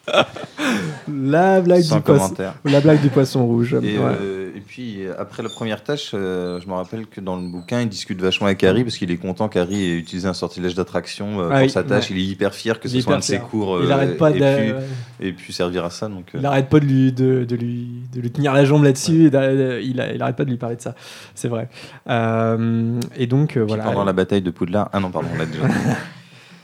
la 1.11 1.61
blague 1.61 1.81
Sans 1.81 1.97
du 1.97 2.01
poisson. 2.01 2.33
La 2.65 2.81
blague 2.81 3.01
du 3.01 3.09
poisson 3.09 3.45
rouge. 3.45 3.73
Et, 3.83 3.97
Ouais. 3.97 4.11
euh, 4.21 4.51
et 4.55 4.59
puis 4.61 5.05
euh, 5.05 5.13
après 5.17 5.43
la 5.43 5.49
première 5.49 5.83
tâche, 5.83 6.11
euh, 6.13 6.59
je 6.61 6.67
me 6.67 6.73
rappelle 6.73 7.05
que 7.07 7.21
dans 7.21 7.35
le 7.35 7.47
bouquin, 7.47 7.81
il 7.81 7.89
discute 7.89 8.21
vachement 8.21 8.47
avec 8.47 8.63
Harry 8.63 8.83
parce 8.83 8.97
qu'il 8.97 9.11
est 9.11 9.17
content 9.17 9.47
qu'Harry 9.49 9.83
ait 9.91 9.97
utilisé 9.97 10.27
un 10.27 10.33
sortilège 10.33 10.75
d'attraction 10.75 11.39
euh, 11.39 11.47
Ah 11.49 11.53
pour 11.55 11.63
oui, 11.63 11.69
sa 11.69 11.83
tâche. 11.83 12.09
ouais. 12.09 12.15
Il 12.17 12.21
est 12.21 12.25
hyper 12.31 12.53
fier 12.53 12.79
que 12.79 12.87
ce 12.87 12.99
soit 13.01 13.15
un 13.15 13.19
de 13.19 13.23
ses 13.23 13.39
cours. 13.39 13.79
Il 13.83 13.89
euh, 13.89 13.93
arrête 13.93 14.17
pas 14.17 14.31
et, 14.31 14.39
de- 14.39 14.73
puis, 15.19 15.27
et 15.27 15.33
puis 15.33 15.53
servir 15.53 15.85
à 15.85 15.89
ça. 15.89 16.07
Donc, 16.07 16.27
euh, 16.33 16.39
Il 16.39 16.45
arrête 16.45 16.69
pas 16.69 16.79
de 16.79 16.85
lui, 16.85 17.11
de, 17.11 17.43
de 17.45 17.55
lui, 17.55 17.87
de 18.13 18.21
lui 18.21 18.31
tenir 18.31 18.53
la 18.53 18.65
jambe 18.65 18.83
là-dessus. 18.83 19.29
d'a- 19.29 19.51
Il, 19.81 19.99
a- 20.01 20.13
il 20.13 20.21
arrête 20.21 20.35
pas 20.35 20.45
de 20.45 20.49
lui 20.49 20.57
parler 20.57 20.75
de 20.75 20.81
ça. 20.81 20.95
C'est 21.35 21.47
vrai. 21.47 21.69
Euh, 22.09 22.99
et 23.17 23.27
donc, 23.27 23.57
euh, 23.57 23.63
voilà. 23.67 23.83
pendant 23.83 24.03
la 24.03 24.13
bataille 24.13 24.41
de 24.41 24.51
Poudlard. 24.51 24.89
Ah 24.93 24.99
non, 24.99 25.11
pardon, 25.11 25.27
on 25.33 25.37
l'a 25.37 25.45
déjà. 25.45 25.63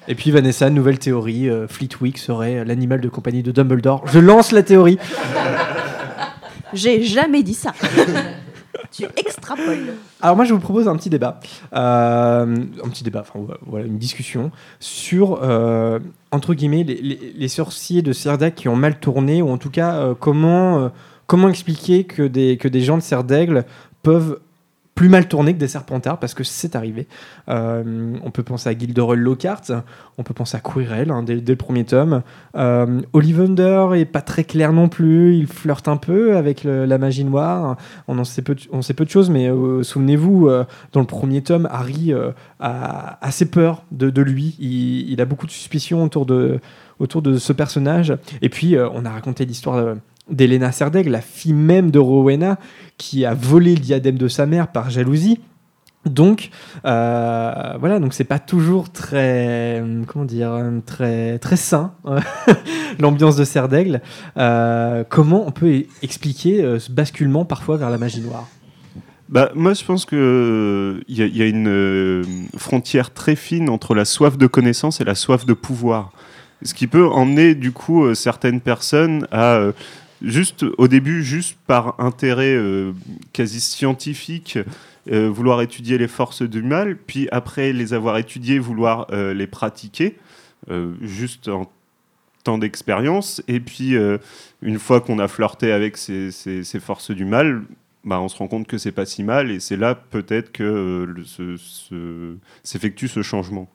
Et 0.08 0.16
puis 0.16 0.32
Vanessa, 0.32 0.70
nouvelle 0.70 0.99
théorie, 0.99 1.47
euh, 1.49 1.68
Fleetwick 1.68 2.18
serait 2.18 2.66
l'animal 2.66 3.02
de 3.02 3.10
compagnie 3.10 3.43
de 3.43 3.52
Dumbledore. 3.52 4.04
Je 4.08 4.20
lance 4.20 4.52
la 4.52 4.64
théorie. 4.64 4.97
J'ai 6.74 7.04
jamais 7.04 7.43
dit 7.43 7.54
ça. 7.54 7.74
tu 8.91 9.04
extrapoles. 9.18 9.93
Alors 10.22 10.36
moi 10.36 10.45
je 10.45 10.54
vous 10.54 10.60
propose 10.60 10.88
un 10.88 10.95
petit 10.95 11.10
débat, 11.10 11.39
Euh, 11.74 12.56
un 12.84 12.89
petit 12.89 13.04
débat, 13.04 13.22
enfin 13.22 13.39
voilà 13.66 13.86
une 13.86 13.97
discussion 13.97 14.52
sur 14.80 15.39
euh, 15.43 15.99
entre 16.32 16.54
guillemets 16.54 16.84
les, 16.84 16.95
les- 16.95 17.34
les 17.36 17.47
sorciers 17.47 18.02
de 18.02 18.12
Cerdac 18.14 18.56
qui 18.56 18.68
ont 18.70 18.76
mal 18.76 18.99
tourné 18.99 19.41
ou 19.41 19.49
en 19.49 19.58
tout 19.58 19.70
cas 19.70 19.95
euh, 19.95 20.14
comment 20.18 20.80
euh, 20.80 20.89
comment 21.28 21.47
expliquer 21.49 22.04
que 22.06 22.24
des 22.24 22.58
que 22.58 22.68
des 22.68 22.82
gens 22.82 22.97
de 22.97 23.02
Serdaigle 23.04 23.66
peuvent 24.04 24.39
plus 24.95 25.09
mal 25.09 25.27
tourné 25.27 25.53
que 25.53 25.59
des 25.59 25.67
Serpentards 25.67 26.19
parce 26.19 26.33
que 26.33 26.43
c'est 26.43 26.75
arrivé. 26.75 27.07
Euh, 27.49 28.15
on 28.23 28.31
peut 28.31 28.43
penser 28.43 28.69
à 28.69 28.77
Gilderoy 28.77 29.15
Lockhart, 29.15 29.63
on 30.17 30.23
peut 30.23 30.33
penser 30.33 30.57
à 30.57 30.59
Quirrell 30.59 31.11
hein, 31.11 31.23
dès, 31.23 31.37
dès 31.37 31.53
le 31.53 31.57
premier 31.57 31.85
tome. 31.85 32.21
Euh, 32.55 33.01
Ollivander 33.13 33.89
est 33.95 34.05
pas 34.05 34.21
très 34.21 34.43
clair 34.43 34.73
non 34.73 34.89
plus, 34.89 35.35
il 35.35 35.47
flirte 35.47 35.87
un 35.87 35.97
peu 35.97 36.35
avec 36.35 36.63
la 36.63 36.97
magie 36.97 37.23
noire. 37.23 37.77
On 38.07 38.19
en 38.19 38.23
sait 38.23 38.41
peu, 38.41 38.55
de- 38.55 39.09
choses, 39.09 39.29
mais 39.29 39.49
euh, 39.49 39.81
souvenez-vous, 39.83 40.47
euh, 40.47 40.65
dans 40.91 40.99
le 40.99 41.07
premier 41.07 41.41
tome, 41.41 41.67
Harry 41.71 42.13
a 42.59 43.17
assez 43.25 43.45
peur 43.49 43.83
de, 43.91 44.21
lui. 44.21 44.55
Il, 44.59 45.09
il 45.11 45.21
a 45.21 45.25
beaucoup 45.25 45.47
de 45.47 45.51
suspicions 45.51 46.03
autour 46.03 46.25
de, 46.25 46.59
autour 46.99 47.21
de 47.21 47.37
ce 47.37 47.53
personnage. 47.53 48.13
Et 48.41 48.49
puis, 48.49 48.75
on 48.77 49.05
a 49.05 49.09
raconté 49.09 49.45
l'histoire 49.45 49.95
d'Elena 50.29 50.71
Serdeg, 50.71 51.07
la 51.07 51.21
fille 51.21 51.53
même 51.53 51.91
de 51.91 51.99
Rowena, 51.99 52.57
qui 53.02 53.26
a 53.26 53.34
volé 53.34 53.74
le 53.74 53.82
diadème 53.82 54.18
de 54.18 54.28
sa 54.28 54.45
mère 54.45 54.68
par 54.68 54.91
jalousie. 54.91 55.39
Donc 56.06 56.49
euh, 56.86 57.74
voilà, 57.80 57.99
donc 57.99 58.14
c'est 58.14 58.24
pas 58.24 58.39
toujours 58.39 58.91
très 58.91 59.80
euh, 59.82 60.04
comment 60.08 60.26
dire 60.26 60.52
euh, 60.52 60.80
très 60.86 61.38
très 61.39 61.56
sain 61.56 61.93
l'ambiance 62.99 63.36
de 63.36 63.43
Serre 63.43 63.70
d'Aigle. 63.70 64.02
Euh, 64.38 65.04
comment 65.08 65.43
on 65.47 65.52
peut 65.52 65.84
expliquer 66.02 66.64
euh, 66.64 66.80
ce 66.80 66.91
basculement 66.91 67.45
parfois 67.45 67.78
vers 67.78 67.89
la 67.89 67.97
magie 67.99 68.22
noire? 68.22 68.47
Bah, 69.30 69.49
moi, 69.56 69.74
je 69.74 69.84
pense 69.86 70.06
que 70.06 71.02
il 71.08 71.18
y, 71.18 71.22
a- 71.24 71.28
y 71.28 71.41
a 71.41 71.45
une 71.45 71.70
euh, 71.70 72.24
frontière 72.58 73.14
très 73.14 73.36
fine 73.36 73.70
entre 73.70 73.95
la 73.95 74.04
soif 74.06 74.38
de 74.38 74.45
connaissance 74.47 74.99
et 75.02 75.06
la 75.06 75.16
soif 75.16 75.45
de 75.45 75.54
pouvoir. 75.54 76.12
Ce 76.64 76.74
qui 76.74 76.86
peut 76.88 77.08
emmener, 77.08 77.56
du 77.56 77.72
coup, 77.72 78.04
euh, 78.04 78.14
certaines 78.14 78.60
personnes 78.62 79.26
à, 79.32 79.54
euh, 79.56 79.72
juste 80.22 80.65
au 80.78 80.88
début, 80.88 81.24
juste 81.24 81.57
par 81.67 81.99
intérêt 81.99 82.53
euh, 82.55 82.93
quasi 83.34 83.59
scientifique, 83.59 84.59
euh, 85.11 85.30
vouloir 85.30 85.61
étudier 85.61 85.97
les 85.97 86.07
forces 86.07 86.41
du 86.43 86.61
mal, 86.61 86.95
puis 86.97 87.28
après 87.32 87.74
les 87.74 87.93
avoir 87.93 88.17
étudiées, 88.17 88.59
vouloir 88.59 89.07
euh, 89.11 89.34
les 89.34 89.47
pratiquer, 89.47 90.17
juste 91.01 91.47
en 91.47 91.72
temps 92.43 92.57
d'expérience. 92.59 93.41
Et 93.47 93.59
puis, 93.59 93.95
une 94.61 94.80
fois 94.80 95.01
qu'on 95.01 95.17
a 95.19 95.28
flirté 95.28 95.72
avec 95.72 95.97
ces, 95.97 96.32
ces- 96.32 96.63
ces 96.63 96.80
forces 96.80 97.09
du 97.11 97.26
mal, 97.26 97.63
bah, 98.03 98.19
on 98.22 98.28
se 98.30 98.38
rend 98.38 98.47
compte 98.47 98.67
que 98.67 98.78
c'est 98.78 98.91
pas 98.91 99.05
si 99.07 99.24
mal. 99.24 99.49
Et 99.51 99.59
c'est 99.59 99.76
là 99.78 99.95
peut-être 99.95 100.51
que 100.51 101.15
s'effectue 102.63 103.07
ce 103.07 103.22
changement. 103.24 103.69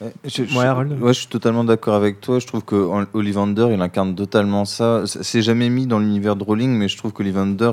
Ouais, 0.00 0.12
je, 0.24 0.44
je- 0.44 0.54
Ouais, 1.00 1.12
je 1.12 1.18
suis 1.18 1.26
totalement 1.26 1.64
d'accord 1.64 1.94
avec 1.94 2.20
toi. 2.20 2.38
Je 2.38 2.46
trouve 2.46 2.62
que 2.64 2.76
Ol- 2.76 3.08
Ollivander, 3.14 3.68
il 3.72 3.80
incarne 3.80 4.14
totalement 4.14 4.64
ça. 4.64 5.02
C'est 5.06 5.42
jamais 5.42 5.68
mis 5.70 5.86
dans 5.86 5.98
l'univers 5.98 6.36
de 6.36 6.44
Rowling, 6.44 6.70
mais 6.76 6.86
je 6.88 6.96
trouve 6.96 7.12
qu'Ollivander, 7.12 7.72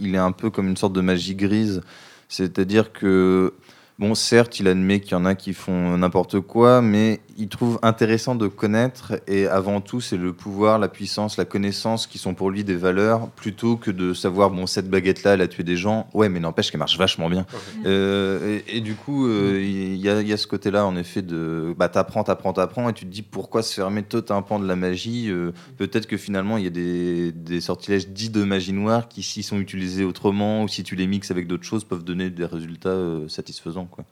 il 0.00 0.14
est 0.14 0.18
un 0.18 0.32
peu 0.32 0.48
comme 0.50 0.68
une 0.68 0.76
sorte 0.76 0.94
de 0.94 1.02
magie 1.02 1.34
grise. 1.34 1.82
C'est-à-dire 2.28 2.92
que, 2.92 3.52
bon, 3.98 4.14
certes, 4.14 4.60
il 4.60 4.68
admet 4.68 5.00
qu'il 5.00 5.12
y 5.12 5.14
en 5.14 5.24
a 5.24 5.34
qui 5.34 5.54
font 5.54 5.96
n'importe 5.96 6.40
quoi, 6.40 6.82
mais 6.82 7.20
il 7.38 7.48
trouve 7.48 7.78
intéressant 7.82 8.34
de 8.34 8.48
connaître. 8.48 9.20
Et 9.26 9.46
avant 9.46 9.80
tout, 9.80 10.00
c'est 10.00 10.16
le 10.16 10.32
pouvoir, 10.32 10.78
la 10.78 10.88
puissance, 10.88 11.36
la 11.36 11.44
connaissance 11.44 12.06
qui 12.06 12.18
sont 12.18 12.34
pour 12.34 12.50
lui 12.50 12.64
des 12.64 12.76
valeurs, 12.76 13.28
plutôt 13.30 13.76
que 13.76 13.90
de 13.90 14.14
savoir, 14.14 14.50
bon, 14.50 14.66
cette 14.66 14.88
baguette-là, 14.88 15.34
elle 15.34 15.40
a 15.40 15.48
tué 15.48 15.62
des 15.62 15.76
gens. 15.76 16.08
Ouais, 16.14 16.28
mais 16.28 16.40
n'empêche 16.40 16.70
qu'elle 16.70 16.78
marche 16.78 16.98
vachement 16.98 17.28
bien. 17.28 17.46
Euh, 17.84 18.60
et, 18.68 18.78
et 18.78 18.80
du 18.80 18.94
coup, 18.94 19.26
euh, 19.26 19.60
il 19.62 19.96
y, 19.96 20.08
a, 20.08 20.20
il 20.20 20.28
y 20.28 20.32
a 20.32 20.36
ce 20.36 20.46
côté-là, 20.46 20.86
en 20.86 20.96
effet, 20.96 21.22
de 21.22 21.74
bah, 21.76 21.88
t'apprends, 21.88 22.24
t'apprends, 22.24 22.52
t'apprends, 22.52 22.88
et 22.88 22.92
tu 22.92 23.06
te 23.06 23.10
dis 23.10 23.22
pourquoi 23.22 23.62
se 23.62 23.74
fermer 23.74 24.02
tout 24.02 24.24
un 24.30 24.42
pan 24.42 24.58
de 24.58 24.66
la 24.66 24.76
magie 24.76 25.30
euh, 25.30 25.52
Peut-être 25.78 26.06
que 26.06 26.16
finalement, 26.16 26.56
il 26.56 26.64
y 26.64 26.66
a 26.66 26.70
des, 26.70 27.32
des 27.32 27.60
sortilèges 27.60 28.08
dits 28.08 28.30
de 28.30 28.44
magie 28.44 28.72
noire 28.72 29.08
qui, 29.08 29.22
s'ils 29.22 29.44
sont 29.44 29.58
utilisés 29.58 30.04
autrement, 30.04 30.62
ou 30.62 30.68
si 30.68 30.82
tu 30.82 30.96
les 30.96 31.06
mixes 31.06 31.30
avec 31.30 31.46
d'autres 31.46 31.64
choses, 31.64 31.84
peuvent 31.84 32.04
donner 32.04 32.30
des 32.30 32.44
résultats 32.44 32.88
euh, 32.88 33.28
satisfaisants. 33.86 33.88
Quoi. 33.90 34.04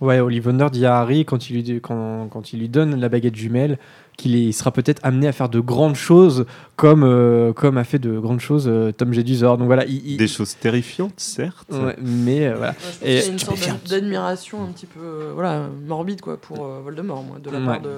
Ouais, 0.00 0.18
Ollivander 0.18 0.68
dit 0.72 0.86
à 0.86 0.96
Harry 0.98 1.26
quand 1.26 1.50
il 1.50 1.56
lui, 1.62 1.80
quand, 1.82 2.28
quand 2.30 2.52
il 2.54 2.60
lui 2.60 2.68
donne 2.70 2.98
la 2.98 3.08
baguette 3.10 3.36
jumelle 3.36 3.78
qu'il 4.16 4.52
sera 4.54 4.70
peut-être 4.70 5.00
amené 5.02 5.28
à 5.28 5.32
faire 5.32 5.48
de 5.50 5.60
grandes 5.60 5.94
choses 5.94 6.46
comme, 6.76 7.04
euh, 7.04 7.52
comme 7.52 7.76
a 7.76 7.84
fait 7.84 7.98
de 7.98 8.18
grandes 8.18 8.40
choses 8.40 8.66
euh, 8.66 8.92
Tom 8.92 9.12
Jedusor. 9.12 9.58
Donc 9.58 9.66
voilà, 9.66 9.84
il, 9.84 10.06
il- 10.06 10.16
Des 10.16 10.26
choses 10.28 10.56
terrifiantes, 10.56 11.12
certes. 11.18 11.66
Ouais, 11.70 11.96
mais 12.02 12.46
euh, 12.48 12.54
voilà. 12.56 12.72
Ouais, 12.72 12.76
je 12.80 12.98
pense 12.98 13.02
Et- 13.02 13.14
qu'il 13.16 13.24
y 13.26 13.28
a 13.28 13.32
une 13.32 13.38
sorte 13.38 13.60
d'ad- 13.60 13.88
d'admiration 14.00 14.64
un 14.64 14.68
petit 14.72 14.86
peu 14.86 15.00
euh, 15.00 15.32
voilà, 15.34 15.68
morbide 15.86 16.20
quoi, 16.22 16.38
pour 16.38 16.64
euh, 16.64 16.80
Voldemort, 16.82 17.22
moi, 17.22 17.38
de 17.38 17.50
la 17.50 17.58
Ouais. 17.58 17.66
part 17.66 17.80
de. 17.82 17.88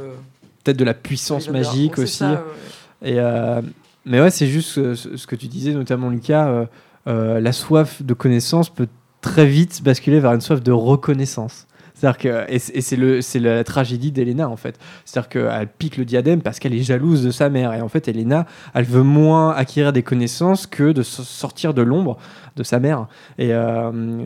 peut-être 0.64 0.76
de 0.76 0.84
la 0.84 0.94
puissance 0.94 1.48
magique 1.50 1.98
aussi. 1.98 2.12
c'est 2.18 2.24
ça, 2.24 2.32
ouais. 2.32 3.10
Et 3.12 3.18
euh, 3.20 3.62
mais 4.04 4.20
ouais, 4.20 4.30
c'est 4.30 4.46
juste 4.48 4.70
ce, 4.70 4.94
ce- 4.96 5.16
ce 5.16 5.26
que 5.28 5.36
tu 5.36 5.46
disais, 5.46 5.72
notamment 5.72 6.08
Lucas, 6.08 6.48
euh, 6.48 6.66
euh, 7.08 7.40
la 7.40 7.52
soif 7.52 8.02
de 8.02 8.14
connaissance 8.14 8.70
peut 8.70 8.88
très 9.22 9.46
vite 9.46 9.82
basculer 9.82 10.20
vers 10.20 10.34
une 10.34 10.42
soif 10.42 10.62
de 10.62 10.72
reconnaissance. 10.72 11.66
C'est-à-dire 11.94 12.18
que, 12.18 12.52
et 12.52 12.58
c'est 12.58 12.96
le, 12.96 13.20
c'est 13.20 13.38
la 13.38 13.62
tragédie 13.62 14.10
d'Elena 14.10 14.48
en 14.48 14.56
fait. 14.56 14.76
C'est-à-dire 15.04 15.28
qu'elle 15.28 15.68
pique 15.68 15.96
le 15.96 16.04
diadème 16.04 16.42
parce 16.42 16.58
qu'elle 16.58 16.74
est 16.74 16.82
jalouse 16.82 17.22
de 17.22 17.30
sa 17.30 17.48
mère. 17.48 17.72
Et 17.74 17.80
en 17.80 17.88
fait, 17.88 18.08
Elena, 18.08 18.44
elle 18.74 18.86
veut 18.86 19.04
moins 19.04 19.52
acquérir 19.52 19.92
des 19.92 20.02
connaissances 20.02 20.66
que 20.66 20.90
de 20.90 21.02
so- 21.04 21.22
sortir 21.22 21.74
de 21.74 21.82
l'ombre 21.82 22.18
de 22.56 22.64
sa 22.64 22.80
mère. 22.80 23.06
Et 23.38 23.52
euh, 23.52 24.24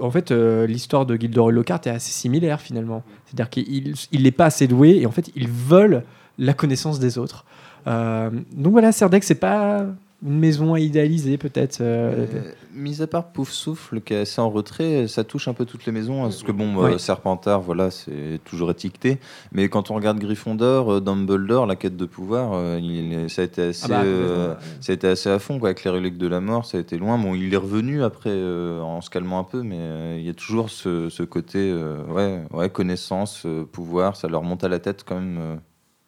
en 0.00 0.10
fait, 0.12 0.30
euh, 0.30 0.66
l'histoire 0.68 1.06
de 1.06 1.16
Gilderoy 1.16 1.50
Lockhart 1.50 1.80
est 1.86 1.90
assez 1.90 2.12
similaire 2.12 2.60
finalement. 2.60 3.02
C'est-à-dire 3.26 3.50
qu'il 3.50 3.94
il 4.12 4.22
n'est 4.22 4.30
pas 4.30 4.46
assez 4.46 4.68
doué 4.68 4.98
et 5.00 5.06
en 5.06 5.10
fait, 5.10 5.32
il 5.34 5.48
vole 5.48 6.04
la 6.38 6.52
connaissance 6.52 7.00
des 7.00 7.18
autres. 7.18 7.44
Euh, 7.88 8.30
donc 8.54 8.72
voilà, 8.72 8.92
Serdec, 8.92 9.24
c'est 9.24 9.34
pas 9.34 9.86
une 10.20 10.38
maison 10.40 10.74
à 10.74 10.80
idéaliser 10.80 11.38
peut-être. 11.38 11.80
euh, 11.80 12.26
Euh, 12.34 12.52
mis 12.74 13.02
à 13.02 13.06
part 13.06 13.28
Pouf 13.32 13.50
Souffle 13.50 14.00
qui 14.00 14.14
est 14.14 14.18
assez 14.22 14.40
en 14.40 14.50
retrait, 14.50 15.06
ça 15.06 15.22
touche 15.22 15.46
un 15.46 15.52
peu 15.54 15.64
toutes 15.64 15.86
les 15.86 15.92
maisons. 15.92 16.20
hein, 16.24 16.28
parce 16.28 16.42
que 16.42 16.50
bon, 16.50 16.74
Oui. 16.76 16.94
euh, 16.94 16.98
Serpentard, 16.98 17.60
voilà, 17.60 17.90
c'est 17.92 18.40
toujours 18.44 18.70
étiqueté. 18.72 19.18
Mais 19.52 19.68
quand 19.68 19.92
on 19.92 19.94
regarde 19.94 20.18
Gryffondor, 20.18 21.00
Dumbledore, 21.00 21.66
la 21.66 21.76
quête 21.76 21.96
de 21.96 22.04
pouvoir, 22.04 22.78
il 22.78 23.30
ça 23.30 23.42
a 23.42 23.44
été 23.44 23.62
assez, 23.62 23.84
Ah 23.84 23.88
bah, 23.88 24.02
euh, 24.02 24.48
ouais. 24.54 24.60
ça 24.80 24.92
a 24.92 24.94
été 24.94 25.06
assez 25.06 25.30
à 25.30 25.38
fond 25.38 25.58
quoi, 25.60 25.68
avec 25.68 25.84
les 25.84 25.90
reliques 25.90 26.18
de 26.18 26.26
la 26.26 26.40
mort. 26.40 26.64
Ça 26.66 26.78
a 26.78 26.80
été 26.80 26.98
loin. 26.98 27.16
Bon, 27.16 27.34
il 27.36 27.54
est 27.54 27.56
revenu 27.56 28.02
après 28.02 28.32
en 28.80 29.00
se 29.00 29.10
calmant 29.10 29.38
un 29.38 29.44
peu, 29.44 29.62
mais 29.62 30.18
il 30.18 30.26
y 30.26 30.30
a 30.30 30.34
toujours 30.34 30.70
ce, 30.70 31.08
ce 31.10 31.22
côté, 31.22 31.72
ouais, 32.08 32.42
ouais, 32.52 32.70
connaissance, 32.70 33.46
pouvoir, 33.70 34.16
ça 34.16 34.26
leur 34.26 34.42
monte 34.42 34.64
à 34.64 34.68
la 34.68 34.80
tête 34.80 35.04
quand 35.06 35.14
même. 35.14 35.60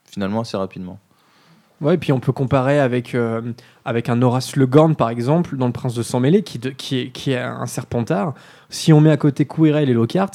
finalement 0.04 0.40
assez 0.40 0.56
rapidement. 0.56 0.98
Ouais, 1.80 1.94
et 1.94 1.98
puis 1.98 2.12
on 2.12 2.20
peut 2.20 2.32
comparer 2.32 2.78
avec, 2.78 3.14
euh, 3.14 3.40
avec 3.86 4.08
un 4.10 4.20
Horace 4.20 4.54
Le 4.56 4.66
Gorn, 4.66 4.94
par 4.96 5.08
exemple, 5.08 5.56
dans 5.56 5.66
Le 5.66 5.72
Prince 5.72 5.94
de 5.94 6.02
Sang 6.02 6.20
Mêlé, 6.20 6.42
qui, 6.42 6.58
de- 6.58 6.70
qui, 6.70 6.98
est, 6.98 7.06
qui 7.10 7.32
est 7.32 7.38
un 7.38 7.66
serpentard. 7.66 8.34
Si 8.68 8.92
on 8.92 9.00
met 9.00 9.10
à 9.10 9.16
côté 9.16 9.46
Quirrell 9.46 9.88
et 9.88 9.94
Lockhart, 9.94 10.30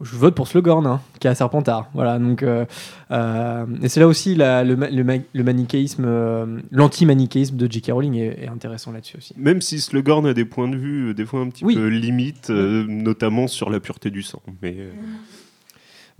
je 0.00 0.16
vote 0.16 0.34
pour 0.34 0.48
Slughorn, 0.48 0.86
hein, 0.86 1.00
qui 1.18 1.26
est 1.26 1.30
un 1.30 1.34
serpentard. 1.34 1.90
Voilà, 1.92 2.18
donc, 2.18 2.42
euh, 2.42 2.64
euh, 3.10 3.66
et 3.82 3.88
c'est 3.90 4.00
là 4.00 4.06
aussi 4.06 4.34
la- 4.34 4.64
le, 4.64 4.76
le, 4.76 5.04
ma- 5.04 5.14
le 5.34 5.44
manichéisme, 5.44 6.04
euh, 6.06 6.46
l'anti-manichéisme 6.70 7.56
de 7.56 7.70
J.K. 7.70 7.90
Rowling 7.92 8.14
est, 8.14 8.44
est 8.44 8.48
intéressant 8.48 8.92
là-dessus 8.92 9.18
aussi. 9.18 9.34
Même 9.36 9.60
si 9.60 9.78
Slughorn 9.80 10.24
a 10.26 10.32
des 10.32 10.46
points 10.46 10.68
de 10.68 10.76
vue, 10.76 11.12
des 11.12 11.26
fois 11.26 11.40
un 11.40 11.50
petit 11.50 11.64
Oui. 11.66 11.74
peu 11.74 11.88
limites, 11.88 12.48
euh, 12.48 12.86
notamment 12.88 13.46
sur 13.46 13.68
la 13.68 13.78
pureté 13.80 14.10
du 14.10 14.22
sang. 14.22 14.40
Mais 14.62 14.76
euh, 14.78 14.90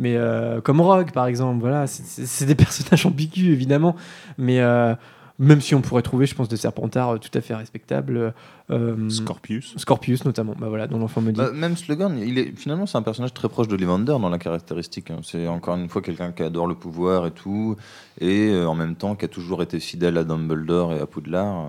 Mais 0.00 0.16
euh, 0.16 0.60
comme 0.60 0.80
Rogue, 0.80 1.12
par 1.12 1.26
exemple, 1.26 1.60
voilà, 1.60 1.86
c'est- 1.86 2.44
des 2.46 2.54
personnages 2.66 3.04
ambigus, 3.06 3.52
évidemment. 3.52 3.94
Mais 4.38 4.58
euh, 4.60 4.94
même 5.38 5.60
si 5.60 5.74
on 5.74 5.80
pourrait 5.82 6.02
trouver, 6.02 6.24
je 6.26 6.34
pense, 6.34 6.48
des 6.48 6.56
serpentards 6.56 7.10
euh, 7.10 7.18
tout 7.18 7.30
à 7.38 7.40
fait 7.42 7.54
respectables. 7.54 8.32
euh, 8.70 9.08
Scorpius. 9.10 9.74
Scorpius, 9.76 10.24
notamment, 10.24 10.54
bah 10.58 10.68
voilà, 10.68 10.86
dont 10.86 10.98
l'enfant 10.98 11.20
me 11.20 11.32
dit. 11.32 11.38
Bah, 11.38 11.50
même 11.52 11.76
Slughorn, 11.76 12.18
il 12.18 12.38
est 12.38 12.52
finalement 12.56 12.86
c'est 12.86 12.98
un 12.98 13.02
personnage 13.02 13.34
très 13.34 13.48
proche 13.48 13.68
d'Ollivander 13.68 14.16
dans 14.20 14.28
la 14.30 14.38
caractéristique. 14.38 15.10
hein. 15.10 15.20
C'est 15.22 15.46
encore 15.48 15.76
une 15.76 15.88
fois 15.90 16.00
quelqu'un 16.02 16.32
qui 16.32 16.42
adore 16.42 16.66
le 16.66 16.74
pouvoir 16.74 17.26
et 17.26 17.30
tout, 17.30 17.76
et 18.20 18.48
euh, 18.48 18.66
en 18.66 18.74
même 18.74 18.96
temps 18.96 19.14
qui 19.16 19.26
a 19.26 19.28
toujours 19.28 19.62
été 19.62 19.80
fidèle 19.80 20.16
à 20.18 20.24
Dumbledore 20.24 20.94
et 20.94 21.00
à 21.00 21.06
Poudlard. 21.06 21.66
euh, 21.66 21.68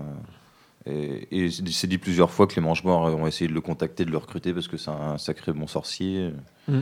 et 0.86 1.44
et 1.44 1.50
c'est 1.50 1.62
dit- 1.62 1.72
c'est 1.72 1.86
dit 1.86 1.98
plusieurs 1.98 2.30
fois 2.30 2.46
que 2.46 2.54
les 2.56 2.62
Mangemorts 2.62 3.14
ont 3.14 3.26
essayé 3.26 3.46
de 3.48 3.54
le 3.54 3.60
contacter, 3.60 4.04
de 4.04 4.10
le 4.10 4.16
recruter 4.18 4.52
parce 4.52 4.68
que 4.68 4.76
c'est 4.76 4.90
un 4.90 5.16
sacré 5.18 5.52
bon 5.52 5.66
sorcier. 5.66 6.30
Mm. 6.68 6.80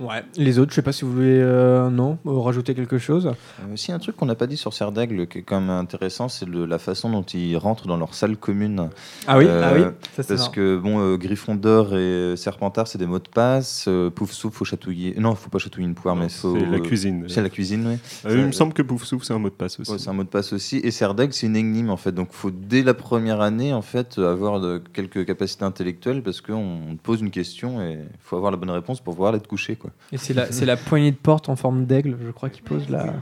Ouais, 0.00 0.24
les 0.36 0.58
autres, 0.58 0.72
je 0.72 0.74
sais 0.74 0.82
pas 0.82 0.90
si 0.90 1.04
vous 1.04 1.12
voulez, 1.12 1.38
euh, 1.40 1.88
non, 1.88 2.18
euh, 2.26 2.32
rajouter 2.40 2.74
quelque 2.74 2.98
chose. 2.98 3.26
Euh, 3.28 3.72
aussi 3.74 3.92
un 3.92 4.00
truc 4.00 4.16
qu'on 4.16 4.26
n'a 4.26 4.34
pas 4.34 4.48
dit 4.48 4.56
sur 4.56 4.72
Serdagle 4.72 5.28
qui 5.28 5.38
est 5.38 5.42
quand 5.42 5.60
même 5.60 5.70
intéressant, 5.70 6.28
c'est 6.28 6.48
la 6.48 6.80
façon 6.80 7.10
dont 7.10 7.22
ils 7.22 7.56
rentrent 7.56 7.86
dans 7.86 7.96
leur 7.96 8.12
salle 8.12 8.36
commune. 8.36 8.80
Euh, 8.80 8.86
Ah 9.28 9.38
oui, 9.38 9.46
ah 9.48 9.70
oui, 9.72 9.82
ça, 10.16 10.22
c'est 10.24 10.28
parce 10.34 10.40
marrant. 10.40 10.50
que 10.50 10.76
bon, 10.78 10.98
euh, 10.98 11.16
Gryffondor 11.16 11.94
et 11.96 12.34
Serpentard, 12.36 12.88
c'est 12.88 12.98
des 12.98 13.06
mots 13.06 13.20
de 13.20 13.28
passe. 13.28 13.84
Euh, 13.86 14.10
Pouf 14.10 14.32
souffle, 14.32 14.56
faut 14.56 14.64
chatouiller. 14.64 15.14
Non, 15.16 15.36
faut 15.36 15.48
pas 15.48 15.58
chatouiller 15.58 15.86
une 15.86 15.94
poire, 15.94 16.16
mais 16.16 16.28
faut. 16.28 16.58
c'est 16.58 16.66
la 16.66 16.80
cuisine. 16.80 17.24
C'est 17.28 17.42
la 17.42 17.48
cuisine, 17.50 17.86
oui. 17.86 17.98
Euh, 18.28 18.36
il 18.40 18.46
me 18.46 18.52
semble 18.52 18.72
que 18.72 18.82
Pouf 18.82 19.04
Souffle, 19.04 19.24
c'est 19.24 19.32
un 19.34 19.38
mot 19.38 19.48
de 19.48 19.54
passe 19.54 19.78
aussi. 19.78 19.92
Ouais, 19.92 19.98
c'est 19.98 20.10
un 20.10 20.14
mot 20.14 20.24
de 20.24 20.28
passe 20.28 20.52
aussi. 20.52 20.78
Et 20.78 20.90
Serdeg, 20.90 21.30
c'est 21.30 21.46
une 21.46 21.54
énigme 21.54 21.90
en 21.90 21.96
fait. 21.96 22.10
Donc, 22.10 22.30
faut 22.32 22.50
dès 22.50 22.82
la 22.82 22.94
première 22.94 23.40
année 23.40 23.72
en 23.72 23.82
fait 23.82 24.18
avoir 24.18 24.58
de- 24.60 24.82
quelques 24.92 25.24
capacités 25.24 25.64
intellectuelles 25.64 26.24
parce 26.24 26.40
qu'on 26.40 26.96
te 26.96 27.00
pose 27.00 27.20
une 27.20 27.30
question 27.30 27.80
et 27.80 27.92
il 27.92 28.18
faut 28.18 28.34
avoir 28.36 28.50
la 28.50 28.56
bonne 28.56 28.70
réponse 28.70 29.00
pour 29.00 29.14
pouvoir 29.14 29.30
l'être 29.30 29.46
couché 29.46 29.76
quoi. 29.76 29.83
Et 30.12 30.18
c'est 30.18 30.34
la, 30.64 30.76
poignée 30.76 31.10
de 31.10 31.16
porte 31.16 31.48
en 31.48 31.56
forme 31.56 31.86
d'aigle, 31.86 32.16
je 32.24 32.30
crois, 32.30 32.50
qui 32.50 32.62
pose 32.62 32.88
la. 32.88 33.14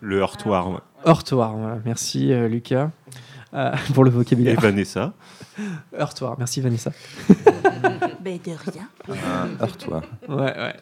Le 0.00 0.18
heurtoir. 0.18 0.70
ouais. 0.70 0.78
Heurtoir, 1.06 1.56
voilà. 1.56 1.78
Merci 1.84 2.32
euh, 2.32 2.48
Lucas. 2.48 2.90
euh, 3.54 3.72
pour 3.94 4.04
le 4.04 4.10
Et 4.10 4.14
vocabulaire. 4.14 4.60
Vanessa. 4.60 5.12
Heurtoir, 5.98 6.36
merci 6.38 6.60
Vanessa. 6.60 6.92
Ben, 8.20 8.40
de 8.44 8.50
rien. 8.50 8.88
Un 9.08 9.62
heurtoir. 9.62 10.02
Ouais, 10.28 10.36
ouais. 10.36 10.74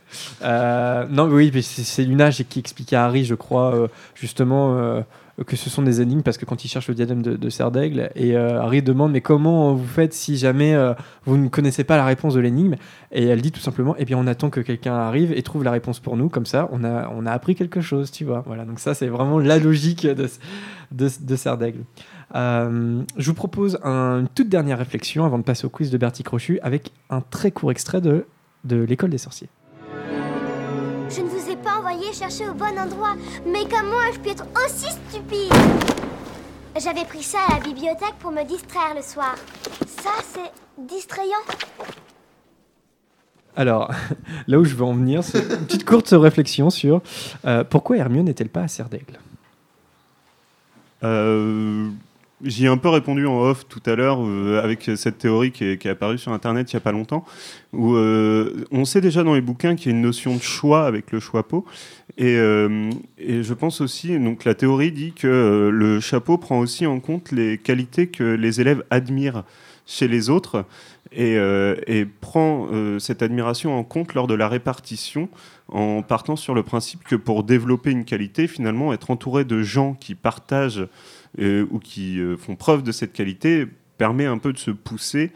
Euh, 0.43 1.07
non, 1.11 1.27
mais 1.27 1.35
oui, 1.35 1.51
mais 1.53 1.61
c'est 1.61 1.83
c'est 1.83 2.03
Luna 2.03 2.31
qui 2.31 2.59
expliquait 2.59 2.97
à 2.97 3.05
Harry, 3.05 3.27
je 3.27 3.35
crois, 3.35 3.75
euh, 3.75 3.89
justement, 4.15 4.79
euh, 4.79 5.03
que 5.47 5.57
ce 5.57 5.69
sont 5.69 5.83
des 5.83 6.01
énigmes 6.01 6.23
parce 6.23 6.39
que 6.39 6.45
quand 6.45 6.65
il 6.65 6.69
cherche 6.69 6.89
le 6.89 6.95
diadème 6.95 7.23
de, 7.23 7.37
de 7.37 7.71
d'Aigle, 7.71 8.11
et 8.15 8.37
euh, 8.37 8.61
Harry 8.61 8.83
demande 8.83 9.13
Mais 9.13 9.21
comment 9.21 9.75
vous 9.75 9.87
faites 9.87 10.13
si 10.15 10.37
jamais 10.37 10.75
euh, 10.75 10.95
vous 11.25 11.37
ne 11.37 11.49
connaissez 11.49 11.83
pas 11.83 11.97
la 11.97 12.05
réponse 12.05 12.35
de 12.35 12.41
l'énigme? 12.41 12.77
Et 13.11 13.25
elle 13.27 13.43
dit 13.43 13.51
tout 13.51 13.61
simplement 13.61 13.97
Eh 13.99 14.05
bien, 14.05 14.17
on 14.19 14.27
attend 14.27 14.51
que 14.51 14.61
quelqu'un 14.61 14.95
arrive 14.95 15.33
et 15.33 15.43
trouve 15.43 15.65
la 15.65 15.71
réponse 15.73 15.99
pour 16.01 16.17
nous, 16.17 16.29
comme 16.29 16.47
ça, 16.47 16.69
on 16.73 16.85
a, 16.85 17.09
on 17.15 17.27
a 17.27 17.33
appris 17.33 17.55
quelque 17.55 17.81
chose, 17.81 18.11
tu 18.11 18.25
vois. 18.25 18.43
Voilà, 18.47 18.65
donc 18.65 18.79
ça, 18.79 18.95
c'est 18.95 19.09
vraiment 19.09 19.39
la 19.39 19.59
logique 19.59 20.07
de, 20.07 20.29
de, 20.93 21.09
d'Aigle. 21.57 21.81
Euh, 22.35 23.03
je 23.17 23.27
vous 23.29 23.35
propose 23.35 23.79
un- 23.85 24.21
une 24.21 24.29
toute 24.29 24.49
dernière 24.49 24.79
réflexion 24.79 25.25
avant 25.25 25.39
de 25.39 25.45
passer 25.45 25.67
au 25.67 25.71
quiz 25.71 25.91
de 25.91 25.99
Bertie 25.99 26.23
Crochu 26.23 26.59
avec 26.63 26.93
un 27.11 27.21
très 27.21 27.51
court 27.51 27.71
extrait 27.71 28.01
de, 28.01 28.27
de 28.65 28.77
l'école 28.83 29.11
des 29.11 29.19
sorciers. 29.19 29.49
Pas 31.65 31.79
envoyé 31.79 32.13
chercher 32.13 32.49
au 32.49 32.55
bon 32.55 32.79
endroit. 32.79 33.15
Mais 33.47 33.65
comment 33.65 34.01
ai-je 34.09 34.21
pu 34.21 34.29
être 34.31 34.45
aussi 34.65 34.91
stupide 35.09 35.53
J'avais 36.79 37.05
pris 37.05 37.23
ça 37.23 37.39
à 37.49 37.55
la 37.55 37.61
bibliothèque 37.61 38.15
pour 38.21 38.31
me 38.31 38.45
distraire 38.45 38.95
le 38.95 39.03
soir. 39.03 39.35
Ça, 39.87 40.11
c'est 40.23 40.53
distrayant. 40.79 41.43
Alors, 43.57 43.91
là 44.47 44.59
où 44.59 44.65
je 44.65 44.75
veux 44.75 44.85
en 44.85 44.95
venir, 44.95 45.25
c'est 45.25 45.39
une 45.39 45.67
petite 45.67 45.85
courte 45.85 46.11
réflexion 46.13 46.71
sur 46.71 47.01
euh, 47.47 47.65
pourquoi 47.65 47.97
Hermione 47.97 48.27
n'est-elle 48.27 48.49
pas 48.49 48.63
à 48.63 48.69
Serre 48.69 48.89
d'Aigle 48.89 49.19
Euh, 51.03 51.89
J'y 52.45 52.67
ai 52.67 52.69
un 52.69 52.77
peu 52.77 52.91
répondu 52.91 53.27
en 53.27 53.41
off 53.41 53.67
tout 53.67 53.83
à 53.87 53.95
l'heure 53.95 54.19
euh, 54.21 54.63
avec 54.63 54.91
cette 54.97 55.17
théorie 55.17 55.51
qui 55.51 55.65
est, 55.65 55.87
apparue 55.87 56.19
sur 56.19 56.31
Internet 56.31 56.71
il 56.71 56.77
n'y 56.77 56.79
a 56.79 56.81
pas 56.81 56.93
longtemps, 56.93 57.25
où 57.73 57.95
euh, 57.95 58.67
on 58.71 58.85
sait 58.85 59.01
déjà 59.01 59.23
dans 59.23 59.33
les 59.33 59.41
bouquins 59.41 59.77
qu'il 59.77 59.91
y 59.91 59.95
a 59.95 59.97
une 59.97 60.03
notion 60.03 60.37
de 60.37 60.43
choix 60.43 60.85
avec 60.85 61.11
le 61.11 61.21
chapeau. 61.21 61.65
Et, 62.19 62.37
euh, 62.37 62.91
et 63.17 63.43
je 63.43 63.55
pense 63.55 63.81
aussi, 63.81 64.19
donc 64.19 64.45
la 64.45 64.55
théorie 64.55 64.93
dit 64.93 65.13
que 65.13 65.71
le 65.73 66.01
chapeau 66.01 66.37
prend 66.37 66.59
aussi 66.59 66.87
en 66.87 67.01
compte 67.01 67.33
les 67.33 67.57
qualités 67.57 68.09
que 68.09 68.23
les 68.23 68.61
élèves 68.61 68.85
admirent 68.91 69.45
chez 69.87 70.09
les 70.09 70.31
autres 70.31 70.65
et, 71.13 71.37
euh, 71.37 72.05
prend 72.21 72.69
euh, 72.73 72.99
cette 72.99 73.23
admiration 73.23 73.79
en 73.79 73.85
compte 73.85 74.15
lors 74.15 74.27
de 74.27 74.35
la 74.35 74.49
répartition 74.49 75.29
en 75.69 76.03
partant 76.03 76.37
sur 76.37 76.55
le 76.55 76.63
principe 76.63 77.05
que 77.05 77.17
pour 77.17 77.45
développer 77.45 77.91
une 77.91 78.05
qualité, 78.05 78.47
finalement, 78.47 78.93
être 78.93 79.11
entouré 79.11 79.45
de 79.45 79.63
gens 79.63 79.95
qui 79.95 80.15
partagent 80.15 80.87
euh, 81.41 81.67
ou 81.71 81.79
qui 81.79 82.21
font 82.39 82.57
preuve 82.57 82.83
de 82.83 82.93
cette 82.93 83.13
qualité 83.13 83.67
permet 83.97 84.27
un 84.27 84.39
peu 84.39 84.53
de 84.53 84.59
se 84.59 84.73
pousser 84.73 85.31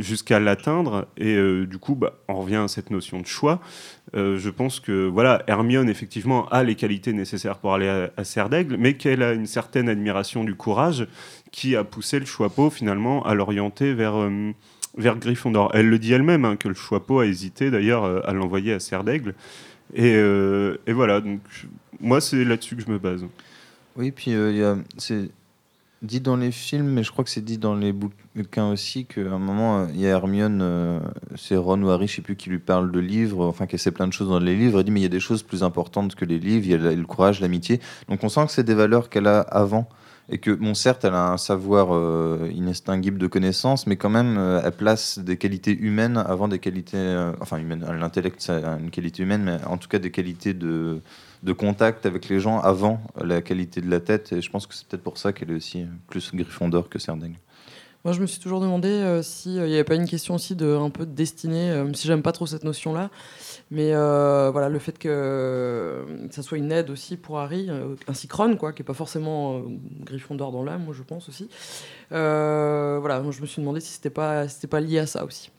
jusqu'à 0.00 0.40
l'atteindre 0.40 1.06
et 1.16 1.36
du 1.66 1.78
coup 1.78 1.94
bah, 1.94 2.14
on 2.26 2.34
revient 2.34 2.56
à 2.56 2.68
cette 2.68 2.90
notion 2.90 3.20
de 3.20 3.26
choix. 3.26 3.60
Je 4.12 4.50
pense 4.50 4.80
que 4.80 5.06
voilà 5.06 5.44
Hermione 5.46 5.88
effectivement 5.88 6.48
a 6.48 6.64
les 6.64 6.74
qualités 6.74 7.12
nécessaires 7.12 7.58
pour 7.58 7.72
aller 7.72 7.88
à, 7.88 8.10
à 8.16 8.24
Serre 8.24 8.48
d'Aigle 8.48 8.76
mais 8.76 8.94
qu'elle 8.94 9.22
a 9.22 9.32
une 9.32 9.46
certaine 9.46 9.88
admiration 9.88 10.42
du 10.42 10.56
courage 10.56 11.06
qui 11.54 11.76
a 11.76 11.84
poussé 11.84 12.18
le 12.18 12.26
Choixpeau 12.26 12.68
finalement 12.68 13.24
à 13.24 13.34
l'orienter 13.34 13.94
vers 13.94 14.16
euh, 14.16 14.50
vers 14.96 15.16
Gryffondor. 15.16 15.70
Elle 15.72 15.88
le 15.88 16.00
dit 16.00 16.12
elle-même 16.12 16.44
hein, 16.44 16.56
que 16.56 16.66
le 16.66 16.74
Choixpeau 16.74 17.20
a 17.20 17.26
hésité 17.26 17.70
d'ailleurs 17.70 18.02
euh, 18.02 18.20
à 18.24 18.32
l'envoyer 18.32 18.72
à 18.72 18.80
Serre 18.80 19.04
d'Aigle 19.04 19.34
et, 19.94 20.14
euh, 20.16 20.78
et 20.88 20.92
voilà 20.92 21.20
donc 21.20 21.40
moi 22.00 22.20
c'est 22.20 22.44
là-dessus 22.44 22.74
que 22.74 22.82
je 22.82 22.90
me 22.90 22.98
base. 22.98 23.24
Oui, 23.94 24.10
puis 24.10 24.34
euh, 24.34 24.74
c'est 24.98 25.30
dit 26.02 26.20
dans 26.20 26.36
les 26.36 26.50
films, 26.50 26.88
mais 26.88 27.04
je 27.04 27.12
crois 27.12 27.22
que 27.22 27.30
c'est 27.30 27.44
dit 27.44 27.56
dans 27.56 27.76
les 27.76 27.92
bouquins 27.92 28.70
aussi, 28.70 29.06
qu'à 29.06 29.20
un 29.20 29.38
moment, 29.38 29.86
il 29.88 30.00
y 30.00 30.06
a 30.06 30.10
Hermione, 30.10 31.00
c'est 31.34 31.56
Ron 31.56 31.80
ou 31.80 31.88
Harry, 31.88 32.08
je 32.08 32.16
sais 32.16 32.20
plus, 32.20 32.36
qui 32.36 32.50
lui 32.50 32.58
parle 32.58 32.92
de 32.92 33.00
livres, 33.00 33.46
enfin, 33.46 33.66
qui 33.66 33.76
essaie 33.76 33.90
plein 33.90 34.06
de 34.06 34.12
choses 34.12 34.28
dans 34.28 34.38
les 34.38 34.54
livres. 34.54 34.80
Elle 34.80 34.84
dit, 34.84 34.90
mais 34.90 35.00
il 35.00 35.04
y 35.04 35.06
a 35.06 35.08
des 35.08 35.20
choses 35.20 35.42
plus 35.42 35.62
importantes 35.62 36.14
que 36.14 36.26
les 36.26 36.38
livres, 36.38 36.66
il 36.66 36.70
y 36.72 36.74
a 36.74 36.94
le 36.94 37.06
courage, 37.06 37.40
l'amitié. 37.40 37.80
Donc 38.10 38.22
on 38.22 38.28
sent 38.28 38.44
que 38.44 38.52
c'est 38.52 38.64
des 38.64 38.74
valeurs 38.74 39.08
qu'elle 39.08 39.28
a 39.28 39.40
avant. 39.40 39.88
Et 40.30 40.38
que, 40.38 40.50
bon, 40.50 40.72
certes, 40.72 41.04
elle 41.04 41.14
a 41.14 41.32
un 41.32 41.36
savoir 41.36 41.88
euh, 41.94 42.50
inextinguible 42.54 43.18
de 43.18 43.26
connaissances, 43.26 43.86
mais 43.86 43.96
quand 43.96 44.08
même, 44.08 44.38
euh, 44.38 44.62
elle 44.64 44.72
place 44.72 45.18
des 45.18 45.36
qualités 45.36 45.76
humaines 45.76 46.16
avant 46.16 46.48
des 46.48 46.58
qualités. 46.58 46.96
euh, 46.96 47.32
enfin, 47.40 47.58
humaines. 47.58 47.84
L'intellect, 48.00 48.36
c'est 48.40 48.64
une 48.64 48.90
qualité 48.90 49.22
humaine, 49.22 49.42
mais 49.42 49.58
en 49.66 49.76
tout 49.76 49.88
cas 49.88 49.98
des 49.98 50.10
qualités 50.10 50.54
de, 50.54 51.00
de 51.42 51.52
contact 51.52 52.06
avec 52.06 52.28
les 52.28 52.40
gens 52.40 52.58
avant 52.60 53.00
la 53.22 53.42
qualité 53.42 53.82
de 53.82 53.90
la 53.90 54.00
tête. 54.00 54.32
Et 54.32 54.40
je 54.40 54.50
pense 54.50 54.66
que 54.66 54.74
c'est 54.74 54.86
peut-être 54.86 55.02
pour 55.02 55.18
ça 55.18 55.32
qu'elle 55.32 55.50
est 55.50 55.56
aussi 55.56 55.84
plus 56.08 56.34
Gryffondor 56.34 56.88
que 56.88 56.98
Serdaigle. 56.98 57.36
Moi, 58.04 58.12
je 58.12 58.20
me 58.20 58.26
suis 58.26 58.38
toujours 58.38 58.60
demandé 58.60 58.88
euh, 58.88 59.22
s'il 59.22 59.52
n'y 59.52 59.60
avait 59.60 59.82
pas 59.82 59.94
une 59.94 60.06
question 60.06 60.34
aussi 60.34 60.54
de 60.54 60.76
un 60.76 60.90
peu 60.90 61.06
de 61.06 61.12
destinée, 61.12 61.70
euh, 61.70 61.84
même 61.84 61.94
si 61.94 62.06
j'aime 62.06 62.20
pas 62.20 62.32
trop 62.32 62.46
cette 62.46 62.64
notion-là. 62.64 63.08
Mais 63.74 63.90
euh, 63.92 64.50
voilà, 64.52 64.68
le 64.68 64.78
fait 64.78 64.96
que, 64.96 65.08
euh, 65.08 66.28
ça 66.30 66.42
soit 66.42 66.58
une 66.58 66.70
aide 66.70 66.90
aussi 66.90 67.16
pour 67.16 67.40
Harry, 67.40 67.66
euh, 67.68 67.96
que 68.06 68.36
Ron, 68.36 68.56
quoi, 68.56 68.72
qui 68.72 68.82
est 68.82 68.84
pas 68.84 68.94
forcément 68.94 69.56
euh, 69.56 69.62
Gryffondor 70.04 70.52
dans 70.52 70.62
l'âme, 70.62 70.84
moi 70.84 70.94
je 70.96 71.02
pense 71.02 71.28
aussi. 71.28 71.48
Voilà, 72.08 73.24
je 73.28 73.40
me 73.40 73.46
suis 73.46 73.60
demandé 73.60 73.80
si 73.80 73.92
c'était 73.92 74.10
pas, 74.10 74.46
si 74.46 74.64
pas 74.68 74.78
lié 74.78 75.00
à 75.00 75.06
ça 75.06 75.24
aussi. 75.24 75.50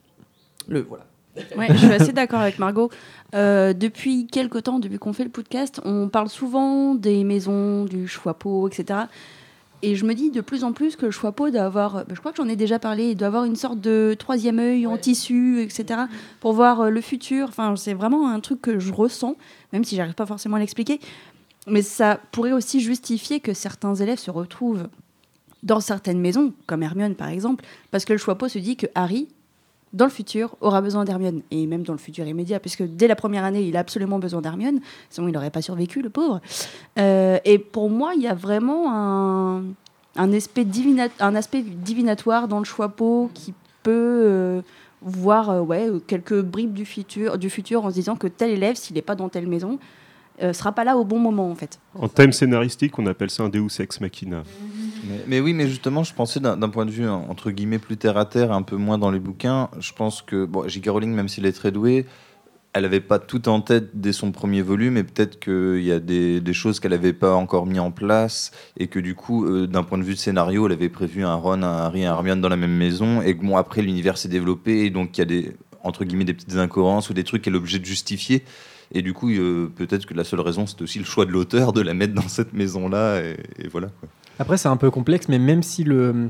Le 0.70 0.80
voilà. 0.84 1.06
Ouais, 1.58 1.68
je 1.70 1.76
suis 1.76 1.92
assez 1.92 2.14
d'accord 2.14 2.40
avec 2.40 2.58
Margot. 2.58 2.90
Depuis 3.34 4.28
quelques 4.28 4.64
temps, 4.64 4.80
depuis 4.80 4.98
qu'on 4.98 5.12
fait 5.12 5.26
le 5.26 5.30
podcast, 5.30 5.82
on 5.84 6.08
parle 6.08 6.30
souvent 6.30 6.96
des 6.96 7.26
maisons, 7.26 7.84
du 7.84 8.08
Choixpeau, 8.08 8.70
etc. 8.70 9.00
Et 9.86 9.96
je 9.96 10.04
me 10.04 10.16
dis 10.16 10.32
de 10.32 10.42
plus 10.42 10.64
en 10.64 10.74
plus 10.74 10.96
que 10.96 11.06
le 11.06 11.12
Choixpeau 11.12 11.52
doit 11.52 11.62
avoir, 11.62 11.94
bah, 11.94 12.14
je 12.16 12.20
crois 12.20 12.32
que 12.32 12.38
j'en 12.38 12.50
ai 12.50 12.56
déjà 12.56 12.80
parlé, 12.80 13.12
il 13.12 13.16
doit 13.16 13.28
avoir 13.28 13.44
une 13.44 13.56
sorte 13.56 13.80
de 13.80 14.16
troisième 14.18 14.58
œil 14.58 14.88
en 14.88 14.98
tissu, 14.98 15.62
etc. 15.62 16.06
pour 16.40 16.54
voir 16.54 16.82
euh, 16.82 16.90
le 16.90 17.02
futur. 17.02 17.50
Enfin, 17.50 17.76
c'est 17.76 17.94
vraiment 17.94 18.28
un 18.28 18.40
truc 18.40 18.64
que 18.64 18.80
je 18.80 18.92
ressens, 18.92 19.36
même 19.74 19.84
si 19.84 19.96
j'arrive 19.96 20.16
pas 20.16 20.26
forcément 20.26 20.56
à 20.56 20.60
l'expliquer. 20.60 21.00
Mais 21.68 21.84
ça 21.84 22.20
pourrait 22.32 22.52
aussi 22.52 22.80
justifier 22.80 23.40
que 23.40 23.54
certains 23.54 23.94
élèves 23.94 24.18
se 24.18 24.32
retrouvent 24.32 24.88
dans 25.62 25.80
certaines 25.80 26.20
maisons, 26.20 26.52
comme 26.66 26.82
Hermione 26.82 27.14
par 27.14 27.28
exemple, 27.28 27.64
parce 27.92 28.06
que 28.06 28.14
le 28.14 28.18
Choixpeau 28.18 28.48
se 28.48 28.58
dit 28.58 28.78
que 28.78 28.88
Harry, 28.96 29.28
dans 29.94 30.06
le 30.06 30.12
futur, 30.12 30.56
aura 30.62 30.82
besoin 30.82 31.06
d'Hermione. 31.06 31.42
Et 31.52 31.68
même 31.68 31.84
dans 31.84 31.94
le 31.94 32.00
futur 32.00 32.28
immédiat, 32.28 32.60
puisque 32.60 32.84
dès 32.84 33.08
la 33.08 33.16
première 33.16 33.44
année, 33.44 33.62
il 33.62 33.78
a 33.78 33.80
absolument 33.80 34.20
besoin 34.20 34.42
d'Hermione. 34.42 34.80
Sinon, 35.10 35.28
il 35.28 35.32
n'aurait 35.32 35.52
pas 35.52 35.62
survécu, 35.62 36.02
le 36.02 36.10
pauvre. 36.10 36.42
Euh, 37.00 37.40
et 37.46 37.60
pour 37.60 37.90
moi, 37.90 38.14
il 38.16 38.22
y 38.22 38.28
a 38.28 38.34
vraiment 38.34 38.92
un, 38.94 39.64
un, 40.16 40.34
aspect, 40.34 40.68
un 41.20 41.36
aspect 41.36 41.62
divinatoire 41.62 42.48
dans 42.48 42.60
le 42.60 42.66
Choixpeau 42.66 43.30
qui 43.34 43.54
peut 43.84 43.92
euh, 44.26 44.62
voir 45.02 45.50
euh, 45.50 45.62
ouais, 45.62 45.90
quelques 46.08 46.42
bribes 46.42 46.74
du 46.74 46.86
futur, 46.86 47.38
du 47.38 47.50
futur 47.50 47.86
en 47.86 47.90
se 47.90 47.96
disant 47.96 48.16
que 48.16 48.28
tel 48.28 48.50
élève, 48.50 48.76
s'il 48.76 48.96
n'est 48.96 49.02
pas 49.02 49.16
dans 49.16 49.30
telle 49.30 49.48
maison, 49.48 49.80
euh, 50.42 50.54
sera 50.54 50.72
pas 50.72 50.84
là 50.84 50.98
au 50.98 51.06
bon 51.06 51.20
moment, 51.20 51.50
en 51.50 51.56
fait. 51.56 51.80
En 51.94 52.08
thème 52.08 52.32
scénaristique, 52.32 52.98
on 53.00 53.06
appelle 53.06 53.30
ça 53.30 53.44
un 53.44 53.50
Deus 53.50 53.80
ex 53.80 54.02
machina. 54.02 54.44
Mais, 55.08 55.24
mais 55.28 55.40
oui, 55.40 55.54
mais 55.54 55.68
justement, 55.68 56.04
je 56.04 56.14
pensais 56.14 56.40
d'un 56.40 56.58
d'un 56.58 56.70
point 56.70 56.86
de 56.86 56.92
vue 56.92 57.06
hein, 57.06 57.24
entre 57.30 57.52
guillemets 57.52 57.80
plus 57.80 57.98
terre 57.98 58.18
à 58.18 58.26
terre, 58.26 58.52
un 58.52 58.64
peu 58.64 58.76
moins 58.76 58.98
dans 58.98 59.12
les 59.12 59.20
bouquins. 59.20 59.70
Je 59.80 59.94
pense 59.94 60.22
que 60.22 60.46
bon, 60.46 60.68
J.K. 60.68 60.90
Rowling, 60.90 61.14
même 61.14 61.30
s'il 61.30 61.46
est 61.46 61.52
très 61.52 61.72
doué, 61.72 62.06
elle 62.74 62.84
n'avait 62.84 63.00
pas 63.00 63.20
tout 63.20 63.48
en 63.48 63.62
tête 63.62 63.92
dès 63.94 64.12
son 64.12 64.34
premier 64.34 64.62
volume, 64.62 64.98
et 64.98 65.04
peut-être 65.04 65.40
qu'il 65.40 65.84
y 65.84 65.94
a 65.94 66.00
des, 66.00 66.42
des 66.42 66.54
choses 66.54 66.82
qu'elle 66.82 66.92
n'avait 66.92 67.14
pas 67.14 67.34
encore 67.34 67.66
mis 67.66 67.80
en 67.80 67.92
place, 67.92 68.52
et 68.78 68.88
que 68.88 69.00
du 69.00 69.16
coup, 69.16 69.46
euh, 69.46 69.66
d'un 69.66 69.84
point 69.84 69.98
de 69.98 70.04
vue 70.04 70.16
de 70.16 70.20
scénario, 70.20 70.66
elle 70.66 70.74
avait 70.74 70.90
prévu 70.90 71.24
un 71.24 71.36
Ron, 71.36 71.64
un 71.64 71.78
Harry, 71.78 72.04
un 72.04 72.12
Hermione 72.12 72.42
dans 72.42 72.50
la 72.50 72.58
même 72.58 72.76
maison, 72.76 73.22
et 73.22 73.38
que 73.38 73.46
bon, 73.46 73.56
après 73.56 73.82
l'univers 73.82 74.18
s'est 74.18 74.28
développé, 74.28 74.86
et 74.86 74.90
donc 74.90 75.18
il 75.18 75.20
y 75.20 75.22
a 75.22 75.26
des 75.26 75.56
entre 75.86 76.04
guillemets 76.04 76.26
des 76.26 76.34
petites 76.34 76.56
incohérences 76.56 77.10
ou 77.10 77.14
des 77.14 77.24
trucs 77.24 77.44
qu'elle 77.44 77.54
est 77.54 77.58
obligée 77.58 77.80
de 77.80 77.86
justifier. 77.86 78.44
Et 78.94 79.02
du 79.02 79.14
coup, 79.14 79.30
euh, 79.30 79.72
peut-être 79.76 80.06
que 80.06 80.14
la 80.14 80.24
seule 80.24 80.42
raison, 80.42 80.66
c'est 80.68 80.82
aussi 80.82 81.00
le 81.00 81.06
choix 81.06 81.26
de 81.26 81.32
l'auteur 81.32 81.74
de 81.74 81.82
la 81.82 81.94
mettre 81.94 82.14
dans 82.14 82.28
cette 82.28 82.54
maison-là, 82.54 83.22
et, 83.22 83.68
voilà. 83.72 83.88
Après, 84.40 84.58
c'est 84.58 84.68
un 84.68 84.78
peu 84.78 84.92
complexe, 84.92 85.28
mais 85.30 85.40
même 85.40 85.64
si 85.64 85.84
le, 85.84 86.30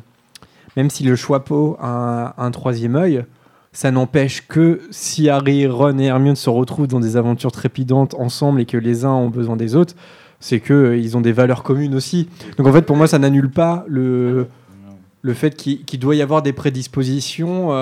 même 0.77 0.89
si 0.89 1.03
le 1.03 1.15
Choixpeau 1.15 1.77
a 1.79 2.35
un, 2.37 2.51
troisième 2.51 2.95
œil, 2.95 3.25
ça 3.71 3.91
n'empêche 3.91 4.47
que 4.47 4.81
si 4.91 5.27
Harry, 5.29 5.67
Ron 5.67 5.97
et 5.99 6.05
Hermione 6.05 6.35
se 6.35 6.49
retrouvent 6.49 6.87
dans 6.87 6.99
des 6.99 7.17
aventures 7.17 7.51
trépidantes 7.51 8.13
ensemble 8.13 8.61
et 8.61 8.65
que 8.65 8.77
les 8.77 9.05
uns 9.05 9.13
ont 9.13 9.29
besoin 9.29 9.57
des 9.57 9.75
autres, 9.75 9.95
c'est 10.39 10.59
que 10.59 10.73
euh, 10.73 10.97
ils 10.97 11.17
ont 11.17 11.21
des 11.21 11.31
valeurs 11.31 11.63
communes 11.63 11.95
aussi. 11.95 12.29
Donc 12.57 12.67
en 12.67 12.73
fait, 12.73 12.83
pour 12.83 12.95
moi, 12.95 13.07
ça 13.07 13.19
n'annule 13.19 13.49
pas 13.49 13.83
le, 13.87 14.47
le 15.21 15.33
fait 15.33 15.55
qu'il 15.55 15.99
doit 15.99 16.15
y 16.15 16.21
avoir 16.21 16.41
des 16.43 16.53
prédispositions 16.53 17.73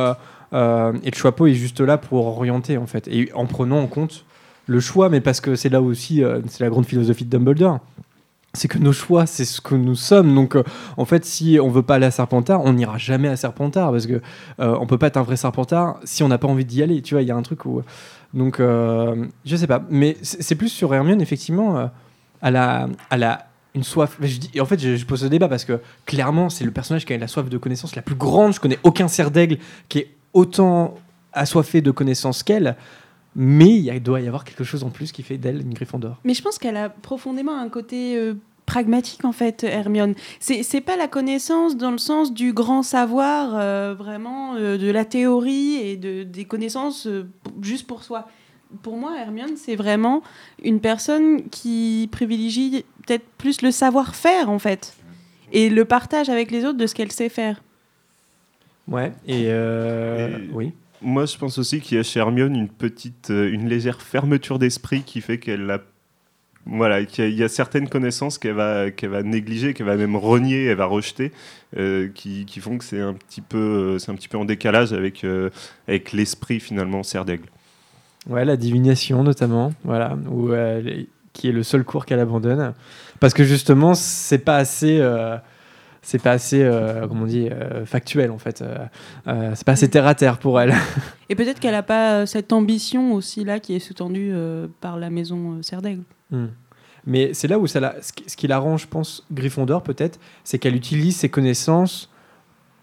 euh, 0.53 0.93
et 1.03 1.10
le 1.10 1.15
Choixpeau 1.15 1.47
est 1.47 1.53
juste 1.53 1.81
là 1.81 1.97
pour 1.97 2.27
orienter 2.27 2.77
en 2.77 2.85
fait 2.85 3.07
et 3.07 3.31
en 3.34 3.47
prenant 3.47 3.80
en 3.80 3.88
compte 3.88 4.23
le 4.68 4.80
choix, 4.80 5.10
mais 5.10 5.22
parce 5.22 5.41
que 5.41 5.56
c'est 5.56 5.69
là 5.69 5.81
aussi, 5.81 6.23
euh, 6.23 6.41
c'est 6.48 6.64
la 6.64 6.69
grande 6.69 6.85
philosophie 6.85 7.26
de 7.26 7.30
Dumbledore 7.30 7.80
c'est 8.53 8.68
que 8.68 8.77
nos 8.77 8.94
choix, 8.94 9.26
c'est 9.26 9.45
ce 9.45 9.61
que 9.61 9.73
nous 9.73 9.95
sommes. 9.95 10.34
Donc, 10.35 10.56
euh, 10.56 10.64
en 10.98 11.06
fait, 11.06 11.26
si 11.26 11.60
on 11.61 11.69
veut 11.69 11.81
pas 11.81 11.95
aller 11.95 12.06
à 12.06 12.11
Serpentard, 12.11 12.61
on 12.64 12.73
n'ira 12.73 12.98
jamais 12.98 13.27
à 13.27 13.35
Serpentard 13.35 13.91
parce 13.91 14.06
que 14.06 14.22
euh, 14.60 14.77
on 14.80 14.85
peut 14.85 14.99
pas 14.99 15.07
être 15.07 15.18
un 15.18 15.23
vrai 15.23 15.38
Serpentard 15.38 15.99
si 16.03 16.22
on 16.22 16.27
n'a 16.27 16.38
pas 16.38 16.48
envie 16.48 16.65
d'y 16.65 16.84
aller. 16.84 17.02
Tu 17.02 17.15
vois, 17.15 17.23
il 17.23 17.27
y 17.27 17.31
a 17.31 17.35
un 17.35 17.41
truc 17.41 17.65
où. 17.65 17.81
Donc, 18.34 18.60
euh, 18.60 19.26
je 19.45 19.56
sais 19.56 19.68
pas. 19.68 19.84
Mais 19.90 20.18
c'est 20.22 20.56
plus 20.56 20.69
sur 20.69 20.94
Hermione, 20.94 21.22
effectivement. 21.22 21.77
euh, 21.77 21.88
elle, 22.41 22.56
a, 22.56 22.88
elle 23.10 23.23
a 23.23 23.48
une 23.73 23.84
soif. 23.84 24.19
et 24.53 24.61
en 24.61 24.65
fait, 24.65 24.80
je, 24.80 24.98
je 24.98 25.06
pose 25.06 25.22
ce 25.22 25.26
débat 25.26 25.48
parce 25.48 25.65
que 25.65 25.80
clairement, 26.06 26.49
c'est 26.49 26.64
le 26.64 26.72
personnage 26.72 27.06
qui 27.06 27.14
a 27.14 27.18
la 27.18 27.27
soif 27.27 27.49
de 27.49 27.57
connaissance 27.57 27.95
la 27.95 28.03
plus 28.03 28.15
grande. 28.15 28.53
Je 28.53 28.60
connais 28.60 28.80
aucun 28.84 29.07
cerf 29.07 29.31
d'aigle 29.31 29.57
qui 29.90 29.99
est 29.99 30.11
autant 30.34 30.94
assoiffé 31.31 31.81
de 31.81 31.90
connaissances 31.90 32.44
qu'elle. 32.44 32.76
Mais 33.35 33.76
il 33.77 34.03
doit 34.03 34.22
y 34.22 34.27
avoir 34.27 34.43
quelque 34.43 34.64
chose 34.64 34.84
en 34.84 34.89
plus 34.89 35.11
qui 35.11 35.23
fait 35.23 35.38
d'elle 35.38 35.61
une 35.61 35.73
Gryffondor. 35.73 36.18
Mais 36.23 36.34
je 36.34 36.41
pense 36.41 36.60
qu'elle 36.60 36.77
a 36.77 36.89
profondément 36.89 37.57
un 37.57 37.69
côté 37.69 38.15
euh, 38.15 38.35
pragmatique 38.65 39.26
en 39.26 39.31
fait, 39.31 39.64
Hermione. 39.64 40.15
C'est 40.39 40.81
pas 40.81 40.97
la 40.97 41.07
connaissance 41.07 41.77
dans 41.77 41.91
le 41.91 41.97
sens 41.97 42.34
du 42.34 42.53
grand 42.53 42.84
savoir, 42.84 43.55
euh, 43.55 43.93
vraiment 43.93 44.55
euh, 44.55 44.77
de 44.77 44.89
la 44.89 45.05
théorie 45.05 45.76
et 45.76 45.97
de, 45.97 46.23
des 46.23 46.45
connaissances 46.45 47.07
euh, 47.07 47.27
juste 47.61 47.88
pour 47.88 48.03
soi. 48.03 48.27
Pour 48.81 48.97
moi, 48.97 49.15
Hermione, 49.19 49.55
c'est 49.55 49.76
vraiment 49.76 50.23
une 50.64 50.80
personne 50.80 51.49
qui 51.49 52.10
privilégie 52.11 52.85
peut-être 53.05 53.26
plus 53.38 53.61
le 53.61 53.69
savoir-faire 53.72 54.49
en 54.49 54.57
fait 54.60 54.95
et 55.51 55.69
le 55.69 55.85
partage 55.85 56.30
avec 56.30 56.49
les 56.49 56.65
autres 56.65 56.77
de 56.77 56.88
ce 56.88 56.95
qu'elle 56.95 57.11
sait 57.11 57.30
faire. 57.30 57.61
Ouais, 58.88 59.14
et, 59.27 59.45
euh, 59.47 60.39
oui. 60.51 60.73
Moi, 61.03 61.25
je 61.25 61.38
pense 61.38 61.57
aussi 61.57 61.81
qu'il 61.81 61.97
y 61.97 61.99
a 61.99 62.03
chez 62.03 62.19
Hermione 62.19 62.55
une 62.55 62.69
petite, 62.69 63.30
euh, 63.30 63.51
une 63.51 63.67
légère 63.67 64.01
fermeture 64.01 64.59
d'esprit 64.59 65.03
qui 65.03 65.21
fait 65.21 65.38
qu'elle 65.38 65.69
a, 65.69 65.80
voilà, 66.65 67.03
qu'il 67.03 67.34
y 67.34 67.43
a, 67.43 67.49
certaines 67.49 67.89
connaissances 67.89 68.38
qu'elle 68.38 68.55
va, 68.55 68.89
qu'elle 68.89 69.09
va 69.09 69.21
négliger, 69.21 69.73
qu'elle 69.73 69.85
va 69.85 69.97
même 69.97 70.15
renier, 70.15 70.65
elle 70.65 70.77
va 70.77 70.85
rejeter, 70.85 71.31
euh, 71.77 72.07
qui, 72.13 72.45
font 72.61 72.77
que 72.77 72.85
c'est 72.85 73.01
un 73.01 73.13
petit 73.13 73.41
peu, 73.41 73.97
euh, 73.99 74.11
un 74.11 74.15
petit 74.15 74.30
peu 74.30 74.38
en 74.38 74.45
décalage 74.45 74.93
avec, 74.93 75.25
avec 75.88 76.13
l'esprit 76.13 76.59
finalement 76.59 77.03
serre 77.03 77.25
d'aigle. 77.25 77.49
Ouais, 78.30 78.45
la 78.45 78.55
divination 78.55 79.23
notamment, 79.23 79.73
voilà, 79.84 80.15
qui 81.34 81.49
est 81.49 81.51
le 81.51 81.63
seul 81.63 81.84
cours 81.84 82.05
qu'elle 82.05 82.21
abandonne, 82.21 82.73
parce 83.19 83.34
que 83.34 83.43
justement, 83.43 83.93
c'est 83.93 84.38
pas 84.38 84.55
assez, 84.55 85.01
c'est 86.03 86.21
pas 86.21 86.31
assez, 86.31 86.61
euh, 86.61 87.07
comment 87.07 87.23
on 87.23 87.25
dit, 87.25 87.47
euh, 87.49 87.85
factuel 87.85 88.30
en 88.30 88.38
fait. 88.38 88.61
Euh, 88.61 88.77
euh, 89.27 89.51
c'est 89.55 89.65
pas 89.65 89.71
assez 89.71 89.89
terre 89.89 90.05
à 90.05 90.13
terre 90.13 90.38
pour 90.38 90.59
elle. 90.61 90.73
Et 91.30 91.35
peut-être 91.35 91.59
qu'elle 91.59 91.71
n'a 91.71 91.81
pas 91.81 92.25
cette 92.27 92.53
ambition 92.53 93.13
aussi 93.13 93.43
là 93.43 93.59
qui 93.59 93.73
est 93.75 93.80
sous-tendue 93.80 94.34
par 94.81 94.97
la 94.99 95.09
maison 95.09 95.53
euh, 95.53 95.61
Serre 95.63 95.81
d'Aigle. 95.81 96.03
Hmm. 96.30 96.47
Mais 97.07 97.31
c'est 97.34 97.47
là 97.47 97.57
où 97.57 97.67
ça 97.67 97.80
la- 97.80 97.95
ce 98.01 98.13
qui 98.13 98.23
qui 98.25 98.47
l'arrange, 98.47 98.84
je 98.84 98.88
pense, 98.88 99.25
Gryffondor 99.31 99.81
peut-être, 99.81 100.19
c'est 100.43 100.59
qu'elle 100.59 100.75
utilise 100.75 101.15
ses 101.17 101.30
connaissances 101.30 102.09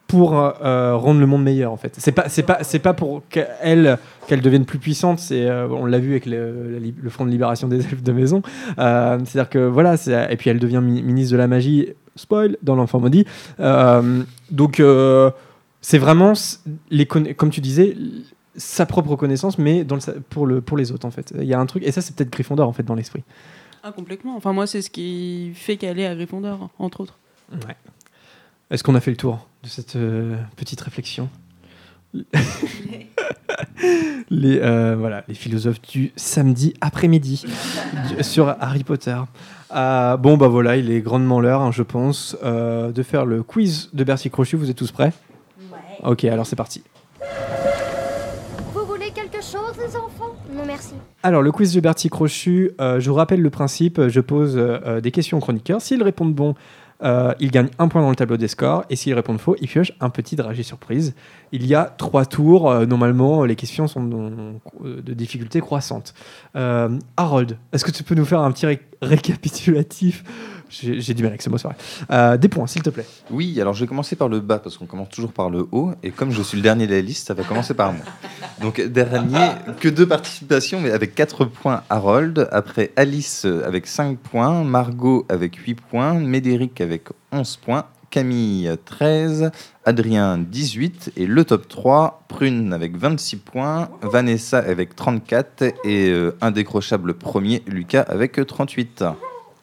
pour 0.07 0.37
euh, 0.37 0.97
rendre 0.97 1.21
le 1.21 1.27
monde 1.27 1.45
meilleur 1.45 1.71
en 1.71 1.77
fait. 1.77 1.95
C'est 1.99 2.11
pas 2.13 2.29
c'est 2.29 2.43
pas 2.43 2.59
c'est 2.63 2.81
pas 2.81 2.95
pour 2.95 3.23
qu'elle 3.29 3.97
qu'elle 4.27 4.41
devienne 4.41 4.65
plus 4.65 4.79
puissante. 4.79 5.21
C'est 5.21 5.47
euh, 5.49 5.69
on 5.69 5.87
l'a 5.87 5.99
vu 6.01 6.11
avec 6.11 6.27
le, 6.27 6.81
la 7.03 7.11
Front 7.11 7.25
de 7.27 7.31
libération 7.31 7.69
des 7.69 7.77
elfes 7.87 8.03
de 8.03 8.13
maison. 8.13 8.43
Euh, 8.81 9.19
C'est-à-dire 9.25 9.49
que 9.49 9.59
voilà, 9.59 9.95
et 10.29 10.37
puis 10.37 10.51
elle 10.51 10.59
devient 10.59 10.81
mi- 10.83 11.03
ministre 11.03 11.33
de 11.33 11.39
la 11.39 11.47
magie. 11.47 11.91
Spoil 12.21 12.57
dans 12.63 12.77
l'enfant 12.77 13.01
maudit. 13.01 13.25
Euh, 13.59 14.23
donc 14.51 14.79
euh, 14.81 15.31
c'est 15.81 15.99
vraiment 15.99 16.33
les 16.91 17.07
comme 17.07 17.51
tu 17.51 17.61
disais 17.61 17.97
sa 18.57 18.85
propre 18.87 19.17
connaissance, 19.17 19.59
mais 19.59 19.85
dans 19.85 19.95
le, 19.95 20.01
sa- 20.01 20.13
pour 20.29 20.47
le 20.47 20.61
pour 20.61 20.77
les 20.77 20.93
autres 20.93 21.07
en 21.07 21.11
fait. 21.11 21.33
Il 21.39 21.45
y 21.45 21.55
a 21.55 21.59
un 21.61 21.67
truc 21.67 21.83
et 21.85 21.93
ça 21.93 22.01
c'est 22.03 22.15
peut-être 22.15 22.31
Gryffondor 22.31 22.69
en 22.69 22.73
fait 22.73 22.83
dans 22.83 22.95
l'esprit. 22.95 23.23
Ah 23.83 23.93
complètement. 23.93 24.37
Enfin 24.37 24.53
moi 24.53 24.67
c'est 24.67 24.83
ce 24.83 24.91
qui 24.91 25.53
fait 25.55 25.77
qu'elle 25.77 25.99
est 25.99 26.07
à 26.07 26.15
Gryffondor 26.15 26.69
entre 26.79 27.01
autres. 27.01 27.19
Ouais. 27.53 27.77
Est-ce 28.71 28.85
qu'on 28.85 28.95
a 28.95 29.01
fait 29.01 29.11
le 29.11 29.17
tour 29.17 29.47
de 29.63 29.69
cette 29.69 29.97
euh, 29.97 30.37
petite 30.57 30.81
réflexion? 30.81 31.29
Les, 34.31 34.59
euh, 34.61 34.97
voilà, 34.99 35.25
les 35.29 35.35
philosophes 35.35 35.81
du 35.83 36.13
samedi 36.17 36.75
après-midi 36.81 37.45
sur 38.21 38.49
Harry 38.61 38.85
Potter. 38.85 39.17
Euh, 39.75 40.17
bon, 40.17 40.37
bah 40.37 40.49
voilà, 40.49 40.77
il 40.77 40.91
est 40.91 41.01
grandement 41.01 41.41
l'heure, 41.41 41.61
hein, 41.61 41.71
je 41.71 41.83
pense, 41.83 42.37
euh, 42.43 42.91
de 42.91 43.03
faire 43.03 43.25
le 43.25 43.43
quiz 43.43 43.91
de 43.93 44.05
Bertie 44.05 44.31
Crochu. 44.31 44.57
Vous 44.57 44.71
êtes 44.71 44.77
tous 44.77 44.91
prêts? 44.91 45.13
Ok, 46.03 46.25
alors 46.25 46.47
c'est 46.47 46.57
parti. 46.57 46.83
Vous 48.75 48.85
voulez 48.87 49.11
quelque 49.11 49.43
chose, 49.43 49.77
les 49.79 49.95
enfants? 49.97 50.35
Non, 50.53 50.63
merci. 50.67 50.95
Alors, 51.23 51.43
le 51.43 51.53
quiz 51.53 51.75
de 51.75 51.81
Bertie 51.81 52.09
Crochu, 52.09 52.73
euh, 52.81 52.99
je 52.99 53.11
vous 53.11 53.17
rappelle 53.17 53.43
le 53.43 53.51
principe. 53.51 54.09
Je 54.09 54.21
pose 54.21 54.55
euh, 54.57 55.01
des 55.01 55.11
questions 55.11 55.39
aux 55.39 55.41
chroniqueurs. 55.41 55.81
S'ils 55.81 56.03
répondent 56.03 56.35
bon, 56.35 56.55
euh, 57.03 57.33
ils 57.41 57.51
gagnent 57.51 57.71
un 57.79 57.89
point 57.89 58.03
dans 58.03 58.11
le 58.11 58.17
tableau 58.17 58.37
des 58.37 58.49
scores. 58.49 58.85
Et 58.91 58.97
s'ils 58.97 59.15
répondent 59.15 59.41
faux, 59.41 59.57
ils 59.61 59.69
piochent 59.69 59.93
un 60.01 60.11
petit 60.11 60.37
dragé 60.37 60.63
surprise. 60.63 61.15
Il 61.53 61.67
y 61.67 61.75
a 61.75 61.85
trois 61.85 62.27
tours. 62.27 62.71
Euh, 62.71 62.87
normalement, 62.87 63.45
les 63.45 63.57
questions 63.57 63.87
sont 63.87 64.05
de, 64.05 65.01
de 65.01 65.15
difficulté 65.15 65.61
croissante. 65.61 66.15
Euh, 66.57 66.99
Harold, 67.17 67.59
est-ce 67.73 67.85
que 67.85 67.91
tu 67.91 68.03
peux 68.03 68.15
nous 68.15 68.25
faire 68.25 68.41
un 68.41 68.53
petit 68.53 68.67
ré- 68.67 68.81
récapitulatif 69.03 70.25
J'ai 70.71 71.15
du 71.15 71.23
mal 71.23 71.33
avec 71.33 71.43
ce 71.43 71.51
mot, 71.51 71.59
c'est 71.59 71.67
vrai. 71.67 71.77
Euh, 72.11 72.37
des 72.37 72.49
points, 72.49 72.67
s'il 72.67 72.83
te 72.83 72.91
plaît. 72.91 73.07
Oui, 73.31 73.61
alors 73.61 73.75
je 73.75 73.81
vais 73.85 73.89
commencer 73.89 74.15
par 74.15 74.29
le 74.29 74.41
bas 74.41 74.61
parce 74.61 74.79
qu'on 74.79 74.87
commence 74.87 75.09
toujours 75.09 75.33
par 75.33 75.51
le 75.51 75.67
haut. 75.73 75.93
Et 76.03 76.11
comme 76.11 76.31
je 76.31 76.43
suis 76.43 76.57
le 76.57 76.63
dernier 76.63 76.87
de 76.87 76.95
la 76.95 77.01
liste, 77.01 77.27
ça 77.27 77.35
va 77.35 77.43
commencer 77.43 77.75
par 77.75 77.93
moi. 77.93 78.05
Donc, 78.61 78.81
dernier, 78.81 79.51
que 79.81 79.89
deux 79.89 80.07
participations, 80.07 80.81
mais 80.81 80.93
avec 80.93 81.15
4 81.15 81.45
points 81.47 81.83
Harold. 81.91 82.49
Après 82.53 82.93
Alice 82.97 83.45
euh, 83.47 83.67
avec 83.67 83.87
5 83.87 84.19
points. 84.19 84.63
Margot 84.63 85.27
avec 85.29 85.57
8 85.57 85.75
points. 85.75 86.15
Médéric 86.15 86.81
avec 86.81 87.09
11 87.33 87.57
points. 87.57 87.87
Camille 88.11 88.71
13. 88.85 89.51
Adrien 89.85 90.39
18. 90.39 91.13
Et 91.17 91.27
le 91.27 91.45
top 91.45 91.67
3, 91.69 92.25
Prune 92.29 92.73
avec 92.73 92.97
26 92.97 93.37
points. 93.39 93.89
Vanessa 94.03 94.59
avec 94.59 94.95
34. 94.95 95.63
Et 95.85 96.11
euh, 96.11 96.37
indécrochable 96.41 97.15
premier, 97.15 97.63
Lucas 97.67 98.03
avec 98.03 98.41
38. 98.47 99.05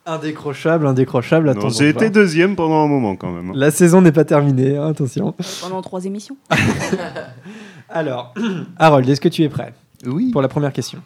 Indécrochable, 0.09 0.87
indécrochable. 0.87 1.47
Non, 1.47 1.51
Attends, 1.51 1.69
J'ai 1.69 1.89
été 1.89 2.09
deuxième 2.09 2.55
pendant 2.55 2.81
un 2.83 2.87
moment 2.87 3.15
quand 3.17 3.31
même. 3.31 3.49
hein. 3.49 3.53
La 3.55 3.71
saison 3.71 4.01
n'est 4.01 4.13
pas 4.13 4.23
terminée, 4.23 4.77
hein, 4.77 4.87
attention. 4.87 5.35
Pendant 5.61 5.81
trois 5.81 6.05
émissions. 6.05 6.37
Alors, 7.89 8.33
Harold, 8.79 9.07
est-ce 9.09 9.19
que 9.19 9.27
tu 9.29 9.43
es 9.43 9.49
prêt 9.49 9.73
Oui. 10.05 10.31
Pour 10.31 10.41
la 10.41 10.47
première 10.47 10.71
question? 10.71 11.01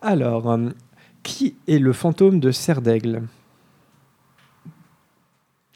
Alors, 0.00 0.48
euh, 0.50 0.68
qui 1.24 1.56
est 1.66 1.78
le 1.78 1.92
fantôme 1.92 2.38
de 2.38 2.52
Serre 2.52 2.80
d'Aigle? 2.82 3.22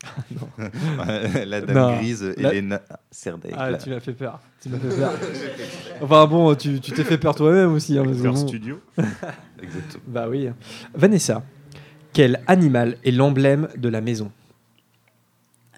La 1.47 1.61
dame 1.61 1.77
Non. 1.77 1.97
grise, 1.97 2.35
La- 2.37 2.55
Elena 2.55 2.81
Serdaigle. 3.11 3.57
Ah, 3.59 3.75
tu 3.75 3.91
m'as 3.91 4.01
fait 4.01 4.13
peur. 4.13 4.41
Tu 4.63 4.69
m'as 4.69 4.79
fait 4.79 4.97
peur. 4.97 5.13
enfin 6.03 6.27
bon, 6.27 6.55
tu 6.55 6.81
tu 6.81 6.93
t'es 6.93 7.05
fait 7.05 7.19
peur 7.19 7.35
toi-même 7.35 7.73
aussi. 7.75 7.99
Hein, 7.99 8.05
parce 8.05 8.17
que 8.17 8.23
Peur 8.23 8.33
bon. 8.35 8.47
studio. 8.49 8.81
Exactement. 9.63 10.03
Bah 10.07 10.27
oui. 10.29 10.49
Vanessa, 10.95 11.43
quel 12.13 12.41
animal 12.47 12.97
est 13.05 13.11
l'emblème 13.11 13.69
de 13.77 13.89
la 13.89 14.01
maison 14.01 14.31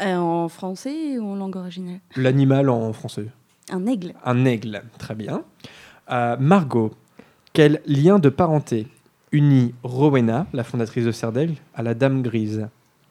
Euh, 0.00 0.16
en 0.16 0.48
français 0.48 1.18
ou 1.18 1.26
en 1.32 1.36
langue 1.36 1.56
originale 1.56 2.00
L'animal 2.16 2.68
en 2.70 2.92
français. 2.92 3.26
Un 3.70 3.86
aigle. 3.86 4.14
Un 4.24 4.44
aigle, 4.44 4.82
très 4.98 5.14
bien. 5.14 5.42
Euh, 6.10 6.36
Margot, 6.38 6.92
quel 7.52 7.80
lien 7.86 8.18
de 8.18 8.28
parenté 8.28 8.86
unit 9.30 9.74
Rowena, 9.82 10.46
la 10.52 10.64
fondatrice 10.64 11.04
de 11.04 11.12
Serre 11.12 11.32
d'Aigle, 11.32 11.54
à 11.74 11.82
la 11.82 11.94
Dame 11.94 12.22
Grise 12.22 12.68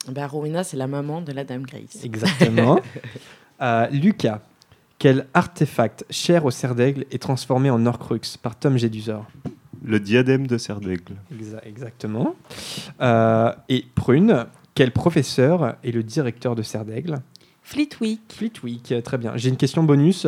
Bah, 0.10 0.28
Rowena, 0.28 0.64
c'est 0.64 0.78
la 0.78 0.88
maman 0.88 1.22
de 1.22 1.32
la 1.32 1.44
Dame 1.44 1.64
Grace. 1.64 2.04
Exactement. 2.04 2.80
Euh, 3.64 3.86
Lucas, 3.92 4.42
quel 4.98 5.28
artefact 5.36 6.04
cher 6.10 6.46
au 6.46 6.50
cerf 6.50 6.74
d'aigle 6.74 7.06
est 7.12 7.22
transformé 7.22 7.70
en 7.70 7.86
Horcrux 7.86 8.20
par 8.42 8.56
Tom 8.58 8.76
Jedusor 8.76 9.24
Le 9.84 10.00
diadème 10.00 10.48
de 10.48 10.58
serre 10.58 10.80
d'aigle. 10.80 11.16
Exa- 11.34 11.62
Exactement. 11.66 12.36
Euh, 13.02 13.52
et 13.70 13.86
Prune, 13.96 14.46
quel 14.76 14.92
professeur 14.92 15.76
est 15.84 15.92
le 15.92 16.04
directeur 16.04 16.56
de 16.56 16.62
cerf 16.62 16.86
d'aigle? 16.86 17.18
Fleetwick. 17.64 18.22
Fleetwick, 18.30 18.92
euh, 18.92 19.02
très 19.02 19.18
bien. 19.18 19.34
J'ai 19.36 19.50
une 19.50 19.58
question 19.58 19.84
bonus. 19.84 20.28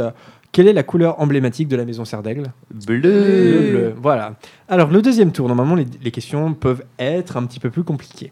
Quelle 0.51 0.67
est 0.67 0.73
la 0.73 0.83
couleur 0.83 1.19
emblématique 1.19 1.67
de 1.67 1.75
la 1.75 1.83
maison 1.85 2.05
cerf 2.05 2.21
d'aigle? 2.23 2.51
Bleu. 2.71 2.99
Le 3.01 3.71
bleu. 3.71 3.93
Voilà. 3.97 4.35
Alors, 4.69 4.89
le 4.91 5.01
deuxième 5.01 5.31
tour, 5.31 5.47
normalement, 5.47 5.75
les, 5.75 5.85
les 6.01 6.11
questions 6.11 6.53
peuvent 6.53 6.83
être 6.99 7.37
un 7.37 7.45
petit 7.45 7.59
peu 7.59 7.69
plus 7.69 7.83
compliquées. 7.83 8.31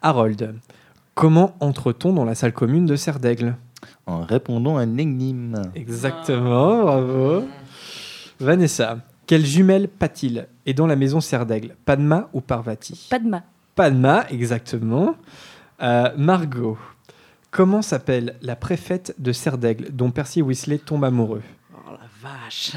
Harold, 0.00 0.54
comment 1.14 1.54
entre-t-on 1.60 2.12
dans 2.12 2.24
la 2.24 2.34
salle 2.34 2.52
commune 2.52 2.86
de 2.86 2.96
cerf 2.96 3.18
d'aigle? 3.20 3.56
En 4.06 4.22
répondant 4.22 4.78
à 4.78 4.82
un 4.82 4.96
énigme. 4.96 5.62
Exactement, 5.74 6.82
bravo. 6.82 7.44
Vanessa, 8.40 8.98
quelle 9.32 9.46
jumelle 9.46 9.88
Patil 9.88 10.46
est 10.66 10.74
dans 10.74 10.86
la 10.86 10.94
maison 10.94 11.22
Serre 11.22 11.46
d'Aigle 11.46 11.74
Padma 11.86 12.28
ou 12.34 12.42
Parvati? 12.42 13.06
Padma. 13.08 13.42
Padma, 13.74 14.26
exactement. 14.28 15.16
Euh, 15.82 16.10
Margot, 16.18 16.76
comment 17.50 17.80
s'appelle 17.80 18.36
la 18.42 18.56
préfète 18.56 19.14
de 19.18 19.32
Serre 19.32 19.56
d'Aigle 19.56 19.86
dont 19.90 20.10
Percy 20.10 20.42
Weasley 20.42 20.76
tombe 20.76 21.02
amoureux? 21.04 21.40
Oh 21.74 21.92
la 21.92 22.28
vache 22.30 22.72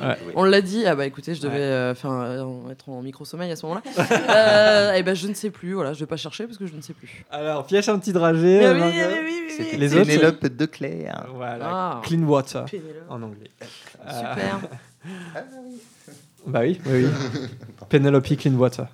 Ouais. 0.00 0.16
On 0.36 0.44
l'a 0.44 0.62
dit, 0.62 0.86
ah 0.86 0.94
bah 0.94 1.04
écoutez, 1.04 1.34
je 1.34 1.42
devais 1.42 1.58
euh, 1.60 1.94
faire 1.94 2.10
un- 2.12 2.70
être 2.70 2.88
en 2.88 3.02
micro-sommeil 3.02 3.50
à 3.50 3.56
ce 3.56 3.66
moment-là. 3.66 3.82
euh, 4.30 4.94
et 4.94 5.02
ben 5.02 5.14
je 5.14 5.26
ne 5.28 5.34
sais 5.34 5.50
plus, 5.50 5.74
voilà, 5.74 5.92
je 5.92 6.00
vais 6.00 6.06
pas 6.06 6.16
chercher 6.16 6.46
parce 6.46 6.56
que 6.58 6.66
je 6.66 6.74
ne 6.74 6.80
sais 6.80 6.94
plus. 6.94 7.24
Alors, 7.30 7.66
piège 7.66 7.88
un 7.90 7.98
petit 7.98 8.12
dragé. 8.12 8.60
Mais 8.60 8.72
oui, 8.72 8.90
oui, 8.94 9.22
oui, 9.24 9.52
C'était 9.56 9.76
Les 9.76 9.94
autres 9.94 10.06
Pénélope 10.06 10.46
de 10.46 10.66
Claire. 10.66 11.26
Voilà, 11.34 11.66
Ah. 11.70 12.00
clean 12.04 12.22
water 12.22 12.64
Pénélope. 12.64 13.04
en 13.10 13.20
anglais. 13.22 13.50
Euh, 15.06 15.40
Super. 16.04 16.14
bah 16.46 16.60
oui, 16.62 16.80
oui, 16.86 17.04
oui. 17.06 17.40
Penelope 17.88 18.36
Clean 18.36 18.54
Water. 18.54 18.86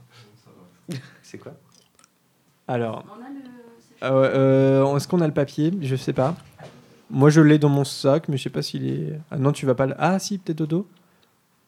C'est 1.23 1.39
quoi? 1.39 1.53
Alors, 2.67 3.05
euh, 4.03 4.83
euh, 4.83 4.97
est-ce 4.97 5.09
qu'on 5.09 5.21
a 5.21 5.27
le 5.27 5.35
papier? 5.35 5.73
Je 5.83 5.97
sais 5.97 6.13
pas. 6.13 6.35
Moi, 7.11 7.31
je 7.31 7.41
l'ai 7.41 7.59
dans 7.59 7.69
mon 7.71 7.85
sac, 7.85 8.29
mais 8.29 8.37
je 8.37 8.43
sais 8.45 8.51
pas 8.51 8.63
s'il 8.63 8.87
est. 8.89 9.21
Ah 9.31 9.39
non, 9.39 9.53
tu 9.53 9.65
vas 9.67 9.75
pas 9.75 9.87
le. 9.87 9.95
Ah 9.99 10.19
si, 10.19 10.39
peut-être 10.39 10.59
Dodo? 10.59 10.87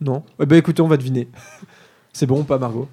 Non. 0.00 0.22
Eh 0.40 0.46
ben 0.46 0.56
écoutez, 0.56 0.80
on 0.82 0.88
va 0.88 0.96
deviner. 0.96 1.28
C'est 2.12 2.26
bon 2.26 2.40
ou 2.40 2.44
pas, 2.44 2.58
Margot? 2.58 2.88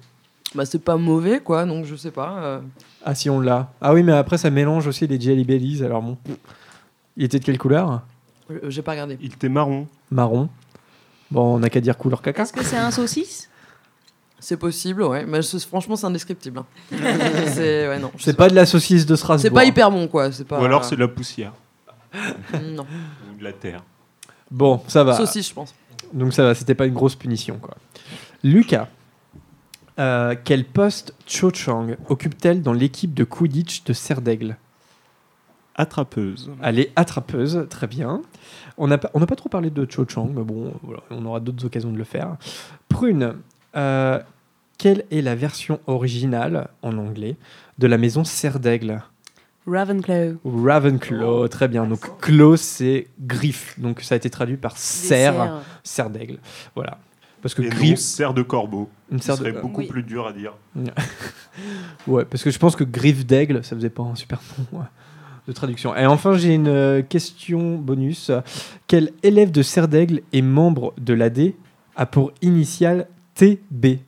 Bah, 0.54 0.64
c'est 0.64 0.78
pas 0.78 0.96
mauvais, 0.96 1.40
quoi, 1.40 1.66
donc 1.66 1.84
je 1.84 1.94
sais 1.94 2.10
pas. 2.10 2.38
euh. 2.42 2.60
Ah 3.04 3.14
si, 3.14 3.28
on 3.28 3.38
l'a. 3.40 3.70
Ah 3.82 3.92
oui, 3.92 4.02
mais 4.02 4.12
après, 4.12 4.38
ça 4.38 4.48
mélange 4.48 4.86
aussi 4.86 5.06
les 5.06 5.20
Jelly 5.20 5.44
Bellies. 5.44 5.84
Alors 5.84 6.00
bon. 6.00 6.16
Il 7.18 7.24
était 7.24 7.38
de 7.38 7.44
quelle 7.44 7.58
couleur? 7.58 8.00
Euh, 8.50 8.60
J'ai 8.70 8.80
pas 8.80 8.92
regardé. 8.92 9.18
Il 9.20 9.26
était 9.34 9.50
marron. 9.50 9.86
Marron. 10.10 10.48
Bon, 11.30 11.56
on 11.56 11.58
n'a 11.58 11.68
qu'à 11.70 11.80
dire 11.80 11.96
couleur 11.98 12.22
caca. 12.22 12.42
Est-ce 12.42 12.52
que 12.52 12.64
c'est 12.64 12.76
un 12.76 12.90
saucisse 12.90 13.48
C'est 14.40 14.56
possible, 14.56 15.02
ouais. 15.02 15.24
Mais 15.26 15.42
c'est- 15.42 15.58
franchement, 15.66 15.96
c'est 15.96 16.06
indescriptible. 16.06 16.60
hein. 16.60 16.66
c'est 17.48 17.88
ouais, 17.88 17.98
non. 17.98 18.10
je 18.16 18.22
C'est 18.24 18.36
pas 18.36 18.48
de 18.48 18.54
la 18.54 18.64
saucisse 18.66 19.04
de 19.06 19.14
Strasbourg. 19.16 19.42
C'est 19.42 19.50
pas 19.54 19.64
hyper 19.64 19.90
bon, 19.90 20.08
quoi. 20.08 20.32
C'est 20.32 20.44
pas. 20.46 20.60
Ou 20.60 20.64
alors 20.64 20.84
c'est 20.84 20.96
de 20.96 21.00
la 21.00 21.08
poussière. 21.08 21.52
Non. 22.64 22.86
Ou 23.34 23.38
de 23.38 23.44
la 23.44 23.52
terre. 23.52 23.82
Bon, 24.50 24.80
ça 24.88 25.04
va. 25.04 25.14
Saucisse, 25.14 25.48
je 25.48 25.54
pense. 25.54 25.74
Donc 26.14 26.32
ça 26.32 26.42
va, 26.42 26.54
c'était 26.54 26.74
pas 26.74 26.86
une 26.86 26.94
grosse 26.94 27.14
punition, 27.14 27.58
quoi. 27.58 27.76
Lucas, 28.42 28.88
euh, 29.98 30.34
quel 30.42 30.64
poste 30.64 31.12
Cho 31.26 31.50
Chang 31.52 31.88
occupe-t-elle 32.08 32.62
dans 32.62 32.72
l'équipe 32.72 33.12
de 33.12 33.24
Quidditch 33.24 33.84
de 33.84 33.92
Serdaigle? 33.92 34.56
Attrapeuse. 35.78 36.50
Elle 36.62 36.80
est 36.80 36.92
attrapeuse, 36.96 37.66
très 37.70 37.86
bien. 37.86 38.20
On 38.76 38.86
n'a 38.88 38.98
pas, 38.98 39.10
on 39.14 39.20
n'a 39.20 39.26
pas 39.26 39.36
trop 39.36 39.48
parlé 39.48 39.70
de 39.70 39.86
Cho 39.88 40.04
Chang, 40.08 40.28
mais 40.34 40.42
bon, 40.42 40.72
voilà, 40.82 41.02
on 41.10 41.24
aura 41.24 41.40
d'autres 41.40 41.64
occasions 41.64 41.90
de 41.92 41.96
le 41.98 42.04
faire. 42.04 42.36
Prune, 42.88 43.34
euh, 43.76 44.20
quelle 44.76 45.04
est 45.10 45.22
la 45.22 45.34
version 45.34 45.80
originale, 45.86 46.68
en 46.82 46.98
anglais, 46.98 47.36
de 47.78 47.86
la 47.86 47.96
maison 47.96 48.24
Serdaigle 48.24 49.02
Ravenclaw. 49.66 50.36
Ravenclaw, 50.44 51.48
très 51.48 51.68
bien. 51.68 51.86
Donc, 51.86 52.18
claw, 52.20 52.56
c'est 52.56 53.06
griffe. 53.20 53.78
Donc, 53.78 54.00
ça 54.00 54.14
a 54.14 54.16
été 54.16 54.30
traduit 54.30 54.56
par 54.56 54.76
serre, 54.78 55.60
serre 55.84 56.10
d'aigle. 56.10 56.38
Voilà. 56.74 56.98
Parce 57.42 57.54
que 57.54 57.62
griffe. 57.62 57.98
serre 57.98 58.34
de 58.34 58.42
corbeau. 58.42 58.88
Une 59.12 59.20
serre 59.20 59.36
de- 59.36 59.44
serait 59.44 59.52
beaucoup 59.60 59.82
Oui. 59.82 59.86
plus 59.86 60.02
dur 60.02 60.26
à 60.26 60.32
dire. 60.32 60.54
ouais, 62.06 62.24
parce 62.24 62.42
que 62.42 62.50
je 62.50 62.58
pense 62.58 62.76
que 62.76 62.84
griffe 62.84 63.26
d'aigle, 63.26 63.62
ça 63.62 63.76
faisait 63.76 63.90
pas 63.90 64.02
un 64.02 64.14
super 64.14 64.40
nom 64.72 64.80
ouais, 64.80 64.86
de 65.48 65.52
traduction. 65.52 65.96
Et 65.96 66.06
enfin, 66.06 66.34
j'ai 66.36 66.54
une 66.54 66.68
euh, 66.68 67.02
question 67.02 67.76
bonus. 67.76 68.30
Quel 68.86 69.10
élève 69.22 69.50
de 69.50 69.62
serre 69.62 69.88
d'aigle 69.88 70.20
et 70.32 70.42
membre 70.42 70.92
de 70.98 71.14
l'AD 71.14 71.54
a 71.96 72.06
pour 72.06 72.30
initiale 72.42 73.08
TB 73.34 73.98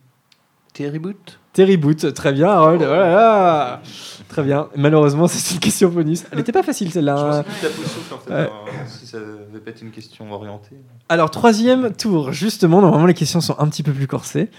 Terry 0.73 0.99
Boot 0.99 1.39
Terry 1.53 1.75
Boot, 1.75 2.13
très 2.13 2.31
bien, 2.31 2.47
Harold. 2.47 2.81
Voilà. 2.81 3.81
Très 4.29 4.41
bien. 4.41 4.69
Malheureusement, 4.77 5.27
c'est 5.27 5.53
une 5.55 5.59
question 5.59 5.89
bonus. 5.89 6.23
Elle 6.31 6.37
n'était 6.37 6.53
pas 6.53 6.63
facile 6.63 6.87
Je 6.87 6.93
celle-là. 6.93 7.43
plus 7.43 7.53
taper 7.67 7.73
au 7.81 7.83
souffle, 7.83 8.13
en 8.13 8.17
fait, 8.19 8.29
Ouais. 8.31 8.37
alors, 8.39 8.65
si 8.87 9.05
ça 9.05 9.17
devait 9.19 9.59
pas 9.59 9.71
être 9.71 9.81
une 9.81 9.91
question 9.91 10.31
orientée. 10.31 10.77
Alors, 11.09 11.29
troisième 11.29 11.91
tour, 11.91 12.31
justement, 12.31 12.79
normalement 12.79 13.05
les 13.05 13.13
questions 13.13 13.41
sont 13.41 13.55
un 13.59 13.67
petit 13.67 13.83
peu 13.83 13.91
plus 13.91 14.07
corsées. 14.07 14.49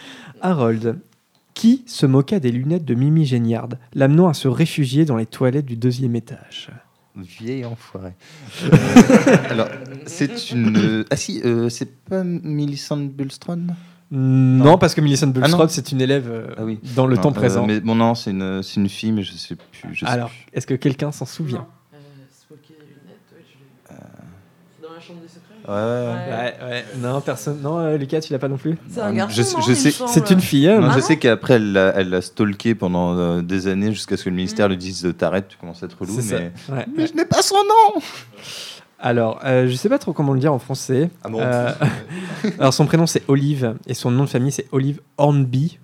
Harold, 0.43 0.99
qui 1.55 1.83
se 1.87 2.07
moqua 2.07 2.41
des 2.41 2.51
lunettes 2.51 2.85
de 2.85 2.95
Mimi 2.95 3.25
Géniard, 3.27 3.69
l'amenant 3.95 4.29
à 4.29 4.35
se 4.35 4.49
réfugier 4.49 5.05
dans 5.05 5.17
les 5.17 5.27
toilettes 5.27 5.67
du 5.67 5.77
deuxième 5.77 6.17
étage 6.17 6.71
Vieille 7.15 7.67
enfoiré. 7.67 8.13
Euh, 8.65 9.37
alors, 9.51 9.69
c'est 10.07 10.51
une. 10.51 10.77
euh, 10.79 11.05
Ah 11.11 11.17
si, 11.17 11.43
euh, 11.45 11.69
c'est 11.69 11.95
pas 12.05 12.25
Millicent 12.25 12.97
Bulstrode? 12.97 13.71
Non, 14.11 14.79
parce 14.79 14.95
que 14.95 15.03
Millicent 15.03 15.27
Ah. 15.29 15.41
Bulstrode, 15.41 15.69
c'est 15.71 15.93
une 15.93 16.01
élève 16.01 16.27
euh, 16.31 16.47
Ah 16.57 16.65
oui. 16.65 16.79
dans 16.97 17.07
le 17.07 17.17
Non, 17.17 17.21
temps 17.23 17.31
euh, 17.31 17.35
présent. 17.35 17.67
mais 17.67 17.81
bon, 17.81 17.95
non, 17.95 18.15
c'est 18.15 18.31
une, 18.31 18.63
c'est 18.63 18.81
une 18.81 18.89
fille, 18.89 19.13
mais 19.13 19.23
je 19.23 19.33
sais 19.33 19.57
plus. 19.57 19.95
Je 19.95 20.01
sais 20.07 20.11
Alors, 20.11 20.31
est-ce 20.55 20.67
que 20.67 20.73
quelqu'un 20.75 21.13
s'en 21.13 21.27
souvient 21.27 21.67
Dans 24.83 24.93
la 24.95 25.01
chambre 25.01 25.21
des 25.21 25.29
secrets 25.29 25.52
Ouais, 25.69 25.75
ouais, 25.75 26.07
ouais, 26.29 26.55
ouais. 26.71 26.85
Non, 26.99 27.21
personne. 27.21 27.61
Non, 27.63 27.79
euh, 27.79 27.97
Lucas, 27.97 28.21
tu 28.21 28.33
l'as 28.33 28.39
pas 28.39 28.49
non 28.49 28.57
plus 28.57 28.77
C'est 28.91 29.01
un 29.01 29.13
garçon, 29.13 29.35
je, 29.37 29.43
sais- 29.43 29.57
non, 29.57 29.63
je 29.63 29.71
il 29.73 29.77
sais, 29.77 29.89
me 29.89 29.93
semble. 29.93 30.11
C'est 30.11 30.31
une 30.31 30.41
fille. 30.41 30.69
hein. 30.69 30.81
Non, 30.81 30.91
je 30.93 31.01
sais 31.01 31.19
qu'après, 31.19 31.55
elle 31.55 31.73
l'a 31.73 31.93
elle 31.97 32.11
l'a 32.11 32.21
stalké 32.23 32.75
pendant 32.75 33.17
euh, 33.17 33.43
des 33.43 33.69
années 33.69 33.93
jusqu'à 33.93 34.17
ce 34.17 34.25
que 34.25 34.31
le 34.31 34.37
ministère 34.37 34.69
lui 34.69 34.77
dise 34.77 35.05
euh, 35.07 35.13
t'arrêtes, 35.13 35.49
tu 35.49 35.57
commences 35.57 35.83
à 35.83 35.87
être 35.87 35.97
relou. 36.01 36.15
C'est 36.17 36.23
ça. 36.23 36.39
Mais... 36.39 36.53
Ouais, 36.75 36.87
mais 36.97 37.03
ouais. 37.03 37.09
je 37.09 37.15
n'ai 37.15 37.25
pas 37.25 37.43
son 37.43 37.55
nom 37.57 38.03
Alors, 38.99 39.41
euh, 39.45 39.69
je 39.69 39.75
sais 39.75 39.89
pas 39.89 39.99
trop 39.99 40.13
comment 40.13 40.33
le 40.33 40.41
dire 40.41 40.53
en 40.53 40.59
français. 40.59 41.11
Ah 41.25 41.29
bon 41.29 41.39
Euh, 41.41 41.71
alors, 42.59 42.75
son 42.75 42.87
prénom 42.87 43.07
c'est 43.07 43.23
Olive 43.29 43.75
et 43.87 43.95
son 43.95 44.11
nom 44.11 44.25
de 44.25 44.29
famille 44.29 44.53
c'est 44.53 44.67
Olive 44.73 45.01
Hornby. 45.19 45.79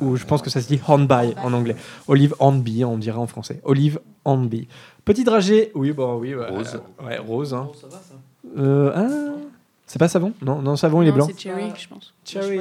Ou 0.00 0.16
je 0.16 0.24
pense 0.24 0.42
que 0.42 0.50
ça 0.50 0.60
se 0.60 0.66
dit 0.66 0.80
Hornby 0.88 1.34
en 1.44 1.52
anglais. 1.52 1.76
Olive 2.08 2.34
Hornby, 2.40 2.84
on 2.84 2.98
dirait 2.98 3.16
en 3.18 3.28
français. 3.28 3.60
Olive 3.62 4.00
Hornby. 4.24 4.66
Petit 5.04 5.22
dragée, 5.22 5.70
oui, 5.76 5.92
bon, 5.92 6.16
oui. 6.18 6.34
ouais, 6.34 6.48
Rose. 6.48 6.80
euh, 7.00 7.06
ouais, 7.06 7.18
rose. 7.18 7.54
hein. 7.54 7.68
Bon, 7.72 7.74
ça 7.80 7.86
va, 7.86 8.02
ça. 8.02 8.13
Euh, 8.58 8.92
ah, 8.94 9.40
c'est 9.86 9.98
pas 9.98 10.08
savon? 10.08 10.32
Non, 10.42 10.60
non, 10.62 10.76
savon, 10.76 11.02
il 11.02 11.08
est 11.08 11.12
blanc. 11.12 11.26
C'est 11.26 11.38
Cherry, 11.40 11.72
je 11.78 11.88
pense. 11.88 12.14
Cherry, 12.24 12.58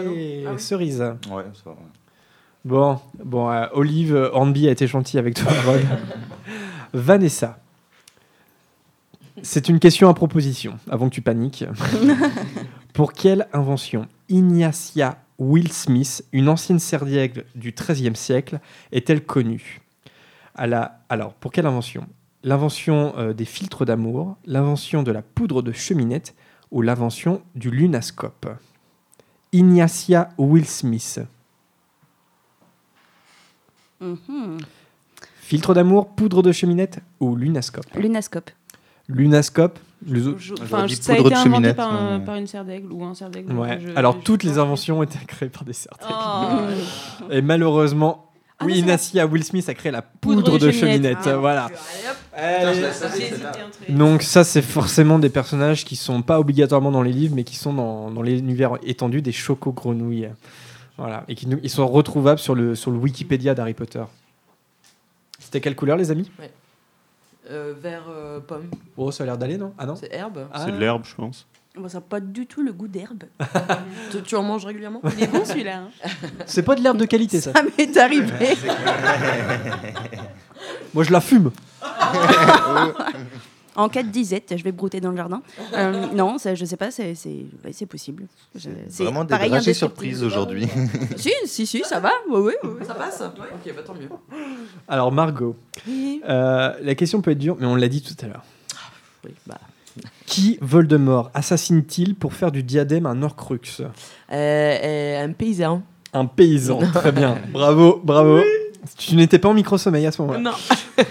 Ah 0.47 0.51
oui. 0.53 0.59
cerise. 0.59 1.01
Ouais, 1.29 1.43
ça 1.53 1.69
va. 1.69 1.75
Bon, 2.65 2.99
bon 3.23 3.49
euh, 3.51 3.65
Olive 3.73 4.15
Hornby 4.33 4.67
a 4.67 4.71
été 4.71 4.87
gentil 4.87 5.17
avec 5.17 5.35
toi, 5.35 5.51
Harold. 5.51 5.85
Vanessa. 6.93 7.59
C'est 9.41 9.67
une 9.67 9.79
question 9.79 10.07
à 10.09 10.13
proposition, 10.13 10.77
avant 10.89 11.09
que 11.09 11.15
tu 11.15 11.21
paniques. 11.21 11.65
Pour 12.93 13.13
quelle 13.13 13.47
invention 13.51 14.07
Ignacia 14.29 15.17
Will 15.39 15.71
Smith, 15.71 16.23
une 16.31 16.47
ancienne 16.47 16.79
serdiègle 16.79 17.43
du 17.55 17.71
XIIIe 17.73 18.15
siècle, 18.15 18.59
est-elle 18.91 19.25
connue? 19.25 19.81
À 20.55 20.67
la- 20.67 20.99
Alors, 21.09 21.33
pour 21.33 21.51
quelle 21.51 21.65
invention 21.65 22.07
L'invention 22.43 23.13
euh, 23.17 23.33
des 23.33 23.45
filtres 23.45 23.85
d'amour, 23.85 24.35
l'invention 24.45 25.01
de 25.03 25.11
la 25.11 25.21
poudre 25.21 25.61
de 25.61 25.71
cheminette 25.71 26.35
ou 26.71 26.81
l'invention 26.81 27.41
du 27.55 27.71
lunascope 27.71 28.47
Ignacia 29.53 30.29
Will 30.37 30.65
Smith. 30.65 31.19
Mhm. 34.01 34.57
Filtre 35.41 35.73
d'amour, 35.73 36.07
poudre 36.09 36.41
de 36.41 36.51
cheminette 36.51 36.99
ou 37.19 37.35
lunascope? 37.35 37.85
Lunascope. 37.95 38.49
Lunascope, 39.09 39.79
le 40.07 40.37
Je- 40.37 40.53
Enfin, 40.61 40.85
dit 40.85 40.95
ça 40.95 41.13
a 41.13 41.15
poudre 41.17 41.27
été 41.31 41.35
de 41.35 41.39
inventé 41.39 41.55
cheminette, 41.57 41.75
par, 41.75 41.93
un- 41.93 42.19
par 42.21 42.35
une 42.35 42.47
serre 42.47 42.65
d'aigle 42.65 42.91
ou 42.91 43.03
un 43.03 43.13
cerf 43.13 43.29
d'aigle. 43.29 43.53
Ouais. 43.53 43.79
je- 43.81 43.95
Alors 43.95 44.15
je- 44.17 44.23
toutes 44.23 44.43
les 44.43 44.53
je- 44.53 44.59
inventions 44.59 44.99
ont 44.99 45.03
été 45.03 45.19
créées 45.27 45.49
par 45.49 45.63
des 45.65 45.73
cerfs. 45.73 45.97
Oh. 46.09 47.29
Et 47.29 47.41
malheureusement, 47.41 48.31
Ah, 48.63 48.65
oui, 48.65 48.73
la- 48.73 48.79
Inacia 48.79 49.25
Will 49.27 49.43
Smith 49.43 49.67
a 49.69 49.73
créé 49.73 49.91
la 49.91 50.01
poudre, 50.01 50.57
de, 50.57 50.71
cheminette. 50.71 51.17
Ah. 51.25 51.35
Voilà. 51.37 51.69
Allez, 52.35 52.81
Donc 53.89 54.23
ça, 54.23 54.43
c'est 54.43 54.61
forcément 54.61 55.19
des 55.19 55.29
personnages 55.29 55.85
qui 55.85 55.95
sont 55.95 56.21
pas 56.21 56.39
obligatoirement 56.39 56.91
dans 56.91 57.01
les 57.03 57.11
livres, 57.11 57.35
mais 57.35 57.43
qui 57.43 57.55
sont 57.55 57.73
dans, 57.73 58.09
dans 58.11 58.21
l'univers 58.21 58.77
étendu 58.83 59.21
des 59.21 59.31
choco-grenouilles. 59.31 60.29
Voilà. 60.97 61.23
Et 61.27 61.35
qui 61.35 61.47
nous- 61.47 61.59
ils 61.63 61.69
sont 61.69 61.87
retrouvables 61.87 62.39
sur 62.39 62.55
le, 62.55 62.75
sur 62.75 62.91
le 62.91 62.97
Wikipédia 62.97 63.53
d'Harry 63.53 63.73
Potter. 63.73 64.03
C'était 65.39 65.61
quelle 65.61 65.75
couleur, 65.75 65.97
les 65.97 66.09
amis? 66.11 66.31
Euh, 67.51 67.73
vert 67.79 68.03
euh, 68.09 68.39
pomme. 68.39 68.69
Oh, 68.95 69.11
ça 69.11 69.23
a 69.23 69.25
l'air 69.25 69.37
d'aller, 69.37 69.57
non? 69.57 69.73
Ah 69.77 69.85
non? 69.85 69.95
C'est 69.95 70.13
herbe. 70.13 70.47
Ah. 70.53 70.63
C'est 70.65 70.71
de 70.71 70.77
l'herbe, 70.77 71.03
je 71.05 71.13
pense. 71.15 71.45
Bon, 71.75 71.89
ça 71.89 71.97
n'a 71.97 72.01
pas 72.01 72.19
du 72.19 72.45
tout 72.45 72.61
le 72.61 72.71
goût 72.71 72.87
d'herbe. 72.87 73.23
Tu, 74.11 74.21
tu 74.21 74.35
en 74.35 74.43
manges 74.43 74.65
régulièrement? 74.65 75.01
Il 75.17 75.23
est 75.23 75.27
bon 75.27 75.43
celui-là. 75.43 75.77
hein. 75.77 75.89
C'est 76.45 76.61
pas 76.61 76.75
de 76.75 76.81
l'herbe 76.81 76.97
de 76.97 77.05
qualité, 77.05 77.41
ça. 77.41 77.51
Ça 77.53 77.63
m'est 77.63 77.97
arrivé. 77.97 78.27
Moi, 80.93 81.03
je 81.03 81.11
la 81.11 81.21
fume. 81.21 81.51
En 83.75 83.89
cas 83.89 84.03
de 84.03 84.09
disette, 84.09 84.53
je 84.55 84.63
vais 84.63 84.71
brouter 84.71 85.01
dans 85.01 85.09
le 85.09 85.17
jardin. 85.17 85.41
Euh, 85.73 86.05
non, 86.13 86.37
ça, 86.37 86.53
je 86.53 86.63
sais 86.63 86.77
pas, 86.77 86.91
c'est 86.91 87.15
c'est- 87.15 87.47
ouais, 87.65 87.71
c'est 87.73 87.87
possible. 87.87 88.27
Je- 88.53 88.69
c'est 88.87 89.03
Vraiment 89.03 89.23
des 89.23 89.29
pareil, 89.31 89.49
dragées 89.49 89.73
surprises 89.73 90.21
aujourd'hui. 90.23 90.67
Si, 91.17 91.31
si, 91.47 91.65
si, 91.65 91.81
ça 91.83 91.99
va. 91.99 92.11
Oui, 92.29 92.39
oui, 92.63 92.69
oui. 92.79 92.85
Ça 92.85 92.93
passe 92.93 93.19
Ok, 93.23 93.73
bah 93.75 93.81
tant 93.83 93.95
mieux. 93.95 94.09
Alors, 94.87 95.11
Margot, 95.11 95.55
euh, 95.89 96.71
la 96.83 96.93
question 96.93 97.19
peut 97.23 97.31
être 97.31 97.39
dure, 97.39 97.57
mais 97.59 97.65
on 97.65 97.73
l'a 97.73 97.87
dit 97.87 98.03
tout 98.03 98.13
à 98.23 98.27
l'heure. 98.27 98.43
Oui, 99.25 99.31
bah. 99.47 99.57
Qui 100.33 100.57
Voldemort 100.61 101.29
assassine-t-il 101.35 102.15
pour 102.15 102.33
faire 102.33 102.51
du 102.51 102.63
diadème 102.63 103.05
un 103.05 103.21
Horcrux? 103.21 103.59
Euh, 103.81 103.85
euh, 104.31 105.23
un 105.25 105.31
paysan. 105.31 105.83
Un 106.11 106.25
paysan, 106.25 106.79
très 106.91 107.11
bien. 107.11 107.37
Bravo, 107.51 108.01
bravo. 108.03 108.41
Tu 108.97 109.15
n'étais 109.15 109.37
pas 109.37 109.49
en 109.49 109.53
micro-sommeil 109.53 110.07
à 110.07 110.11
ce 110.11 110.21
moment-là. 110.23 110.39
Non. 110.39 110.51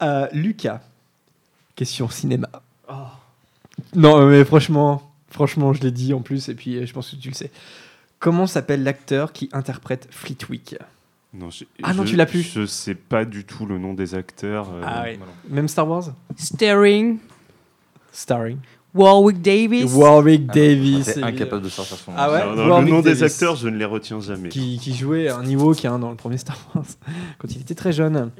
Euh, 0.00 0.28
Lucas, 0.32 0.80
question 1.74 2.08
cinéma. 2.08 2.48
Non, 3.96 4.24
mais 4.26 4.44
franchement, 4.44 5.02
franchement, 5.28 5.72
je 5.72 5.82
l'ai 5.82 5.90
dit 5.90 6.14
en 6.14 6.20
plus, 6.20 6.48
et 6.48 6.54
puis 6.54 6.86
je 6.86 6.92
pense 6.92 7.10
que 7.10 7.16
tu 7.16 7.28
le 7.30 7.34
sais. 7.34 7.50
Comment 8.20 8.46
s'appelle 8.46 8.84
l'acteur 8.84 9.32
qui 9.32 9.48
interprète 9.52 10.06
Fleetwick 10.12 10.76
Non, 11.34 11.50
je- 11.50 11.64
Ah 11.82 11.94
non, 11.94 12.04
je- 12.04 12.10
tu 12.10 12.16
l'as 12.16 12.26
plus. 12.26 12.42
Je 12.44 12.64
sais 12.64 12.94
pas 12.94 13.24
du 13.24 13.44
tout 13.44 13.66
le 13.66 13.76
nom 13.78 13.92
des 13.92 14.14
acteurs. 14.14 14.68
euh, 14.72 14.82
Ah 14.86 15.02
oui. 15.06 15.18
Même 15.50 15.66
Star 15.66 15.88
Wars? 15.88 16.12
Staring. 16.36 17.18
Starring. 18.18 18.58
Warwick 18.94 19.40
Davis. 19.40 19.92
Warwick 19.94 20.42
Ah, 20.48 20.52
Davis. 20.54 21.16
incapable 21.22 21.62
de 21.62 21.68
sortir 21.68 21.96
son 21.98 22.10
nom. 22.12 22.16
Ah 22.20 22.32
ouais 22.32 22.44
Non, 22.56 22.66
non, 22.66 22.80
le 22.80 22.90
nom 22.90 23.00
des 23.00 23.22
acteurs, 23.22 23.54
je 23.54 23.68
ne 23.68 23.76
les 23.76 23.84
retiens 23.84 24.20
jamais. 24.20 24.48
Qui, 24.48 24.78
qui 24.78 24.94
jouait 24.94 25.28
un 25.28 25.42
niveau 25.42 25.72
qui 25.72 25.86
dans 25.86 26.10
le 26.10 26.16
premier 26.16 26.38
Star 26.38 26.58
Wars 26.74 26.84
quand 27.38 27.48
il 27.54 27.60
était 27.60 27.74
très 27.74 27.92
jeune. 27.92 28.30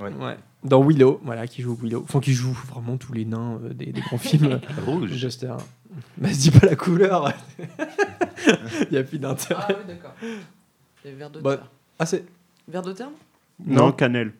Ouais. 0.00 0.10
Ouais. 0.20 0.36
Dans 0.64 0.82
Willow, 0.82 1.20
voilà, 1.24 1.46
qui 1.46 1.62
joue 1.62 1.76
Willow. 1.82 2.02
Enfin, 2.04 2.20
qui 2.20 2.32
joue 2.32 2.52
vraiment 2.68 2.96
tous 2.96 3.12
les 3.12 3.24
nains 3.24 3.58
euh, 3.64 3.72
des, 3.74 3.86
des 3.86 4.00
grands 4.00 4.18
films. 4.18 4.60
Rouge. 4.86 5.10
Juste 5.12 5.44
un- 5.44 5.56
Mais 6.18 6.32
se 6.32 6.40
dis 6.40 6.50
pas 6.50 6.66
la 6.66 6.76
couleur. 6.76 7.32
Il 8.80 8.88
n'y 8.92 8.98
a 8.98 9.02
plus 9.02 9.16
Ah 9.22 9.28
d'intérêt. 9.28 9.62
oui, 9.78 9.84
d'accord. 9.94 10.14
Verre 11.04 11.30
de 11.30 11.40
Bah, 11.40 11.56
terre. 11.56 11.66
ah, 11.98 12.06
c'est. 12.06 12.24
Verre 12.68 12.82
de 12.82 12.92
terre 12.92 13.10
Non, 13.64 13.86
Non. 13.86 13.92
Cannelle. 13.92 14.32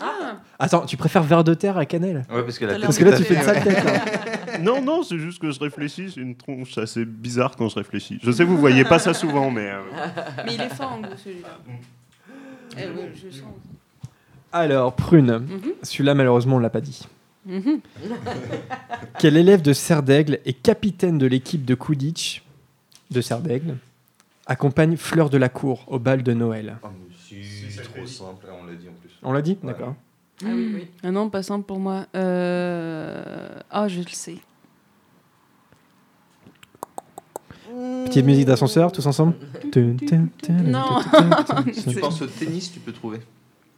Ah 0.00 0.36
Attends, 0.58 0.86
tu 0.86 0.96
préfères 0.96 1.22
verre 1.22 1.44
de 1.44 1.54
terre 1.54 1.76
à 1.78 1.84
cannelle? 1.86 2.24
Ouais, 2.30 2.42
parce 2.42 2.58
que 2.58 2.64
la 2.64 2.78
Parce 2.78 2.98
là, 3.00 3.16
tu 3.16 3.24
fais 3.24 3.34
sale 3.42 3.56
ouais. 3.58 3.62
tête. 3.64 3.84
Là. 3.84 4.00
Non, 4.60 4.82
non, 4.82 5.02
c'est 5.02 5.18
juste 5.18 5.40
que 5.40 5.50
je 5.50 5.58
réfléchis. 5.60 6.10
C'est 6.14 6.20
une 6.20 6.34
tronche 6.34 6.76
assez 6.76 7.04
bizarre 7.04 7.56
quand 7.56 7.68
je 7.68 7.76
réfléchis. 7.76 8.18
Je 8.22 8.30
sais, 8.30 8.44
vous 8.44 8.58
voyez 8.58 8.84
pas 8.84 8.98
ça 8.98 9.14
souvent, 9.14 9.50
mais. 9.50 9.70
euh, 9.70 9.80
Mais 10.44 10.54
il 10.54 10.60
est 10.60 10.68
fort 10.74 10.92
en 10.92 11.16
celui-là. 11.16 11.58
Eh 12.76 12.80
ouais, 12.86 13.12
je 13.14 13.30
sens. 13.30 13.44
Alors, 14.52 14.94
Prune. 14.94 15.38
Mhm. 15.38 15.72
Celui-là, 15.82 16.14
malheureusement, 16.14 16.56
on 16.56 16.58
l'a 16.58 16.68
pas 16.70 16.80
dit. 16.80 17.06
Mhm. 17.46 17.80
Quel 19.18 19.36
élève 19.36 19.62
de 19.62 19.72
Serdaigle 19.72 20.40
et 20.44 20.52
capitaine 20.52 21.16
de 21.18 21.26
l'équipe 21.26 21.64
de 21.64 21.74
Quidditch 21.74 22.42
de 23.10 23.20
Serdaigle 23.20 23.76
accompagne 24.46 24.96
Fleur 24.96 25.30
de 25.30 25.38
la 25.38 25.48
Cour 25.48 25.84
au 25.86 25.98
bal 25.98 26.22
de 26.22 26.34
Noël? 26.34 26.76
Oh, 26.82 26.88
c'est 27.82 27.94
trop 27.94 28.06
simple, 28.06 28.46
on 28.60 28.66
l'a 28.66 28.74
dit 28.74 28.88
en 28.88 28.92
plus. 29.00 29.10
On 29.22 29.32
l'a 29.32 29.42
dit 29.42 29.58
Ouais. 29.62 29.72
D'accord. 29.72 29.94
Ah 30.42 30.48
oui, 30.54 30.72
oui. 30.74 30.86
Ah 31.02 31.10
non, 31.10 31.28
pas 31.28 31.42
simple 31.42 31.66
pour 31.66 31.78
moi. 31.78 32.06
Euh... 32.16 33.48
Ah, 33.70 33.88
je 33.88 34.00
le 34.00 34.08
sais. 34.08 34.36
Petite 38.06 38.24
musique 38.24 38.46
d'ascenseur, 38.46 38.90
tous 38.90 39.06
ensemble 39.06 39.34
Non. 40.64 40.98
Si 41.72 41.84
tu 41.88 42.00
penses 42.00 42.22
au 42.22 42.26
tennis, 42.26 42.72
tu 42.72 42.80
peux 42.80 42.92
trouver. 42.92 43.20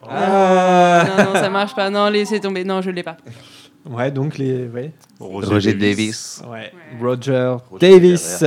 Ah. 0.08 1.04
Non, 1.18 1.24
non, 1.24 1.34
ça 1.34 1.50
marche 1.50 1.74
pas. 1.74 1.90
Non, 1.90 2.08
laissez 2.08 2.40
tomber. 2.40 2.64
Non, 2.64 2.80
je 2.80 2.90
l'ai 2.90 3.02
pas. 3.02 3.16
Ouais, 3.88 4.10
donc 4.10 4.38
les. 4.38 4.66
Ouais. 4.68 4.92
Roger 5.20 5.74
Davis. 5.74 6.42
Ouais. 6.48 6.72
Roger, 7.00 7.56
Roger 7.70 8.00
Davis. 8.00 8.44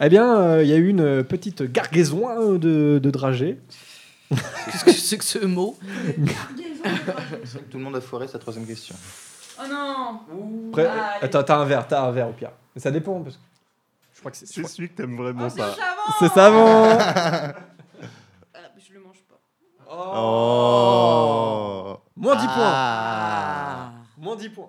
Eh 0.00 0.08
bien, 0.08 0.36
euh, 0.36 0.62
il 0.62 0.68
y 0.68 0.72
a 0.72 0.76
eu 0.76 0.88
une 0.88 1.24
petite 1.24 1.62
gargaison 1.70 2.28
hein, 2.28 2.54
de, 2.58 3.00
de 3.02 3.10
dragées. 3.10 3.58
Qu'est-ce 4.70 4.84
que 4.84 4.92
c'est 4.92 5.18
que 5.18 5.24
ce 5.24 5.38
mot 5.44 5.76
C'est 5.82 7.54
vrai 7.54 7.62
que 7.62 7.70
tout 7.70 7.78
le 7.78 7.84
monde 7.84 7.96
a 7.96 8.00
foiré 8.00 8.28
sa 8.28 8.38
troisième 8.38 8.66
question. 8.66 8.94
Oh 9.60 9.64
non 9.68 10.20
Après, 10.70 10.86
Ah, 10.86 11.18
attends, 11.22 11.42
t'as 11.42 11.56
un 11.58 11.64
verre, 11.64 11.86
t'as 11.86 12.02
un 12.02 12.10
verre 12.10 12.28
au 12.28 12.32
pire. 12.32 12.50
Mais 12.74 12.80
ça 12.80 12.90
dépend 12.90 13.20
parce 13.20 13.36
que 13.36 13.42
je 14.14 14.20
crois 14.20 14.30
que 14.30 14.36
c'est. 14.38 14.46
celui 14.66 14.88
que 14.90 14.94
t'aimes 14.94 15.16
vraiment 15.16 15.48
c'est 15.50 15.58
pas. 15.58 15.74
savant 15.74 16.12
C'est 16.18 16.32
savon. 16.32 16.96
Ah, 16.98 17.54
Je 18.78 18.94
le 18.94 19.00
mange 19.00 19.22
pas. 19.28 19.38
Oh 19.90 21.98
Moins 22.16 22.36
10 22.36 22.46
points. 22.46 22.54
Moins 24.22 24.36
10 24.36 24.50
points. 24.50 24.68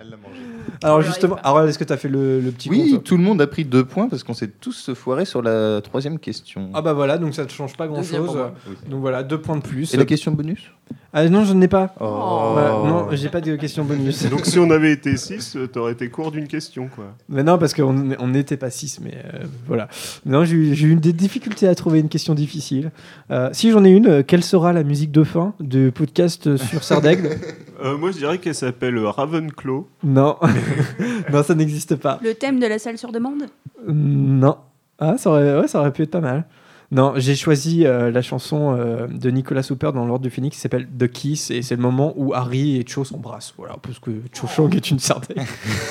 Elle 0.00 0.08
l'a 0.10 0.16
mangé. 0.16 0.40
Alors 0.84 1.02
justement, 1.02 1.34
alors 1.42 1.64
est-ce 1.64 1.78
que 1.80 1.84
t'as 1.84 1.96
fait 1.96 2.08
le, 2.08 2.38
le 2.40 2.52
petit 2.52 2.70
Oui, 2.70 2.92
compte 2.92 3.02
tout 3.04 3.16
le 3.16 3.24
monde 3.24 3.42
a 3.42 3.48
pris 3.48 3.64
deux 3.64 3.84
points 3.84 4.08
parce 4.08 4.22
qu'on 4.22 4.34
s'est 4.34 4.46
tous 4.60 4.94
foirés 4.94 5.24
sur 5.24 5.42
la 5.42 5.80
troisième 5.82 6.20
question. 6.20 6.70
Ah 6.74 6.80
bah 6.80 6.92
voilà, 6.92 7.18
donc 7.18 7.34
ça 7.34 7.42
ne 7.42 7.48
change 7.48 7.76
pas 7.76 7.88
grand 7.88 7.96
Deuxième 7.98 8.22
pour 8.22 8.34
chose. 8.34 8.42
moi. 8.42 8.54
Oui. 8.68 8.76
Donc 8.88 9.00
voilà, 9.00 9.24
deux 9.24 9.40
points 9.40 9.56
de 9.56 9.62
plus. 9.62 9.92
Et 9.92 9.96
la 9.96 10.04
question 10.04 10.30
bonus 10.30 10.70
Ah 11.12 11.28
non, 11.28 11.44
je 11.44 11.54
n'ai 11.54 11.66
pas. 11.66 11.92
Oh. 11.98 12.52
Bah, 12.54 12.82
non, 12.86 13.08
j'ai 13.10 13.28
pas 13.28 13.40
de 13.40 13.56
question 13.56 13.84
bonus. 13.84 14.24
Donc 14.30 14.46
si 14.46 14.60
on 14.60 14.70
avait 14.70 14.92
été 14.92 15.16
6, 15.16 15.58
t'aurais 15.72 15.92
été 15.92 16.08
court 16.08 16.30
d'une 16.30 16.46
question, 16.46 16.88
quoi. 16.94 17.16
Mais 17.28 17.42
non, 17.42 17.58
parce 17.58 17.74
qu'on 17.74 18.12
on 18.16 18.28
n'était 18.28 18.56
pas 18.56 18.70
6, 18.70 19.00
mais 19.02 19.14
euh, 19.34 19.44
voilà. 19.66 19.88
Non, 20.24 20.44
j'ai 20.44 20.54
eu, 20.54 20.74
j'ai 20.76 20.86
eu 20.86 20.94
des 20.94 21.12
difficultés 21.12 21.66
à 21.66 21.74
trouver 21.74 21.98
une 21.98 22.08
question 22.08 22.34
difficile. 22.34 22.92
Euh, 23.32 23.48
si 23.52 23.72
j'en 23.72 23.84
ai 23.84 23.90
une, 23.90 24.06
euh, 24.06 24.22
quelle 24.24 24.44
sera 24.44 24.72
la 24.72 24.84
musique 24.84 25.10
de 25.10 25.24
fin 25.24 25.54
du 25.58 25.90
podcast 25.90 26.56
sur 26.56 26.84
Sardaigle? 26.84 27.30
Euh, 27.80 27.96
moi, 27.96 28.10
je 28.10 28.18
dirais 28.18 28.38
qu'elle 28.38 28.54
s'appelle 28.54 28.98
Ravenclaw. 28.98 29.88
Non, 30.02 30.36
non, 31.32 31.42
ça 31.42 31.54
n'existe 31.54 31.96
pas. 31.96 32.18
Le 32.22 32.34
thème 32.34 32.58
de 32.58 32.66
la 32.66 32.78
salle 32.78 32.98
sur 32.98 33.12
demande? 33.12 33.44
Non. 33.86 34.56
Ah, 34.98 35.16
ça 35.16 35.30
aurait, 35.30 35.60
ouais, 35.60 35.68
ça 35.68 35.80
aurait 35.80 35.92
pu 35.92 36.02
être 36.02 36.10
pas 36.10 36.20
mal. 36.20 36.44
Non, 36.90 37.12
j'ai 37.16 37.36
choisi 37.36 37.84
euh, 37.84 38.10
la 38.10 38.22
chanson 38.22 38.74
euh, 38.74 39.06
de 39.08 39.30
Nicolas 39.30 39.60
Hooper 39.68 39.90
dans 39.92 40.06
l'ordre 40.06 40.22
du 40.22 40.30
Phoenix 40.30 40.56
qui 40.56 40.62
s'appelle 40.62 40.88
The 40.98 41.06
Kiss 41.06 41.50
et 41.50 41.60
c'est 41.60 41.76
le 41.76 41.82
moment 41.82 42.14
où 42.16 42.32
Harry 42.32 42.78
et 42.78 42.84
Cho 42.86 43.04
s'embrassent. 43.04 43.52
Voilà, 43.58 43.76
parce 43.82 43.98
que 43.98 44.10
Cho 44.32 44.46
Chang 44.46 44.70
est 44.70 44.90
une 44.90 44.98
Sardaigle. 44.98 45.42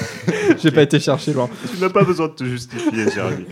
j'ai 0.58 0.72
pas 0.72 0.82
été 0.82 1.00
chercher 1.00 1.34
loin. 1.34 1.50
Tu 1.72 1.80
n'as 1.80 1.90
pas 1.90 2.04
besoin 2.04 2.30
de 2.30 2.34
te 2.34 2.44
justifier, 2.44 3.12
Jérémy. 3.12 3.46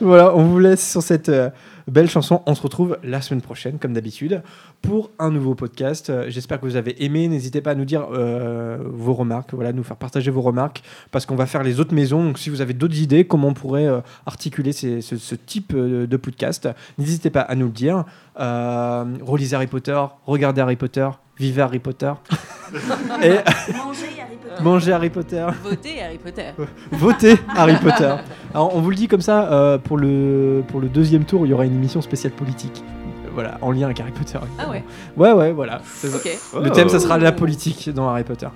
Voilà, 0.00 0.32
on 0.36 0.44
vous 0.44 0.60
laisse 0.60 0.88
sur 0.88 1.02
cette 1.02 1.28
euh, 1.28 1.50
belle 1.86 2.08
chanson. 2.08 2.42
On 2.46 2.54
se 2.54 2.62
retrouve 2.62 2.98
la 3.02 3.20
semaine 3.20 3.40
prochaine, 3.40 3.78
comme 3.78 3.92
d'habitude, 3.92 4.42
pour 4.82 5.10
un 5.18 5.30
nouveau 5.30 5.54
podcast. 5.54 6.10
Euh, 6.10 6.26
J'espère 6.28 6.60
que 6.60 6.66
vous 6.66 6.76
avez 6.76 7.04
aimé. 7.04 7.28
N'hésitez 7.28 7.60
pas 7.60 7.72
à 7.72 7.74
nous 7.74 7.84
dire 7.84 8.06
euh, 8.12 8.78
vos 8.84 9.14
remarques, 9.14 9.54
voilà, 9.54 9.72
nous 9.72 9.82
faire 9.82 9.96
partager 9.96 10.30
vos 10.30 10.42
remarques, 10.42 10.82
parce 11.10 11.26
qu'on 11.26 11.36
va 11.36 11.46
faire 11.46 11.62
les 11.62 11.80
autres 11.80 11.94
maisons. 11.94 12.24
Donc, 12.24 12.38
si 12.38 12.50
vous 12.50 12.60
avez 12.60 12.74
d'autres 12.74 12.98
idées, 12.98 13.24
comment 13.24 13.48
on 13.48 13.54
pourrait 13.54 13.86
euh, 13.86 14.00
articuler 14.26 14.72
ce, 14.72 15.34
type 15.34 15.74
de 15.74 16.16
podcast, 16.16 16.68
n'hésitez 16.98 17.30
pas 17.30 17.40
à 17.40 17.54
nous 17.54 17.66
le 17.66 17.72
dire. 17.72 18.04
Relisez 18.36 19.54
Harry 19.54 19.66
Potter, 19.66 20.00
regardez 20.26 20.60
Harry 20.60 20.76
Potter, 20.76 21.08
vivez 21.38 21.62
Harry 21.62 21.78
Potter, 21.78 22.12
et 23.22 23.36
Manger 23.72 24.06
Harry 24.20 24.36
Potter. 24.40 24.62
mangez 24.62 24.92
Harry 24.92 25.10
Potter. 25.10 25.46
Votez 25.62 26.00
Harry 26.02 26.18
Potter. 26.18 26.50
Votez 26.92 27.34
Harry 27.54 27.76
Potter. 27.76 28.14
Alors, 28.54 28.74
on 28.74 28.80
vous 28.80 28.90
le 28.90 28.96
dit 28.96 29.08
comme 29.08 29.20
ça, 29.20 29.52
euh, 29.52 29.78
pour, 29.78 29.96
le, 29.98 30.62
pour 30.68 30.80
le 30.80 30.88
deuxième 30.88 31.24
tour, 31.24 31.46
il 31.46 31.50
y 31.50 31.52
aura 31.52 31.64
une 31.66 31.74
émission 31.74 32.00
spéciale 32.00 32.32
politique. 32.32 32.82
Euh, 33.24 33.28
Voilà, 33.34 33.58
en 33.60 33.70
lien 33.72 33.84
avec 33.86 34.00
Harry 34.00 34.12
Potter. 34.12 34.38
Ah 34.58 34.68
ouais. 34.70 34.82
Ouais, 35.16 35.32
ouais, 35.32 35.52
voilà. 35.52 35.80
C'est 35.84 36.08
ça. 36.08 36.16
Ok. 36.16 36.62
Le 36.64 36.70
thème, 36.70 36.88
ça 36.88 36.98
sera 37.00 37.18
la 37.18 37.32
politique 37.32 37.90
dans 37.90 38.08
Harry 38.08 38.24
Potter. 38.24 38.48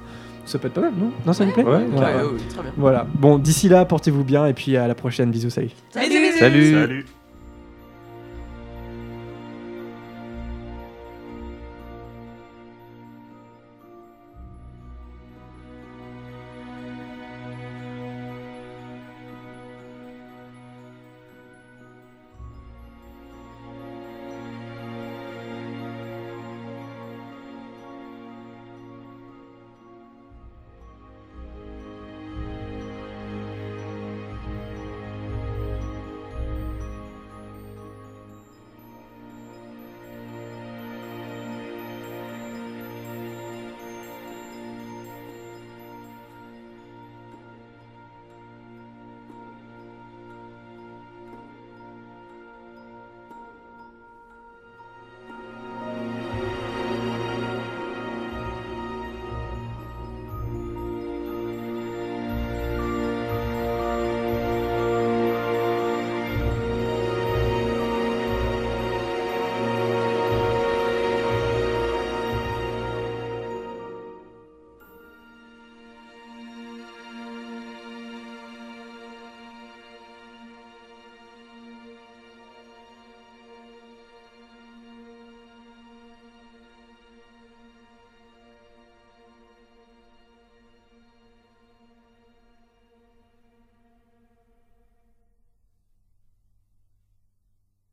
Ça 0.47 0.59
peut 0.59 0.69
être 0.69 0.74
pas 0.74 0.81
mal, 0.81 0.93
non? 0.98 1.11
Non, 1.27 1.32
ça 1.32 1.44
vous 1.44 1.52
plaît? 1.52 1.62
Ouais, 1.62 1.73
Ouais, 1.73 1.81
ouais, 1.85 2.02
ouais, 2.02 2.39
très 2.48 2.62
bien. 2.62 2.73
Voilà. 2.77 3.07
Bon, 3.15 3.39
d'ici 3.39 3.69
là, 3.69 3.85
portez-vous 3.85 4.24
bien 4.24 4.47
et 4.47 4.55
puis 4.55 4.77
à 4.77 4.89
la 4.89 4.94
prochaine. 4.97 5.31
Bisous, 5.31 5.51
salut. 5.51 5.69
Bisous, 5.94 6.09
bisous. 6.09 6.39
Salut. 6.39 6.73
Salut 6.73 7.07